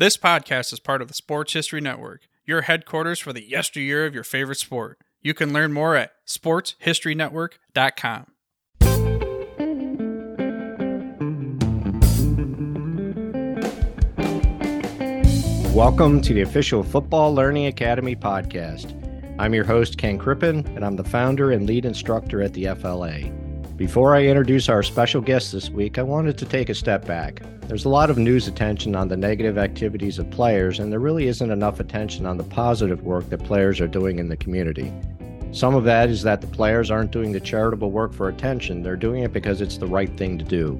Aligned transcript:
This 0.00 0.16
podcast 0.16 0.72
is 0.72 0.80
part 0.80 1.02
of 1.02 1.08
the 1.08 1.14
Sports 1.14 1.52
History 1.52 1.82
Network, 1.82 2.22
your 2.46 2.62
headquarters 2.62 3.18
for 3.18 3.34
the 3.34 3.46
yesteryear 3.46 4.06
of 4.06 4.14
your 4.14 4.24
favorite 4.24 4.56
sport. 4.56 4.98
You 5.20 5.34
can 5.34 5.52
learn 5.52 5.74
more 5.74 5.94
at 5.94 6.12
sportshistorynetwork.com. 6.26 8.26
Welcome 15.74 16.22
to 16.22 16.32
the 16.32 16.40
official 16.40 16.82
Football 16.82 17.34
Learning 17.34 17.66
Academy 17.66 18.16
podcast. 18.16 18.96
I'm 19.38 19.52
your 19.52 19.64
host, 19.64 19.98
Ken 19.98 20.16
Crippen, 20.16 20.66
and 20.74 20.82
I'm 20.82 20.96
the 20.96 21.04
founder 21.04 21.50
and 21.50 21.66
lead 21.66 21.84
instructor 21.84 22.40
at 22.40 22.54
the 22.54 22.74
FLA. 22.74 23.30
Before 23.80 24.14
I 24.14 24.24
introduce 24.24 24.68
our 24.68 24.82
special 24.82 25.22
guest 25.22 25.52
this 25.52 25.70
week, 25.70 25.96
I 25.96 26.02
wanted 26.02 26.36
to 26.36 26.44
take 26.44 26.68
a 26.68 26.74
step 26.74 27.06
back. 27.06 27.40
There's 27.62 27.86
a 27.86 27.88
lot 27.88 28.10
of 28.10 28.18
news 28.18 28.46
attention 28.46 28.94
on 28.94 29.08
the 29.08 29.16
negative 29.16 29.56
activities 29.56 30.18
of 30.18 30.30
players, 30.30 30.80
and 30.80 30.92
there 30.92 31.00
really 31.00 31.28
isn't 31.28 31.50
enough 31.50 31.80
attention 31.80 32.26
on 32.26 32.36
the 32.36 32.44
positive 32.44 33.02
work 33.04 33.30
that 33.30 33.42
players 33.42 33.80
are 33.80 33.88
doing 33.88 34.18
in 34.18 34.28
the 34.28 34.36
community. 34.36 34.92
Some 35.52 35.74
of 35.74 35.84
that 35.84 36.10
is 36.10 36.22
that 36.24 36.42
the 36.42 36.46
players 36.46 36.90
aren't 36.90 37.10
doing 37.10 37.32
the 37.32 37.40
charitable 37.40 37.90
work 37.90 38.12
for 38.12 38.28
attention, 38.28 38.82
they're 38.82 38.96
doing 38.96 39.22
it 39.22 39.32
because 39.32 39.62
it's 39.62 39.78
the 39.78 39.86
right 39.86 40.14
thing 40.14 40.36
to 40.36 40.44
do. 40.44 40.78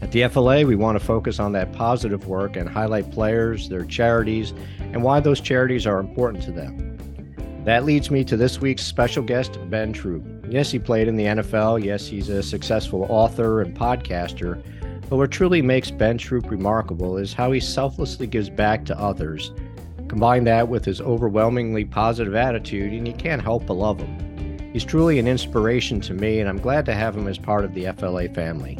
At 0.00 0.12
the 0.12 0.28
FLA, 0.28 0.64
we 0.64 0.76
want 0.76 0.96
to 0.96 1.04
focus 1.04 1.40
on 1.40 1.50
that 1.54 1.72
positive 1.72 2.28
work 2.28 2.54
and 2.54 2.68
highlight 2.68 3.10
players, 3.10 3.68
their 3.68 3.84
charities, 3.84 4.54
and 4.78 5.02
why 5.02 5.18
those 5.18 5.40
charities 5.40 5.88
are 5.88 5.98
important 5.98 6.44
to 6.44 6.52
them. 6.52 6.87
That 7.64 7.84
leads 7.84 8.10
me 8.10 8.24
to 8.24 8.36
this 8.36 8.60
week's 8.60 8.84
special 8.84 9.22
guest, 9.22 9.58
Ben 9.68 9.92
Troupe. 9.92 10.24
Yes, 10.48 10.70
he 10.70 10.78
played 10.78 11.08
in 11.08 11.16
the 11.16 11.24
NFL. 11.24 11.84
Yes, 11.84 12.06
he's 12.06 12.28
a 12.28 12.42
successful 12.42 13.06
author 13.10 13.60
and 13.60 13.76
podcaster. 13.76 14.62
But 15.08 15.16
what 15.16 15.30
truly 15.30 15.62
makes 15.62 15.90
Ben 15.90 16.18
Troupe 16.18 16.50
remarkable 16.50 17.16
is 17.16 17.32
how 17.32 17.52
he 17.52 17.60
selflessly 17.60 18.26
gives 18.26 18.48
back 18.48 18.84
to 18.86 18.98
others. 18.98 19.52
Combine 20.08 20.44
that 20.44 20.68
with 20.68 20.84
his 20.84 21.00
overwhelmingly 21.00 21.84
positive 21.84 22.34
attitude, 22.34 22.92
and 22.92 23.06
you 23.06 23.14
can't 23.14 23.42
help 23.42 23.66
but 23.66 23.74
love 23.74 23.98
him. 23.98 24.70
He's 24.72 24.84
truly 24.84 25.18
an 25.18 25.26
inspiration 25.26 26.00
to 26.02 26.14
me, 26.14 26.40
and 26.40 26.48
I'm 26.48 26.60
glad 26.60 26.86
to 26.86 26.94
have 26.94 27.16
him 27.16 27.26
as 27.26 27.38
part 27.38 27.64
of 27.64 27.74
the 27.74 27.92
FLA 27.92 28.28
family. 28.28 28.78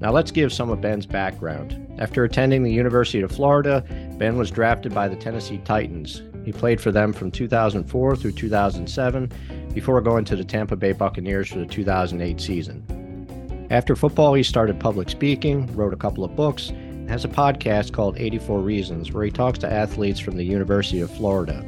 Now, 0.00 0.12
let's 0.12 0.30
give 0.30 0.52
some 0.52 0.70
of 0.70 0.80
Ben's 0.80 1.06
background. 1.06 1.84
After 1.98 2.22
attending 2.22 2.62
the 2.62 2.72
University 2.72 3.20
of 3.22 3.32
Florida, 3.32 3.84
Ben 4.18 4.36
was 4.36 4.52
drafted 4.52 4.94
by 4.94 5.08
the 5.08 5.16
Tennessee 5.16 5.58
Titans. 5.64 6.22
He 6.48 6.52
played 6.52 6.80
for 6.80 6.90
them 6.90 7.12
from 7.12 7.30
2004 7.30 8.16
through 8.16 8.32
2007 8.32 9.30
before 9.74 10.00
going 10.00 10.24
to 10.24 10.34
the 10.34 10.42
Tampa 10.42 10.76
Bay 10.76 10.92
Buccaneers 10.92 11.50
for 11.50 11.58
the 11.58 11.66
2008 11.66 12.40
season. 12.40 13.66
After 13.70 13.94
football, 13.94 14.32
he 14.32 14.42
started 14.42 14.80
public 14.80 15.10
speaking, 15.10 15.66
wrote 15.76 15.92
a 15.92 15.98
couple 15.98 16.24
of 16.24 16.34
books, 16.34 16.70
and 16.70 17.10
has 17.10 17.26
a 17.26 17.28
podcast 17.28 17.92
called 17.92 18.18
84 18.18 18.60
Reasons 18.60 19.12
where 19.12 19.24
he 19.24 19.30
talks 19.30 19.58
to 19.58 19.70
athletes 19.70 20.20
from 20.20 20.38
the 20.38 20.42
University 20.42 21.02
of 21.02 21.14
Florida. 21.14 21.62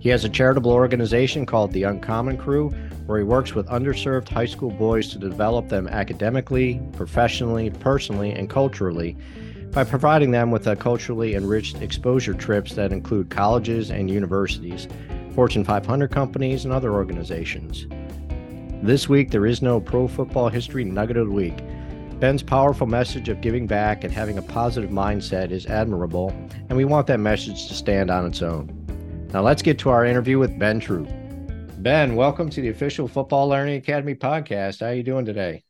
He 0.00 0.08
has 0.08 0.24
a 0.24 0.28
charitable 0.28 0.72
organization 0.72 1.46
called 1.46 1.70
the 1.70 1.84
Uncommon 1.84 2.36
Crew 2.36 2.70
where 3.06 3.18
he 3.18 3.24
works 3.24 3.54
with 3.54 3.68
underserved 3.68 4.28
high 4.28 4.46
school 4.46 4.72
boys 4.72 5.08
to 5.10 5.20
develop 5.20 5.68
them 5.68 5.86
academically, 5.86 6.82
professionally, 6.94 7.70
personally, 7.70 8.32
and 8.32 8.50
culturally 8.50 9.16
by 9.72 9.84
providing 9.84 10.32
them 10.32 10.50
with 10.50 10.66
a 10.66 10.74
culturally 10.74 11.34
enriched 11.34 11.80
exposure 11.80 12.34
trips 12.34 12.74
that 12.74 12.92
include 12.92 13.30
colleges 13.30 13.90
and 13.90 14.10
universities, 14.10 14.88
Fortune 15.34 15.64
500 15.64 16.10
companies, 16.10 16.64
and 16.64 16.74
other 16.74 16.92
organizations. 16.92 17.86
This 18.82 19.08
week, 19.08 19.30
there 19.30 19.46
is 19.46 19.62
no 19.62 19.80
pro 19.80 20.08
football 20.08 20.48
history 20.48 20.84
nugget 20.84 21.16
of 21.16 21.28
the 21.28 21.32
week. 21.32 21.58
Ben's 22.18 22.42
powerful 22.42 22.86
message 22.86 23.28
of 23.28 23.40
giving 23.40 23.66
back 23.66 24.02
and 24.04 24.12
having 24.12 24.38
a 24.38 24.42
positive 24.42 24.90
mindset 24.90 25.50
is 25.52 25.66
admirable, 25.66 26.30
and 26.68 26.76
we 26.76 26.84
want 26.84 27.06
that 27.06 27.20
message 27.20 27.68
to 27.68 27.74
stand 27.74 28.10
on 28.10 28.26
its 28.26 28.42
own. 28.42 28.76
Now, 29.32 29.42
let's 29.42 29.62
get 29.62 29.78
to 29.80 29.90
our 29.90 30.04
interview 30.04 30.38
with 30.38 30.58
Ben 30.58 30.80
Troupe. 30.80 31.08
Ben, 31.78 32.16
welcome 32.16 32.50
to 32.50 32.60
the 32.60 32.68
official 32.68 33.06
Football 33.06 33.48
Learning 33.48 33.76
Academy 33.76 34.14
podcast. 34.14 34.80
How 34.80 34.86
are 34.86 34.94
you 34.94 35.02
doing 35.02 35.24
today? 35.24 35.62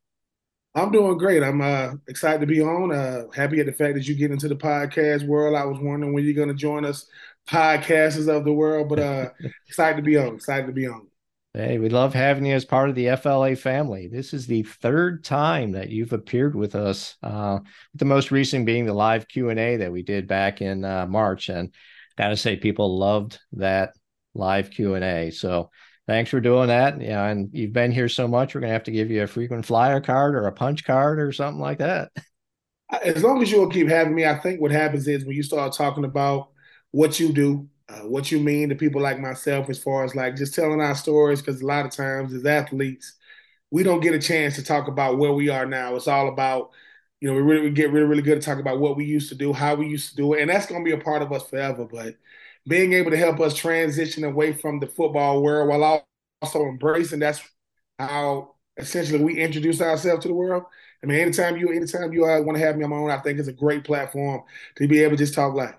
I'm 0.74 0.92
doing 0.92 1.18
great. 1.18 1.42
I'm 1.42 1.60
uh, 1.60 1.94
excited 2.06 2.40
to 2.40 2.46
be 2.46 2.60
on. 2.60 2.92
Uh, 2.92 3.24
happy 3.34 3.58
at 3.58 3.66
the 3.66 3.72
fact 3.72 3.94
that 3.94 4.06
you 4.06 4.14
get 4.14 4.30
into 4.30 4.48
the 4.48 4.54
podcast 4.54 5.26
world. 5.26 5.56
I 5.56 5.64
was 5.64 5.80
wondering 5.80 6.12
when 6.12 6.24
you're 6.24 6.34
going 6.34 6.48
to 6.48 6.54
join 6.54 6.84
us, 6.84 7.06
podcasters 7.48 8.28
of 8.28 8.44
the 8.44 8.52
world, 8.52 8.88
but 8.88 9.00
uh, 9.00 9.30
excited 9.66 9.96
to 9.96 10.02
be 10.02 10.16
on. 10.16 10.36
Excited 10.36 10.68
to 10.68 10.72
be 10.72 10.86
on. 10.86 11.08
Hey, 11.54 11.78
we 11.78 11.88
love 11.88 12.14
having 12.14 12.46
you 12.46 12.54
as 12.54 12.64
part 12.64 12.88
of 12.88 12.94
the 12.94 13.16
FLA 13.16 13.56
family. 13.56 14.06
This 14.06 14.32
is 14.32 14.46
the 14.46 14.62
third 14.62 15.24
time 15.24 15.72
that 15.72 15.88
you've 15.88 16.12
appeared 16.12 16.54
with 16.54 16.76
us. 16.76 17.16
Uh, 17.24 17.58
the 17.94 18.04
most 18.04 18.30
recent 18.30 18.64
being 18.64 18.86
the 18.86 18.94
live 18.94 19.26
Q 19.26 19.50
and 19.50 19.58
A 19.58 19.76
that 19.78 19.90
we 19.90 20.04
did 20.04 20.28
back 20.28 20.62
in 20.62 20.84
uh, 20.84 21.06
March, 21.06 21.48
and 21.48 21.74
gotta 22.16 22.36
say, 22.36 22.54
people 22.54 22.96
loved 22.96 23.40
that 23.54 23.94
live 24.34 24.70
Q 24.70 24.94
and 24.94 25.04
A. 25.04 25.30
So 25.32 25.70
thanks 26.10 26.28
for 26.28 26.40
doing 26.40 26.66
that. 26.66 27.00
Yeah, 27.00 27.24
and 27.26 27.48
you've 27.52 27.72
been 27.72 27.92
here 27.92 28.08
so 28.08 28.26
much, 28.26 28.52
we're 28.52 28.60
gonna 28.62 28.72
have 28.72 28.82
to 28.84 28.90
give 28.90 29.12
you 29.12 29.22
a 29.22 29.28
frequent 29.28 29.64
flyer 29.64 30.00
card 30.00 30.34
or 30.34 30.48
a 30.48 30.52
punch 30.52 30.84
card 30.84 31.20
or 31.20 31.30
something 31.30 31.60
like 31.60 31.78
that. 31.78 32.10
As 33.04 33.22
long 33.22 33.40
as 33.40 33.52
you'll 33.52 33.70
keep 33.70 33.86
having 33.86 34.16
me, 34.16 34.26
I 34.26 34.36
think 34.40 34.60
what 34.60 34.72
happens 34.72 35.06
is 35.06 35.24
when 35.24 35.36
you 35.36 35.44
start 35.44 35.72
talking 35.72 36.04
about 36.04 36.48
what 36.90 37.20
you 37.20 37.32
do, 37.32 37.68
uh, 37.88 38.00
what 38.00 38.32
you 38.32 38.40
mean 38.40 38.70
to 38.70 38.74
people 38.74 39.00
like 39.00 39.20
myself, 39.20 39.70
as 39.70 39.80
far 39.80 40.02
as 40.02 40.16
like 40.16 40.34
just 40.34 40.52
telling 40.52 40.80
our 40.80 40.96
stories, 40.96 41.40
because 41.40 41.60
a 41.60 41.66
lot 41.66 41.86
of 41.86 41.92
times 41.92 42.34
as 42.34 42.44
athletes, 42.44 43.14
we 43.70 43.84
don't 43.84 44.00
get 44.00 44.12
a 44.12 44.18
chance 44.18 44.56
to 44.56 44.64
talk 44.64 44.88
about 44.88 45.18
where 45.18 45.32
we 45.32 45.48
are 45.48 45.64
now. 45.64 45.94
It's 45.94 46.08
all 46.08 46.28
about, 46.28 46.70
you 47.20 47.28
know, 47.28 47.36
we 47.36 47.42
really 47.42 47.62
we 47.62 47.70
get 47.70 47.92
really, 47.92 48.08
really 48.08 48.22
good 48.22 48.40
to 48.40 48.44
talk 48.44 48.58
about 48.58 48.80
what 48.80 48.96
we 48.96 49.04
used 49.04 49.28
to 49.28 49.36
do, 49.36 49.52
how 49.52 49.76
we 49.76 49.86
used 49.86 50.10
to 50.10 50.16
do 50.16 50.34
it, 50.34 50.40
and 50.40 50.50
that's 50.50 50.66
to 50.66 50.82
be 50.82 50.90
a 50.90 50.98
part 50.98 51.22
of 51.22 51.32
us 51.32 51.48
forever. 51.48 51.84
But 51.84 52.16
being 52.66 52.92
able 52.92 53.10
to 53.10 53.16
help 53.16 53.40
us 53.40 53.54
transition 53.54 54.24
away 54.24 54.52
from 54.52 54.80
the 54.80 54.86
football 54.86 55.42
world 55.42 55.68
while 55.68 56.06
also 56.42 56.62
embracing 56.64 57.18
that's 57.18 57.42
how 57.98 58.54
essentially 58.76 59.22
we 59.22 59.38
introduce 59.38 59.80
ourselves 59.80 60.22
to 60.22 60.28
the 60.28 60.34
world. 60.34 60.64
I 61.02 61.06
mean, 61.06 61.18
anytime 61.18 61.56
you 61.56 61.70
anytime 61.72 62.12
you 62.12 62.22
want 62.22 62.56
to 62.56 62.64
have 62.64 62.76
me 62.76 62.84
on 62.84 62.90
my 62.90 62.96
own, 62.96 63.10
I 63.10 63.18
think 63.18 63.38
it's 63.38 63.48
a 63.48 63.52
great 63.52 63.84
platform 63.84 64.42
to 64.76 64.88
be 64.88 65.02
able 65.02 65.16
to 65.16 65.24
just 65.24 65.34
talk 65.34 65.54
life. 65.54 65.74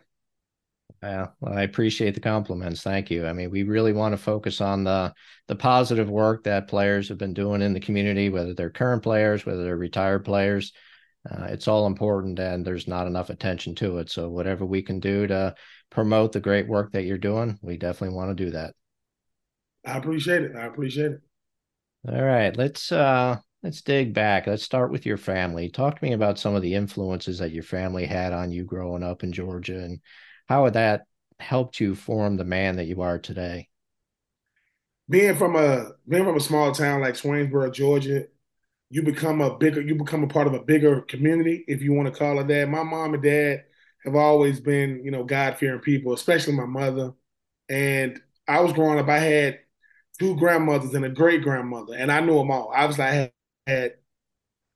Yeah, 1.03 1.27
well, 1.39 1.57
I 1.57 1.63
appreciate 1.63 2.13
the 2.13 2.19
compliments. 2.19 2.83
Thank 2.83 3.09
you. 3.09 3.25
I 3.25 3.33
mean, 3.33 3.49
we 3.49 3.63
really 3.63 3.91
want 3.91 4.13
to 4.13 4.17
focus 4.17 4.61
on 4.61 4.83
the 4.83 5.13
the 5.47 5.55
positive 5.55 6.09
work 6.09 6.43
that 6.43 6.67
players 6.67 7.09
have 7.09 7.17
been 7.17 7.33
doing 7.33 7.61
in 7.61 7.73
the 7.73 7.79
community, 7.79 8.29
whether 8.29 8.53
they're 8.53 8.69
current 8.69 9.01
players, 9.01 9.45
whether 9.45 9.63
they're 9.63 9.77
retired 9.77 10.25
players. 10.25 10.73
Uh, 11.29 11.45
it's 11.45 11.67
all 11.67 11.87
important, 11.87 12.39
and 12.39 12.65
there's 12.65 12.87
not 12.87 13.07
enough 13.07 13.29
attention 13.29 13.75
to 13.75 13.97
it. 13.97 14.11
So, 14.11 14.29
whatever 14.29 14.65
we 14.65 14.81
can 14.81 14.99
do 14.99 15.27
to 15.27 15.55
promote 15.91 16.31
the 16.31 16.39
great 16.39 16.67
work 16.67 16.93
that 16.93 17.03
you're 17.03 17.19
doing, 17.19 17.59
we 17.61 17.77
definitely 17.77 18.15
want 18.15 18.35
to 18.35 18.45
do 18.45 18.51
that. 18.51 18.73
I 19.85 19.97
appreciate 19.97 20.41
it. 20.41 20.55
I 20.55 20.65
appreciate 20.65 21.11
it. 21.11 21.21
All 22.07 22.23
right, 22.23 22.55
let's 22.57 22.91
uh 22.91 23.37
let's 23.61 23.81
dig 23.81 24.13
back. 24.13 24.47
Let's 24.47 24.63
start 24.63 24.91
with 24.91 25.05
your 25.05 25.17
family. 25.17 25.69
Talk 25.69 25.99
to 25.99 26.03
me 26.03 26.13
about 26.13 26.39
some 26.39 26.55
of 26.55 26.63
the 26.63 26.73
influences 26.73 27.37
that 27.39 27.51
your 27.51 27.63
family 27.63 28.05
had 28.05 28.33
on 28.33 28.51
you 28.51 28.63
growing 28.63 29.03
up 29.03 29.23
in 29.23 29.31
Georgia 29.31 29.79
and 29.79 29.99
how 30.47 30.67
that 30.69 31.03
helped 31.39 31.79
you 31.79 31.95
form 31.95 32.37
the 32.37 32.43
man 32.43 32.77
that 32.77 32.85
you 32.85 33.01
are 33.01 33.19
today? 33.19 33.67
Being 35.09 35.35
from 35.35 35.55
a 35.55 35.91
being 36.07 36.23
from 36.23 36.37
a 36.37 36.41
small 36.41 36.71
town 36.71 37.01
like 37.01 37.15
Swainsboro, 37.15 37.73
Georgia, 37.73 38.25
you 38.89 39.03
become 39.03 39.41
a 39.41 39.57
bigger 39.57 39.81
you 39.81 39.95
become 39.95 40.23
a 40.23 40.27
part 40.27 40.47
of 40.47 40.53
a 40.53 40.63
bigger 40.63 41.01
community, 41.01 41.65
if 41.67 41.81
you 41.81 41.93
want 41.93 42.11
to 42.11 42.17
call 42.17 42.39
it 42.39 42.47
that. 42.47 42.69
My 42.69 42.83
mom 42.83 43.13
and 43.13 43.23
dad 43.23 43.63
have 44.05 44.15
always 44.15 44.59
been, 44.59 45.03
you 45.03 45.11
know, 45.11 45.23
God 45.23 45.57
fearing 45.57 45.79
people, 45.79 46.13
especially 46.13 46.55
my 46.55 46.65
mother. 46.65 47.13
And 47.69 48.21
I 48.47 48.61
was 48.61 48.73
growing 48.73 48.99
up, 48.99 49.07
I 49.07 49.19
had 49.19 49.59
two 50.19 50.35
grandmothers 50.37 50.93
and 50.93 51.05
a 51.05 51.09
great 51.09 51.41
grandmother, 51.41 51.95
and 51.95 52.11
I 52.11 52.19
knew 52.19 52.37
them 52.37 52.51
all. 52.51 52.71
Obviously, 52.73 53.03
I 53.05 53.11
had, 53.11 53.31
had 53.67 53.93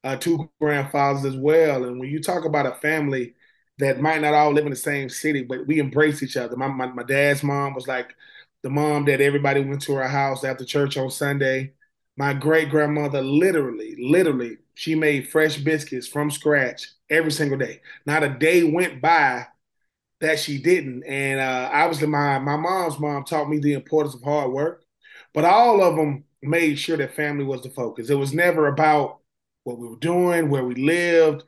uh, 0.04 0.16
two 0.16 0.50
grandfathers 0.62 1.26
as 1.26 1.36
well. 1.36 1.86
And 1.86 2.00
when 2.00 2.10
you 2.10 2.22
talk 2.22 2.46
about 2.46 2.68
a 2.68 2.76
family 2.76 3.34
that 3.80 4.00
might 4.00 4.22
not 4.22 4.34
all 4.34 4.52
live 4.54 4.66
in 4.66 4.72
the 4.72 4.76
same 4.76 5.10
city, 5.10 5.44
but 5.44 5.68
we 5.68 5.80
embrace 5.80 6.24
each 6.24 6.38
other. 6.38 6.56
My, 6.56 6.68
my, 6.68 6.88
my 6.88 7.04
dad's 7.04 7.44
mom 7.44 7.74
was 7.74 7.88
like 7.88 8.16
the 8.64 8.70
mom 8.70 9.06
that 9.06 9.22
everybody 9.22 9.62
went 9.62 9.82
to 9.84 9.96
her 9.96 10.08
house 10.08 10.44
after 10.44 10.64
church 10.64 10.98
on 10.98 11.10
Sunday. 11.12 11.74
My 12.18 12.34
great 12.34 12.70
grandmother 12.70 13.22
literally, 13.22 13.96
literally, 14.00 14.58
she 14.76 14.96
made 14.96 15.28
fresh 15.28 15.58
biscuits 15.58 16.08
from 16.08 16.32
scratch 16.32 16.88
every 17.10 17.32
single 17.32 17.58
day. 17.58 17.82
Not 18.06 18.24
a 18.24 18.30
day 18.30 18.64
went 18.64 19.02
by 19.02 19.48
that 20.22 20.40
she 20.40 20.58
didn't. 20.58 21.04
And 21.04 21.40
uh, 21.40 21.70
obviously, 21.72 22.08
my 22.08 22.40
my 22.40 22.58
mom's 22.58 23.00
mom 23.00 23.24
taught 23.24 23.50
me 23.50 23.60
the 23.60 23.74
importance 23.74 24.16
of 24.16 24.24
hard 24.24 24.52
work, 24.52 24.84
but 25.34 25.46
all 25.46 25.84
of 25.84 25.96
them 25.96 26.26
made 26.42 26.80
sure 26.80 26.98
that 26.98 27.16
family 27.16 27.44
was 27.44 27.62
the 27.64 27.70
focus. 27.70 28.10
It 28.10 28.16
was 28.16 28.34
never 28.34 28.68
about 28.68 29.20
what 29.64 29.78
we 29.80 29.88
were 29.88 29.98
doing, 29.98 30.50
where 30.50 30.64
we 30.64 30.76
lived, 30.76 31.44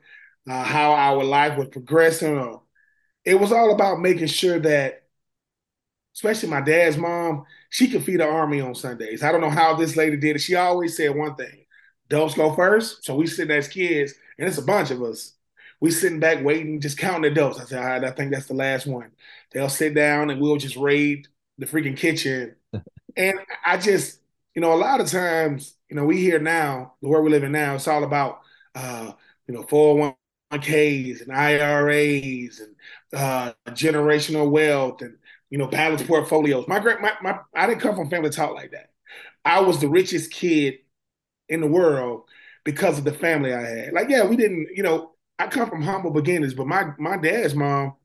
uh, 0.50 0.63
how 0.63 0.94
our 0.94 1.24
life 1.24 1.57
was 1.57 1.69
progressing. 1.69 2.38
Or 2.38 2.63
it 3.25 3.36
was 3.36 3.51
all 3.51 3.74
about 3.74 4.01
making 4.01 4.27
sure 4.27 4.59
that, 4.59 5.04
especially 6.15 6.50
my 6.50 6.62
dad's 6.62 6.98
mom, 6.98 7.45
she 7.69 7.88
could 7.89 8.04
feed 8.04 8.19
the 8.19 8.27
army 8.27 8.62
on 8.62 8.75
Sundays. 8.75 9.24
I 9.24 9.31
don't 9.31 9.42
know 9.42 9.50
how 9.50 9.75
this 9.75 9.95
lady 9.95 10.18
did 10.18 10.36
it. 10.36 10.39
She 10.39 10.56
always 10.56 10.98
said 10.98 11.15
one 11.15 11.36
thing: 11.36 11.65
"Don't 12.09 12.36
go 12.36 12.54
first. 12.56 13.06
So 13.06 13.15
we 13.15 13.27
sitting 13.27 13.56
as 13.56 13.68
kids, 13.68 14.13
and 14.38 14.48
it's 14.48 14.57
a 14.57 14.63
bunch 14.63 14.92
of 14.92 15.01
us 15.04 15.37
we 15.80 15.92
sitting 15.92 16.20
back 16.20 16.44
waiting, 16.44 16.82
just 16.82 16.98
counting 16.98 17.22
the 17.24 17.32
dose. 17.32 17.60
I 17.60 17.66
said, 17.66 17.80
all 17.80 17.86
right, 17.86 18.04
I 18.04 18.12
think 18.12 18.32
that's 18.32 18.48
the 18.48 18.54
last 18.54 18.88
one. 18.88 19.12
They'll 19.52 19.70
sit 19.70 19.94
down 19.94 20.30
and 20.30 20.42
we'll 20.42 20.58
just 20.58 20.76
raid 20.76 21.28
the 21.58 21.66
freaking 21.66 21.98
kitchen. 21.98 22.56
and 23.16 23.40
I 23.66 23.78
just, 23.78 24.20
you 24.56 24.62
know, 24.62 24.74
a 24.74 24.76
lot 24.76 25.02
of 25.02 25.08
times, 25.08 25.76
you 25.90 25.96
know, 25.96 26.06
we 26.06 26.18
hear 26.18 26.40
now, 26.40 26.94
the 27.02 27.08
world 27.10 27.26
we 27.26 27.32
live 27.32 27.44
in 27.44 27.52
now, 27.52 27.76
it's 27.76 27.88
all 27.88 28.04
about, 28.04 28.42
uh, 28.76 29.12
you 29.48 29.54
know, 29.54 29.64
401ks 29.64 31.22
and 31.22 31.32
IRAs 31.32 32.60
and 32.60 32.76
uh, 33.14 33.54
generational 33.70 34.50
wealth 34.50 35.02
and, 35.02 35.18
you 35.50 35.58
know, 35.58 35.68
balanced 35.68 36.08
portfolios. 36.08 36.68
My 36.68 36.80
great, 36.80 37.02
my, 37.02 37.14
my, 37.22 37.40
I 37.56 37.68
didn't 37.68 37.82
come 37.82 37.96
from 37.96 38.10
family 38.10 38.32
talk 38.32 38.54
like 38.56 38.72
that. 38.72 38.90
I 39.46 39.62
was 39.62 39.80
the 39.80 39.88
richest 39.88 40.32
kid 40.32 40.80
in 41.50 41.62
the 41.62 41.68
world 41.68 42.24
because 42.64 42.98
of 42.98 43.06
the 43.06 43.14
family 43.14 43.54
I 43.54 43.62
had. 43.62 43.94
Like, 43.94 44.10
yeah, 44.10 44.26
we 44.26 44.36
didn't, 44.36 44.70
you 44.76 44.84
know, 44.84 45.12
I 45.39 45.48
come 45.48 45.69
from 45.69 45.84
humble 45.84 46.12
beginnings, 46.12 46.54
but 46.54 46.68
my 46.68 46.94
my 46.98 47.18
dad's 47.18 47.56
mom, 47.56 47.95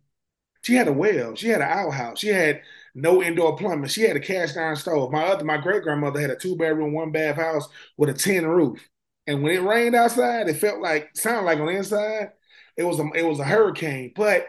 she 0.62 0.75
had 0.75 0.88
a 0.88 0.93
well, 0.93 1.34
she 1.37 1.49
had 1.49 1.61
an 1.62 1.69
outhouse, 1.69 2.20
she 2.20 2.29
had 2.29 2.62
no 2.94 3.23
indoor 3.23 3.56
plumbing, 3.56 3.88
she 3.88 4.02
had 4.02 4.17
a 4.17 4.20
cast 4.20 4.56
iron 4.56 4.76
stove. 4.76 5.12
My 5.12 5.25
other, 5.26 5.44
my 5.44 5.58
great 5.58 5.82
grandmother 5.82 6.20
had 6.20 6.31
a 6.31 6.37
two 6.37 6.56
bedroom, 6.56 6.93
one 6.94 7.12
bath 7.12 7.37
house 7.37 7.69
with 7.96 8.11
a 8.11 8.14
tin 8.14 8.46
roof, 8.46 8.81
and 9.26 9.43
when 9.43 9.52
it 9.55 9.62
rained 9.62 9.94
outside, 9.96 10.49
it 10.49 10.55
felt 10.56 10.81
like 10.81 11.11
sounded 11.17 11.44
like 11.46 11.58
on 11.61 11.67
the 11.67 11.73
inside, 11.76 12.32
it 12.76 12.84
was 12.84 12.99
a 13.00 13.08
it 13.17 13.25
was 13.26 13.40
a 13.40 13.44
hurricane. 13.44 14.12
But 14.17 14.49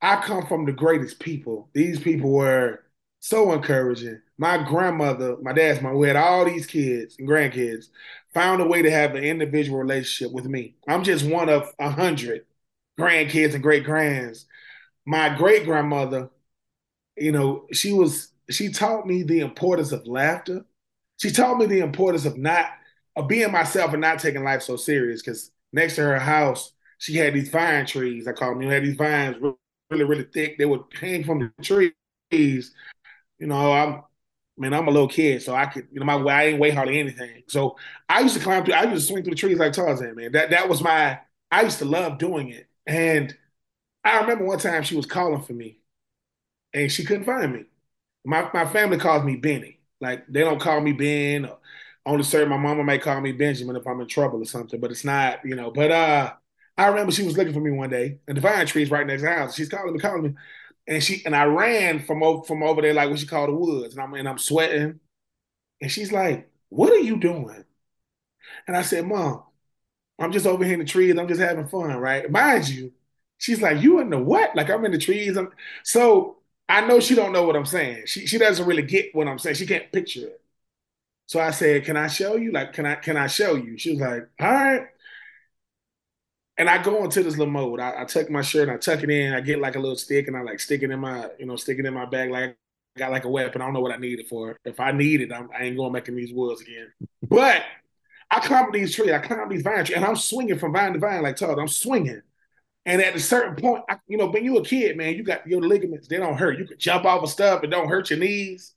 I 0.00 0.20
come 0.22 0.46
from 0.46 0.64
the 0.64 0.72
greatest 0.72 1.18
people. 1.18 1.70
These 1.72 2.00
people 2.00 2.30
were 2.30 2.84
so 3.20 3.52
encouraging. 3.52 4.20
My 4.38 4.62
grandmother, 4.68 5.36
my 5.42 5.52
dad's 5.52 5.80
mom, 5.82 5.96
we 5.96 6.06
had 6.06 6.16
all 6.16 6.44
these 6.44 6.66
kids 6.66 7.16
and 7.18 7.28
grandkids, 7.28 7.86
found 8.34 8.60
a 8.60 8.66
way 8.66 8.82
to 8.82 8.90
have 8.90 9.14
an 9.14 9.24
individual 9.24 9.78
relationship 9.78 10.32
with 10.32 10.46
me. 10.46 10.74
I'm 10.86 11.04
just 11.04 11.24
one 11.24 11.48
of 11.48 11.72
a 11.78 11.90
hundred 11.90 12.44
grandkids 12.98 13.54
and 13.54 13.62
great 13.62 13.84
grands. 13.84 14.46
My 15.06 15.34
great 15.36 15.64
grandmother, 15.64 16.30
you 17.16 17.32
know, 17.32 17.66
she 17.72 17.92
was 17.92 18.32
she 18.50 18.70
taught 18.70 19.06
me 19.06 19.22
the 19.22 19.40
importance 19.40 19.92
of 19.92 20.06
laughter. 20.06 20.64
She 21.18 21.30
taught 21.30 21.58
me 21.58 21.66
the 21.66 21.80
importance 21.80 22.24
of 22.24 22.36
not 22.38 22.70
of 23.16 23.28
being 23.28 23.50
myself 23.50 23.92
and 23.92 24.00
not 24.00 24.20
taking 24.20 24.44
life 24.44 24.62
so 24.62 24.76
serious. 24.76 25.22
Because 25.22 25.50
next 25.72 25.96
to 25.96 26.02
her 26.02 26.18
house, 26.18 26.72
she 26.98 27.16
had 27.16 27.34
these 27.34 27.50
vine 27.50 27.86
trees. 27.86 28.28
I 28.28 28.32
call 28.32 28.50
them. 28.50 28.62
You 28.62 28.70
had 28.70 28.84
these 28.84 28.96
vines 28.96 29.36
really, 29.90 30.04
really 30.04 30.26
thick. 30.32 30.58
They 30.58 30.66
would 30.66 30.82
hang 31.00 31.24
from 31.24 31.52
the 31.56 31.62
trees. 31.62 31.94
You 32.30 33.46
know, 33.46 33.72
I'm 33.72 34.02
man, 34.58 34.74
I'm 34.74 34.88
a 34.88 34.90
little 34.90 35.08
kid, 35.08 35.42
so 35.42 35.54
I 35.54 35.66
could, 35.66 35.88
you 35.92 36.00
know, 36.00 36.06
my 36.06 36.14
I 36.34 36.46
didn't 36.46 36.60
weigh 36.60 36.70
hardly 36.70 36.98
anything. 36.98 37.42
So 37.48 37.76
I 38.08 38.20
used 38.20 38.36
to 38.36 38.42
climb 38.42 38.64
through, 38.64 38.74
I 38.74 38.84
used 38.84 39.06
to 39.06 39.12
swing 39.12 39.24
through 39.24 39.32
the 39.34 39.36
trees 39.40 39.58
like 39.58 39.72
Tarzan, 39.72 40.14
man. 40.16 40.32
That 40.32 40.50
that 40.50 40.68
was 40.68 40.82
my 40.82 41.20
I 41.50 41.62
used 41.62 41.78
to 41.78 41.84
love 41.84 42.18
doing 42.18 42.50
it. 42.50 42.68
And 42.86 43.36
I 44.04 44.20
remember 44.20 44.44
one 44.46 44.58
time 44.58 44.82
she 44.84 44.96
was 44.96 45.06
calling 45.06 45.42
for 45.42 45.54
me 45.54 45.80
and 46.74 46.90
she 46.90 47.04
couldn't 47.04 47.24
find 47.24 47.52
me. 47.52 47.64
My 48.24 48.50
my 48.54 48.66
family 48.66 48.98
calls 48.98 49.24
me 49.24 49.36
Benny. 49.36 49.80
Like 50.00 50.26
they 50.28 50.40
don't 50.40 50.60
call 50.60 50.80
me 50.80 50.92
Ben 50.92 51.46
or 51.46 51.58
only 52.06 52.24
certain 52.24 52.48
my 52.50 52.56
mama 52.56 52.84
might 52.84 53.02
call 53.02 53.20
me 53.20 53.32
Benjamin 53.32 53.76
if 53.76 53.86
I'm 53.86 54.00
in 54.00 54.08
trouble 54.08 54.42
or 54.42 54.44
something, 54.46 54.80
but 54.80 54.90
it's 54.90 55.04
not, 55.04 55.44
you 55.44 55.54
know. 55.56 55.70
But 55.70 55.90
uh 55.92 56.34
I 56.76 56.86
remember 56.88 57.12
she 57.12 57.24
was 57.24 57.36
looking 57.36 57.54
for 57.54 57.60
me 57.60 57.72
one 57.72 57.90
day, 57.90 58.18
and 58.28 58.36
the 58.36 58.40
vine 58.40 58.66
tree's 58.66 58.90
right 58.90 59.06
next 59.06 59.22
to 59.22 59.28
the 59.28 59.34
house. 59.34 59.54
She's 59.56 59.68
calling 59.68 59.94
me, 59.94 60.00
calling 60.00 60.22
me 60.22 60.34
and 60.88 61.04
she 61.04 61.22
and 61.26 61.36
I 61.36 61.44
ran 61.44 62.00
from 62.00 62.22
over 62.22 62.44
from 62.44 62.62
over 62.62 62.82
there 62.82 62.94
like 62.94 63.10
what 63.10 63.18
she 63.20 63.26
called 63.26 63.50
the 63.50 63.54
woods, 63.54 63.94
and 63.94 64.02
I'm 64.02 64.14
and 64.14 64.28
I'm 64.28 64.38
sweating, 64.38 65.00
and 65.80 65.92
she's 65.92 66.12
like, 66.12 66.50
"What 66.70 66.92
are 66.92 66.98
you 67.00 67.18
doing?" 67.18 67.64
And 68.66 68.76
I 68.76 68.82
said, 68.82 69.06
"Mom, 69.06 69.42
I'm 70.18 70.32
just 70.32 70.46
over 70.46 70.64
here 70.64 70.74
in 70.74 70.80
the 70.80 70.84
trees. 70.86 71.16
I'm 71.18 71.28
just 71.28 71.40
having 71.40 71.68
fun, 71.68 71.96
right?" 71.96 72.30
Mind 72.30 72.68
you, 72.68 72.92
she's 73.38 73.62
like, 73.62 73.82
"You 73.82 74.00
in 74.00 74.10
the 74.10 74.18
what?" 74.18 74.56
Like 74.56 74.70
I'm 74.70 74.84
in 74.84 74.92
the 74.92 74.98
trees. 74.98 75.36
I'm... 75.36 75.52
So 75.84 76.38
I 76.68 76.86
know 76.86 77.00
she 77.00 77.14
don't 77.14 77.32
know 77.32 77.44
what 77.44 77.56
I'm 77.56 77.66
saying. 77.66 78.04
She 78.06 78.26
she 78.26 78.38
doesn't 78.38 78.66
really 78.66 78.82
get 78.82 79.14
what 79.14 79.28
I'm 79.28 79.38
saying. 79.38 79.56
She 79.56 79.66
can't 79.66 79.92
picture 79.92 80.28
it. 80.28 80.40
So 81.26 81.40
I 81.40 81.50
said, 81.52 81.84
"Can 81.84 81.96
I 81.96 82.08
show 82.08 82.36
you? 82.36 82.52
Like, 82.52 82.72
can 82.74 82.86
I 82.86 82.96
can 82.96 83.16
I 83.16 83.26
show 83.28 83.54
you?" 83.56 83.78
She 83.78 83.92
was 83.92 84.00
like, 84.00 84.28
"All 84.40 84.52
right." 84.52 84.88
And 86.58 86.68
I 86.68 86.82
go 86.82 87.04
into 87.04 87.22
this 87.22 87.38
little 87.38 87.52
mode. 87.52 87.80
I, 87.80 88.02
I, 88.02 88.04
tuck 88.04 88.28
my 88.30 88.42
shirt, 88.42 88.68
and 88.68 88.72
I 88.72 88.76
tuck 88.76 89.02
it 89.02 89.10
in, 89.10 89.32
I 89.32 89.40
get 89.40 89.60
like 89.60 89.76
a 89.76 89.78
little 89.78 89.96
stick, 89.96 90.26
and 90.26 90.36
I 90.36 90.42
like 90.42 90.58
stick 90.58 90.82
it 90.82 90.90
in 90.90 90.98
my, 90.98 91.28
you 91.38 91.46
know, 91.46 91.56
stick 91.56 91.78
it 91.78 91.86
in 91.86 91.94
my 91.94 92.04
bag 92.04 92.30
like 92.30 92.56
I 92.96 92.98
got 92.98 93.12
like 93.12 93.24
a 93.24 93.30
weapon. 93.30 93.62
I 93.62 93.64
don't 93.64 93.74
know 93.74 93.80
what 93.80 93.94
I 93.94 93.98
need 93.98 94.18
it 94.18 94.28
for. 94.28 94.58
If 94.64 94.80
I 94.80 94.90
need 94.90 95.20
it, 95.20 95.32
I'm, 95.32 95.48
I 95.56 95.64
ain't 95.64 95.76
going 95.76 95.92
back 95.92 96.08
in 96.08 96.16
these 96.16 96.34
woods 96.34 96.60
again. 96.60 96.88
But 97.22 97.62
I 98.30 98.40
climb 98.40 98.72
these 98.72 98.94
trees, 98.94 99.12
I 99.12 99.20
climb 99.20 99.48
these 99.48 99.62
vine 99.62 99.84
trees, 99.84 99.96
and 99.96 100.04
I'm 100.04 100.16
swinging 100.16 100.58
from 100.58 100.72
vine 100.72 100.94
to 100.94 100.98
vine 100.98 101.22
like 101.22 101.36
Todd. 101.36 101.58
I'm 101.58 101.68
swinging. 101.68 102.22
And 102.84 103.02
at 103.02 103.14
a 103.14 103.20
certain 103.20 103.54
point, 103.54 103.84
I, 103.88 103.98
you 104.08 104.16
know, 104.16 104.26
when 104.26 104.44
you're 104.44 104.60
a 104.60 104.64
kid, 104.64 104.96
man, 104.96 105.14
you 105.14 105.22
got 105.22 105.46
your 105.46 105.60
ligaments, 105.60 106.08
they 106.08 106.16
don't 106.16 106.38
hurt. 106.38 106.58
You 106.58 106.66
can 106.66 106.78
jump 106.78 107.04
off 107.04 107.22
of 107.22 107.30
stuff, 107.30 107.62
it 107.62 107.68
don't 107.68 107.88
hurt 107.88 108.10
your 108.10 108.18
knees. 108.18 108.74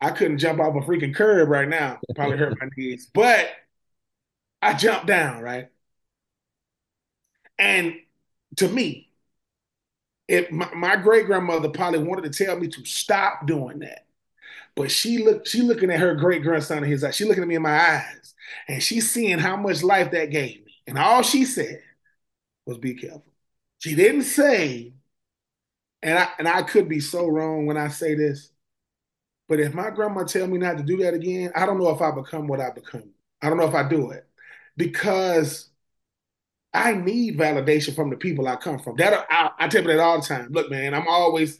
I 0.00 0.10
couldn't 0.10 0.38
jump 0.38 0.60
off 0.60 0.74
a 0.74 0.86
freaking 0.86 1.14
curb 1.14 1.50
right 1.50 1.68
now. 1.68 1.98
Probably 2.14 2.38
hurt 2.38 2.56
my 2.58 2.68
knees. 2.74 3.10
But 3.12 3.50
I 4.62 4.72
jumped 4.72 5.06
down, 5.06 5.42
right? 5.42 5.68
And 7.60 7.94
to 8.56 8.68
me, 8.68 9.10
if 10.26 10.50
my, 10.50 10.72
my 10.74 10.96
great 10.96 11.26
grandmother 11.26 11.68
probably 11.68 12.00
wanted 12.00 12.32
to 12.32 12.44
tell 12.44 12.58
me 12.58 12.68
to 12.68 12.84
stop 12.84 13.46
doing 13.46 13.80
that. 13.80 14.06
But 14.76 14.90
she 14.90 15.18
look, 15.24 15.46
she 15.46 15.62
looking 15.62 15.90
at 15.90 16.00
her 16.00 16.14
great 16.14 16.42
grandson 16.42 16.84
in 16.84 16.90
his 16.90 17.04
eyes. 17.04 17.16
She 17.16 17.24
looking 17.24 17.42
at 17.42 17.48
me 17.48 17.56
in 17.56 17.62
my 17.62 17.78
eyes, 17.96 18.34
and 18.68 18.82
she's 18.82 19.10
seeing 19.10 19.38
how 19.38 19.56
much 19.56 19.82
life 19.82 20.12
that 20.12 20.30
gave 20.30 20.64
me. 20.64 20.74
And 20.86 20.98
all 20.98 21.22
she 21.22 21.44
said 21.44 21.82
was, 22.66 22.78
"Be 22.78 22.94
careful." 22.94 23.24
She 23.78 23.94
didn't 23.94 24.22
say, 24.22 24.94
and 26.02 26.18
I 26.18 26.28
and 26.38 26.48
I 26.48 26.62
could 26.62 26.88
be 26.88 27.00
so 27.00 27.26
wrong 27.28 27.66
when 27.66 27.76
I 27.76 27.88
say 27.88 28.14
this, 28.14 28.52
but 29.48 29.60
if 29.60 29.74
my 29.74 29.90
grandma 29.90 30.24
tell 30.24 30.46
me 30.46 30.58
not 30.58 30.78
to 30.78 30.84
do 30.84 30.98
that 30.98 31.14
again, 31.14 31.52
I 31.56 31.66
don't 31.66 31.78
know 31.78 31.90
if 31.90 32.00
I 32.00 32.12
become 32.12 32.46
what 32.46 32.60
I 32.60 32.70
become. 32.70 33.10
I 33.42 33.48
don't 33.48 33.58
know 33.58 33.68
if 33.68 33.74
I 33.74 33.88
do 33.88 34.10
it 34.12 34.26
because 34.76 35.69
I 36.72 36.92
need 36.92 37.38
validation 37.38 37.94
from 37.94 38.10
the 38.10 38.16
people 38.16 38.46
I 38.46 38.56
come 38.56 38.78
from. 38.78 38.96
That 38.96 39.26
I, 39.28 39.50
I 39.58 39.68
tell 39.68 39.82
you 39.82 39.88
that 39.88 39.98
all 39.98 40.20
the 40.20 40.26
time. 40.26 40.48
Look, 40.50 40.70
man, 40.70 40.94
I'm 40.94 41.08
always, 41.08 41.58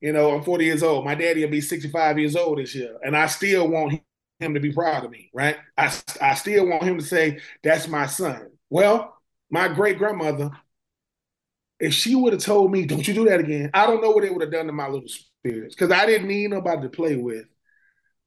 you 0.00 0.12
know, 0.12 0.34
I'm 0.34 0.42
40 0.42 0.64
years 0.64 0.82
old. 0.82 1.04
My 1.04 1.14
daddy 1.14 1.44
will 1.44 1.50
be 1.50 1.60
65 1.60 2.18
years 2.18 2.36
old 2.36 2.58
this 2.58 2.74
year, 2.74 2.98
and 3.02 3.16
I 3.16 3.26
still 3.26 3.68
want 3.68 4.02
him 4.40 4.54
to 4.54 4.60
be 4.60 4.72
proud 4.72 5.04
of 5.04 5.10
me, 5.10 5.30
right? 5.32 5.56
I, 5.78 5.92
I 6.20 6.34
still 6.34 6.66
want 6.66 6.82
him 6.82 6.98
to 6.98 7.04
say, 7.04 7.40
that's 7.62 7.88
my 7.88 8.06
son. 8.06 8.50
Well, 8.68 9.16
my 9.50 9.68
great 9.68 9.98
grandmother, 9.98 10.50
if 11.80 11.94
she 11.94 12.14
would 12.14 12.32
have 12.32 12.42
told 12.42 12.70
me, 12.70 12.84
don't 12.86 13.06
you 13.06 13.14
do 13.14 13.28
that 13.28 13.40
again, 13.40 13.70
I 13.72 13.86
don't 13.86 14.02
know 14.02 14.10
what 14.10 14.24
it 14.24 14.32
would 14.32 14.42
have 14.42 14.52
done 14.52 14.66
to 14.66 14.72
my 14.72 14.88
little 14.88 15.08
spirits 15.08 15.74
because 15.74 15.90
I 15.90 16.06
didn't 16.06 16.28
need 16.28 16.50
nobody 16.50 16.82
to 16.82 16.88
play 16.88 17.16
with. 17.16 17.46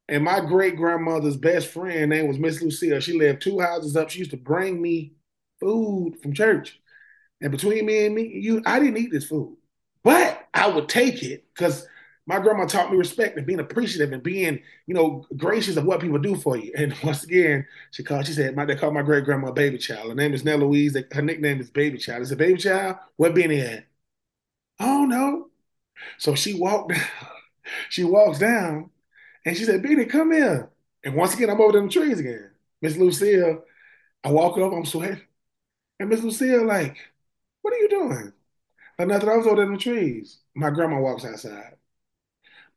And 0.08 0.24
my 0.24 0.40
great 0.40 0.76
grandmother's 0.76 1.38
best 1.38 1.68
friend 1.68 2.10
name 2.10 2.28
was 2.28 2.38
Miss 2.38 2.62
Lucille. 2.62 3.00
She 3.00 3.18
lived 3.18 3.42
two 3.42 3.60
houses 3.60 3.96
up. 3.96 4.10
She 4.10 4.20
used 4.20 4.32
to 4.32 4.38
bring 4.38 4.82
me 4.82 5.14
food 5.60 6.20
from 6.22 6.34
church. 6.34 6.80
And 7.42 7.52
between 7.52 7.86
me 7.86 8.06
and 8.06 8.16
me, 8.16 8.24
you, 8.24 8.62
I 8.66 8.80
didn't 8.80 8.98
eat 8.98 9.12
this 9.12 9.28
food, 9.28 9.58
but 10.04 10.48
I 10.54 10.68
would 10.68 10.88
take 10.90 11.22
it 11.24 11.46
because 11.54 11.88
my 12.28 12.40
grandma 12.40 12.66
taught 12.66 12.92
me 12.92 12.98
respect 12.98 13.38
and 13.38 13.46
being 13.46 13.60
appreciative 13.60 14.12
and 14.12 14.24
being, 14.24 14.60
you 14.88 14.96
know, 14.96 15.26
gracious 15.38 15.78
of 15.78 15.86
what 15.86 16.00
people 16.00 16.18
do 16.18 16.36
for 16.36 16.58
you. 16.58 16.72
And 16.76 16.96
once 17.04 17.24
again, 17.24 17.68
she 17.92 18.04
called, 18.04 18.26
she 18.26 18.34
said, 18.34 18.56
my, 18.56 18.66
they 18.66 18.76
called 18.76 18.94
my 18.94 19.04
great 19.04 19.26
grandma 19.26 19.52
baby 19.52 19.78
child. 19.78 20.10
Her 20.10 20.16
name 20.16 20.34
is 20.34 20.44
Nell 20.44 20.58
Louise. 20.60 20.98
Her 21.12 21.22
nickname 21.22 21.60
is 21.60 21.70
baby 21.70 21.98
child. 21.98 22.22
I 22.22 22.26
said, 22.26 22.38
baby 22.38 22.58
child, 22.58 22.98
What 23.18 23.36
Benny 23.36 23.62
at? 23.62 23.86
Oh 24.80 25.06
no. 25.06 25.50
So 26.18 26.36
she 26.36 26.56
walked 26.56 26.94
down, 26.94 27.04
she 27.90 28.04
walks 28.04 28.40
down 28.40 28.90
and 29.46 29.56
she 29.56 29.64
said, 29.64 29.84
Benny, 29.84 30.06
come 30.06 30.32
here. 30.32 30.72
And 31.04 31.16
once 31.16 31.36
again, 31.36 31.50
I'm 31.50 31.62
over 31.62 31.74
them 31.74 31.90
trees 31.90 32.20
again. 32.20 32.50
Miss 32.82 32.98
Lucille, 32.98 33.64
I 34.24 34.32
walk 34.32 34.58
up, 34.58 34.74
I'm 34.74 34.86
sweating. 34.86 35.22
And 36.00 36.10
Miss 36.10 36.24
Lucille, 36.24 36.66
like, 36.66 36.98
what 37.62 37.74
are 37.74 37.78
you 37.78 37.90
doing? 37.90 38.34
Like 39.00 39.08
nothing, 39.08 39.30
I 39.30 39.38
was 39.38 39.48
over 39.48 39.64
in 39.64 39.74
the 39.74 39.78
trees. 39.78 40.40
My 40.56 40.70
grandma 40.70 41.00
walks 41.00 41.26
outside. 41.26 41.78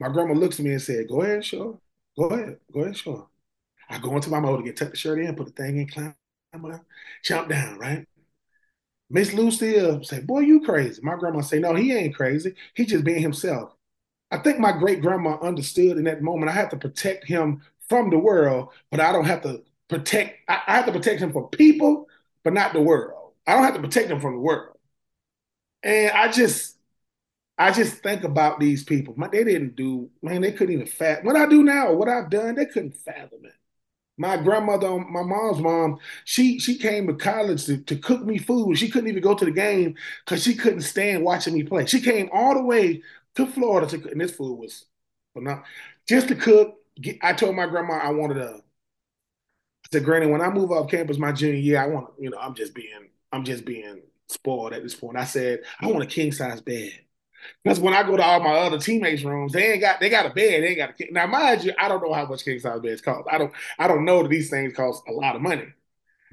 My 0.00 0.08
grandma 0.08 0.34
looks 0.34 0.58
at 0.58 0.64
me 0.64 0.72
and 0.72 0.82
said, 0.82 1.08
Go 1.08 1.22
ahead, 1.22 1.44
sure. 1.44 1.78
Go 2.18 2.26
ahead. 2.26 2.58
Go 2.72 2.80
ahead, 2.80 2.96
sure. 2.96 3.28
I 3.88 3.98
go 3.98 4.14
into 4.16 4.30
my 4.30 4.40
motor, 4.40 4.62
get 4.62 4.76
tuck 4.76 4.90
the 4.90 4.96
shirt 4.96 5.20
in, 5.20 5.34
put 5.34 5.46
the 5.46 5.62
thing 5.62 5.78
in, 5.78 5.88
climb 5.88 6.14
up, 6.52 6.84
jump 7.25 7.48
down, 7.48 7.78
right? 7.78 8.06
Miss 9.10 9.32
Lucille 9.32 10.02
say, 10.04 10.20
"Boy, 10.20 10.40
you 10.40 10.60
crazy." 10.60 11.00
My 11.02 11.16
grandma 11.16 11.40
say, 11.40 11.58
"No, 11.58 11.75
he 11.75 11.92
ain't 11.94 12.14
crazy. 12.14 12.54
He 12.75 12.84
just 12.84 13.04
being 13.04 13.22
himself." 13.22 13.75
I 14.30 14.38
think 14.38 14.58
my 14.58 14.72
great 14.72 15.00
grandma 15.02 15.38
understood 15.40 15.96
in 15.98 16.04
that 16.04 16.22
moment. 16.22 16.50
I 16.50 16.54
have 16.54 16.70
to 16.70 16.76
protect 16.76 17.26
him 17.26 17.62
from 17.88 18.10
the 18.10 18.18
world, 18.18 18.70
but 18.90 19.00
I 19.00 19.12
don't 19.12 19.25
have 19.25 19.42
to 19.42 19.64
protect. 19.88 20.40
I, 20.48 20.62
I 20.66 20.76
have 20.76 20.87
to 20.87 20.92
protect 20.92 21.20
him 21.20 21.32
from 21.32 21.48
people, 21.48 22.08
but 22.49 22.55
not 22.55 22.73
the 22.73 22.81
world. 22.81 23.35
I 23.47 23.52
don't 23.52 23.64
have 23.64 23.75
to 23.75 23.81
protect 23.83 24.09
them 24.09 24.21
from 24.21 24.33
the 24.33 24.40
world. 24.40 24.75
And 25.83 26.11
I 26.12 26.33
just, 26.33 26.78
I 27.59 27.73
just 27.73 28.02
think 28.02 28.25
about 28.25 28.59
these 28.59 28.85
people. 28.85 29.12
My, 29.19 29.28
they 29.28 29.45
didn't 29.45 29.76
do, 29.76 30.09
man. 30.23 30.40
They 30.40 30.52
couldn't 30.52 30.73
even 30.75 30.87
fathom 30.87 31.26
what 31.26 31.37
I 31.37 31.45
do 31.45 31.62
now. 31.62 31.93
What 31.93 32.09
I've 32.09 32.31
done, 32.31 32.55
they 32.55 32.64
couldn't 32.64 32.97
fathom 32.97 33.45
it. 33.45 33.52
My 34.17 34.38
grandmother, 34.38 34.88
um, 34.88 35.12
my 35.12 35.23
mom's 35.23 35.61
mom, 35.61 35.99
she 36.25 36.59
she 36.59 36.78
came 36.78 37.07
to 37.09 37.14
college 37.14 37.67
to, 37.67 37.78
to 37.83 37.97
cook 37.97 38.25
me 38.25 38.38
food. 38.38 38.78
She 38.78 38.88
couldn't 38.88 39.11
even 39.11 39.23
go 39.23 39.35
to 39.35 39.45
the 39.45 39.50
game 39.50 39.97
because 40.25 40.43
she 40.43 40.55
couldn't 40.55 40.83
stand 40.83 41.23
watching 41.23 41.52
me 41.55 41.64
play. 41.64 41.87
She 41.87 42.00
came 42.00 42.31
all 42.33 42.55
the 42.55 42.62
way 42.64 43.02
to 43.37 43.47
Florida 43.47 43.87
to 43.88 44.11
and 44.11 44.21
this 44.23 44.33
food 44.35 44.59
was 44.59 44.87
phenomenal. 45.35 45.67
Just 46.09 46.28
to 46.28 46.35
cook. 46.35 46.76
I 47.23 47.35
told 47.35 47.57
my 47.57 47.67
grandma 47.67 47.95
I 47.99 48.11
wanted 48.12 48.38
a. 48.38 48.62
Said, 49.92 50.04
Granny, 50.04 50.26
when 50.26 50.42
I 50.42 50.50
move 50.50 50.71
off 50.71 50.90
campus 50.90 51.18
my 51.18 51.33
junior 51.33 51.59
year, 51.59 51.80
I 51.80 51.87
want 51.87 52.11
you 52.18 52.30
know, 52.30 52.38
I'm 52.38 52.54
just 52.54 52.75
being, 52.75 53.09
I'm 53.33 53.45
just 53.45 53.64
being 53.64 54.02
spoiled 54.28 54.75
at 54.75 54.83
this 54.83 54.95
point. 54.95 55.16
I 55.16 55.25
said, 55.25 55.61
I 55.80 55.87
want 55.87 56.02
a 56.02 56.07
king 56.07 56.33
size 56.33 56.61
bed. 56.61 56.92
That's 57.64 57.78
when 57.78 57.95
I 57.95 58.02
go 58.02 58.16
to 58.16 58.23
all 58.23 58.40
my 58.40 58.52
other 58.52 58.78
teammates' 58.78 59.23
rooms, 59.23 59.52
they 59.52 59.73
ain't 59.73 59.80
got 59.80 60.00
they 60.00 60.11
got 60.11 60.26
a 60.26 60.30
bed, 60.30 60.62
they 60.62 60.68
ain't 60.68 60.76
got 60.76 60.90
a 60.90 60.92
king. 60.92 61.09
Now, 61.12 61.26
mind 61.26 61.64
you, 61.64 61.73
I 61.78 61.88
don't 61.88 62.02
know 62.02 62.12
how 62.12 62.26
much 62.26 62.45
king 62.45 62.59
size 62.59 62.80
beds 62.80 63.00
cost. 63.00 63.28
I 63.30 63.38
don't 63.38 63.52
I 63.78 63.88
don't 63.88 64.04
know 64.04 64.23
that 64.23 64.28
these 64.28 64.50
things 64.50 64.75
cost 64.75 65.02
a 65.09 65.12
lot 65.12 65.37
of 65.37 65.42
money. 65.42 65.66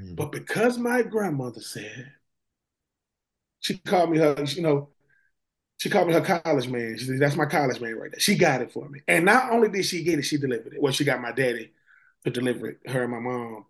Mm. 0.01 0.15
But 0.15 0.31
because 0.31 0.77
my 0.77 1.03
grandmother 1.03 1.61
said, 1.61 2.11
she 3.59 3.77
called 3.77 4.11
me 4.11 4.17
her, 4.17 4.35
you 4.47 4.61
know, 4.61 4.89
she 5.77 5.89
called 5.89 6.07
me 6.07 6.13
her 6.13 6.21
college 6.21 6.67
man. 6.67 6.97
She 6.97 7.05
said, 7.05 7.19
That's 7.19 7.35
my 7.35 7.45
college 7.45 7.79
man 7.79 7.95
right 7.95 8.11
there. 8.11 8.19
She 8.19 8.35
got 8.35 8.61
it 8.61 8.71
for 8.71 8.87
me. 8.89 9.01
And 9.07 9.25
not 9.25 9.51
only 9.51 9.69
did 9.69 9.85
she 9.85 10.03
get 10.03 10.19
it, 10.19 10.23
she 10.23 10.37
delivered 10.37 10.73
it. 10.73 10.81
Well, 10.81 10.93
she 10.93 11.03
got 11.03 11.21
my 11.21 11.31
daddy 11.31 11.71
to 12.25 12.31
deliver 12.31 12.67
it, 12.69 12.79
her 12.87 13.03
and 13.03 13.11
my 13.11 13.19
mom. 13.19 13.65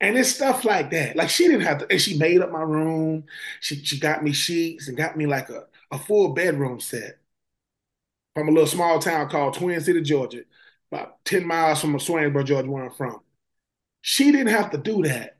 And 0.00 0.18
it's 0.18 0.30
stuff 0.30 0.64
like 0.64 0.90
that. 0.92 1.16
Like 1.16 1.30
she 1.30 1.46
didn't 1.48 1.62
have 1.62 1.78
to, 1.80 1.86
and 1.90 2.00
she 2.00 2.18
made 2.18 2.40
up 2.42 2.52
my 2.52 2.62
room. 2.62 3.24
She 3.60 3.76
she 3.84 3.98
got 4.00 4.24
me 4.24 4.32
sheets 4.32 4.88
and 4.88 4.96
got 4.96 5.16
me 5.16 5.26
like 5.26 5.50
a, 5.50 5.66
a 5.92 5.98
full 5.98 6.34
bedroom 6.34 6.80
set 6.80 7.18
from 8.34 8.48
a 8.48 8.50
little 8.50 8.66
small 8.66 8.98
town 8.98 9.28
called 9.28 9.54
Twin 9.54 9.80
City, 9.80 10.00
Georgia, 10.02 10.42
about 10.90 11.24
10 11.24 11.46
miles 11.46 11.80
from 11.80 11.96
Swainsboro, 11.98 12.44
Georgia, 12.44 12.70
where 12.70 12.84
I'm 12.84 12.90
from. 12.90 13.20
She 14.02 14.32
didn't 14.32 14.48
have 14.54 14.70
to 14.72 14.78
do 14.78 15.02
that. 15.04 15.38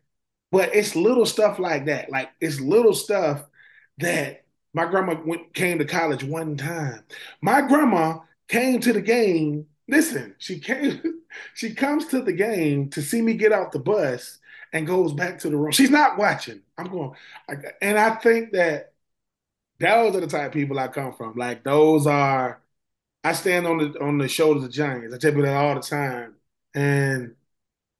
But 0.52 0.74
it's 0.74 0.96
little 0.96 1.26
stuff 1.26 1.58
like 1.58 1.86
that. 1.86 2.10
Like 2.10 2.30
it's 2.40 2.60
little 2.60 2.94
stuff 2.94 3.44
that 3.98 4.44
my 4.74 4.86
grandma 4.86 5.16
went 5.24 5.54
came 5.54 5.78
to 5.78 5.84
college 5.84 6.24
one 6.24 6.56
time. 6.56 7.04
My 7.42 7.62
grandma 7.62 8.20
came 8.48 8.80
to 8.80 8.92
the 8.92 9.02
game. 9.02 9.66
Listen, 9.88 10.34
she 10.38 10.58
came, 10.60 11.00
she 11.54 11.74
comes 11.74 12.06
to 12.08 12.22
the 12.22 12.32
game 12.32 12.90
to 12.90 13.02
see 13.02 13.20
me 13.22 13.34
get 13.34 13.52
off 13.52 13.72
the 13.72 13.78
bus 13.78 14.38
and 14.72 14.86
goes 14.86 15.12
back 15.12 15.38
to 15.40 15.50
the 15.50 15.56
room. 15.56 15.72
She's 15.72 15.90
not 15.90 16.18
watching. 16.18 16.62
I'm 16.78 16.86
going, 16.88 17.12
and 17.82 17.98
I 17.98 18.16
think 18.16 18.52
that 18.52 18.92
those 19.80 20.16
are 20.16 20.20
the 20.20 20.26
type 20.26 20.48
of 20.48 20.52
people 20.52 20.78
I 20.78 20.88
come 20.88 21.12
from. 21.14 21.34
Like 21.36 21.64
those 21.64 22.06
are, 22.06 22.62
I 23.24 23.32
stand 23.34 23.66
on 23.66 23.78
the 23.78 24.00
on 24.02 24.18
the 24.18 24.28
shoulders 24.28 24.64
of 24.64 24.72
giants. 24.72 25.14
I 25.14 25.18
tell 25.18 25.32
people 25.32 25.44
that 25.44 25.56
all 25.56 25.74
the 25.76 25.80
time, 25.82 26.36
and 26.74 27.36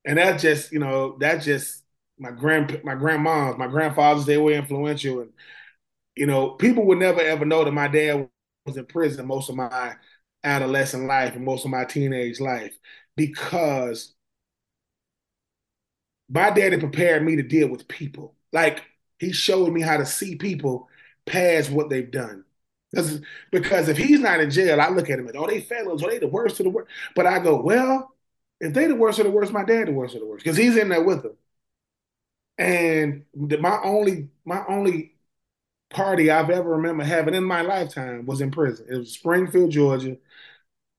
and 0.05 0.19
that 0.19 0.41
just 0.41 0.73
you 0.73 0.79
know 0.81 1.17
that 1.21 1.43
just 1.43 1.85
my 2.19 2.31
grand 2.33 2.81
my 2.85 2.95
grandmas, 2.95 3.59
my 3.59 3.69
grandfathers. 3.69 4.27
They 4.27 4.39
were 4.39 4.53
influential, 4.53 5.21
and 5.23 5.33
you 6.17 6.27
know 6.27 6.51
people 6.51 6.85
would 6.87 6.99
never 6.99 7.21
ever 7.21 7.45
know 7.45 7.65
that 7.65 7.73
my 7.73 7.89
dad 7.89 8.29
was 8.67 8.77
in 8.77 8.87
prison 8.87 9.27
most 9.27 9.49
of 9.51 9.57
my 9.57 9.95
adolescent 10.45 11.07
life 11.07 11.35
and 11.35 11.45
most 11.45 11.65
of 11.65 11.71
my 11.71 11.85
teenage 11.85 12.41
life 12.41 12.77
because 13.17 14.15
my 16.29 16.51
daddy 16.51 16.79
prepared 16.79 17.25
me 17.25 17.37
to 17.37 17.43
deal 17.43 17.69
with 17.69 17.89
people. 17.89 18.35
Like 18.53 18.83
he 19.19 19.33
showed 19.33 19.73
me 19.73 19.81
how 19.81 19.97
to 19.97 20.07
see 20.07 20.37
people 20.37 20.89
past 21.27 21.71
what 21.71 21.91
they've 21.91 22.11
done. 22.11 22.45
Because, 22.91 23.21
because 23.51 23.89
if 23.89 23.97
he's 23.97 24.21
not 24.21 24.41
in 24.41 24.51
jail, 24.51 24.81
I 24.81 24.89
look 24.89 25.11
at 25.11 25.19
him 25.19 25.27
and 25.27 25.37
oh, 25.37 25.47
they 25.47 25.61
felons, 25.61 26.03
oh, 26.03 26.09
they 26.09 26.19
the 26.19 26.29
worst 26.29 26.61
of 26.61 26.65
the 26.65 26.71
worst. 26.71 26.91
But 27.17 27.27
I 27.27 27.41
go, 27.41 27.61
well, 27.61 28.15
if 28.61 28.73
they 28.73 28.87
the 28.87 28.95
worst 28.95 29.19
of 29.19 29.25
the 29.25 29.31
worst, 29.33 29.53
my 29.53 29.65
dad 29.65 29.89
the 29.89 29.93
worst 29.93 30.15
of 30.15 30.21
the 30.21 30.27
worst, 30.27 30.45
because 30.45 30.57
he's 30.57 30.77
in 30.77 30.89
there 30.89 31.03
with 31.03 31.23
them. 31.23 31.37
And 32.57 33.25
my 33.35 33.81
only 33.83 34.29
my 34.45 34.65
only 34.69 35.14
party 35.95 36.31
I've 36.31 36.51
ever 36.51 36.71
remember 36.71 37.05
having 37.05 37.35
in 37.35 37.45
my 37.45 37.63
lifetime 37.63 38.27
was 38.27 38.41
in 38.41 38.51
prison. 38.51 38.87
It 38.91 38.97
was 38.97 39.13
Springfield, 39.13 39.71
Georgia. 39.71 40.17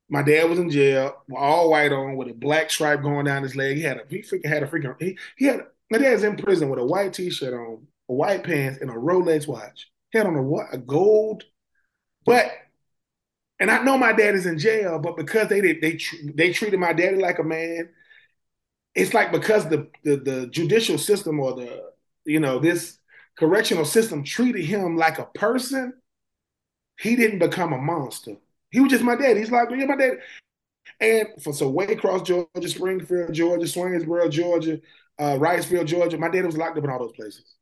My 0.10 0.24
dad 0.24 0.50
was 0.50 0.60
in 0.60 0.70
jail, 0.70 1.24
all 1.36 1.70
white 1.72 1.92
on, 1.92 2.16
with 2.16 2.30
a 2.30 2.34
black 2.34 2.70
stripe 2.72 3.02
going 3.02 3.26
down 3.26 3.44
his 3.44 3.56
leg. 3.56 3.78
He 3.78 3.84
had 3.84 3.98
a 3.98 4.04
he 4.10 4.20
freaking 4.20 4.48
had 4.48 4.64
a 4.64 4.68
freaking 4.68 4.96
he, 5.00 5.18
he 5.36 5.46
had 5.46 5.66
my 5.92 5.98
dad's 5.98 6.24
in 6.24 6.38
prison 6.38 6.70
with 6.70 6.80
a 6.80 6.86
white 6.86 7.14
t-shirt 7.14 7.54
on, 7.54 7.88
white 8.08 8.44
pants, 8.44 8.80
and 8.82 8.90
a 8.90 8.94
Rolex 8.94 9.48
watch. 9.48 9.92
He 10.12 10.18
had 10.18 10.28
on 10.28 10.36
a 10.36 10.42
what 10.42 10.68
a 10.72 10.78
gold, 10.78 11.44
but 12.26 12.52
and 13.60 13.72
I 13.72 13.84
know 13.84 13.98
my 13.98 14.14
dad 14.14 14.36
is 14.36 14.46
in 14.46 14.60
jail, 14.60 15.00
but 15.00 15.18
because 15.18 15.50
they 15.50 15.62
did 15.62 15.82
they 15.82 16.00
they 16.34 16.54
treated 16.54 16.80
my 16.80 16.94
daddy 16.94 17.18
like 17.18 17.40
a 17.40 17.44
man, 17.44 17.90
it's 18.94 19.14
like 19.14 19.32
because 19.32 19.68
the, 19.70 19.90
the 20.04 20.18
the 20.18 20.48
judicial 20.48 20.98
system 20.98 21.40
or 21.40 21.54
the 21.54 21.92
you 22.26 22.40
know 22.40 22.60
this 22.60 22.98
correctional 23.38 23.86
system 23.86 24.24
treated 24.24 24.66
him 24.66 24.98
like 24.98 25.20
a 25.20 25.26
person, 25.26 25.94
he 27.00 27.16
didn't 27.16 27.40
become 27.40 27.74
a 27.74 27.78
monster. 27.78 28.36
He 28.72 28.80
was 28.80 28.92
just 28.92 29.04
my 29.04 29.16
dad. 29.16 29.38
He's 29.38 29.52
like, 29.52 29.70
yeah, 29.72 29.86
my 29.86 29.96
dad. 29.96 30.18
And 31.00 31.28
for 31.42 31.54
so 31.54 31.72
Waycross, 31.72 32.26
Georgia, 32.26 32.70
Springfield, 32.70 33.34
Georgia, 33.34 33.66
Swainsboro, 33.66 34.30
Georgia, 34.30 34.80
uh, 35.20 35.34
Wrightsville, 35.34 35.86
Georgia, 35.86 36.18
my 36.18 36.30
dad 36.30 36.46
was 36.46 36.58
locked 36.58 36.78
up 36.78 36.84
in 36.84 36.90
all 36.90 37.00
those 37.00 37.16
places. 37.16 37.56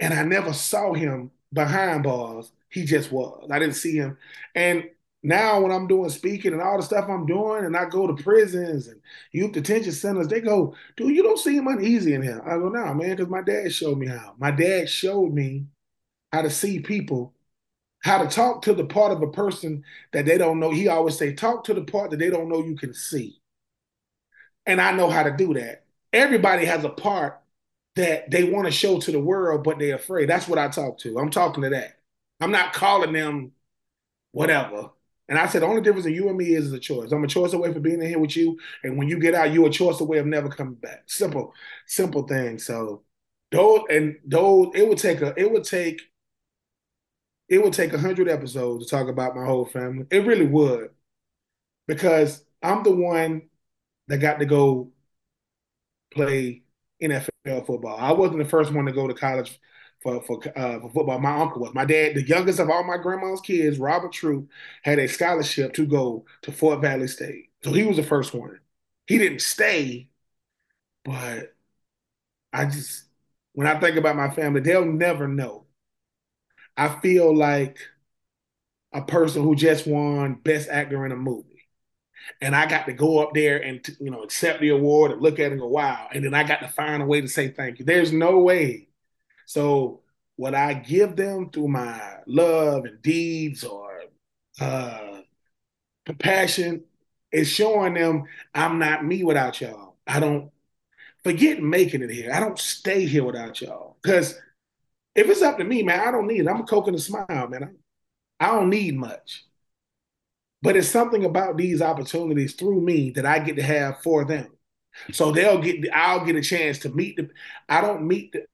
And 0.00 0.12
I 0.12 0.22
never 0.24 0.52
saw 0.52 0.92
him 0.92 1.30
behind 1.52 2.04
bars. 2.04 2.52
He 2.68 2.84
just 2.84 3.12
was. 3.12 3.48
I 3.50 3.58
didn't 3.58 3.76
see 3.76 3.96
him. 3.96 4.18
And 4.54 4.84
now 5.26 5.60
when 5.60 5.72
I'm 5.72 5.88
doing 5.88 6.08
speaking 6.08 6.52
and 6.52 6.62
all 6.62 6.76
the 6.76 6.84
stuff 6.84 7.08
I'm 7.08 7.26
doing, 7.26 7.64
and 7.64 7.76
I 7.76 7.86
go 7.86 8.06
to 8.06 8.22
prisons 8.22 8.86
and 8.86 9.00
youth 9.32 9.50
detention 9.50 9.90
centers, 9.90 10.28
they 10.28 10.40
go, 10.40 10.76
dude, 10.96 11.16
you 11.16 11.24
don't 11.24 11.38
seem 11.38 11.66
uneasy 11.66 12.14
in 12.14 12.22
here. 12.22 12.40
I 12.46 12.50
go, 12.50 12.68
no, 12.68 12.84
nah, 12.84 12.94
man, 12.94 13.16
because 13.16 13.28
my 13.28 13.42
dad 13.42 13.72
showed 13.72 13.98
me 13.98 14.06
how. 14.06 14.34
My 14.38 14.52
dad 14.52 14.88
showed 14.88 15.32
me 15.32 15.66
how 16.32 16.42
to 16.42 16.50
see 16.50 16.78
people, 16.78 17.34
how 18.04 18.22
to 18.22 18.28
talk 18.28 18.62
to 18.62 18.72
the 18.72 18.84
part 18.84 19.10
of 19.10 19.20
a 19.20 19.26
person 19.26 19.82
that 20.12 20.26
they 20.26 20.38
don't 20.38 20.60
know. 20.60 20.70
He 20.70 20.86
always 20.86 21.18
say, 21.18 21.32
talk 21.34 21.64
to 21.64 21.74
the 21.74 21.82
part 21.82 22.12
that 22.12 22.18
they 22.18 22.30
don't 22.30 22.48
know 22.48 22.62
you 22.62 22.76
can 22.76 22.94
see. 22.94 23.40
And 24.64 24.80
I 24.80 24.92
know 24.92 25.10
how 25.10 25.24
to 25.24 25.36
do 25.36 25.54
that. 25.54 25.86
Everybody 26.12 26.66
has 26.66 26.84
a 26.84 26.88
part 26.88 27.40
that 27.96 28.30
they 28.30 28.44
want 28.44 28.66
to 28.66 28.72
show 28.72 29.00
to 29.00 29.10
the 29.10 29.18
world, 29.18 29.64
but 29.64 29.80
they're 29.80 29.96
afraid. 29.96 30.28
That's 30.28 30.46
what 30.46 30.60
I 30.60 30.68
talk 30.68 30.98
to. 30.98 31.18
I'm 31.18 31.30
talking 31.30 31.64
to 31.64 31.70
that. 31.70 31.98
I'm 32.40 32.52
not 32.52 32.72
calling 32.72 33.12
them 33.12 33.50
whatever. 34.30 34.90
And 35.28 35.38
I 35.38 35.46
said 35.46 35.62
the 35.62 35.66
only 35.66 35.82
difference 35.82 36.06
in 36.06 36.14
you 36.14 36.28
and 36.28 36.38
me 36.38 36.54
is, 36.54 36.66
is 36.66 36.72
a 36.72 36.78
choice. 36.78 37.10
I'm 37.10 37.24
a 37.24 37.28
choice 37.28 37.52
away 37.52 37.72
from 37.72 37.82
being 37.82 38.00
in 38.00 38.08
here 38.08 38.18
with 38.18 38.36
you, 38.36 38.58
and 38.84 38.96
when 38.96 39.08
you 39.08 39.18
get 39.18 39.34
out, 39.34 39.52
you're 39.52 39.66
a 39.66 39.70
choice 39.70 40.00
away 40.00 40.18
of 40.18 40.26
never 40.26 40.48
coming 40.48 40.74
back. 40.74 41.04
Simple, 41.06 41.52
simple 41.86 42.22
thing. 42.26 42.58
So 42.58 43.02
those 43.50 43.80
and 43.90 44.16
those 44.24 44.70
it 44.74 44.88
would 44.88 44.98
take 44.98 45.20
a 45.22 45.34
it 45.36 45.50
would 45.50 45.64
take 45.64 46.00
it 47.48 47.62
would 47.62 47.72
take 47.72 47.92
a 47.92 47.98
hundred 47.98 48.28
episodes 48.28 48.84
to 48.86 48.90
talk 48.90 49.08
about 49.08 49.36
my 49.36 49.44
whole 49.44 49.64
family. 49.64 50.06
It 50.10 50.26
really 50.26 50.46
would, 50.46 50.90
because 51.86 52.44
I'm 52.62 52.82
the 52.82 52.92
one 52.92 53.42
that 54.08 54.18
got 54.18 54.40
to 54.40 54.46
go 54.46 54.92
play 56.12 56.62
NFL 57.02 57.66
football. 57.66 57.96
I 57.98 58.12
wasn't 58.12 58.38
the 58.38 58.48
first 58.48 58.72
one 58.72 58.86
to 58.86 58.92
go 58.92 59.06
to 59.06 59.14
college 59.14 59.58
for 60.02 60.22
for, 60.22 60.40
uh, 60.56 60.80
for 60.80 60.90
football. 60.90 61.18
My 61.18 61.40
uncle 61.40 61.62
was. 61.62 61.74
My 61.74 61.84
dad, 61.84 62.14
the 62.14 62.26
youngest 62.26 62.58
of 62.58 62.70
all 62.70 62.84
my 62.84 62.98
grandma's 62.98 63.40
kids, 63.40 63.78
Robert 63.78 64.12
Troupe, 64.12 64.48
had 64.82 64.98
a 64.98 65.08
scholarship 65.08 65.72
to 65.74 65.86
go 65.86 66.24
to 66.42 66.52
Fort 66.52 66.80
Valley 66.80 67.08
State. 67.08 67.50
So 67.64 67.72
he 67.72 67.84
was 67.84 67.96
the 67.96 68.02
first 68.02 68.34
one. 68.34 68.60
He 69.06 69.18
didn't 69.18 69.40
stay, 69.40 70.08
but 71.04 71.54
I 72.52 72.66
just 72.66 73.04
when 73.52 73.66
I 73.66 73.78
think 73.80 73.96
about 73.96 74.16
my 74.16 74.30
family, 74.30 74.60
they'll 74.60 74.84
never 74.84 75.28
know. 75.28 75.66
I 76.76 76.88
feel 77.00 77.34
like 77.34 77.78
a 78.92 79.02
person 79.02 79.42
who 79.42 79.54
just 79.54 79.86
won 79.86 80.34
Best 80.34 80.68
Actor 80.68 81.06
in 81.06 81.12
a 81.12 81.16
movie 81.16 81.56
and 82.40 82.54
I 82.54 82.66
got 82.66 82.86
to 82.86 82.92
go 82.92 83.18
up 83.18 83.34
there 83.34 83.62
and 83.62 83.84
you 84.00 84.10
know 84.10 84.22
accept 84.22 84.60
the 84.60 84.70
award 84.70 85.12
and 85.12 85.22
look 85.22 85.34
at 85.38 85.46
it 85.46 85.52
and 85.52 85.60
go 85.60 85.68
wow, 85.68 86.08
and 86.12 86.24
then 86.24 86.34
I 86.34 86.44
got 86.44 86.60
to 86.60 86.68
find 86.68 87.02
a 87.02 87.06
way 87.06 87.20
to 87.20 87.28
say 87.28 87.48
thank 87.48 87.78
you. 87.78 87.84
There's 87.84 88.12
no 88.12 88.38
way. 88.38 88.85
So 89.46 90.02
what 90.36 90.54
I 90.54 90.74
give 90.74 91.16
them 91.16 91.50
through 91.50 91.68
my 91.68 92.18
love 92.26 92.84
and 92.84 93.00
deeds 93.00 93.64
or 93.64 94.02
uh, 94.60 95.20
compassion 96.04 96.84
is 97.32 97.48
showing 97.48 97.94
them 97.94 98.24
I'm 98.54 98.78
not 98.78 99.04
me 99.04 99.24
without 99.24 99.60
y'all. 99.60 99.96
I 100.06 100.20
don't 100.20 100.50
forget 101.24 101.62
making 101.62 102.02
it 102.02 102.10
here. 102.10 102.32
I 102.32 102.40
don't 102.40 102.58
stay 102.58 103.06
here 103.06 103.24
without 103.24 103.60
y'all 103.60 103.96
because 104.02 104.38
if 105.14 105.28
it's 105.28 105.42
up 105.42 105.58
to 105.58 105.64
me, 105.64 105.82
man, 105.82 106.06
I 106.06 106.10
don't 106.10 106.26
need 106.26 106.40
it. 106.40 106.48
I'm 106.48 106.60
a 106.60 106.64
coke 106.64 106.88
and 106.88 106.96
a 106.96 107.00
smile, 107.00 107.48
man. 107.48 107.76
I, 108.40 108.46
I 108.46 108.54
don't 108.54 108.70
need 108.70 108.96
much. 108.96 109.46
But 110.62 110.76
it's 110.76 110.88
something 110.88 111.24
about 111.24 111.56
these 111.56 111.80
opportunities 111.80 112.54
through 112.54 112.80
me 112.80 113.10
that 113.10 113.24
I 113.24 113.38
get 113.38 113.56
to 113.56 113.62
have 113.62 114.02
for 114.02 114.24
them. 114.24 114.48
So 115.12 115.30
they'll 115.30 115.60
get 115.60 115.84
I'll 115.92 116.24
get 116.24 116.36
a 116.36 116.42
chance 116.42 116.78
to 116.80 116.88
meet 116.90 117.16
the 117.16 117.30
I 117.68 117.80
don't 117.80 118.06
meet 118.06 118.32
the 118.32 118.46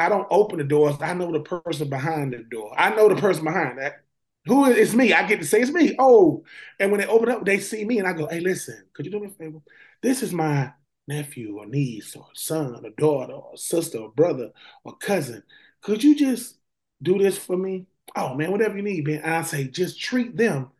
I 0.00 0.08
don't 0.08 0.26
open 0.30 0.58
the 0.58 0.64
doors. 0.64 0.96
I 1.00 1.14
know 1.14 1.32
the 1.32 1.40
person 1.40 1.88
behind 1.88 2.32
the 2.32 2.38
door. 2.38 2.72
I 2.78 2.94
know 2.94 3.08
the 3.08 3.16
person 3.20 3.44
behind 3.44 3.78
that. 3.78 4.04
Who 4.46 4.64
is 4.66 4.76
it's 4.78 4.94
me? 4.94 5.12
I 5.12 5.26
get 5.26 5.40
to 5.40 5.46
say 5.46 5.60
it's 5.60 5.70
me. 5.70 5.94
Oh, 5.98 6.44
and 6.78 6.90
when 6.90 7.00
they 7.00 7.06
open 7.06 7.28
up, 7.30 7.44
they 7.44 7.60
see 7.60 7.84
me 7.84 7.98
and 7.98 8.08
I 8.08 8.12
go, 8.14 8.26
hey, 8.26 8.40
listen, 8.40 8.84
could 8.94 9.04
you 9.06 9.12
do 9.12 9.20
me 9.20 9.26
a 9.26 9.30
favor? 9.30 9.58
This 10.02 10.22
is 10.22 10.32
my 10.32 10.72
nephew 11.06 11.58
or 11.58 11.66
niece 11.66 12.16
or 12.16 12.26
son 12.34 12.80
or 12.84 12.90
daughter 12.96 13.34
or 13.34 13.56
sister 13.56 13.98
or 13.98 14.10
brother 14.10 14.50
or 14.84 14.96
cousin. 14.96 15.42
Could 15.82 16.02
you 16.02 16.14
just 16.16 16.56
do 17.02 17.18
this 17.18 17.36
for 17.38 17.56
me? 17.56 17.86
Oh 18.16 18.34
man, 18.34 18.50
whatever 18.50 18.76
you 18.76 18.82
need, 18.82 19.06
man. 19.06 19.22
I 19.22 19.42
say, 19.42 19.68
just 19.68 20.00
treat 20.00 20.36
them 20.36 20.70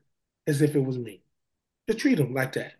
as 0.46 0.62
if 0.62 0.74
it 0.74 0.84
was 0.84 0.98
me. 0.98 1.22
Just 1.88 2.00
treat 2.00 2.16
them 2.16 2.34
like 2.34 2.54
that. 2.54 2.74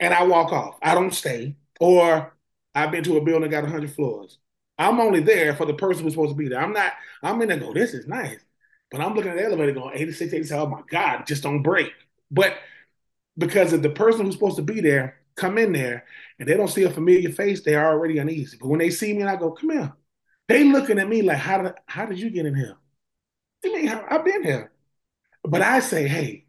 And 0.00 0.14
I 0.14 0.24
walk 0.24 0.52
off. 0.52 0.78
I 0.82 0.94
don't 0.94 1.14
stay. 1.14 1.56
Or 1.80 2.34
I've 2.74 2.90
been 2.90 3.04
to 3.04 3.16
a 3.16 3.24
building 3.24 3.50
got 3.50 3.64
100 3.64 3.92
floors. 3.92 4.38
I'm 4.78 5.00
only 5.00 5.20
there 5.20 5.54
for 5.54 5.66
the 5.66 5.74
person 5.74 6.04
who's 6.04 6.12
supposed 6.12 6.32
to 6.32 6.36
be 6.36 6.48
there. 6.48 6.60
I'm 6.60 6.72
not, 6.72 6.92
I'm 7.22 7.40
in 7.42 7.48
there 7.48 7.58
go, 7.58 7.72
this 7.72 7.94
is 7.94 8.06
nice. 8.06 8.38
But 8.90 9.00
I'm 9.00 9.14
looking 9.14 9.30
at 9.30 9.36
the 9.36 9.44
elevator 9.44 9.72
going 9.72 9.96
86, 9.96 10.32
87, 10.32 10.66
oh 10.66 10.70
my 10.70 10.82
God, 10.88 11.26
just 11.26 11.42
don't 11.42 11.62
break. 11.62 11.92
But 12.30 12.54
because 13.36 13.72
of 13.72 13.82
the 13.82 13.90
person 13.90 14.24
who's 14.24 14.34
supposed 14.34 14.56
to 14.56 14.62
be 14.62 14.80
there 14.80 15.18
come 15.36 15.56
in 15.58 15.72
there 15.72 16.04
and 16.38 16.48
they 16.48 16.56
don't 16.56 16.68
see 16.68 16.82
a 16.84 16.90
familiar 16.90 17.30
face, 17.30 17.62
they're 17.62 17.86
already 17.86 18.18
uneasy. 18.18 18.58
But 18.60 18.68
when 18.68 18.78
they 18.78 18.90
see 18.90 19.12
me 19.12 19.20
and 19.20 19.30
I 19.30 19.36
go, 19.36 19.52
come 19.52 19.70
here, 19.70 19.92
they 20.48 20.64
looking 20.64 20.98
at 20.98 21.08
me 21.08 21.22
like, 21.22 21.38
how 21.38 21.62
did 21.62 21.74
how 21.86 22.06
did 22.06 22.18
you 22.18 22.30
get 22.30 22.46
in 22.46 22.54
here? 22.54 22.76
I 23.64 23.68
mean, 23.68 23.88
I've 23.88 24.24
been 24.24 24.42
here. 24.42 24.72
But 25.44 25.62
I 25.62 25.80
say, 25.80 26.08
hey, 26.08 26.46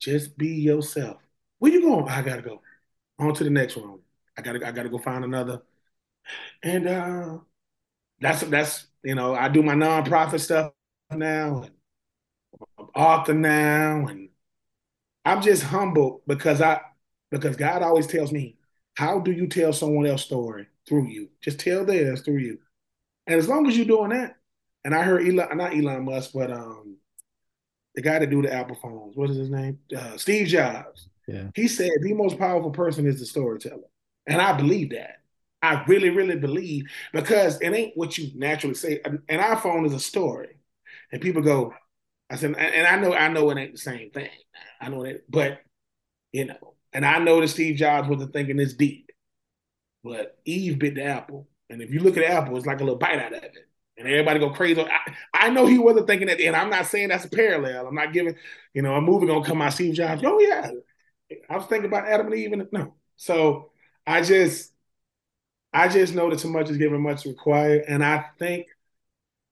just 0.00 0.36
be 0.38 0.48
yourself. 0.48 1.18
Where 1.58 1.72
you 1.72 1.82
going? 1.82 2.08
I 2.08 2.22
gotta 2.22 2.42
go. 2.42 2.62
On 3.18 3.34
to 3.34 3.44
the 3.44 3.50
next 3.50 3.76
one. 3.76 3.98
I 4.36 4.42
gotta 4.42 4.66
I 4.66 4.72
gotta 4.72 4.88
go 4.88 4.98
find 4.98 5.24
another. 5.24 5.62
And 6.62 6.88
uh 6.88 7.38
that's 8.20 8.42
that's 8.42 8.86
you 9.02 9.14
know, 9.14 9.34
I 9.34 9.48
do 9.48 9.62
my 9.62 9.74
nonprofit 9.74 10.40
stuff 10.40 10.72
now 11.10 11.62
and 11.62 11.72
I'm 12.78 12.86
author 12.94 13.34
now 13.34 14.06
and 14.06 14.30
I'm 15.24 15.42
just 15.42 15.62
humble 15.62 16.22
because 16.26 16.60
I 16.60 16.80
because 17.30 17.56
God 17.56 17.82
always 17.82 18.06
tells 18.06 18.32
me, 18.32 18.56
how 18.94 19.20
do 19.20 19.32
you 19.32 19.46
tell 19.46 19.72
someone 19.72 20.06
else's 20.06 20.26
story 20.26 20.68
through 20.88 21.08
you? 21.08 21.30
Just 21.42 21.58
tell 21.58 21.84
theirs 21.84 22.22
through 22.22 22.38
you. 22.38 22.58
And 23.26 23.38
as 23.38 23.48
long 23.48 23.66
as 23.66 23.76
you're 23.76 23.86
doing 23.86 24.10
that, 24.10 24.36
and 24.84 24.94
I 24.94 25.02
heard 25.02 25.26
Elon, 25.26 25.58
not 25.58 25.74
Elon 25.74 26.04
Musk, 26.04 26.30
but 26.32 26.50
um, 26.50 26.96
the 27.96 28.02
guy 28.02 28.20
that 28.20 28.30
do 28.30 28.40
the 28.40 28.52
Apple 28.52 28.76
phones, 28.76 29.16
what 29.16 29.30
is 29.30 29.36
his 29.36 29.50
name? 29.50 29.80
Uh, 29.96 30.16
Steve 30.16 30.46
Jobs. 30.46 31.08
Yeah. 31.26 31.48
He 31.54 31.66
said 31.66 31.90
the 32.00 32.14
most 32.14 32.38
powerful 32.38 32.70
person 32.70 33.04
is 33.06 33.18
the 33.18 33.26
storyteller, 33.26 33.88
and 34.28 34.40
I 34.40 34.52
believe 34.56 34.90
that. 34.90 35.22
I 35.62 35.84
really, 35.88 36.10
really 36.10 36.36
believe 36.36 36.84
because 37.12 37.60
it 37.60 37.72
ain't 37.72 37.96
what 37.96 38.18
you 38.18 38.30
naturally 38.34 38.74
say. 38.74 39.00
An 39.04 39.22
iPhone 39.28 39.86
is 39.86 39.94
a 39.94 40.00
story, 40.00 40.58
and 41.12 41.20
people 41.20 41.42
go. 41.42 41.74
I 42.28 42.36
said, 42.36 42.54
and 42.56 42.86
I 42.86 42.96
know, 42.96 43.14
I 43.14 43.28
know 43.28 43.50
it 43.50 43.58
ain't 43.58 43.72
the 43.72 43.78
same 43.78 44.10
thing. 44.10 44.30
I 44.80 44.88
know 44.88 45.04
that, 45.04 45.30
but 45.30 45.60
you 46.32 46.46
know, 46.46 46.74
and 46.92 47.06
I 47.06 47.18
know 47.18 47.40
that 47.40 47.48
Steve 47.48 47.76
Jobs 47.76 48.08
wasn't 48.08 48.32
thinking 48.32 48.56
this 48.56 48.74
deep, 48.74 49.10
but 50.02 50.38
Eve 50.44 50.78
bit 50.78 50.96
the 50.96 51.04
apple. 51.04 51.48
And 51.70 51.82
if 51.82 51.90
you 51.90 52.00
look 52.00 52.16
at 52.16 52.20
the 52.20 52.28
apple, 52.28 52.56
it's 52.56 52.66
like 52.66 52.80
a 52.80 52.84
little 52.84 52.98
bite 52.98 53.18
out 53.18 53.32
of 53.32 53.42
it. 53.42 53.56
And 53.98 54.06
everybody 54.06 54.38
go 54.38 54.50
crazy. 54.50 54.82
I, 54.82 55.14
I 55.32 55.50
know 55.50 55.66
he 55.66 55.78
wasn't 55.78 56.06
thinking 56.06 56.28
that, 56.28 56.40
and 56.40 56.54
I'm 56.54 56.68
not 56.68 56.86
saying 56.86 57.08
that's 57.08 57.24
a 57.24 57.30
parallel. 57.30 57.86
I'm 57.86 57.94
not 57.94 58.12
giving, 58.12 58.36
you 58.74 58.82
know, 58.82 58.94
a 58.94 59.00
movie 59.00 59.26
gonna 59.26 59.44
come 59.44 59.62
out 59.62 59.72
Steve 59.72 59.94
Jobs. 59.94 60.22
Oh 60.24 60.38
yeah, 60.38 60.70
I 61.48 61.56
was 61.56 61.66
thinking 61.66 61.86
about 61.86 62.06
Adam 62.06 62.26
and 62.26 62.34
Eve. 62.34 62.52
And, 62.52 62.68
no, 62.72 62.94
so 63.16 63.70
I 64.06 64.22
just, 64.22 64.72
I 65.76 65.88
just 65.88 66.14
know 66.14 66.30
that 66.30 66.38
too 66.38 66.50
much 66.50 66.70
is 66.70 66.78
given, 66.78 67.00
much 67.00 67.24
required, 67.24 67.84
and 67.88 68.04
I 68.04 68.26
thank 68.38 68.66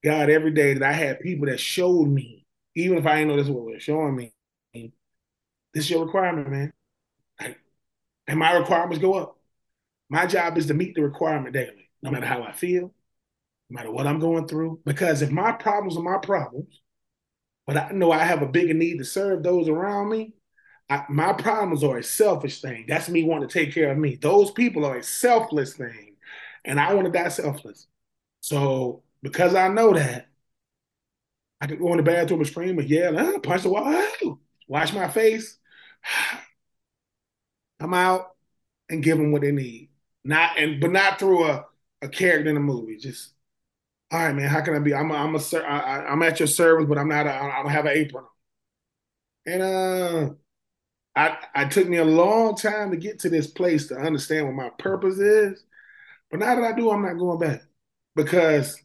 God 0.03 0.31
every 0.31 0.53
day 0.53 0.75
that 0.75 0.83
I 0.83 0.93
had 0.93 1.21
people 1.21 1.47
that 1.47 1.61
showed 1.61 2.09
me, 2.09 2.47
even 2.75 2.99
if 2.99 3.07
I 3.07 3.17
didn't 3.17 3.29
know 3.29 3.37
this 3.37 3.49
what 3.49 3.65
was 3.65 3.83
showing 3.83 4.17
me, 4.17 4.33
this 4.73 5.85
is 5.85 5.91
your 5.91 6.05
requirement, 6.05 6.51
man 6.51 6.73
and 8.27 8.39
my 8.39 8.53
requirements 8.53 8.99
go 8.99 9.15
up. 9.15 9.39
My 10.09 10.27
job 10.27 10.59
is 10.59 10.67
to 10.67 10.75
meet 10.75 10.95
the 10.95 11.03
requirement 11.03 11.55
daily, 11.55 11.91
no 12.03 12.11
matter 12.11 12.27
how 12.27 12.43
I 12.43 12.53
feel, 12.53 12.93
no 13.71 13.77
matter 13.77 13.91
what 13.91 14.07
I'm 14.07 14.19
going 14.21 14.47
through. 14.47 14.81
Because 14.85 15.23
if 15.23 15.31
my 15.31 15.53
problems 15.53 15.97
are 15.97 16.03
my 16.03 16.19
problems, 16.19 16.81
but 17.67 17.77
I 17.77 17.91
know 17.93 18.13
I 18.13 18.19
have 18.19 18.43
a 18.43 18.47
bigger 18.47 18.75
need 18.75 18.99
to 18.99 19.05
serve 19.05 19.43
those 19.43 19.69
around 19.69 20.11
me, 20.11 20.35
I, 20.89 21.05
my 21.09 21.33
problems 21.33 21.83
are 21.83 21.99
a 21.99 22.03
selfish 22.03 22.61
thing. 22.61 22.85
That's 22.87 23.09
me 23.09 23.25
wanting 23.25 23.49
to 23.49 23.53
take 23.53 23.73
care 23.73 23.91
of 23.91 23.99
me. 23.99 24.17
Those 24.17 24.51
people 24.51 24.85
are 24.85 24.99
a 24.99 25.03
selfless 25.03 25.75
thing, 25.75 26.14
and 26.65 26.81
I 26.81 26.95
want 26.95 27.07
to 27.07 27.13
die 27.13 27.29
selfless. 27.29 27.87
So 28.41 29.03
because 29.23 29.55
I 29.55 29.69
know 29.69 29.93
that, 29.95 30.29
I 31.61 31.67
can 31.67 31.79
go 31.79 31.93
in 31.93 31.97
the 31.99 32.03
bathroom 32.03 32.41
and 32.41 32.49
scream 32.49 32.79
and 32.79 32.89
yell, 32.89 33.19
ah, 33.19 33.39
punch 33.39 33.63
the 33.63 33.71
wall, 33.71 34.39
wash 34.69 34.93
my 34.93 35.09
face, 35.09 35.59
come 37.81 37.95
out 37.95 38.35
and 38.89 39.03
give 39.03 39.19
them 39.19 39.33
what 39.33 39.43
they 39.43 39.53
need. 39.53 39.91
Not 40.25 40.59
and 40.59 40.81
but 40.81 40.91
not 40.91 41.19
through 41.19 41.45
a, 41.45 41.67
a 42.03 42.09
character 42.09 42.51
in 42.51 42.57
a 42.57 42.61
movie. 42.61 42.97
Just 42.97 43.35
all 44.11 44.21
right, 44.21 44.35
man. 44.35 44.49
How 44.49 44.61
can 44.63 44.75
I 44.75 44.79
be? 44.79 44.95
I'm 44.95 45.11
a, 45.11 45.15
I'm 45.15 45.35
a 45.35 45.41
I, 45.59 46.07
I'm 46.07 46.23
at 46.23 46.41
your 46.41 46.47
service, 46.47 46.87
but 46.89 46.99
I'm 46.99 47.09
not. 47.09 47.27
A, 47.27 47.35
I 47.35 47.63
don't 47.63 47.73
have 47.73 47.87
an 47.87 47.97
apron. 47.97 48.25
And 49.47 49.63
uh, 49.63 50.31
I 51.17 51.39
I 51.55 51.65
took 51.67 51.89
me 51.89 51.99
a 51.99 52.05
long 52.05 52.57
time 52.57 52.91
to 52.91 52.97
get 52.97 53.21
to 53.21 53.31
this 53.31 53.47
place 53.47 53.89
to 53.89 53.97
understand 53.97 54.47
what 54.47 54.55
my 54.55 54.71
purpose 54.79 55.19
is. 55.19 55.65
But 56.31 56.41
now 56.41 56.55
that 56.55 56.65
I 56.65 56.73
do, 56.73 56.91
I'm 56.91 57.03
not 57.03 57.19
going 57.19 57.39
back 57.39 57.63
because 58.17 58.81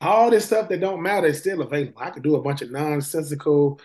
all 0.00 0.30
this 0.30 0.46
stuff 0.46 0.68
that 0.68 0.80
don't 0.80 1.02
matter 1.02 1.26
is 1.28 1.38
still 1.38 1.62
available. 1.62 2.02
I 2.02 2.10
could 2.10 2.22
do 2.22 2.36
a 2.36 2.42
bunch 2.42 2.62
of 2.62 2.70
nonsensical, 2.70 3.80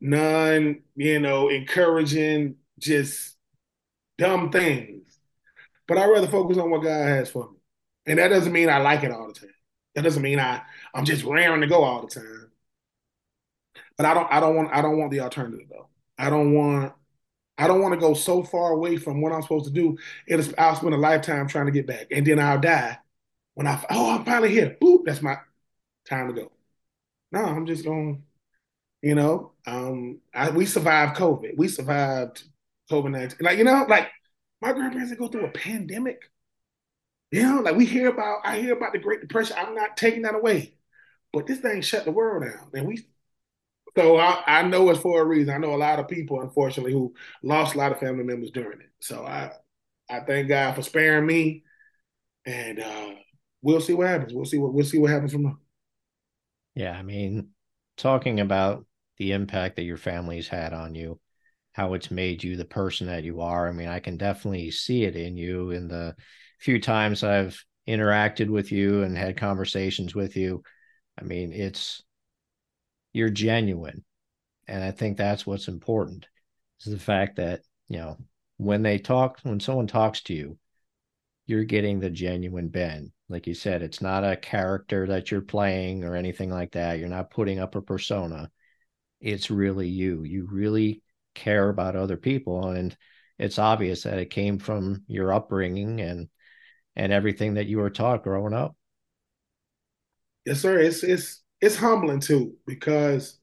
non, 0.00 0.82
you 0.94 1.18
know, 1.18 1.48
encouraging, 1.48 2.56
just 2.78 3.36
dumb 4.18 4.50
things. 4.50 5.18
But 5.88 5.98
I 5.98 6.06
rather 6.08 6.26
focus 6.28 6.58
on 6.58 6.70
what 6.70 6.82
God 6.82 7.06
has 7.08 7.30
for 7.30 7.50
me. 7.50 7.58
And 8.06 8.18
that 8.18 8.28
doesn't 8.28 8.52
mean 8.52 8.68
I 8.68 8.78
like 8.78 9.02
it 9.02 9.10
all 9.10 9.28
the 9.28 9.34
time. 9.34 9.50
That 9.94 10.02
doesn't 10.02 10.22
mean 10.22 10.38
I 10.38 10.62
I'm 10.94 11.04
just 11.04 11.24
raring 11.24 11.62
to 11.62 11.66
go 11.66 11.82
all 11.82 12.02
the 12.02 12.08
time. 12.08 12.50
But 13.96 14.06
I 14.06 14.14
don't 14.14 14.30
I 14.30 14.40
don't 14.40 14.56
want 14.56 14.72
I 14.72 14.82
don't 14.82 14.98
want 14.98 15.10
the 15.10 15.20
alternative 15.20 15.68
though. 15.70 15.88
I 16.18 16.30
don't 16.30 16.54
want 16.54 16.92
I 17.58 17.66
don't 17.66 17.80
want 17.80 17.94
to 17.94 18.00
go 18.00 18.14
so 18.14 18.42
far 18.42 18.72
away 18.72 18.96
from 18.96 19.20
what 19.20 19.32
I'm 19.32 19.42
supposed 19.42 19.66
to 19.66 19.70
do. 19.70 19.96
It'll, 20.26 20.52
I'll 20.58 20.76
spend 20.76 20.94
a 20.94 20.98
lifetime 20.98 21.48
trying 21.48 21.66
to 21.66 21.72
get 21.72 21.86
back, 21.86 22.08
and 22.10 22.26
then 22.26 22.38
I'll 22.38 22.60
die 22.60 22.98
when 23.54 23.66
I 23.66 23.82
oh 23.90 24.16
I'm 24.16 24.24
finally 24.24 24.50
here. 24.50 24.76
Boop, 24.80 25.04
that's 25.04 25.22
my 25.22 25.38
time 26.08 26.28
to 26.28 26.34
go. 26.34 26.52
No, 27.32 27.44
I'm 27.44 27.66
just 27.66 27.84
going. 27.84 28.22
You 29.02 29.14
know, 29.14 29.52
um, 29.66 30.20
I, 30.34 30.50
we 30.50 30.66
survived 30.66 31.16
COVID. 31.16 31.56
We 31.56 31.68
survived 31.68 32.42
COVID 32.90 33.10
19. 33.10 33.38
Like, 33.40 33.58
you 33.58 33.64
know, 33.64 33.84
like 33.88 34.08
my 34.60 34.72
grandparents 34.72 35.10
that 35.10 35.18
go 35.18 35.28
through 35.28 35.46
a 35.46 35.50
pandemic. 35.50 36.30
You 37.30 37.42
know, 37.42 37.60
like 37.60 37.76
we 37.76 37.84
hear 37.84 38.08
about, 38.08 38.40
I 38.44 38.58
hear 38.58 38.74
about 38.74 38.92
the 38.92 38.98
Great 38.98 39.20
Depression. 39.20 39.56
I'm 39.58 39.74
not 39.74 39.96
taking 39.96 40.22
that 40.22 40.34
away. 40.34 40.74
But 41.32 41.46
this 41.46 41.58
thing 41.58 41.82
shut 41.82 42.04
the 42.04 42.12
world 42.12 42.44
down. 42.44 42.70
And 42.72 42.86
we 42.86 43.06
so 43.96 44.18
I, 44.18 44.42
I 44.46 44.62
know 44.62 44.90
it's 44.90 45.00
for 45.00 45.22
a 45.22 45.24
reason. 45.24 45.54
I 45.54 45.58
know 45.58 45.74
a 45.74 45.76
lot 45.76 45.98
of 45.98 46.08
people, 46.08 46.40
unfortunately, 46.40 46.92
who 46.92 47.14
lost 47.42 47.74
a 47.74 47.78
lot 47.78 47.92
of 47.92 47.98
family 47.98 48.24
members 48.24 48.50
during 48.50 48.80
it. 48.80 48.90
So 49.00 49.24
I 49.24 49.52
I 50.08 50.20
thank 50.20 50.48
God 50.48 50.74
for 50.74 50.82
sparing 50.82 51.26
me. 51.26 51.64
And 52.44 52.78
uh 52.80 53.10
we'll 53.62 53.80
see 53.80 53.94
what 53.94 54.08
happens. 54.08 54.32
We'll 54.34 54.44
see 54.44 54.58
what 54.58 54.74
we'll 54.74 54.84
see 54.84 54.98
what 54.98 55.10
happens 55.10 55.32
from 55.32 55.44
there. 55.44 55.56
Yeah, 56.74 56.92
I 56.92 57.02
mean, 57.02 57.48
talking 57.96 58.40
about 58.40 58.86
the 59.16 59.32
impact 59.32 59.76
that 59.76 59.84
your 59.84 59.96
family's 59.96 60.46
had 60.46 60.74
on 60.74 60.94
you, 60.94 61.18
how 61.72 61.94
it's 61.94 62.10
made 62.10 62.44
you 62.44 62.56
the 62.56 62.66
person 62.66 63.06
that 63.06 63.24
you 63.24 63.40
are. 63.40 63.66
I 63.66 63.72
mean, 63.72 63.88
I 63.88 63.98
can 64.00 64.18
definitely 64.18 64.70
see 64.70 65.04
it 65.04 65.16
in 65.16 65.36
you 65.36 65.70
in 65.70 65.88
the 65.88 66.14
few 66.60 66.80
times 66.80 67.24
I've 67.24 67.58
interacted 67.88 68.48
with 68.48 68.72
you 68.72 69.02
and 69.02 69.16
had 69.16 69.38
conversations 69.38 70.14
with 70.14 70.36
you. 70.36 70.62
I 71.18 71.24
mean, 71.24 71.52
it's 71.52 72.02
you're 73.16 73.30
genuine. 73.30 74.04
And 74.68 74.84
I 74.84 74.90
think 74.90 75.16
that's 75.16 75.46
what's 75.46 75.68
important 75.68 76.26
is 76.84 76.92
the 76.92 76.98
fact 76.98 77.36
that, 77.36 77.62
you 77.88 77.96
know, 77.96 78.18
when 78.58 78.82
they 78.82 78.98
talk, 78.98 79.40
when 79.42 79.58
someone 79.58 79.86
talks 79.86 80.20
to 80.24 80.34
you, 80.34 80.58
you're 81.46 81.64
getting 81.64 81.98
the 81.98 82.10
genuine 82.10 82.68
Ben. 82.68 83.12
Like 83.30 83.46
you 83.46 83.54
said, 83.54 83.80
it's 83.80 84.02
not 84.02 84.22
a 84.22 84.36
character 84.36 85.06
that 85.06 85.30
you're 85.30 85.40
playing 85.40 86.04
or 86.04 86.14
anything 86.14 86.50
like 86.50 86.72
that. 86.72 86.98
You're 86.98 87.08
not 87.08 87.30
putting 87.30 87.58
up 87.58 87.74
a 87.74 87.80
persona. 87.80 88.50
It's 89.18 89.50
really 89.50 89.88
you. 89.88 90.22
You 90.24 90.46
really 90.50 91.02
care 91.34 91.70
about 91.70 91.96
other 91.96 92.18
people 92.18 92.68
and 92.70 92.94
it's 93.38 93.58
obvious 93.58 94.02
that 94.02 94.18
it 94.18 94.30
came 94.30 94.58
from 94.58 95.04
your 95.06 95.32
upbringing 95.32 96.00
and 96.00 96.28
and 96.96 97.12
everything 97.12 97.54
that 97.54 97.66
you 97.66 97.78
were 97.78 97.90
taught 97.90 98.22
growing 98.22 98.54
up 98.54 98.74
Yes, 100.46 100.60
sir. 100.60 100.78
It's 100.78 101.02
it's 101.02 101.42
it's 101.60 101.76
humbling 101.76 102.20
too 102.20 102.56
because 102.66 103.38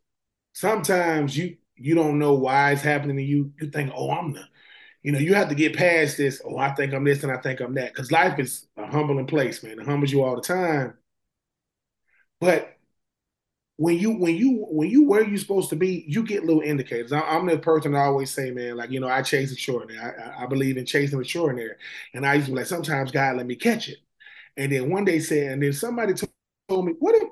sometimes 0.53 1.37
you 1.37 1.57
you 1.75 1.95
don't 1.95 2.19
know 2.19 2.33
why 2.33 2.71
it's 2.71 2.81
happening 2.81 3.17
to 3.17 3.23
you. 3.23 3.51
You 3.59 3.69
think, 3.69 3.91
oh, 3.95 4.11
I'm 4.11 4.33
the, 4.33 4.43
you 5.01 5.11
know, 5.11 5.19
you 5.19 5.33
have 5.33 5.49
to 5.49 5.55
get 5.55 5.75
past 5.75 6.17
this. 6.17 6.41
Oh, 6.45 6.57
I 6.57 6.73
think 6.75 6.93
I'm 6.93 7.03
this 7.03 7.23
and 7.23 7.31
I 7.31 7.37
think 7.37 7.59
I'm 7.59 7.73
that. 7.75 7.93
Because 7.93 8.11
life 8.11 8.39
is 8.39 8.67
a 8.77 8.85
humbling 8.85 9.27
place, 9.27 9.63
man. 9.63 9.79
It 9.79 9.85
humbles 9.85 10.11
you 10.11 10.23
all 10.23 10.35
the 10.35 10.41
time. 10.41 10.93
But 12.39 12.77
when 13.77 13.97
you 13.97 14.11
when 14.11 14.35
you 14.35 14.65
when 14.69 14.89
you 14.89 15.03
where 15.03 15.27
you 15.27 15.37
supposed 15.37 15.69
to 15.71 15.75
be, 15.75 16.05
you 16.07 16.23
get 16.23 16.45
little 16.45 16.61
indicators. 16.61 17.11
I, 17.11 17.21
am 17.35 17.47
the 17.47 17.57
person 17.57 17.95
I 17.95 18.03
always 18.03 18.31
say, 18.31 18.51
man, 18.51 18.77
like 18.77 18.91
you 18.91 18.99
know, 18.99 19.07
I 19.07 19.23
chase 19.23 19.49
the 19.49 19.55
extraordinary. 19.55 19.99
I, 19.99 20.43
I 20.43 20.45
believe 20.45 20.77
in 20.77 20.85
chasing 20.85 21.17
the 21.17 21.23
extraordinary, 21.23 21.75
and 22.13 22.25
I 22.25 22.35
used 22.35 22.47
to 22.47 22.51
be 22.53 22.59
like, 22.59 22.67
sometimes 22.67 23.11
God 23.11 23.37
let 23.37 23.47
me 23.47 23.55
catch 23.55 23.89
it. 23.89 23.97
And 24.57 24.71
then 24.71 24.91
one 24.91 25.05
day 25.05 25.19
said, 25.19 25.53
and 25.53 25.63
then 25.63 25.73
somebody 25.73 26.13
told 26.69 26.85
me, 26.85 26.93
what 26.99 27.15
if 27.15 27.29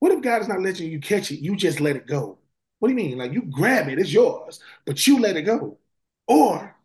what 0.00 0.12
if 0.12 0.22
God 0.22 0.42
is 0.42 0.48
not 0.48 0.60
letting 0.62 0.90
you 0.90 1.00
catch 1.00 1.30
it? 1.30 1.40
You 1.40 1.56
just 1.56 1.80
let 1.80 1.96
it 1.96 2.06
go. 2.06 2.38
What 2.80 2.88
do 2.88 2.94
you 2.94 2.96
mean? 2.96 3.18
Like 3.18 3.32
you 3.32 3.42
grab 3.42 3.88
it, 3.88 3.98
it's 3.98 4.12
yours, 4.12 4.60
but 4.86 5.06
you 5.06 5.20
let 5.20 5.36
it 5.36 5.42
go. 5.42 5.78
Or 6.26 6.76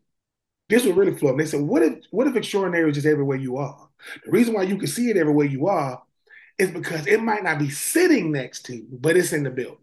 this 0.70 0.86
would 0.86 0.98
really 0.98 1.16
flow. 1.16 1.36
They 1.36 1.46
said, 1.46 1.62
what 1.62 1.82
if 1.82 2.06
what 2.12 2.28
if 2.28 2.36
extraordinary 2.36 2.90
is 2.90 2.96
just 2.96 3.08
everywhere 3.08 3.38
you 3.38 3.58
are? 3.58 3.90
The 4.26 4.32
reason 4.32 4.54
why 4.54 4.64
you 4.64 4.78
can 4.78 4.88
see 4.88 5.10
it 5.10 5.18
everywhere 5.18 5.48
you 5.48 5.68
are 5.68 6.04
is 6.58 6.72
because 6.72 7.08
it 7.08 7.22
might 7.22 7.44
not 7.44 7.60
be 7.60 7.70
sitting 7.70 8.32
next 8.32 8.66
to 8.66 8.76
you, 8.76 8.88
but 8.92 9.18
it's 9.18 9.34
in 9.34 9.44
the 9.44 9.50
building. 9.50 9.78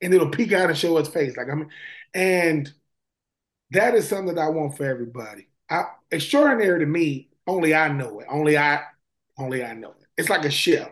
And 0.00 0.12
it'll 0.12 0.30
peek 0.30 0.52
out 0.52 0.68
and 0.68 0.78
show 0.78 0.96
its 0.98 1.08
face. 1.08 1.36
Like 1.36 1.48
I 1.50 1.54
mean, 1.54 1.70
and 2.14 2.72
that 3.70 3.94
is 3.94 4.08
something 4.08 4.34
that 4.34 4.42
I 4.42 4.48
want 4.48 4.76
for 4.76 4.84
everybody. 4.84 5.48
I, 5.70 5.84
extraordinary 6.10 6.80
to 6.80 6.86
me, 6.86 7.30
only 7.46 7.74
I 7.74 7.88
know 7.88 8.20
it. 8.20 8.26
Only 8.30 8.58
I, 8.58 8.82
only 9.38 9.64
I 9.64 9.74
know 9.74 9.90
it. 9.90 10.06
It's 10.16 10.28
like 10.30 10.44
a 10.44 10.50
chef 10.50 10.88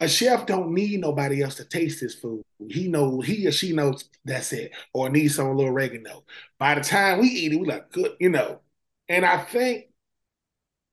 a 0.00 0.08
chef 0.08 0.46
don't 0.46 0.72
need 0.72 1.00
nobody 1.00 1.42
else 1.42 1.56
to 1.56 1.64
taste 1.64 2.00
his 2.00 2.14
food. 2.14 2.42
He 2.68 2.88
know 2.88 3.20
he 3.20 3.46
or 3.46 3.52
she 3.52 3.72
knows 3.72 4.08
that's 4.24 4.52
it, 4.52 4.72
or 4.92 5.10
needs 5.10 5.34
some 5.36 5.54
little 5.56 5.72
oregano. 5.72 6.24
By 6.58 6.76
the 6.76 6.82
time 6.82 7.18
we 7.18 7.28
eat 7.28 7.52
it, 7.52 7.60
we 7.60 7.66
like 7.66 7.90
good, 7.90 8.12
you 8.20 8.30
know. 8.30 8.60
And 9.08 9.24
I 9.24 9.38
think 9.38 9.86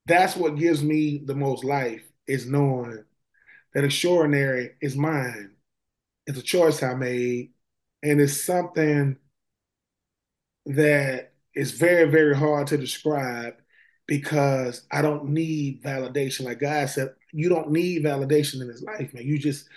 that's 0.05 0.35
what 0.35 0.55
gives 0.55 0.83
me 0.83 1.21
the 1.23 1.35
most 1.35 1.63
life 1.63 2.03
is 2.27 2.47
knowing 2.47 3.03
that 3.73 3.83
extraordinary 3.83 4.71
is 4.81 4.95
mine. 4.95 5.51
It's 6.25 6.39
a 6.39 6.43
choice 6.43 6.81
I 6.81 6.95
made, 6.95 7.51
and 8.01 8.19
it's 8.19 8.41
something 8.41 9.17
that 10.65 11.33
is 11.53 11.71
very, 11.71 12.09
very 12.09 12.35
hard 12.35 12.67
to 12.67 12.77
describe 12.77 13.55
because 14.07 14.85
I 14.91 15.01
don't 15.01 15.29
need 15.29 15.83
validation. 15.83 16.45
Like 16.45 16.59
God 16.59 16.89
said, 16.89 17.09
you 17.31 17.49
don't 17.49 17.71
need 17.71 18.03
validation 18.03 18.61
in 18.61 18.67
his 18.67 18.83
life, 18.83 19.13
man. 19.13 19.25
You 19.25 19.39
just 19.39 19.67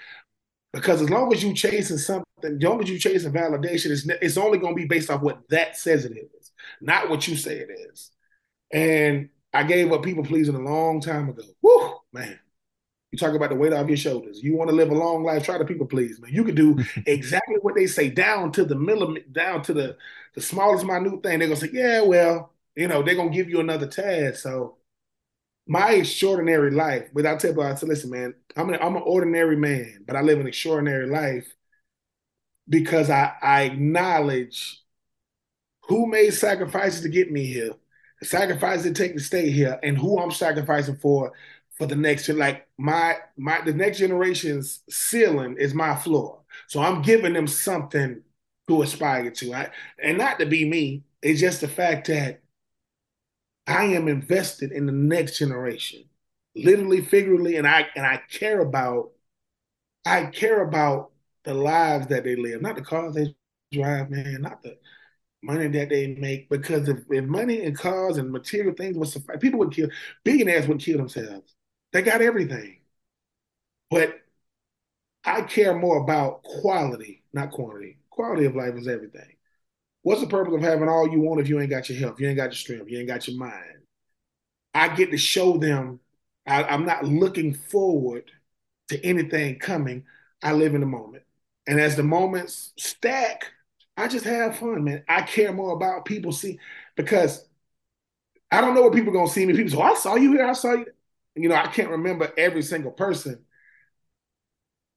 because 0.72 1.00
as 1.00 1.10
long 1.10 1.32
as 1.32 1.42
you 1.42 1.54
chasing 1.54 1.98
something, 1.98 2.24
as 2.44 2.62
long 2.62 2.82
as 2.82 2.90
you 2.90 2.98
chasing 2.98 3.32
validation, 3.32 3.90
it's, 3.90 4.06
it's 4.06 4.36
only 4.36 4.58
going 4.58 4.74
to 4.76 4.80
be 4.80 4.86
based 4.86 5.10
off 5.10 5.22
what 5.22 5.48
that 5.48 5.76
says 5.76 6.04
it 6.04 6.12
is, 6.12 6.52
not 6.80 7.08
what 7.08 7.26
you 7.26 7.36
say 7.36 7.58
it 7.58 7.70
is. 7.90 8.10
And 8.70 9.30
I 9.52 9.62
gave 9.62 9.92
up 9.92 10.02
people 10.02 10.24
pleasing 10.24 10.54
a 10.54 10.60
long 10.60 11.00
time 11.00 11.30
ago. 11.30 11.42
Woo, 11.62 11.94
man. 12.12 12.38
You 13.10 13.18
talk 13.18 13.34
about 13.34 13.48
the 13.48 13.56
weight 13.56 13.72
off 13.72 13.88
your 13.88 13.96
shoulders. 13.96 14.42
You 14.42 14.54
want 14.54 14.68
to 14.68 14.76
live 14.76 14.90
a 14.90 14.94
long 14.94 15.24
life, 15.24 15.42
try 15.42 15.56
to 15.56 15.64
people 15.64 15.86
please, 15.86 16.20
man. 16.20 16.32
You 16.32 16.44
can 16.44 16.54
do 16.54 16.78
exactly 17.06 17.56
what 17.62 17.74
they 17.74 17.86
say 17.86 18.10
down 18.10 18.52
to 18.52 18.64
the 18.64 18.76
millimeter, 18.76 19.26
down 19.32 19.62
to 19.62 19.72
the, 19.72 19.96
the 20.34 20.42
smallest 20.42 20.84
minute 20.84 21.22
thing. 21.22 21.38
They're 21.38 21.48
gonna 21.48 21.56
say, 21.56 21.70
yeah, 21.72 22.02
well, 22.02 22.52
you 22.78 22.86
know, 22.86 23.02
they're 23.02 23.16
gonna 23.16 23.30
give 23.30 23.50
you 23.50 23.58
another 23.58 23.88
task. 23.88 24.36
So 24.36 24.76
my 25.66 25.94
extraordinary 25.94 26.70
life, 26.70 27.08
without 27.12 27.40
telling 27.40 27.60
I 27.60 27.74
said, 27.74 27.88
listen, 27.88 28.10
man, 28.10 28.34
I'm 28.56 28.70
an 28.70 28.78
I'm 28.80 28.94
an 28.94 29.02
ordinary 29.04 29.56
man, 29.56 30.04
but 30.06 30.14
I 30.14 30.20
live 30.22 30.38
an 30.38 30.46
extraordinary 30.46 31.08
life 31.08 31.52
because 32.68 33.10
I, 33.10 33.32
I 33.42 33.62
acknowledge 33.62 34.80
who 35.88 36.06
made 36.06 36.30
sacrifices 36.34 37.00
to 37.00 37.08
get 37.08 37.32
me 37.32 37.46
here, 37.46 37.72
the 38.20 38.26
sacrifices 38.26 38.86
it 38.86 38.94
take 38.94 39.14
to 39.14 39.20
stay 39.20 39.50
here, 39.50 39.80
and 39.82 39.98
who 39.98 40.20
I'm 40.20 40.30
sacrificing 40.30 40.96
for 40.98 41.32
for 41.76 41.86
the 41.86 41.96
next 41.96 42.28
like 42.28 42.68
my 42.78 43.16
my 43.36 43.60
the 43.62 43.74
next 43.74 43.98
generation's 43.98 44.84
ceiling 44.88 45.56
is 45.58 45.74
my 45.74 45.96
floor. 45.96 46.42
So 46.68 46.80
I'm 46.80 47.02
giving 47.02 47.32
them 47.32 47.48
something 47.48 48.22
to 48.68 48.82
aspire 48.82 49.32
to. 49.32 49.54
I, 49.54 49.70
and 50.00 50.18
not 50.18 50.38
to 50.38 50.46
be 50.46 50.64
me, 50.68 51.02
it's 51.22 51.40
just 51.40 51.60
the 51.60 51.68
fact 51.68 52.06
that 52.06 52.42
I 53.68 53.84
am 53.86 54.08
invested 54.08 54.72
in 54.72 54.86
the 54.86 54.92
next 54.92 55.38
generation, 55.38 56.04
literally, 56.56 57.02
figuratively, 57.02 57.56
and 57.56 57.68
I 57.68 57.86
and 57.96 58.06
I 58.06 58.22
care 58.30 58.60
about, 58.60 59.12
I 60.06 60.26
care 60.26 60.62
about 60.62 61.12
the 61.44 61.54
lives 61.54 62.08
that 62.08 62.24
they 62.24 62.36
live, 62.36 62.62
not 62.62 62.76
the 62.76 62.82
cars 62.82 63.14
they 63.14 63.34
drive, 63.72 64.10
man, 64.10 64.42
not 64.42 64.62
the 64.62 64.78
money 65.42 65.68
that 65.68 65.90
they 65.90 66.08
make. 66.16 66.48
Because 66.50 66.88
if, 66.88 66.98
if 67.10 67.24
money 67.26 67.64
and 67.64 67.78
cars 67.78 68.18
and 68.18 68.32
material 68.32 68.74
things 68.74 68.98
would 68.98 69.08
suffice, 69.08 69.38
people 69.40 69.60
would 69.60 69.72
kill, 69.74 69.90
billionaires 70.24 70.68
would 70.68 70.80
kill 70.80 70.98
themselves. 70.98 71.54
They 71.92 72.02
got 72.02 72.22
everything. 72.22 72.80
But 73.90 74.20
I 75.24 75.42
care 75.42 75.74
more 75.78 75.98
about 75.98 76.42
quality, 76.42 77.22
not 77.32 77.52
quantity. 77.52 77.98
Quality 78.10 78.46
of 78.46 78.56
life 78.56 78.74
is 78.76 78.88
everything. 78.88 79.37
What's 80.02 80.20
the 80.20 80.26
purpose 80.26 80.54
of 80.54 80.62
having 80.62 80.88
all 80.88 81.08
you 81.08 81.20
want 81.20 81.40
if 81.40 81.48
you 81.48 81.60
ain't 81.60 81.70
got 81.70 81.88
your 81.88 81.98
health, 81.98 82.20
you 82.20 82.28
ain't 82.28 82.36
got 82.36 82.44
your 82.44 82.52
strength, 82.52 82.88
you 82.88 82.98
ain't 82.98 83.08
got 83.08 83.26
your 83.28 83.36
mind? 83.36 83.82
I 84.74 84.94
get 84.94 85.10
to 85.10 85.18
show 85.18 85.56
them 85.58 86.00
I, 86.48 86.64
I'm 86.64 86.86
not 86.86 87.04
looking 87.04 87.52
forward 87.52 88.30
to 88.88 89.04
anything 89.04 89.58
coming. 89.58 90.04
I 90.42 90.52
live 90.52 90.74
in 90.74 90.80
the 90.80 90.86
moment. 90.86 91.24
And 91.66 91.78
as 91.78 91.94
the 91.94 92.02
moments 92.02 92.72
stack, 92.78 93.52
I 93.96 94.08
just 94.08 94.24
have 94.24 94.56
fun, 94.56 94.84
man. 94.84 95.04
I 95.08 95.22
care 95.22 95.52
more 95.52 95.72
about 95.72 96.06
people 96.06 96.32
see 96.32 96.58
because 96.96 97.46
I 98.50 98.62
don't 98.62 98.74
know 98.74 98.82
what 98.82 98.94
people 98.94 99.10
are 99.10 99.16
gonna 99.16 99.28
see 99.28 99.44
me. 99.44 99.54
People 99.54 99.72
say, 99.72 99.76
oh, 99.76 99.82
I 99.82 99.94
saw 99.94 100.14
you 100.14 100.32
here, 100.32 100.46
I 100.46 100.54
saw 100.54 100.72
you. 100.72 100.86
You 101.34 101.50
know, 101.50 101.54
I 101.54 101.66
can't 101.66 101.90
remember 101.90 102.32
every 102.36 102.62
single 102.62 102.92
person. 102.92 103.44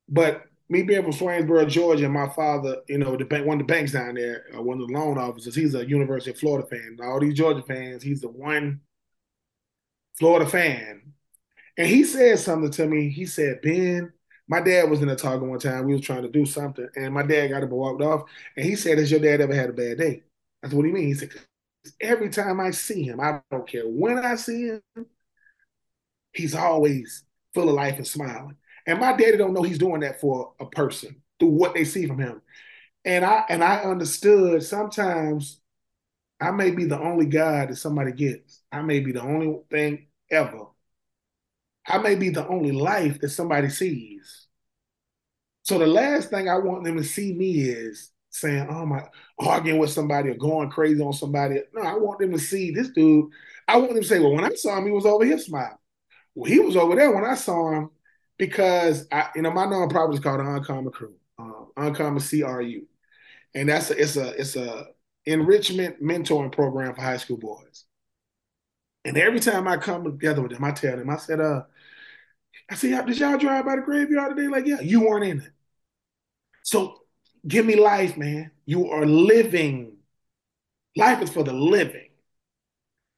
But 0.08 0.44
me 0.72 0.84
being 0.84 1.04
from 1.04 1.12
Swainsboro, 1.12 1.68
Georgia, 1.68 2.08
my 2.08 2.30
father, 2.30 2.78
you 2.88 2.98
know, 2.98 3.18
the 3.18 3.26
bank, 3.26 3.46
one 3.46 3.60
of 3.60 3.68
the 3.68 3.74
banks 3.74 3.92
down 3.92 4.16
there, 4.16 4.46
uh, 4.56 4.62
one 4.62 4.80
of 4.80 4.88
the 4.88 4.94
loan 4.94 5.18
officers, 5.18 5.54
he's 5.54 5.76
a 5.76 5.86
University 5.86 6.32
of 6.32 6.40
Florida 6.40 6.66
fan. 6.66 6.98
All 7.04 7.20
these 7.20 7.34
Georgia 7.34 7.62
fans, 7.62 8.02
he's 8.02 8.22
the 8.22 8.30
one 8.30 8.80
Florida 10.18 10.50
fan. 10.50 11.12
And 11.78 11.88
he 11.88 12.06
said 12.06 12.40
something 12.40 12.72
to 12.72 12.88
me. 12.88 13.10
He 13.10 13.26
said, 13.26 13.62
Ben, 13.62 14.14
my 14.48 14.62
dad 14.62 14.90
was 14.90 15.02
in 15.02 15.10
a 15.10 15.16
talking 15.16 15.50
one 15.50 15.60
time. 15.60 15.86
We 15.86 15.94
was 15.94 16.06
trying 16.06 16.22
to 16.22 16.30
do 16.30 16.46
something, 16.46 16.88
and 16.96 17.14
my 17.14 17.24
dad 17.24 17.50
got 17.50 17.64
up 17.64 17.70
and 17.70 17.72
walked 17.72 18.02
off. 18.02 18.30
And 18.56 18.66
he 18.66 18.78
said, 18.78 18.98
Has 18.98 19.12
your 19.12 19.20
dad 19.20 19.42
ever 19.42 19.54
had 19.54 19.70
a 19.70 19.74
bad 19.74 19.98
day? 19.98 20.24
I 20.24 20.68
That's 20.68 20.74
what 20.74 20.86
he 20.86 20.94
mean. 20.94 21.08
He 21.08 21.16
said, 21.16 21.32
Every 22.00 22.30
time 22.30 22.62
I 22.62 22.72
see 22.72 23.04
him, 23.04 23.20
I 23.20 23.42
don't 23.52 23.68
care 23.68 23.84
when 23.84 24.20
I 24.20 24.36
see 24.36 24.68
him, 24.68 24.82
he's 26.32 26.56
always 26.56 27.26
full 27.54 27.68
of 27.68 27.76
life 27.76 27.98
and 27.98 28.08
smiling. 28.08 28.56
And 28.88 29.00
my 29.00 29.14
daddy 29.14 29.38
don't 29.38 29.54
know 29.54 29.64
he's 29.64 29.78
doing 29.78 30.02
that 30.02 30.20
for 30.22 30.54
a 30.60 30.66
person 30.66 31.22
through 31.40 31.50
what 31.50 31.74
they 31.74 31.86
see 31.86 32.08
from 32.08 32.20
him. 32.20 32.42
And 33.06 33.26
I 33.26 33.46
and 33.50 33.64
I 33.64 33.78
understood 33.80 34.64
sometimes 34.64 35.60
I 36.40 36.52
may 36.52 36.72
be 36.72 36.86
the 36.86 37.00
only 37.00 37.26
God 37.28 37.70
that 37.70 37.76
somebody 37.76 38.12
gets. 38.12 38.62
I 38.72 38.82
may 38.82 39.00
be 39.00 39.12
the 39.12 39.22
only 39.22 39.60
thing 39.70 40.08
ever. 40.30 40.66
I 41.88 41.98
may 42.00 42.16
be 42.16 42.30
the 42.30 42.48
only 42.48 42.72
life 42.72 43.20
that 43.22 43.30
somebody 43.30 43.70
sees. 43.70 44.48
So 45.64 45.78
the 45.78 45.88
last 45.88 46.30
thing 46.30 46.50
I 46.50 46.58
want 46.58 46.84
them 46.84 46.98
to 46.98 47.04
see 47.04 47.34
me 47.34 47.62
is 47.62 48.12
saying, 48.30 48.68
"Oh 48.70 48.86
my," 48.86 49.08
arguing 49.40 49.80
with 49.80 49.92
somebody 49.92 50.30
or 50.30 50.36
going 50.36 50.70
crazy 50.70 51.02
on 51.02 51.14
somebody. 51.14 51.62
No, 51.74 51.82
I 51.82 51.96
want 51.96 52.20
them 52.20 52.32
to 52.32 52.40
see 52.40 52.72
this 52.72 52.90
dude. 52.90 53.32
I 53.68 53.78
want 53.78 53.94
them 53.94 54.02
to 54.02 54.08
say, 54.08 54.20
"Well, 54.20 54.34
when 54.34 54.46
I 54.46 54.54
saw 54.56 54.78
him, 54.78 54.86
he 54.86 54.92
was 54.92 55.06
over 55.06 55.26
here 55.26 55.38
smiling. 55.38 55.78
Well, 56.36 56.52
he 56.52 56.60
was 56.60 56.76
over 56.78 56.96
there 56.96 57.12
when 57.12 57.26
I 57.26 57.36
saw 57.36 57.72
him." 57.72 57.92
Because 58.42 59.08
I, 59.12 59.30
you 59.36 59.44
know, 59.44 59.52
my 59.52 59.68
nonprofit 59.68 60.16
is 60.16 60.20
called 60.20 60.40
Uncommon 60.40 60.92
Crew, 60.92 61.14
um, 61.38 61.68
Uncommon 61.78 62.20
CRU, 62.20 62.88
and 63.54 63.70
that's 63.70 63.92
a, 63.92 64.02
it's 64.02 64.18
a 64.18 64.30
it's 64.30 64.56
a 64.56 64.88
enrichment 65.28 66.02
mentoring 66.02 66.52
program 66.52 66.96
for 66.96 67.02
high 67.02 67.18
school 67.18 67.38
boys. 67.38 67.86
And 69.06 69.16
every 69.16 69.40
time 69.40 69.68
I 69.68 69.78
come 69.78 70.06
together 70.06 70.42
with 70.42 70.54
them, 70.54 70.64
I 70.64 70.72
tell 70.72 70.98
them, 70.98 71.12
I 71.12 71.18
said, 71.18 71.40
uh, 71.40 71.66
I 72.68 72.74
see, 72.74 72.90
did 72.90 73.20
y'all 73.20 73.38
drive 73.38 73.66
by 73.66 73.76
the 73.76 73.84
graveyard 73.84 74.36
today? 74.36 74.48
Like, 74.48 74.66
yeah, 74.66 74.82
you 74.82 75.02
weren't 75.02 75.26
in 75.26 75.42
it. 75.42 75.52
So 76.64 76.98
give 77.48 77.64
me 77.64 77.76
life, 77.76 78.18
man. 78.18 78.50
You 78.66 78.90
are 78.90 79.06
living. 79.06 79.98
Life 80.96 81.22
is 81.22 81.30
for 81.30 81.44
the 81.44 81.54
living. 81.54 82.10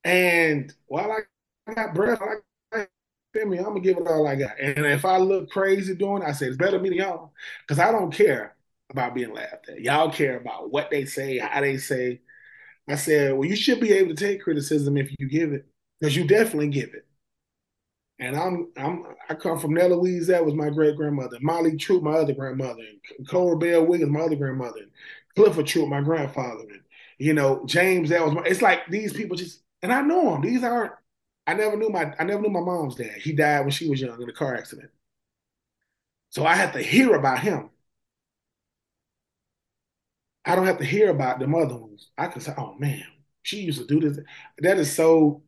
And 0.03 0.73
while 0.88 1.15
I 1.65 1.73
got 1.73 1.95
breath, 1.95 2.21
I 2.21 2.36
feel 3.34 3.48
me? 3.48 3.58
I'm 3.58 3.65
gonna 3.65 3.80
give 3.82 3.98
it 3.98 4.08
all 4.08 4.28
I 4.28 4.36
got. 4.36 4.60
And 4.60 4.86
if 4.86 5.06
I 5.06 5.17
look 5.17 5.50
crazy 5.50 5.96
doing 5.96 6.22
it, 6.24 6.28
I 6.28 6.32
say 6.34 6.48
it's 6.48 6.58
better 6.58 6.80
me 6.80 6.89
than 6.89 7.00
y'all. 7.00 7.34
Because 7.67 7.80
I 7.80 7.91
don't 7.91 8.12
care 8.13 8.56
about 8.89 9.15
being 9.15 9.34
laughed 9.34 9.69
at. 9.69 9.82
Y'all 9.82 10.12
care 10.12 10.38
about 10.38 10.72
what 10.72 10.91
they 10.91 11.06
say, 11.06 11.39
how 11.39 11.62
they 11.62 11.78
say. 11.78 12.22
I 12.88 12.96
said, 12.96 13.34
well, 13.34 13.48
you 13.48 13.56
should 13.56 13.80
be 13.80 13.93
able 13.93 14.15
to 14.15 14.26
take 14.26 14.43
criticism 14.43 14.98
if 14.98 15.10
you 15.19 15.30
give 15.30 15.54
it, 15.54 15.65
because 16.00 16.15
you 16.15 16.28
definitely 16.28 16.69
give 16.69 16.93
it. 16.93 17.06
And 18.19 18.36
I'm 18.36 18.72
I'm 18.78 19.06
I 19.30 19.36
come 19.36 19.60
from 19.60 19.74
Nella 19.74 19.96
Louise, 19.96 20.28
that 20.28 20.46
was 20.46 20.54
my 20.54 20.69
great 20.69 20.96
grandmother. 20.96 21.38
Molly 21.41 21.76
Troupe, 21.78 22.04
my 22.04 22.13
other 22.13 22.34
grandmother, 22.34 22.84
and 23.17 23.28
Cora 23.28 23.58
Bell 23.58 23.86
Wiggins, 23.86 24.12
my 24.12 24.22
other 24.22 24.36
grandmother, 24.36 24.80
and 24.82 24.91
Clifford 25.36 25.67
Troupe, 25.67 25.89
my 25.89 26.02
grandfather, 26.02 26.62
and 26.69 26.82
you 27.17 27.34
know 27.34 27.63
James. 27.65 28.10
That 28.10 28.24
was 28.24 28.34
my. 28.34 28.43
It's 28.43 28.62
like 28.62 28.88
these 28.88 29.13
people 29.13 29.36
just, 29.36 29.62
and 29.82 29.91
I 29.91 30.02
know 30.02 30.32
them. 30.32 30.41
These 30.41 30.63
aren't. 30.63 30.93
I 31.45 31.53
never 31.53 31.75
knew 31.75 31.89
my 31.89 32.13
I 32.17 32.23
never 32.23 32.41
knew 32.41 32.49
my 32.49 32.62
mom's 32.62 32.95
dad. 32.95 33.17
He 33.21 33.34
died 33.34 33.62
when 33.62 33.71
she 33.71 33.89
was 33.89 34.01
young 34.01 34.21
in 34.21 34.29
a 34.29 34.34
car 34.34 34.56
accident. 34.56 34.91
So 36.29 36.45
I 36.45 36.56
had 36.56 36.73
to 36.73 36.82
hear 36.82 37.15
about 37.15 37.39
him. 37.39 37.69
I 40.45 40.56
don't 40.56 40.65
have 40.65 40.79
to 40.79 40.86
hear 40.86 41.10
about 41.10 41.39
them 41.39 41.56
other 41.56 41.75
ones. 41.75 42.10
I 42.17 42.27
can 42.27 42.41
say, 42.41 42.53
oh 42.58 42.75
man, 42.77 43.03
she 43.43 43.62
used 43.62 43.79
to 43.79 43.86
do 43.86 43.99
this. 43.99 44.23
That 44.60 44.77
is 44.77 44.93
so 44.93 45.43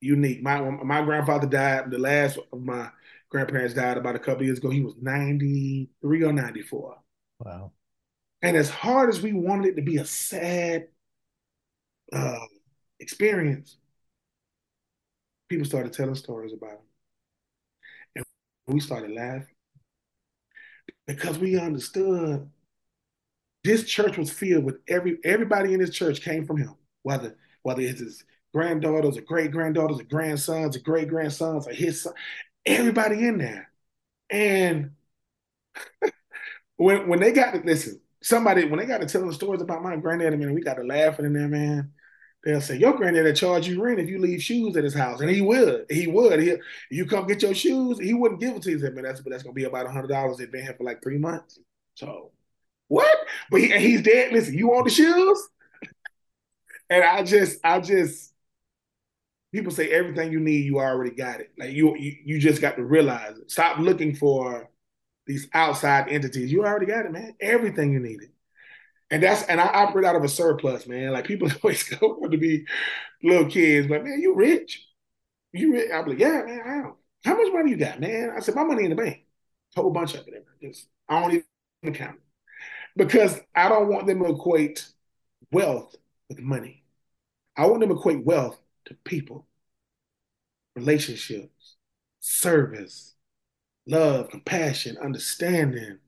unique. 0.00 0.42
My 0.42 0.60
my 0.60 1.02
grandfather 1.02 1.46
died. 1.46 1.90
The 1.90 1.98
last 1.98 2.38
of 2.52 2.62
my 2.62 2.90
grandparents 3.30 3.74
died 3.74 3.96
about 3.96 4.16
a 4.16 4.20
couple 4.20 4.44
years 4.44 4.58
ago. 4.58 4.70
He 4.70 4.82
was 4.82 4.94
93 5.00 6.24
or 6.24 6.32
94. 6.32 6.96
Wow. 7.40 7.72
And 8.42 8.56
as 8.56 8.70
hard 8.70 9.08
as 9.08 9.20
we 9.20 9.32
wanted 9.32 9.68
it 9.68 9.76
to 9.76 9.82
be 9.82 9.98
a 9.98 10.04
sad 10.04 10.88
uh, 12.12 12.46
experience, 12.98 13.76
people 15.50 15.66
started 15.66 15.92
telling 15.92 16.14
stories 16.14 16.52
about 16.52 16.70
him. 16.70 16.78
And 18.16 18.24
we 18.68 18.80
started 18.80 19.10
laughing 19.10 19.54
because 21.06 21.38
we 21.38 21.58
understood 21.58 22.48
this 23.64 23.84
church 23.84 24.16
was 24.16 24.30
filled 24.30 24.64
with 24.64 24.76
every 24.88 25.18
everybody 25.24 25.74
in 25.74 25.80
this 25.80 25.90
church 25.90 26.22
came 26.22 26.46
from 26.46 26.56
him, 26.56 26.74
whether 27.02 27.36
whether 27.62 27.82
it's 27.82 28.00
his 28.00 28.24
granddaughters 28.54 29.18
or 29.18 29.22
great 29.22 29.50
granddaughters 29.50 30.00
or 30.00 30.04
grandsons 30.04 30.76
or 30.76 30.80
great 30.80 31.08
grandsons 31.08 31.66
or 31.66 31.72
his 31.72 32.02
son, 32.02 32.14
everybody 32.64 33.26
in 33.26 33.38
there. 33.38 33.70
And 34.30 34.92
when 36.76 37.08
when 37.08 37.20
they 37.20 37.32
got 37.32 37.52
to 37.52 37.60
listen, 37.60 38.00
somebody 38.22 38.64
when 38.66 38.78
they 38.78 38.86
got 38.86 39.00
to 39.00 39.06
telling 39.06 39.32
stories 39.32 39.62
about 39.62 39.82
my 39.82 39.96
granddad, 39.96 40.38
man, 40.38 40.54
we 40.54 40.62
got 40.62 40.74
to 40.74 40.84
laughing 40.84 41.26
in 41.26 41.32
there, 41.34 41.48
man. 41.48 41.92
They'll 42.44 42.60
say, 42.60 42.78
Your 42.78 42.94
granddad 42.94 43.24
will 43.24 43.32
charge 43.34 43.68
you 43.68 43.82
rent 43.82 44.00
if 44.00 44.08
you 44.08 44.18
leave 44.18 44.42
shoes 44.42 44.76
at 44.76 44.84
his 44.84 44.94
house. 44.94 45.20
And 45.20 45.30
he 45.30 45.42
would. 45.42 45.86
He 45.90 46.06
would. 46.06 46.40
He 46.40 46.56
you 46.90 47.06
come 47.06 47.26
get 47.26 47.42
your 47.42 47.54
shoes, 47.54 47.98
he 47.98 48.14
wouldn't 48.14 48.40
give 48.40 48.56
it 48.56 48.62
to 48.62 48.70
you. 48.70 48.76
He 48.76 48.82
said, 48.82 48.94
Man, 48.94 49.04
that's 49.04 49.20
but 49.20 49.30
that's 49.30 49.42
gonna 49.42 49.52
be 49.52 49.64
about 49.64 49.86
a 49.86 49.90
hundred 49.90 50.08
dollars. 50.08 50.38
They've 50.38 50.50
been 50.50 50.62
here 50.62 50.74
for 50.74 50.84
like 50.84 51.02
three 51.02 51.18
months. 51.18 51.58
So 51.94 52.30
what? 52.88 53.16
But 53.50 53.60
he, 53.60 53.68
he's 53.78 54.02
dead. 54.02 54.32
Listen, 54.32 54.54
you 54.54 54.68
want 54.68 54.84
the 54.84 54.90
shoes? 54.90 55.48
And 56.90 57.04
I 57.04 57.22
just, 57.22 57.60
I 57.62 57.78
just, 57.78 58.32
people 59.52 59.70
say 59.70 59.90
everything 59.90 60.32
you 60.32 60.40
need, 60.40 60.64
you 60.64 60.80
already 60.80 61.14
got 61.14 61.38
it. 61.38 61.52
Like 61.56 61.70
you, 61.70 61.96
you, 61.96 62.16
you 62.24 62.38
just 62.40 62.60
got 62.60 62.76
to 62.76 62.84
realize 62.84 63.38
it. 63.38 63.48
Stop 63.48 63.78
looking 63.78 64.16
for 64.16 64.68
these 65.24 65.48
outside 65.54 66.08
entities. 66.08 66.50
You 66.50 66.64
already 66.64 66.86
got 66.86 67.06
it, 67.06 67.12
man. 67.12 67.36
Everything 67.40 67.92
you 67.92 68.00
needed. 68.00 68.30
And 69.10 69.22
that's 69.22 69.42
and 69.44 69.60
I 69.60 69.66
operate 69.66 70.04
out 70.04 70.16
of 70.16 70.24
a 70.24 70.28
surplus, 70.28 70.86
man. 70.86 71.12
Like 71.12 71.26
people 71.26 71.48
always 71.62 71.82
go 71.82 72.20
to 72.28 72.38
be 72.38 72.66
little 73.22 73.50
kids, 73.50 73.88
but 73.88 74.04
man, 74.04 74.20
you 74.20 74.34
rich. 74.34 74.86
You 75.52 75.72
rich. 75.74 75.90
I'm 75.92 76.06
like, 76.06 76.18
yeah, 76.18 76.42
man, 76.44 76.62
I 76.66 76.74
am. 76.76 76.94
How 77.24 77.36
much 77.36 77.52
money 77.52 77.70
you 77.72 77.76
got, 77.76 78.00
man? 78.00 78.32
I 78.36 78.40
said, 78.40 78.54
my 78.54 78.64
money 78.64 78.84
in 78.84 78.90
the 78.90 78.96
bank. 78.96 79.24
A 79.76 79.82
whole 79.82 79.90
bunch 79.92 80.14
of 80.14 80.26
it. 80.28 80.46
Just 80.62 80.88
I 81.08 81.20
don't 81.20 81.44
even 81.84 81.94
count 81.94 82.18
because 82.96 83.40
I 83.54 83.68
don't 83.68 83.88
want 83.88 84.06
them 84.06 84.20
to 84.20 84.30
equate 84.30 84.86
wealth 85.52 85.96
with 86.28 86.40
money. 86.40 86.84
I 87.56 87.66
want 87.66 87.80
them 87.80 87.90
to 87.90 87.96
equate 87.96 88.24
wealth 88.24 88.60
to 88.86 88.94
people, 89.04 89.46
relationships, 90.76 91.76
service, 92.20 93.14
love, 93.86 94.30
compassion, 94.30 94.98
understanding, 94.98 95.98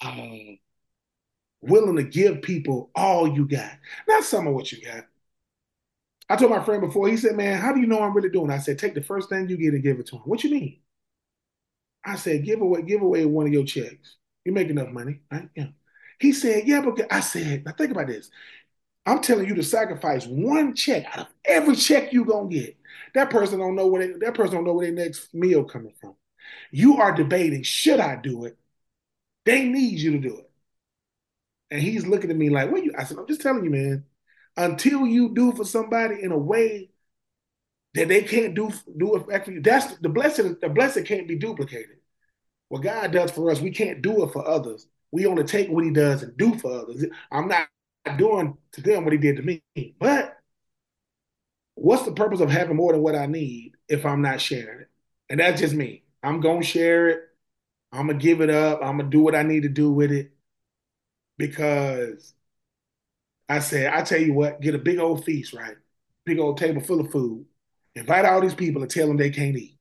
um, 0.00 0.58
willing 1.60 1.96
to 1.96 2.02
give 2.04 2.42
people 2.42 2.90
all 2.94 3.28
you 3.34 3.46
got, 3.46 3.72
not 4.08 4.24
some 4.24 4.46
of 4.46 4.54
what 4.54 4.72
you 4.72 4.82
got. 4.84 5.06
I 6.28 6.36
told 6.36 6.50
my 6.50 6.62
friend 6.64 6.80
before, 6.80 7.08
he 7.08 7.16
said, 7.16 7.36
Man, 7.36 7.60
how 7.60 7.72
do 7.72 7.80
you 7.80 7.86
know 7.86 8.00
I'm 8.02 8.14
really 8.14 8.30
doing? 8.30 8.50
I 8.50 8.58
said, 8.58 8.78
Take 8.78 8.94
the 8.94 9.02
first 9.02 9.28
thing 9.28 9.48
you 9.48 9.56
get 9.56 9.74
and 9.74 9.82
give 9.82 10.00
it 10.00 10.06
to 10.08 10.16
him. 10.16 10.22
What 10.22 10.42
you 10.42 10.50
mean? 10.50 10.80
I 12.04 12.16
said, 12.16 12.44
Give 12.44 12.60
away, 12.60 12.82
give 12.82 13.02
away 13.02 13.24
one 13.24 13.46
of 13.46 13.52
your 13.52 13.64
checks. 13.64 14.16
You 14.44 14.52
make 14.52 14.68
enough 14.68 14.88
money, 14.90 15.20
right? 15.30 15.48
Yeah. 15.54 15.68
He 16.18 16.32
said, 16.32 16.66
Yeah, 16.66 16.80
but 16.82 17.00
I 17.12 17.20
said, 17.20 17.64
now 17.64 17.72
think 17.72 17.90
about 17.92 18.08
this. 18.08 18.30
I'm 19.06 19.20
telling 19.20 19.46
you 19.46 19.54
to 19.54 19.62
sacrifice 19.62 20.26
one 20.26 20.74
check 20.74 21.06
out 21.06 21.20
of 21.20 21.26
every 21.44 21.76
check 21.76 22.12
you're 22.12 22.24
gonna 22.26 22.48
get. 22.48 22.76
That 23.14 23.30
person 23.30 23.58
don't 23.60 23.76
know 23.76 23.86
where 23.86 24.06
they, 24.06 24.18
that 24.26 24.34
person 24.34 24.56
don't 24.56 24.64
know 24.64 24.74
where 24.74 24.86
their 24.86 25.04
next 25.06 25.32
meal 25.32 25.64
coming 25.64 25.94
from. 26.00 26.14
You 26.72 26.98
are 26.98 27.14
debating, 27.14 27.62
should 27.62 28.00
I 28.00 28.16
do 28.16 28.44
it? 28.46 28.56
They 29.44 29.64
need 29.64 29.98
you 29.98 30.12
to 30.12 30.18
do 30.18 30.38
it. 30.38 30.45
And 31.70 31.80
he's 31.80 32.06
looking 32.06 32.30
at 32.30 32.36
me 32.36 32.50
like, 32.50 32.70
what 32.70 32.84
you? 32.84 32.92
I 32.96 33.04
said, 33.04 33.18
I'm 33.18 33.26
just 33.26 33.40
telling 33.40 33.64
you, 33.64 33.70
man. 33.70 34.04
Until 34.56 35.06
you 35.06 35.34
do 35.34 35.52
for 35.52 35.64
somebody 35.64 36.22
in 36.22 36.32
a 36.32 36.38
way 36.38 36.90
that 37.94 38.08
they 38.08 38.22
can't 38.22 38.54
do 38.54 38.70
do 38.96 39.16
it 39.16 39.44
for 39.44 39.52
you, 39.52 39.60
that's 39.60 39.96
the 39.98 40.08
blessing. 40.08 40.56
The 40.60 40.68
blessing 40.68 41.04
can't 41.04 41.28
be 41.28 41.36
duplicated. 41.36 41.96
What 42.68 42.82
God 42.82 43.12
does 43.12 43.30
for 43.30 43.50
us, 43.50 43.60
we 43.60 43.70
can't 43.70 44.02
do 44.02 44.24
it 44.24 44.32
for 44.32 44.46
others. 44.46 44.88
We 45.12 45.26
only 45.26 45.44
take 45.44 45.68
what 45.68 45.84
he 45.84 45.90
does 45.90 46.22
and 46.22 46.36
do 46.36 46.56
for 46.58 46.72
others. 46.72 47.04
I'm 47.30 47.48
not 47.48 47.68
doing 48.16 48.56
to 48.72 48.80
them 48.80 49.04
what 49.04 49.12
he 49.12 49.18
did 49.18 49.36
to 49.36 49.42
me. 49.42 49.62
But 49.98 50.36
what's 51.74 52.04
the 52.04 52.12
purpose 52.12 52.40
of 52.40 52.50
having 52.50 52.76
more 52.76 52.92
than 52.92 53.02
what 53.02 53.14
I 53.14 53.26
need 53.26 53.72
if 53.88 54.06
I'm 54.06 54.22
not 54.22 54.40
sharing 54.40 54.80
it? 54.80 54.90
And 55.28 55.40
that's 55.40 55.60
just 55.60 55.74
me. 55.74 56.04
I'm 56.22 56.40
gonna 56.40 56.62
share 56.62 57.08
it. 57.08 57.20
I'm 57.92 58.08
gonna 58.08 58.18
give 58.18 58.40
it 58.40 58.50
up. 58.50 58.80
I'm 58.82 58.98
gonna 58.98 59.10
do 59.10 59.20
what 59.20 59.34
I 59.34 59.42
need 59.42 59.62
to 59.62 59.68
do 59.68 59.92
with 59.92 60.12
it 60.12 60.32
because 61.38 62.34
I 63.48 63.60
said, 63.60 63.92
I 63.92 64.02
tell 64.02 64.20
you 64.20 64.32
what, 64.34 64.60
get 64.60 64.74
a 64.74 64.78
big 64.78 64.98
old 64.98 65.24
feast, 65.24 65.52
right? 65.52 65.76
Big 66.24 66.38
old 66.38 66.58
table 66.58 66.80
full 66.82 67.00
of 67.00 67.10
food. 67.10 67.46
Invite 67.94 68.24
all 68.24 68.40
these 68.40 68.54
people 68.54 68.82
and 68.82 68.90
tell 68.90 69.06
them 69.08 69.16
they 69.16 69.30
can't 69.30 69.56
eat. 69.56 69.78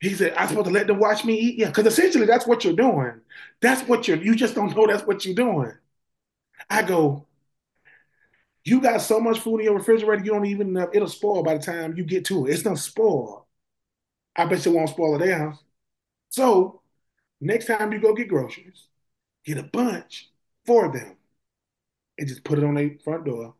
He 0.00 0.14
said, 0.14 0.34
I'm 0.36 0.48
supposed 0.48 0.66
to 0.66 0.72
let 0.72 0.86
them 0.86 0.98
watch 0.98 1.24
me 1.24 1.34
eat? 1.34 1.58
Yeah, 1.58 1.68
because 1.68 1.86
essentially 1.86 2.26
that's 2.26 2.46
what 2.46 2.64
you're 2.64 2.74
doing. 2.74 3.20
That's 3.62 3.82
what 3.88 4.06
you're, 4.06 4.18
you 4.18 4.34
just 4.34 4.54
don't 4.54 4.74
know 4.76 4.86
that's 4.86 5.06
what 5.06 5.24
you're 5.24 5.34
doing. 5.34 5.72
I 6.70 6.82
go, 6.82 7.26
you 8.64 8.80
got 8.80 9.00
so 9.00 9.20
much 9.20 9.38
food 9.40 9.58
in 9.58 9.66
your 9.66 9.76
refrigerator, 9.76 10.24
you 10.24 10.32
don't 10.32 10.46
even 10.46 10.72
know, 10.72 10.90
it'll 10.92 11.08
spoil 11.08 11.42
by 11.42 11.56
the 11.56 11.62
time 11.62 11.96
you 11.96 12.04
get 12.04 12.24
to 12.26 12.46
it. 12.46 12.52
It's 12.52 12.64
not 12.64 12.78
spoil. 12.78 13.46
I 14.36 14.46
bet 14.46 14.66
you 14.66 14.72
won't 14.72 14.90
spoil 14.90 15.20
it 15.22 15.32
house. 15.32 15.62
So 16.30 16.82
next 17.40 17.66
time 17.66 17.92
you 17.92 18.00
go 18.00 18.14
get 18.14 18.28
groceries, 18.28 18.88
get 19.46 19.58
a 19.58 19.62
bunch 19.62 20.30
for 20.66 20.92
them 20.92 21.16
and 22.18 22.28
just 22.28 22.44
put 22.44 22.58
it 22.58 22.64
on 22.64 22.74
their 22.74 22.90
front 23.02 23.24
door. 23.24 23.54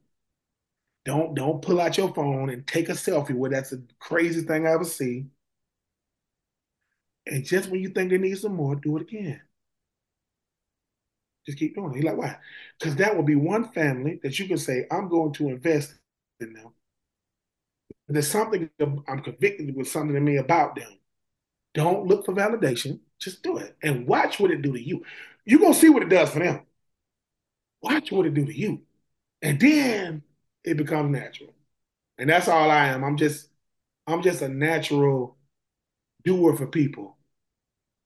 Don't 1.04 1.34
don't 1.34 1.62
pull 1.62 1.80
out 1.80 1.96
your 1.96 2.12
phone 2.12 2.50
and 2.50 2.66
take 2.66 2.88
a 2.88 2.92
selfie 2.92 3.34
where 3.34 3.50
that's 3.50 3.70
the 3.70 3.82
craziest 4.00 4.48
thing 4.48 4.66
I 4.66 4.72
ever 4.72 4.84
see. 4.84 5.26
And 7.26 7.44
just 7.44 7.70
when 7.70 7.80
you 7.80 7.90
think 7.90 8.10
they 8.10 8.18
need 8.18 8.38
some 8.38 8.54
more, 8.54 8.74
do 8.76 8.96
it 8.96 9.02
again. 9.02 9.40
Just 11.46 11.58
keep 11.58 11.76
doing 11.76 11.92
it. 11.92 11.96
He's 11.96 12.04
like, 12.04 12.16
why? 12.16 12.36
Because 12.78 12.96
that 12.96 13.14
will 13.14 13.22
be 13.22 13.36
one 13.36 13.70
family 13.72 14.18
that 14.22 14.38
you 14.38 14.48
can 14.48 14.58
say, 14.58 14.86
I'm 14.90 15.08
going 15.08 15.32
to 15.34 15.48
invest 15.48 15.94
in 16.40 16.52
them. 16.52 16.72
There's 18.08 18.30
something 18.30 18.68
I'm 18.80 19.22
convicted 19.22 19.74
with 19.74 19.88
something 19.88 20.14
to 20.14 20.20
me 20.20 20.36
about 20.36 20.76
them. 20.76 20.98
Don't 21.74 22.06
look 22.06 22.24
for 22.24 22.34
validation. 22.34 23.00
Just 23.20 23.42
do 23.42 23.58
it 23.58 23.76
and 23.82 24.06
watch 24.06 24.38
what 24.38 24.50
it 24.50 24.62
do 24.62 24.72
to 24.72 24.80
you. 24.80 25.04
You're 25.46 25.60
gonna 25.60 25.74
see 25.74 25.88
what 25.88 26.02
it 26.02 26.10
does 26.10 26.30
for 26.30 26.40
them. 26.40 26.66
Watch 27.82 28.12
what 28.12 28.26
it 28.26 28.34
do 28.34 28.44
to 28.46 28.54
you. 28.56 28.82
And 29.42 29.60
then 29.60 30.22
it 30.64 30.76
becomes 30.76 31.10
natural. 31.12 31.54
And 32.18 32.28
that's 32.28 32.48
all 32.48 32.70
I 32.70 32.88
am. 32.88 33.04
I'm 33.04 33.16
just, 33.16 33.48
I'm 34.06 34.22
just 34.22 34.42
a 34.42 34.48
natural 34.48 35.36
doer 36.24 36.56
for 36.56 36.66
people 36.66 37.16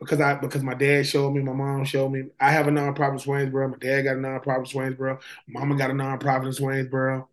because 0.00 0.20
I 0.20 0.34
because 0.34 0.62
my 0.62 0.74
dad 0.74 1.06
showed 1.06 1.32
me, 1.32 1.42
my 1.42 1.52
mom 1.52 1.84
showed 1.84 2.10
me. 2.10 2.24
I 2.40 2.50
have 2.50 2.68
a 2.68 2.70
nonprofit 2.70 3.12
in 3.12 3.18
Swainsboro. 3.18 3.70
My 3.70 3.76
dad 3.78 4.02
got 4.02 4.16
a 4.16 4.18
nonprofit 4.18 4.58
in 4.58 4.64
Swainsboro. 4.96 5.20
Mama 5.48 5.76
got 5.76 5.90
a 5.90 5.94
nonprofit 5.94 6.46
in 6.46 6.52
Swainsboro. 6.52 7.26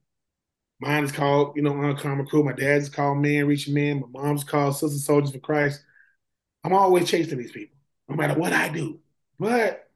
Mine 0.80 1.04
is 1.04 1.12
called, 1.12 1.56
you 1.56 1.64
know, 1.64 1.82
Uncommon 1.82 2.28
Crew. 2.28 2.44
My 2.44 2.54
dad's 2.54 2.90
called 2.90 3.18
Man 3.18 3.48
Reaching 3.48 3.74
Men. 3.74 4.04
My 4.14 4.22
mom's 4.22 4.44
called 4.44 4.76
Sister 4.76 5.00
Soldiers 5.00 5.32
for 5.32 5.40
Christ. 5.40 5.84
I'm 6.64 6.74
always 6.74 7.10
chasing 7.10 7.38
these 7.38 7.52
people, 7.52 7.78
no 8.10 8.16
matter 8.16 8.40
what 8.40 8.54
I 8.54 8.70
do. 8.70 9.00
But 9.40 9.87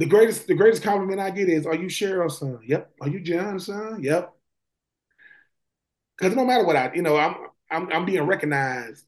the 0.00 0.06
greatest, 0.06 0.46
the 0.46 0.54
greatest 0.54 0.82
compliment 0.82 1.20
I 1.20 1.30
get 1.30 1.48
is, 1.48 1.66
"Are 1.66 1.74
you 1.74 1.86
Cheryl's 1.86 2.38
son?" 2.38 2.58
Yep. 2.64 2.90
Are 3.02 3.08
you 3.08 3.20
John's 3.20 3.66
son? 3.66 4.02
Yep. 4.02 4.34
Because 6.18 6.34
no 6.34 6.44
matter 6.44 6.64
what 6.64 6.76
I, 6.76 6.92
you 6.94 7.02
know, 7.02 7.16
I'm 7.16 7.36
I'm 7.70 7.92
I'm 7.92 8.04
being 8.06 8.22
recognized 8.22 9.04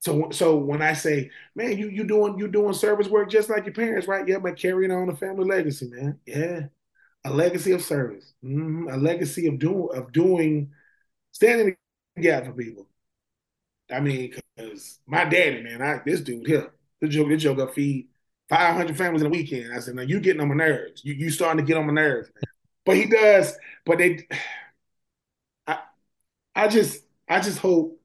so 0.00 0.30
so 0.30 0.56
when 0.56 0.82
I 0.82 0.92
say, 0.92 1.30
man, 1.54 1.78
you 1.78 1.88
you 1.88 2.04
doing 2.04 2.38
you 2.38 2.48
doing 2.48 2.74
service 2.74 3.08
work 3.08 3.30
just 3.30 3.50
like 3.50 3.64
your 3.64 3.74
parents, 3.74 4.06
right? 4.06 4.26
Yeah, 4.26 4.38
but 4.38 4.56
carrying 4.56 4.92
on 4.92 5.08
a 5.08 5.16
family 5.16 5.44
legacy, 5.44 5.88
man. 5.88 6.20
Yeah, 6.26 6.66
a 7.24 7.30
legacy 7.30 7.72
of 7.72 7.82
service, 7.82 8.32
mm-hmm. 8.44 8.88
a 8.88 8.96
legacy 8.96 9.48
of 9.48 9.58
doing 9.58 9.88
of 9.94 10.12
doing 10.12 10.70
standing 11.32 11.76
gap 12.20 12.46
for 12.46 12.52
people. 12.52 12.86
I 13.90 14.00
mean, 14.00 14.32
because 14.56 15.00
my 15.06 15.24
daddy, 15.24 15.62
man, 15.62 15.82
I 15.82 16.00
this 16.04 16.20
dude 16.20 16.46
here, 16.46 16.72
this 17.00 17.10
joke, 17.10 17.28
this 17.28 17.42
joke 17.42 17.58
I 17.58 17.72
feed 17.72 18.08
500 18.48 18.96
families 18.96 19.22
in 19.22 19.28
a 19.28 19.30
weekend. 19.30 19.72
I 19.74 19.80
said, 19.80 19.94
now 19.94 20.02
you 20.02 20.20
getting 20.20 20.40
on 20.40 20.48
my 20.48 20.54
nerves. 20.54 21.02
You 21.04 21.14
you 21.14 21.30
starting 21.30 21.64
to 21.64 21.68
get 21.68 21.76
on 21.78 21.86
my 21.86 21.92
nerves, 21.92 22.30
man. 22.34 22.42
But 22.84 22.96
he 22.96 23.06
does. 23.06 23.56
But 23.84 23.98
they, 23.98 24.26
I, 25.66 25.78
I 26.54 26.68
just, 26.68 27.04
I 27.28 27.40
just 27.40 27.58
hope 27.58 28.00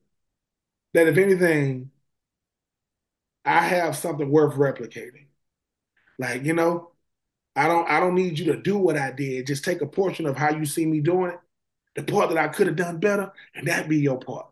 that 0.94 1.08
if 1.08 1.18
anything, 1.18 1.92
I 3.46 3.60
have 3.62 3.96
something 3.96 4.30
worth 4.30 4.56
replicating. 4.56 5.26
Like 6.20 6.44
you 6.44 6.54
know, 6.54 6.92
I 7.56 7.68
don't, 7.68 7.90
I 7.90 8.00
don't 8.00 8.16
need 8.16 8.40
you 8.40 8.46
to 8.54 8.58
do 8.62 8.78
what 8.78 8.98
I 8.98 9.12
did. 9.12 9.48
Just 9.48 9.66
take 9.66 9.82
a 9.82 9.88
portion 9.88 10.28
of 10.28 10.38
how 10.38 10.52
you 10.52 10.66
see 10.66 10.86
me 10.86 11.02
doing 11.02 11.32
it, 11.34 11.40
the 11.96 12.04
part 12.12 12.30
that 12.30 12.40
I 12.40 12.50
could 12.50 12.68
have 12.68 12.76
done 12.76 13.00
better, 13.00 13.34
and 13.56 13.68
that 13.68 13.90
be 13.90 14.00
your 14.00 14.20
part. 14.20 14.48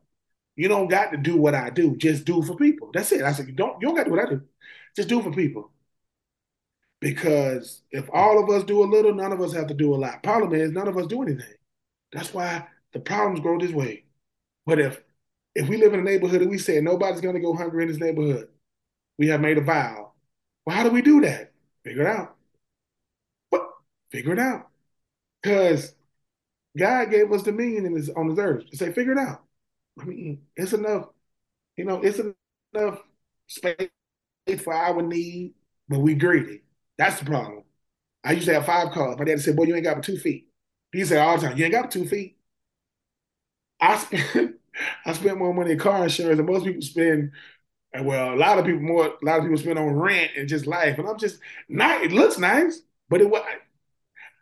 You 0.55 0.69
don't 0.69 0.89
got 0.89 1.11
to 1.11 1.17
do 1.17 1.37
what 1.37 1.55
I 1.55 1.69
do. 1.71 1.95
Just 1.97 2.25
do 2.25 2.43
for 2.43 2.55
people. 2.55 2.91
That's 2.93 3.11
it. 3.13 3.23
I 3.23 3.33
said, 3.33 3.47
you 3.47 3.53
don't, 3.53 3.81
you 3.81 3.87
don't 3.87 3.95
got 3.97 4.05
to 4.05 4.11
do 4.11 4.15
what 4.17 4.27
I 4.27 4.31
do. 4.31 4.43
Just 4.95 5.09
do 5.09 5.21
for 5.21 5.31
people. 5.31 5.71
Because 7.01 7.81
if 7.91 8.09
all 8.11 8.43
of 8.43 8.49
us 8.49 8.63
do 8.63 8.83
a 8.83 8.85
little, 8.85 9.13
none 9.13 9.31
of 9.31 9.41
us 9.41 9.53
have 9.53 9.67
to 9.67 9.73
do 9.73 9.93
a 9.93 9.97
lot. 9.97 10.21
Problem 10.21 10.53
is, 10.53 10.71
none 10.71 10.87
of 10.87 10.97
us 10.97 11.07
do 11.07 11.21
anything. 11.21 11.53
That's 12.11 12.33
why 12.33 12.67
the 12.93 12.99
problems 12.99 13.39
grow 13.39 13.57
this 13.57 13.71
way. 13.71 14.03
But 14.65 14.79
if 14.79 15.01
if 15.55 15.67
we 15.67 15.77
live 15.77 15.93
in 15.93 16.01
a 16.01 16.03
neighborhood 16.03 16.41
and 16.41 16.51
we 16.51 16.57
say 16.57 16.79
nobody's 16.79 17.21
going 17.21 17.35
to 17.35 17.41
go 17.41 17.55
hungry 17.55 17.83
in 17.83 17.89
this 17.89 17.99
neighborhood, 17.99 18.49
we 19.17 19.27
have 19.27 19.41
made 19.41 19.57
a 19.57 19.61
vow. 19.61 20.11
Well, 20.65 20.75
how 20.75 20.83
do 20.83 20.91
we 20.91 21.01
do 21.01 21.21
that? 21.21 21.51
Figure 21.83 22.03
it 22.03 22.07
out. 22.07 22.35
But 23.51 23.67
figure 24.11 24.33
it 24.33 24.39
out. 24.39 24.67
Because 25.41 25.95
God 26.77 27.09
gave 27.09 27.31
us 27.31 27.43
dominion 27.43 27.85
in 27.85 27.95
this, 27.95 28.09
on 28.09 28.29
this 28.29 28.39
earth 28.39 28.69
to 28.69 28.77
say, 28.77 28.91
figure 28.91 29.13
it 29.13 29.17
out. 29.17 29.43
I 29.99 30.05
mean, 30.05 30.41
it's 30.55 30.73
enough, 30.73 31.07
you 31.75 31.85
know, 31.85 32.01
it's 32.01 32.19
enough 32.73 32.99
space 33.47 33.89
for 34.63 34.73
our 34.73 35.01
need, 35.01 35.53
but 35.87 35.99
we 35.99 36.15
greedy. 36.15 36.61
That's 36.99 37.19
the 37.19 37.25
problem. 37.25 37.63
I 38.23 38.33
used 38.33 38.47
to 38.47 38.55
have 38.55 38.65
five 38.67 38.91
cars. 38.93 39.17
My 39.19 39.25
dad 39.25 39.41
said, 39.41 39.55
Boy, 39.57 39.65
you 39.65 39.75
ain't 39.75 39.85
got 39.85 39.95
but 39.97 40.05
two 40.05 40.17
feet. 40.17 40.49
He 40.93 41.05
said 41.05 41.19
all 41.19 41.37
the 41.37 41.47
time, 41.47 41.57
You 41.57 41.65
ain't 41.65 41.73
got 41.73 41.83
but 41.83 41.91
two 41.91 42.07
feet. 42.07 42.37
I 43.79 43.97
spent 43.97 44.55
I 45.05 45.13
spent 45.13 45.37
more 45.37 45.53
money 45.53 45.71
in 45.71 45.79
car 45.79 46.03
insurance 46.03 46.37
than 46.37 46.45
most 46.45 46.65
people 46.65 46.81
spend. 46.81 47.31
Well, 48.01 48.35
a 48.35 48.37
lot 48.37 48.59
of 48.59 48.65
people 48.65 48.81
more 48.81 49.07
a 49.07 49.25
lot 49.25 49.39
of 49.39 49.43
people 49.45 49.57
spend 49.59 49.79
on 49.79 49.93
rent 49.93 50.31
and 50.37 50.49
just 50.49 50.67
life. 50.67 50.99
And 50.99 51.07
I'm 51.07 51.19
just 51.19 51.39
not 51.69 52.03
it 52.03 52.11
looks 52.11 52.37
nice, 52.39 52.81
but 53.09 53.21
it 53.21 53.29
was 53.29 53.43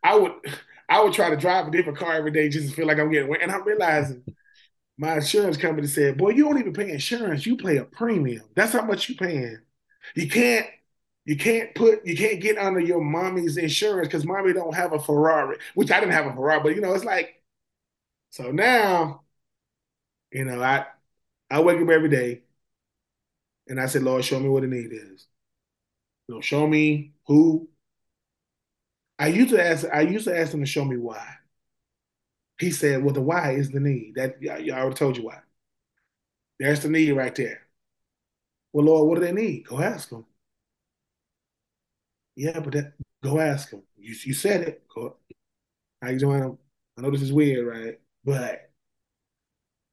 I 0.04 0.16
would 0.16 0.34
I 0.90 1.02
would 1.04 1.14
try 1.14 1.30
to 1.30 1.36
drive 1.36 1.68
a 1.68 1.72
different 1.72 1.98
car 2.00 2.14
every 2.14 2.32
day 2.32 2.48
just 2.48 2.70
to 2.70 2.74
feel 2.76 2.88
like 2.88 2.98
I'm 2.98 3.12
getting. 3.12 3.36
And 3.42 3.52
I'm 3.52 3.64
realizing 3.66 4.24
my 4.98 5.16
insurance 5.16 5.58
company 5.58 5.88
said, 5.88 6.18
Boy, 6.18 6.32
you 6.32 6.46
don't 6.46 6.60
even 6.60 6.74
pay 6.74 6.92
insurance, 6.92 7.46
you 7.46 7.58
pay 7.58 7.78
a 7.78 7.86
premium. 7.86 8.44
That's 8.56 8.74
how 8.74 8.84
much 8.86 9.10
you 9.10 9.16
paying. 9.16 9.60
You 10.16 10.30
can't 10.30 10.68
you 11.28 11.38
can't 11.38 11.76
put 11.76 12.08
you 12.08 12.18
can't 12.18 12.42
get 12.42 12.58
under 12.58 12.82
your 12.82 13.02
mommy's 13.04 13.58
insurance 13.58 14.10
because 14.10 14.26
mommy 14.26 14.54
don't 14.54 14.76
have 14.76 14.94
a 14.94 15.00
Ferrari, 15.00 15.60
which 15.76 15.92
I 15.92 16.00
didn't 16.02 16.14
have 16.16 16.28
a 16.28 16.34
Ferrari, 16.34 16.62
but 16.64 16.76
you 16.76 16.82
know, 16.82 16.94
it's 16.96 17.06
like 17.06 17.44
so 18.32 18.52
now, 18.52 19.24
you 20.32 20.46
know, 20.46 20.62
I 20.62 20.86
I 21.50 21.62
wake 21.62 21.82
up 21.82 21.90
every 21.90 22.10
day 22.10 22.44
and 23.68 23.80
I 23.80 23.86
said, 23.88 24.04
Lord, 24.04 24.24
show 24.24 24.40
me 24.40 24.50
what 24.50 24.62
the 24.62 24.68
need 24.68 24.92
is. 24.94 25.28
You 26.28 26.36
know, 26.36 26.42
show 26.42 26.68
me 26.68 27.14
who. 27.28 27.70
I 29.20 29.28
used 29.28 29.50
to 29.52 29.64
ask 29.64 29.86
I 29.94 30.02
used 30.02 30.26
to 30.26 30.36
ask 30.38 30.54
him 30.54 30.60
to 30.62 30.66
show 30.66 30.86
me 30.86 30.98
why. 30.98 31.38
He 32.60 32.72
said, 32.72 33.04
Well, 33.04 33.14
the 33.16 33.22
why 33.22 33.54
is 33.54 33.72
the 33.72 33.80
need. 33.80 34.16
That 34.16 34.38
I 34.44 34.70
already 34.72 34.96
told 34.96 35.18
you 35.18 35.24
why. 35.26 35.42
There's 36.60 36.82
the 36.82 36.90
need 36.90 37.12
right 37.14 37.34
there. 37.36 37.62
Well, 38.74 38.86
Lord, 38.86 39.08
what 39.10 39.16
do 39.16 39.22
they 39.26 39.32
need? 39.34 39.66
Go 39.68 39.80
ask 39.82 40.10
them. 40.10 40.26
Yeah, 42.38 42.60
but 42.60 42.74
that, 42.74 42.94
go 43.24 43.40
ask 43.40 43.72
him. 43.72 43.82
You, 43.98 44.16
you 44.24 44.34
said 44.34 44.62
it. 44.62 44.84
Go, 44.94 45.18
how 46.02 46.10
you 46.10 46.20
doing? 46.20 46.56
I 46.96 47.02
know 47.02 47.10
this 47.10 47.24
is 47.24 47.34
weird, 47.34 47.66
right? 47.66 48.00
But 48.24 48.70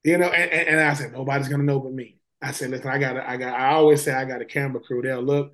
you 0.05 0.19
know, 0.19 0.27
and, 0.27 0.69
and, 0.69 0.81
I 0.81 0.93
said 0.93 1.13
nobody's 1.13 1.49
gonna 1.49 1.63
know 1.63 1.81
but 1.81 1.95
me. 1.95 2.19
I 2.43 2.53
said, 2.53 2.69
listen, 2.71 2.89
I 2.89 2.99
got, 2.99 3.17
I 3.17 3.39
got. 3.39 3.59
I 3.59 3.73
always 3.73 4.03
say 4.03 4.13
I 4.13 4.27
got 4.27 4.43
a 4.43 4.45
camera 4.45 4.83
crew. 4.83 5.01
They'll 5.01 5.23
look. 5.23 5.53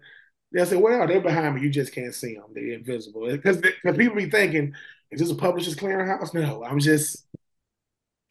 They'll 0.51 0.67
say, 0.67 0.77
well, 0.77 1.07
they're 1.07 1.21
behind 1.21 1.55
me. 1.55 1.61
You 1.61 1.71
just 1.71 1.95
can't 1.95 2.13
see 2.13 2.35
them. 2.35 2.47
They're 2.53 2.73
invisible. 2.73 3.31
Because 3.31 3.59
people 3.97 4.17
be 4.17 4.29
thinking, 4.29 4.75
is 5.13 5.21
this 5.21 5.31
a 5.31 5.37
publisher's 5.37 5.77
clearinghouse? 5.77 6.35
No, 6.35 6.65
I'm 6.65 6.81
just, 6.81 7.25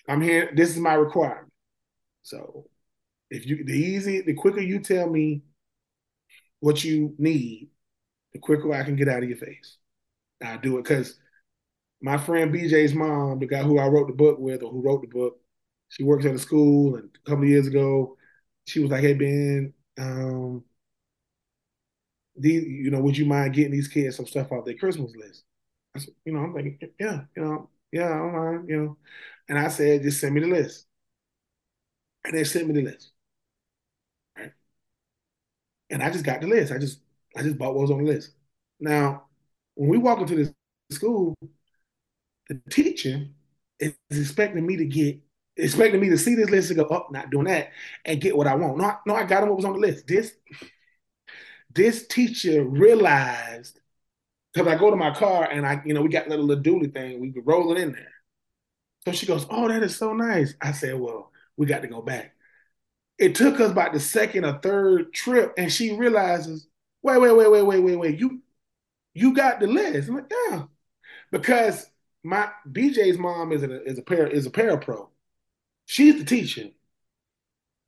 I'm 0.10 0.19
here. 0.19 0.52
This 0.54 0.72
is 0.72 0.80
my 0.80 0.95
requirement. 0.95 1.48
So, 2.24 2.65
if 3.30 3.45
you 3.45 3.63
the 3.63 3.72
easy, 3.72 4.19
the 4.19 4.34
quicker 4.34 4.60
you 4.60 4.80
tell 4.80 5.10
me 5.10 5.43
what 6.60 6.84
you 6.84 7.15
need, 7.17 7.69
the 8.34 8.39
quicker 8.39 8.74
I 8.74 8.84
can 8.84 8.96
get 8.96 9.08
out 9.10 9.24
of 9.24 9.30
your 9.30 9.38
face. 9.38 9.78
I 10.44 10.58
do 10.58 10.78
it 10.80 10.84
because 10.84 11.20
my 12.02 12.18
friend 12.18 12.54
BJ's 12.54 12.94
mom, 12.96 13.39
the 13.39 13.48
guy 13.48 13.63
who 13.63 13.80
I 13.80 13.88
wrote 13.88 14.08
the 14.08 14.13
book 14.13 14.39
with 14.39 14.63
or 14.63 14.72
who 14.72 14.82
wrote 14.82 15.02
the 15.02 15.08
book, 15.08 15.39
she 15.89 16.04
works 16.04 16.26
at 16.26 16.36
a 16.36 16.39
school. 16.39 16.96
And 16.96 17.10
a 17.26 17.30
couple 17.30 17.44
of 17.46 17.50
years 17.50 17.68
ago, 17.68 18.18
she 18.65 18.80
was 18.80 18.92
like, 18.92 19.02
"Hey 19.04 19.13
Ben, 19.15 19.74
um, 20.00 20.63
these, 22.36 22.63
you 22.63 22.92
know, 22.92 23.02
would 23.02 23.18
you 23.18 23.26
mind 23.26 23.54
getting 23.54 23.72
these 23.72 23.88
kids 23.88 24.15
some 24.15 24.26
stuff 24.28 24.52
off 24.52 24.65
their 24.65 24.76
Christmas 24.76 25.12
list?" 25.15 25.44
I 25.96 26.00
said, 26.00 26.13
"You 26.26 26.34
know, 26.34 26.39
I'm 26.39 26.54
like, 26.54 26.82
yeah, 27.00 27.22
you 27.36 27.44
know, 27.44 27.70
yeah, 27.92 28.06
I 28.08 28.18
don't 28.18 28.34
mind, 28.34 28.70
you 28.70 28.78
know." 28.78 28.98
And 29.50 29.58
I 29.60 29.68
said, 29.70 30.04
"Just 30.04 30.20
send 30.22 30.36
me 30.36 30.42
the 30.42 30.48
list." 30.48 30.86
And 32.24 32.34
they 32.34 32.44
sent 32.46 32.68
me 32.68 32.74
the 32.74 32.82
list. 32.84 33.12
Right? 34.38 34.54
And 35.89 36.04
I 36.04 36.10
just 36.10 36.26
got 36.26 36.42
the 36.42 36.48
list. 36.48 36.72
I 36.72 36.78
just 36.78 37.00
I 37.36 37.44
just 37.44 37.58
bought 37.58 37.74
what 37.76 37.82
was 37.82 37.92
on 37.92 38.04
the 38.04 38.12
list. 38.12 38.32
Now, 38.80 39.26
when 39.76 39.89
we 39.89 39.98
walk 39.98 40.20
into 40.20 40.36
this 40.36 40.54
school, 40.92 41.36
the 42.48 42.60
teacher 42.70 43.28
is 43.80 43.94
expecting 44.12 44.65
me 44.65 44.78
to 44.78 44.86
get, 44.86 45.20
expecting 45.56 46.02
me 46.02 46.10
to 46.10 46.18
see 46.18 46.36
this 46.36 46.50
list 46.50 46.72
and 46.72 46.80
go, 46.80 46.88
oh, 46.89 47.08
not 47.12 47.30
doing 47.30 47.46
that, 47.46 47.70
and 48.06 48.22
get 48.22 48.36
what 48.36 48.48
I 48.48 48.56
want. 48.56 48.78
No, 48.78 48.94
no, 49.06 49.15
I 49.15 49.24
got 49.26 49.44
him 49.44 49.50
what 49.50 49.58
was 49.58 49.65
on 49.65 49.74
the 49.74 49.80
list. 49.80 50.08
This, 50.08 50.34
this 51.74 52.08
teacher 52.08 52.63
realized 52.63 53.80
because 54.54 54.68
I 54.68 54.78
go 54.78 54.89
to 54.89 54.98
my 54.98 55.13
car 55.13 55.50
and 55.52 55.65
I, 55.65 55.82
you 55.86 55.94
know, 55.94 56.02
we 56.02 56.10
got 56.10 56.30
little, 56.30 56.46
little 56.46 56.63
dually 56.63 56.94
thing, 56.94 57.20
we 57.22 57.32
could 57.32 57.48
roll 57.48 57.72
it 57.76 57.82
in 57.82 57.94
there. 57.94 58.12
So 59.06 59.12
she 59.12 59.26
goes, 59.26 59.46
Oh, 59.50 59.68
that 59.68 59.84
is 59.84 59.98
so 59.98 60.13
nice. 60.13 60.56
I 60.62 60.72
said, 60.72 61.00
Well, 61.00 61.32
we 61.58 61.65
got 61.68 61.82
to 61.84 61.88
go 61.88 62.02
back. 62.02 62.36
It 63.20 63.36
took 63.36 63.60
us 63.62 63.72
about 63.72 63.94
the 63.94 64.02
second 64.02 64.46
or 64.46 64.60
third 64.60 65.13
trip, 65.13 65.54
and 65.58 65.72
she 65.72 65.96
realizes 65.98 66.68
wait, 67.01 67.19
wait, 67.19 67.31
wait, 67.35 67.49
wait, 67.51 67.62
wait, 67.63 67.79
wait, 67.79 67.95
wait. 67.95 68.19
You 68.19 68.41
you 69.15 69.33
got 69.35 69.59
the 69.59 69.67
list. 69.67 70.09
I'm 70.09 70.15
like, 70.17 70.31
yeah. 70.49 70.65
Because 71.31 71.88
my 72.23 72.51
BJ's 72.71 73.17
mom 73.19 73.51
is 73.53 73.63
a 73.63 73.83
is 73.85 73.99
a 73.99 74.01
para 74.03 74.29
is 74.29 74.47
a 74.47 74.51
parapro. 74.51 75.09
She's 75.85 76.17
the 76.19 76.25
teacher. 76.25 76.69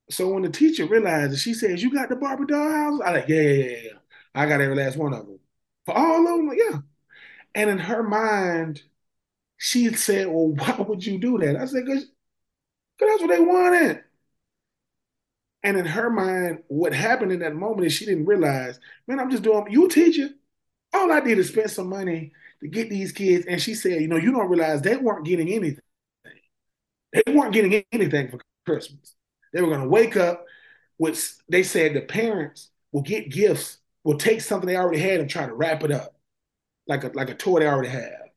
So 0.10 0.34
when 0.34 0.44
the 0.44 0.50
teacher 0.50 0.86
realizes, 0.86 1.42
she 1.42 1.54
says, 1.54 1.82
"You 1.82 1.92
got 1.94 2.10
the 2.10 2.16
Barbie 2.16 2.46
doll 2.46 2.70
house?" 2.72 3.02
I 3.04 3.12
like, 3.14 3.28
yeah, 3.30 3.42
yeah, 3.42 3.66
yeah, 3.66 3.78
yeah. 3.84 3.98
I 4.36 4.46
got 4.46 4.62
every 4.62 4.76
last 4.76 4.98
one 4.98 5.14
of 5.14 5.26
them. 5.26 5.40
For 5.86 5.94
all 5.98 6.28
of 6.28 6.38
them, 6.38 6.48
like, 6.48 6.58
yeah. 6.60 6.80
And 7.56 7.70
in 7.70 7.80
her 7.80 8.04
mind, 8.04 8.84
she 9.58 9.94
said, 9.94 10.28
"Well, 10.28 10.50
why 10.56 10.78
would 10.88 11.06
you 11.06 11.20
do 11.20 11.38
that?" 11.40 11.58
I 11.58 11.66
said, 11.66 11.86
"Cause, 11.88 12.06
cause 13.00 13.10
that's 13.10 13.22
what 13.22 13.30
they 13.30 13.42
wanted." 13.42 14.04
And 15.64 15.78
in 15.78 15.86
her 15.86 16.10
mind, 16.10 16.64
what 16.68 16.94
happened 16.94 17.32
in 17.32 17.40
that 17.40 17.56
moment 17.56 17.86
is 17.86 17.94
she 17.94 18.06
didn't 18.06 18.26
realize, 18.26 18.80
man, 19.08 19.20
I'm 19.20 19.30
just 19.30 19.44
doing, 19.44 19.68
you 19.70 19.88
teacher. 19.88 20.30
All 20.94 21.12
I 21.12 21.20
did 21.20 21.38
is 21.38 21.50
spend 21.50 21.70
some 21.70 21.88
money 21.88 22.34
to 22.62 22.68
get 22.68 22.90
these 22.90 23.12
kids. 23.12 23.46
And 23.46 23.62
she 23.62 23.76
said, 23.76 24.02
you 24.02 24.08
know, 24.08 24.18
you 24.18 24.32
don't 24.32 24.50
realize 24.50 24.82
they 24.82 24.98
weren't 24.98 25.26
getting 25.26 25.50
anything. 25.50 25.84
They 27.14 27.34
weren't 27.34 27.54
getting 27.54 27.84
anything 27.92 28.30
for 28.30 28.40
Christmas. 28.66 29.16
They 29.54 29.62
were 29.62 29.68
going 29.68 29.82
to 29.82 29.90
wake 29.90 30.18
up 30.18 30.46
with, 30.98 31.42
they 31.48 31.64
said 31.64 31.94
the 31.94 32.02
parents 32.02 32.70
will 32.92 33.02
get 33.02 33.32
gifts, 33.32 33.78
will 34.04 34.18
take 34.18 34.42
something 34.42 34.68
they 34.68 34.78
already 34.78 35.00
had 35.00 35.20
and 35.20 35.30
try 35.30 35.46
to 35.46 35.54
wrap 35.54 35.84
it 35.84 35.92
up 35.92 36.16
like 36.88 37.04
a, 37.04 37.12
like 37.14 37.30
a 37.30 37.36
toy 37.36 37.60
they 37.60 37.68
already 37.68 37.90
have. 37.90 38.30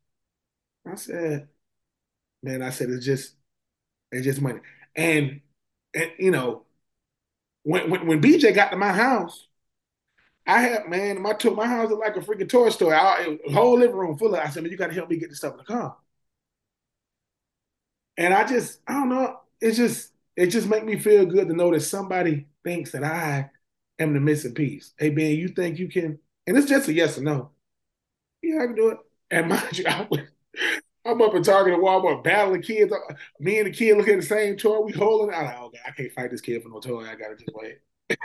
I 0.87 0.97
said, 0.97 1.49
man, 2.43 2.63
I 2.63 2.71
said, 2.71 2.91
it's 2.91 3.07
just, 3.07 3.35
it's 4.13 4.25
just 4.25 4.43
money. 4.43 4.61
And, 4.95 5.41
and 5.95 6.11
you 6.19 6.31
know, 6.31 6.65
when, 7.65 7.91
when, 7.91 8.07
when 8.09 8.21
BJ 8.23 8.53
got 8.53 8.71
to 8.71 8.77
my 8.79 8.93
house, 8.93 9.49
I 10.47 10.61
had 10.63 10.89
man, 10.89 11.21
my 11.23 11.33
took 11.33 11.57
my 11.57 11.67
house 11.67 11.91
was 11.91 11.99
like 11.99 12.17
a 12.17 12.21
freaking 12.21 12.49
toy 12.49 12.69
store. 12.71 12.95
I, 12.95 13.39
whole 13.53 13.79
living 13.79 13.97
room 13.97 14.19
full 14.19 14.35
of. 14.35 14.41
I 14.41 14.49
said, 14.51 14.63
man, 14.63 14.73
you 14.73 14.79
got 14.79 14.89
to 14.89 14.95
help 14.95 15.09
me 15.11 15.17
get 15.19 15.31
this 15.31 15.39
stuff 15.39 15.53
in 15.53 15.59
the 15.59 15.65
car. 15.65 15.97
And 18.17 18.33
I 18.33 18.45
just, 18.47 18.81
I 18.87 18.95
don't 18.95 19.09
know. 19.09 19.41
It's 19.61 19.77
just, 19.77 20.13
it 20.37 20.49
just 20.49 20.69
make 20.69 20.85
me 20.85 20.99
feel 20.99 21.27
good 21.27 21.49
to 21.49 21.55
know 21.55 21.71
that 21.73 21.81
somebody 21.81 22.47
thinks 22.65 22.93
that 22.93 23.05
I 23.05 23.51
am 23.99 24.15
the 24.15 24.21
missing 24.21 24.55
piece. 24.55 24.93
Hey 24.99 25.11
Ben, 25.11 25.37
you 25.37 25.49
think 25.49 25.79
you 25.79 25.89
can? 25.89 26.19
And 26.47 26.57
it's 26.57 26.69
just 26.69 26.89
a 26.89 26.93
yes 26.93 27.19
or 27.19 27.23
no. 27.23 27.51
Yeah, 28.43 28.63
I 28.63 28.67
can 28.67 28.77
do 28.77 28.91
it. 28.91 28.99
And 29.31 29.49
mind 29.51 29.79
you, 29.79 29.87
I 29.89 30.07
was, 30.11 30.21
I'm 31.05 31.21
up 31.21 31.35
at 31.35 31.45
Target 31.45 31.75
and 31.75 31.83
Walmart 31.83 32.25
battling 32.25 32.63
kids. 32.63 32.93
Me 33.39 33.59
and 33.59 33.67
the 33.67 33.71
kid 33.71 33.97
looking 33.97 34.15
at 34.15 34.21
the 34.21 34.27
same 34.27 34.57
toy. 34.57 34.81
We 34.81 34.93
holding. 34.93 35.35
I'm 35.35 35.45
like, 35.45 35.57
oh 35.59 35.71
God, 35.71 35.81
I 35.87 35.91
can't 35.91 36.13
fight 36.13 36.31
this 36.31 36.41
kid 36.41 36.63
for 36.63 36.71
no 36.71 36.81
toy. 36.81 37.05
I 37.05 37.15
gotta 37.15 37.37
just 37.37 37.51
wait. 37.55 37.79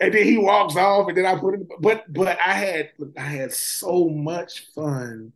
and 0.00 0.12
then 0.14 0.24
he 0.24 0.36
walks 0.36 0.76
off, 0.76 1.08
and 1.08 1.16
then 1.16 1.26
I 1.26 1.38
put 1.38 1.54
it. 1.54 1.60
But 1.80 2.12
but 2.12 2.38
I 2.40 2.52
had 2.52 2.90
I 3.16 3.20
had 3.22 3.52
so 3.52 4.08
much 4.08 4.66
fun 4.74 5.32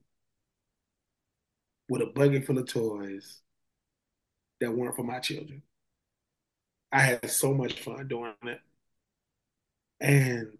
with 1.89 2.03
a 2.03 2.07
bucket 2.07 2.45
full 2.47 2.59
of 2.59 2.67
toys 2.67 3.41
that 4.61 4.73
weren't 4.73 4.97
for 4.97 5.05
my 5.05 5.21
children. 5.21 5.63
I 6.91 7.01
had 7.01 7.31
so 7.31 7.53
much 7.55 7.81
fun 7.81 8.09
doing 8.09 8.35
it, 8.45 8.61
and 10.01 10.57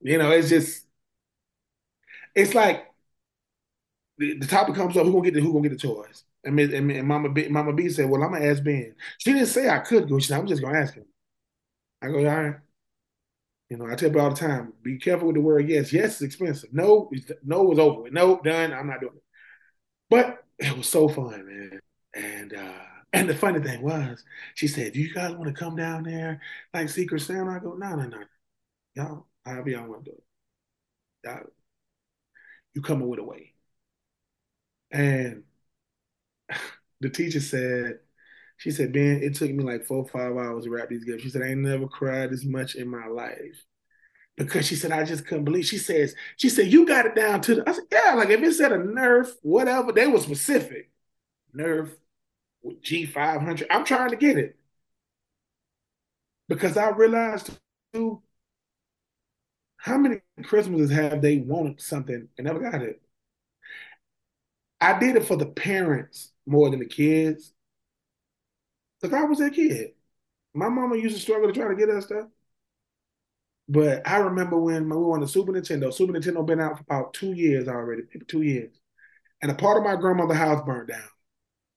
you 0.00 0.18
know, 0.18 0.30
it's 0.30 0.48
just 0.48 0.86
it's 2.34 2.54
like 2.54 2.86
the, 4.18 4.46
topic 4.46 4.74
comes 4.74 4.96
up, 4.96 5.04
who 5.04 5.12
gonna 5.12 5.24
get 5.24 5.34
the 5.34 5.40
who 5.40 5.52
gonna 5.52 5.68
get 5.68 5.78
the 5.78 5.88
toys? 5.88 6.24
And, 6.44 6.58
and, 6.58 6.90
and 6.90 7.08
Mama 7.08 7.30
B, 7.30 7.48
Mama 7.48 7.72
B 7.72 7.88
said, 7.88 8.08
"Well, 8.08 8.22
I'm 8.22 8.32
gonna 8.32 8.46
ask 8.46 8.62
Ben." 8.62 8.94
She 9.18 9.32
didn't 9.32 9.48
say 9.48 9.68
I 9.68 9.80
could 9.80 10.08
go. 10.08 10.18
She 10.18 10.28
said, 10.28 10.38
"I'm 10.38 10.46
just 10.46 10.62
gonna 10.62 10.78
ask 10.78 10.94
him." 10.94 11.06
I 12.02 12.08
go, 12.08 12.18
"All 12.18 12.24
right." 12.24 12.56
You 13.68 13.76
know, 13.76 13.86
I 13.86 13.96
tell 13.96 14.10
people 14.10 14.20
all 14.20 14.30
the 14.30 14.36
time, 14.36 14.72
be 14.82 14.96
careful 14.98 15.26
with 15.26 15.36
the 15.36 15.42
word 15.42 15.68
yes. 15.68 15.92
Yes 15.92 16.16
is 16.16 16.22
expensive. 16.22 16.72
No, 16.72 17.10
no 17.44 17.72
is 17.72 17.78
over 17.78 18.02
with. 18.02 18.12
No, 18.12 18.40
done. 18.42 18.72
I'm 18.72 18.86
not 18.86 19.00
doing 19.00 19.16
it. 19.16 19.22
But 20.08 20.44
it 20.58 20.76
was 20.76 20.88
so 20.88 21.08
fun, 21.08 21.46
man. 21.46 21.80
And 22.14 22.54
uh 22.54 22.78
and 23.12 23.28
the 23.28 23.34
funny 23.34 23.60
thing 23.60 23.82
was, 23.82 24.22
she 24.54 24.68
said, 24.68 24.92
"Do 24.92 25.00
you 25.00 25.12
guys 25.12 25.34
want 25.34 25.46
to 25.48 25.58
come 25.58 25.76
down 25.76 26.04
there 26.04 26.40
like 26.74 26.88
Secret 26.88 27.20
Santa?" 27.20 27.50
I 27.50 27.58
go, 27.58 27.74
"No, 27.74 27.96
no, 27.96 28.06
no, 28.06 28.18
y'all, 28.94 29.26
however 29.44 29.70
y'all 29.70 29.88
want 29.88 30.04
to 30.04 30.10
do 30.12 30.16
it. 30.16 30.24
Y'all, 31.28 31.42
you 32.74 32.82
coming 32.82 33.08
with 33.08 33.20
a 33.20 33.24
way." 33.24 33.55
And 34.90 35.44
the 37.00 37.10
teacher 37.10 37.40
said, 37.40 38.00
she 38.58 38.70
said, 38.70 38.92
Ben, 38.92 39.22
it 39.22 39.34
took 39.34 39.50
me 39.50 39.64
like 39.64 39.84
four 39.84 39.98
or 39.98 40.08
five 40.08 40.36
hours 40.36 40.64
to 40.64 40.70
wrap 40.70 40.88
these 40.88 41.04
gifts. 41.04 41.22
She 41.22 41.30
said, 41.30 41.42
I 41.42 41.48
ain't 41.48 41.60
never 41.60 41.86
cried 41.88 42.32
as 42.32 42.44
much 42.44 42.74
in 42.74 42.88
my 42.88 43.06
life. 43.06 43.64
Because 44.36 44.66
she 44.66 44.76
said, 44.76 44.92
I 44.92 45.04
just 45.04 45.26
couldn't 45.26 45.44
believe. 45.44 45.66
She 45.66 45.78
says, 45.78 46.14
she 46.36 46.48
said, 46.50 46.72
you 46.72 46.86
got 46.86 47.06
it 47.06 47.14
down 47.14 47.40
to 47.42 47.56
the. 47.56 47.68
I 47.68 47.72
said, 47.72 47.84
yeah, 47.92 48.14
like 48.14 48.30
if 48.30 48.42
it 48.42 48.54
said 48.54 48.72
a 48.72 48.78
Nerf, 48.78 49.30
whatever, 49.42 49.92
they 49.92 50.06
were 50.06 50.20
specific. 50.20 50.90
Nerf 51.56 51.90
with 52.62 52.82
G500. 52.82 53.66
I'm 53.70 53.84
trying 53.84 54.10
to 54.10 54.16
get 54.16 54.38
it. 54.38 54.56
Because 56.48 56.76
I 56.76 56.90
realized 56.90 57.50
too, 57.92 58.22
how 59.78 59.96
many 59.98 60.20
Christmases 60.42 60.90
have 60.90 61.22
they 61.22 61.38
wanted 61.38 61.80
something 61.80 62.28
and 62.36 62.44
never 62.46 62.58
got 62.60 62.82
it? 62.82 63.00
I 64.80 64.98
did 64.98 65.16
it 65.16 65.26
for 65.26 65.36
the 65.36 65.46
parents 65.46 66.32
more 66.46 66.70
than 66.70 66.80
the 66.80 66.86
kids. 66.86 67.52
Because 69.00 69.16
I 69.16 69.24
was 69.24 69.38
that 69.38 69.54
kid. 69.54 69.92
My 70.54 70.68
mama 70.68 70.96
used 70.96 71.14
to 71.14 71.20
struggle 71.20 71.48
to 71.48 71.52
try 71.52 71.68
to 71.68 71.74
get 71.74 71.90
us 71.90 72.06
stuff. 72.06 72.26
But 73.68 74.06
I 74.08 74.18
remember 74.18 74.58
when 74.58 74.88
we 74.88 74.96
were 74.96 75.14
on 75.14 75.20
the 75.20 75.28
Super 75.28 75.52
Nintendo. 75.52 75.92
Super 75.92 76.12
Nintendo 76.12 76.46
been 76.46 76.60
out 76.60 76.78
for 76.78 76.82
about 76.82 77.14
two 77.14 77.32
years 77.32 77.68
already, 77.68 78.02
two 78.28 78.42
years. 78.42 78.72
And 79.42 79.50
a 79.50 79.54
part 79.54 79.76
of 79.76 79.84
my 79.84 79.96
grandmother's 79.96 80.36
house 80.36 80.64
burned 80.64 80.88
down. 80.88 81.08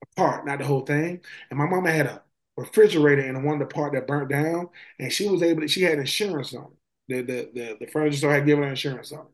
A 0.03 0.15
part, 0.15 0.45
not 0.45 0.59
the 0.59 0.65
whole 0.65 0.85
thing. 0.85 1.21
And 1.49 1.59
my 1.59 1.65
mama 1.65 1.91
had 1.91 2.05
a 2.05 2.23
refrigerator 2.55 3.23
in 3.23 3.43
one 3.43 3.61
of 3.61 3.67
the 3.67 3.73
part 3.73 3.93
that 3.93 4.07
burnt 4.07 4.29
down. 4.29 4.69
And 4.99 5.11
she 5.11 5.27
was 5.27 5.41
able 5.41 5.61
to, 5.61 5.67
she 5.67 5.81
had 5.81 5.99
insurance 5.99 6.53
on 6.53 6.71
it. 6.71 6.77
The, 7.07 7.21
the, 7.21 7.49
the, 7.53 7.77
the 7.85 7.91
furniture 7.91 8.17
store 8.17 8.33
had 8.33 8.45
given 8.45 8.63
her 8.63 8.69
insurance 8.69 9.11
on 9.11 9.25
it. 9.25 9.31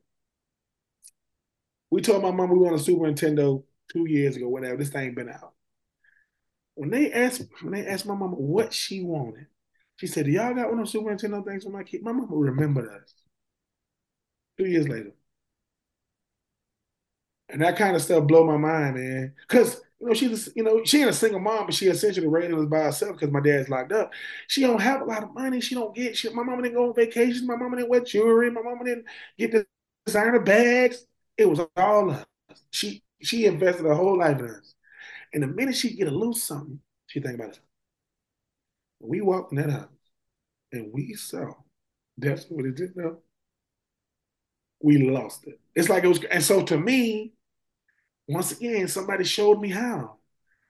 We 1.95 2.01
told 2.01 2.23
my 2.23 2.31
mom 2.31 2.49
we 2.49 2.59
want 2.59 2.75
a 2.75 2.79
Super 2.79 3.05
Nintendo 3.05 3.63
two 3.89 4.05
years 4.05 4.35
ago, 4.35 4.49
whatever. 4.49 4.75
This 4.75 4.89
thing 4.89 5.15
been 5.15 5.29
out. 5.29 5.53
When 6.73 6.89
they 6.89 7.09
asked 7.09 7.47
when 7.61 7.71
they 7.71 7.87
asked 7.87 8.05
my 8.05 8.15
mama 8.15 8.35
what 8.35 8.73
she 8.73 9.01
wanted, 9.01 9.45
she 9.95 10.05
said, 10.05 10.27
y'all 10.27 10.53
got 10.53 10.69
one 10.69 10.79
of 10.81 10.89
Super 10.89 11.15
Nintendo 11.15 11.45
things 11.45 11.63
for 11.63 11.69
my 11.69 11.83
kid? 11.83 12.03
My 12.03 12.11
mama 12.11 12.35
remembered 12.35 12.89
us. 12.89 13.13
Two 14.57 14.65
years 14.65 14.89
later. 14.89 15.13
And 17.47 17.61
that 17.61 17.77
kind 17.77 17.95
of 17.95 18.01
stuff 18.01 18.27
blow 18.27 18.45
my 18.45 18.57
mind, 18.57 18.95
man. 18.97 19.33
Cause 19.47 19.79
you 20.01 20.07
know, 20.07 20.13
she's 20.13 20.49
you 20.53 20.63
know, 20.63 20.83
she 20.83 20.99
ain't 20.99 21.11
a 21.11 21.13
single 21.13 21.39
mom, 21.39 21.67
but 21.67 21.75
she 21.75 21.87
essentially 21.87 22.27
raised 22.27 22.53
us 22.53 22.65
by 22.65 22.79
herself 22.79 23.13
because 23.13 23.31
my 23.31 23.39
dad's 23.39 23.69
locked 23.69 23.93
up. 23.93 24.11
She 24.49 24.59
don't 24.59 24.81
have 24.81 24.99
a 24.99 25.05
lot 25.05 25.23
of 25.23 25.33
money. 25.33 25.61
She 25.61 25.75
don't 25.75 25.95
get 25.95 26.17
shit. 26.17 26.35
My 26.35 26.43
mama 26.43 26.63
didn't 26.63 26.75
go 26.75 26.89
on 26.89 26.93
vacations. 26.93 27.47
My 27.47 27.55
mama 27.55 27.77
didn't 27.77 27.89
wear 27.89 28.01
jewelry. 28.01 28.51
My 28.51 28.63
mama 28.63 28.83
didn't 28.83 29.05
get 29.37 29.53
the 29.53 29.65
designer 30.05 30.41
bags. 30.41 31.05
It 31.37 31.49
was 31.49 31.59
all 31.75 32.11
us. 32.11 32.25
She 32.71 33.03
she 33.21 33.45
invested 33.45 33.85
her 33.85 33.93
whole 33.93 34.17
life 34.17 34.39
in 34.39 34.49
us. 34.49 34.75
And 35.33 35.43
the 35.43 35.47
minute 35.47 35.75
she 35.75 35.95
get 35.95 36.07
a 36.07 36.11
loose 36.11 36.43
something, 36.43 36.79
she 37.07 37.19
think 37.19 37.35
about 37.35 37.51
it. 37.51 37.59
We 38.99 39.21
walked 39.21 39.51
in 39.51 39.57
that 39.57 39.69
house 39.69 39.89
and 40.71 40.91
we 40.93 41.13
saw 41.13 41.53
that's 42.17 42.45
what 42.45 42.65
it 42.65 42.75
did 42.75 42.95
know. 42.95 43.17
We 44.81 45.09
lost 45.09 45.47
it. 45.47 45.59
It's 45.75 45.89
like 45.89 46.03
it 46.03 46.07
was, 46.07 46.23
and 46.25 46.43
so 46.43 46.63
to 46.63 46.77
me, 46.77 47.33
once 48.27 48.51
again, 48.51 48.87
somebody 48.87 49.23
showed 49.23 49.59
me 49.59 49.69
how. 49.69 50.17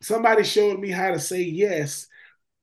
Somebody 0.01 0.43
showed 0.43 0.79
me 0.79 0.89
how 0.89 1.11
to 1.11 1.19
say 1.19 1.41
yes 1.41 2.07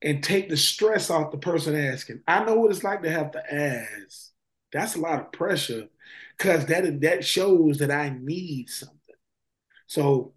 and 0.01 0.23
take 0.23 0.49
the 0.49 0.57
stress 0.57 1.09
off 1.09 1.31
the 1.31 1.37
person 1.37 1.75
asking. 1.75 2.21
I 2.27 2.43
know 2.43 2.55
what 2.55 2.71
it's 2.71 2.83
like 2.83 3.03
to 3.03 3.11
have 3.11 3.31
to 3.31 3.53
ask. 3.53 4.31
That's 4.71 4.95
a 4.95 4.99
lot 4.99 5.19
of 5.19 5.31
pressure 5.31 5.87
because 6.37 6.65
that 6.67 7.01
that 7.01 7.25
shows 7.25 7.79
that 7.79 7.91
I 7.91 8.09
need 8.09 8.69
something. 8.69 8.97
So 9.87 10.33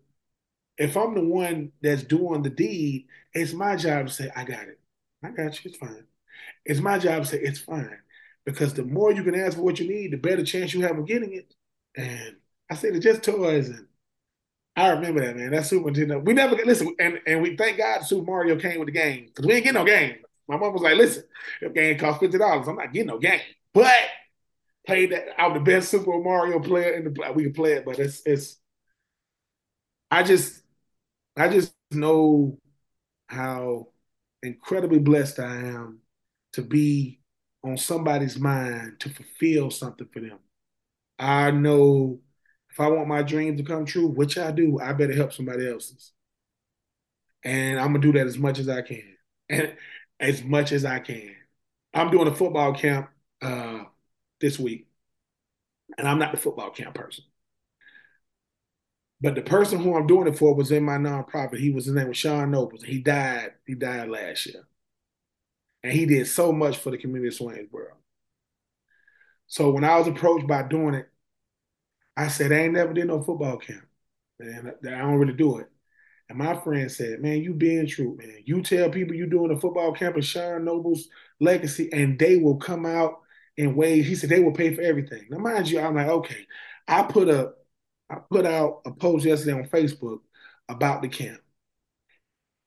if 0.78 0.96
I'm 0.96 1.14
the 1.14 1.24
one 1.24 1.72
that's 1.82 2.02
doing 2.02 2.42
the 2.42 2.50
deed, 2.50 3.06
it's 3.32 3.52
my 3.52 3.76
job 3.76 4.06
to 4.06 4.12
say, 4.12 4.30
I 4.34 4.44
got 4.44 4.68
it. 4.68 4.78
I 5.22 5.30
got 5.30 5.64
you. 5.64 5.70
It's 5.70 5.78
fine. 5.78 6.04
It's 6.64 6.80
my 6.80 6.98
job 6.98 7.22
to 7.22 7.28
say, 7.28 7.38
it's 7.38 7.60
fine. 7.60 7.98
Because 8.44 8.74
the 8.74 8.84
more 8.84 9.12
you 9.12 9.24
can 9.24 9.34
ask 9.34 9.56
for 9.56 9.62
what 9.62 9.80
you 9.80 9.88
need, 9.88 10.12
the 10.12 10.18
better 10.18 10.44
chance 10.44 10.72
you 10.72 10.82
have 10.82 10.98
of 10.98 11.06
getting 11.06 11.32
it. 11.32 11.52
And 11.96 12.36
I 12.70 12.74
said, 12.74 12.94
it's 12.94 13.04
just 13.04 13.22
toys. 13.22 13.68
And 13.70 13.86
I 14.76 14.90
remember 14.90 15.20
that, 15.24 15.36
man. 15.36 15.50
That 15.50 15.66
Super 15.66 15.90
Nintendo. 15.90 16.24
We 16.24 16.34
never 16.34 16.54
get, 16.54 16.66
listen, 16.66 16.94
and, 17.00 17.18
and 17.26 17.42
we 17.42 17.56
thank 17.56 17.78
God 17.78 18.02
Super 18.02 18.26
Mario 18.26 18.56
came 18.56 18.78
with 18.78 18.86
the 18.86 18.92
game 18.92 19.26
because 19.26 19.46
we 19.46 19.54
ain't 19.54 19.64
getting 19.64 19.80
no 19.80 19.86
game. 19.86 20.16
My 20.48 20.56
mom 20.56 20.74
was 20.74 20.82
like, 20.82 20.96
listen, 20.96 21.24
if 21.60 21.74
game 21.74 21.98
costs 21.98 22.22
$50, 22.22 22.68
I'm 22.68 22.76
not 22.76 22.92
getting 22.92 23.08
no 23.08 23.18
game. 23.18 23.40
But 23.72 23.94
played 24.86 25.12
that. 25.12 25.40
I'm 25.40 25.54
the 25.54 25.60
best 25.60 25.90
Super 25.90 26.18
Mario 26.18 26.60
player 26.60 26.94
in 26.94 27.04
the. 27.04 27.32
We 27.34 27.44
can 27.44 27.52
play 27.52 27.72
it, 27.74 27.84
but 27.84 27.98
it's 27.98 28.22
it's. 28.26 28.58
I 30.10 30.22
just, 30.22 30.62
I 31.36 31.48
just 31.48 31.74
know 31.92 32.58
how 33.28 33.88
incredibly 34.42 34.98
blessed 34.98 35.40
I 35.40 35.56
am 35.56 36.00
to 36.54 36.62
be 36.62 37.20
on 37.64 37.76
somebody's 37.76 38.38
mind 38.38 39.00
to 39.00 39.10
fulfill 39.10 39.70
something 39.70 40.08
for 40.12 40.20
them. 40.20 40.38
I 41.18 41.50
know 41.50 42.20
if 42.70 42.80
I 42.80 42.88
want 42.88 43.08
my 43.08 43.22
dream 43.22 43.56
to 43.56 43.62
come 43.64 43.86
true, 43.86 44.08
which 44.08 44.38
I 44.38 44.52
do, 44.52 44.80
I 44.80 44.92
better 44.92 45.14
help 45.14 45.32
somebody 45.32 45.68
else's. 45.68 46.12
And 47.44 47.78
I'm 47.78 47.88
gonna 47.88 48.00
do 48.00 48.12
that 48.12 48.26
as 48.26 48.38
much 48.38 48.58
as 48.58 48.68
I 48.68 48.82
can, 48.82 49.16
and 49.48 49.76
as 50.20 50.42
much 50.42 50.72
as 50.72 50.84
I 50.84 50.98
can. 50.98 51.34
I'm 51.94 52.10
doing 52.10 52.28
a 52.28 52.34
football 52.34 52.74
camp 52.74 53.08
uh, 53.42 53.84
this 54.40 54.58
week. 54.58 54.88
And 55.98 56.06
I'm 56.06 56.18
not 56.18 56.32
the 56.32 56.38
football 56.38 56.70
camp 56.70 56.94
person. 56.94 57.24
But 59.20 59.34
the 59.34 59.42
person 59.42 59.80
who 59.80 59.96
I'm 59.96 60.06
doing 60.06 60.28
it 60.28 60.38
for 60.38 60.54
was 60.54 60.70
in 60.70 60.84
my 60.84 60.98
nonprofit. 60.98 61.58
He 61.58 61.70
was 61.70 61.86
his 61.86 61.94
name 61.94 62.08
was 62.08 62.18
Sean 62.18 62.50
Nobles. 62.50 62.82
He 62.82 62.98
died, 62.98 63.52
he 63.66 63.74
died 63.74 64.08
last 64.08 64.46
year. 64.46 64.66
And 65.82 65.92
he 65.92 66.04
did 66.04 66.26
so 66.26 66.52
much 66.52 66.78
for 66.78 66.90
the 66.90 66.98
community 66.98 67.28
of 67.28 67.34
Swainsboro. 67.34 67.92
So 69.46 69.70
when 69.70 69.84
I 69.84 69.98
was 69.98 70.08
approached 70.08 70.46
by 70.46 70.64
doing 70.64 70.94
it, 70.94 71.08
I 72.16 72.28
said, 72.28 72.52
I 72.52 72.56
ain't 72.56 72.74
never 72.74 72.92
did 72.92 73.06
no 73.06 73.22
football 73.22 73.56
camp. 73.58 73.84
Man, 74.38 74.72
I 74.86 74.98
don't 74.98 75.16
really 75.16 75.32
do 75.32 75.58
it. 75.58 75.68
And 76.28 76.38
my 76.38 76.56
friend 76.60 76.90
said, 76.90 77.20
Man, 77.20 77.40
you 77.40 77.54
being 77.54 77.86
true, 77.86 78.16
man. 78.18 78.42
You 78.44 78.62
tell 78.62 78.90
people 78.90 79.14
you 79.14 79.26
doing 79.26 79.52
a 79.52 79.60
football 79.60 79.92
camp 79.92 80.16
of 80.16 80.24
Sean 80.24 80.64
Noble's 80.64 81.08
legacy, 81.40 81.88
and 81.92 82.18
they 82.18 82.36
will 82.36 82.56
come 82.56 82.84
out 82.84 83.20
in 83.56 83.74
ways. 83.74 84.06
He 84.06 84.14
said 84.14 84.30
they 84.30 84.40
will 84.40 84.52
pay 84.52 84.74
for 84.74 84.82
everything. 84.82 85.26
Now, 85.30 85.38
mind 85.38 85.68
you, 85.70 85.80
I'm 85.80 85.94
like, 85.94 86.08
okay. 86.08 86.46
I 86.88 87.02
put 87.02 87.28
a 87.28 87.52
I 88.08 88.16
put 88.30 88.46
out 88.46 88.82
a 88.86 88.92
post 88.92 89.24
yesterday 89.24 89.52
on 89.58 89.68
Facebook 89.68 90.20
about 90.68 91.02
the 91.02 91.08
camp. 91.08 91.40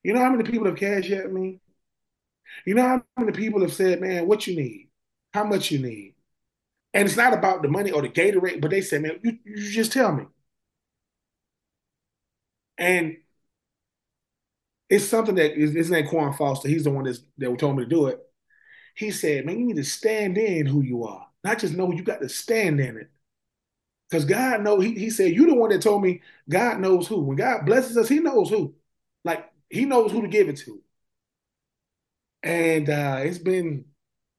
You 0.04 0.14
know 0.14 0.22
how 0.22 0.32
many 0.32 0.50
people 0.50 0.68
have 0.68 0.78
cashed 0.78 1.12
at 1.12 1.32
me? 1.32 1.60
You 2.66 2.76
know 2.76 2.84
how 2.84 3.04
many 3.18 3.32
people 3.32 3.62
have 3.62 3.74
said, 3.74 4.02
man, 4.02 4.28
what 4.28 4.48
you 4.48 4.56
need? 4.56 4.90
How 5.34 5.44
much 5.44 5.72
you 5.72 5.80
need? 5.80 6.16
And 6.94 7.08
it's 7.08 7.18
not 7.18 7.34
about 7.34 7.62
the 7.62 7.68
money 7.68 7.92
or 7.92 8.02
the 8.02 8.10
Gatorade, 8.10 8.62
but 8.62 8.72
they 8.72 8.82
said, 8.82 9.02
man, 9.04 9.20
you, 9.24 9.38
you 9.46 9.72
just 9.72 9.92
tell 9.92 10.12
me. 10.14 10.26
And 12.78 13.18
it's 14.90 15.06
something 15.06 15.36
that 15.36 15.58
is 15.58 15.74
his 15.74 15.92
name 15.92 16.08
Quan 16.08 16.34
Foster. 16.34 16.68
He's 16.68 16.86
the 16.86 16.90
one 16.90 17.06
that's, 17.06 17.22
that 17.38 17.60
told 17.60 17.78
me 17.78 17.84
to 17.84 17.90
do 17.90 18.08
it. 18.08 18.20
He 19.00 19.12
said, 19.12 19.45
man, 19.45 19.60
you 19.60 19.66
need 19.66 19.78
to 19.78 19.84
stand 19.84 20.38
in 20.38 20.68
who 20.68 20.82
you 20.84 21.06
are, 21.06 21.28
not 21.43 21.60
just 21.60 21.74
know 21.76 21.91
you 21.91 22.04
got 22.04 22.22
to 22.22 22.30
stand 22.30 22.80
in 22.82 22.97
it. 22.97 23.10
Because 24.10 24.26
God 24.26 24.62
knows, 24.62 24.84
he, 24.84 24.93
he 24.95 25.10
said, 25.10 25.34
You 25.34 25.45
the 25.45 25.54
one 25.54 25.70
that 25.70 25.82
told 25.82 26.02
me 26.02 26.22
God 26.50 26.80
knows 26.80 27.08
who. 27.08 27.22
When 27.22 27.38
God 27.38 27.66
blesses 27.66 27.95
us, 27.97 28.10
he 28.10 28.20
knows 28.20 28.50
who. 28.50 28.74
Like 29.24 29.52
he 29.70 29.86
knows 29.86 30.12
who 30.12 30.22
to 30.24 30.28
give 30.28 30.50
it 30.50 30.58
to. 30.60 30.82
And 32.43 32.89
uh, 32.89 33.20
it's 33.22 33.38
been, 33.38 33.86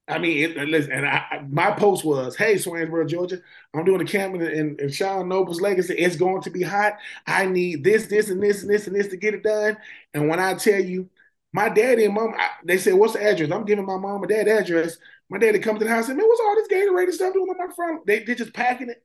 I 0.09 0.19
mean, 0.19 0.51
it, 0.53 0.69
listen, 0.69 0.93
and 0.93 1.07
I, 1.07 1.45
my 1.49 1.73
post 1.73 2.05
was, 2.05 2.37
"Hey, 2.37 2.57
Swainsboro, 2.57 3.09
Georgia, 3.09 3.41
I'm 3.75 3.85
doing 3.85 4.01
a 4.03 4.05
camp 4.07 4.35
in, 4.37 4.43
in, 4.43 4.77
in 4.81 4.91
Sean 4.91 5.29
Noble's 5.29 5.61
legacy. 5.61 5.95
It's 5.97 6.17
going 6.17 6.43
to 6.43 6.51
be 6.51 6.63
hot. 6.63 6.95
I 7.27 7.47
need 7.47 7.85
this, 7.85 8.07
this, 8.07 8.31
and 8.31 8.43
this, 8.43 8.63
and 8.63 8.71
this, 8.71 8.87
and 8.87 8.97
this 8.97 9.09
to 9.09 9.17
get 9.17 9.35
it 9.35 9.45
done. 9.45 9.77
And 10.15 10.29
when 10.29 10.41
I 10.41 10.55
tell 10.55 10.81
you, 10.81 11.11
my 11.53 11.69
daddy 11.69 12.05
and 12.05 12.15
mom, 12.15 12.35
I, 12.39 12.49
they 12.65 12.79
said, 12.79 12.95
"What's 12.95 13.15
the 13.15 13.23
address?" 13.23 13.51
I'm 13.51 13.65
giving 13.65 13.87
my 13.87 13.97
mom 13.97 14.23
and 14.23 14.31
dad 14.31 14.49
address. 14.49 14.97
My 15.29 15.39
daddy 15.39 15.59
comes 15.59 15.79
to 15.81 15.85
the 15.85 15.91
house 15.91 16.09
and 16.09 16.17
man, 16.17 16.27
what's 16.27 16.41
all 16.41 16.55
this 16.57 16.69
Gatorade 16.69 17.13
stuff 17.13 17.33
doing 17.33 17.49
on 17.49 17.69
my 17.69 17.75
front? 17.75 18.07
They 18.07 18.25
they're 18.25 18.35
just 18.35 18.55
packing 18.55 18.91
it, 18.91 19.03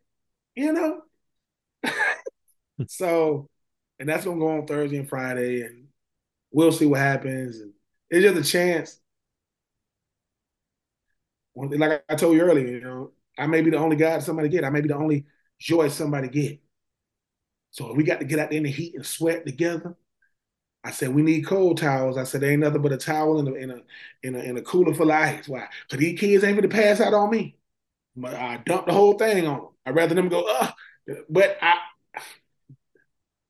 you 0.55 0.73
know. 0.73 1.01
so, 2.87 3.49
and 3.99 4.09
that's 4.09 4.25
gonna 4.25 4.39
go 4.39 4.57
on 4.57 4.67
Thursday 4.67 4.97
and 4.97 5.09
Friday, 5.09 5.61
and 5.61 5.87
we'll 6.51 6.71
see 6.71 6.85
what 6.85 6.99
happens. 6.99 7.59
And 7.59 7.73
it's 8.09 8.23
just 8.23 8.49
a 8.49 8.51
chance. 8.51 8.99
Like 11.55 12.03
I 12.09 12.15
told 12.15 12.35
you 12.35 12.41
earlier, 12.41 12.67
you 12.67 12.81
know, 12.81 13.11
I 13.37 13.47
may 13.47 13.61
be 13.61 13.71
the 13.71 13.77
only 13.77 13.95
guy 13.95 14.19
somebody 14.19 14.49
get. 14.49 14.65
I 14.65 14.69
may 14.69 14.81
be 14.81 14.89
the 14.89 14.97
only 14.97 15.25
joy 15.59 15.87
somebody 15.87 16.27
get. 16.27 16.59
So 17.71 17.93
we 17.93 18.03
got 18.03 18.19
to 18.19 18.25
get 18.25 18.39
out 18.39 18.49
there 18.49 18.57
in 18.57 18.63
the 18.63 18.71
heat 18.71 18.95
and 18.95 19.05
sweat 19.05 19.45
together. 19.45 19.97
I 20.85 20.91
said 20.91 21.15
we 21.15 21.23
need 21.23 21.47
cold 21.47 21.79
towels. 21.79 22.17
I 22.17 22.25
said 22.25 22.41
there 22.41 22.51
ain't 22.51 22.61
nothing 22.61 22.81
but 22.83 22.93
a 22.93 22.97
towel 22.97 23.39
in 23.39 23.47
a 23.49 23.53
in 24.23 24.35
a 24.35 24.39
a, 24.39 24.55
a 24.57 24.61
cooler 24.63 24.93
full 24.93 25.11
of 25.11 25.17
ice. 25.17 25.47
Why? 25.49 25.67
Because 25.87 25.99
these 25.99 26.19
kids 26.19 26.43
ain't 26.45 26.57
gonna 26.57 26.69
pass 26.69 27.01
out 27.01 27.13
on 27.15 27.31
me. 27.31 27.57
But 28.15 28.35
I 28.35 28.57
dump 28.65 28.87
the 28.87 28.93
whole 28.93 29.15
thing 29.17 29.47
on 29.47 29.57
them. 29.59 29.69
I'd 29.85 29.95
rather 29.95 30.15
them 30.15 30.29
go, 30.29 30.45
but 31.29 31.57
I 31.61 31.75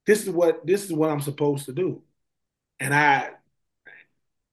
this 0.05 0.23
is 0.23 0.29
what 0.29 0.65
this 0.65 0.85
is 0.85 0.93
what 0.93 1.09
I'm 1.09 1.21
supposed 1.21 1.65
to 1.65 1.73
do. 1.73 2.01
And 2.79 2.93
I 2.93 3.31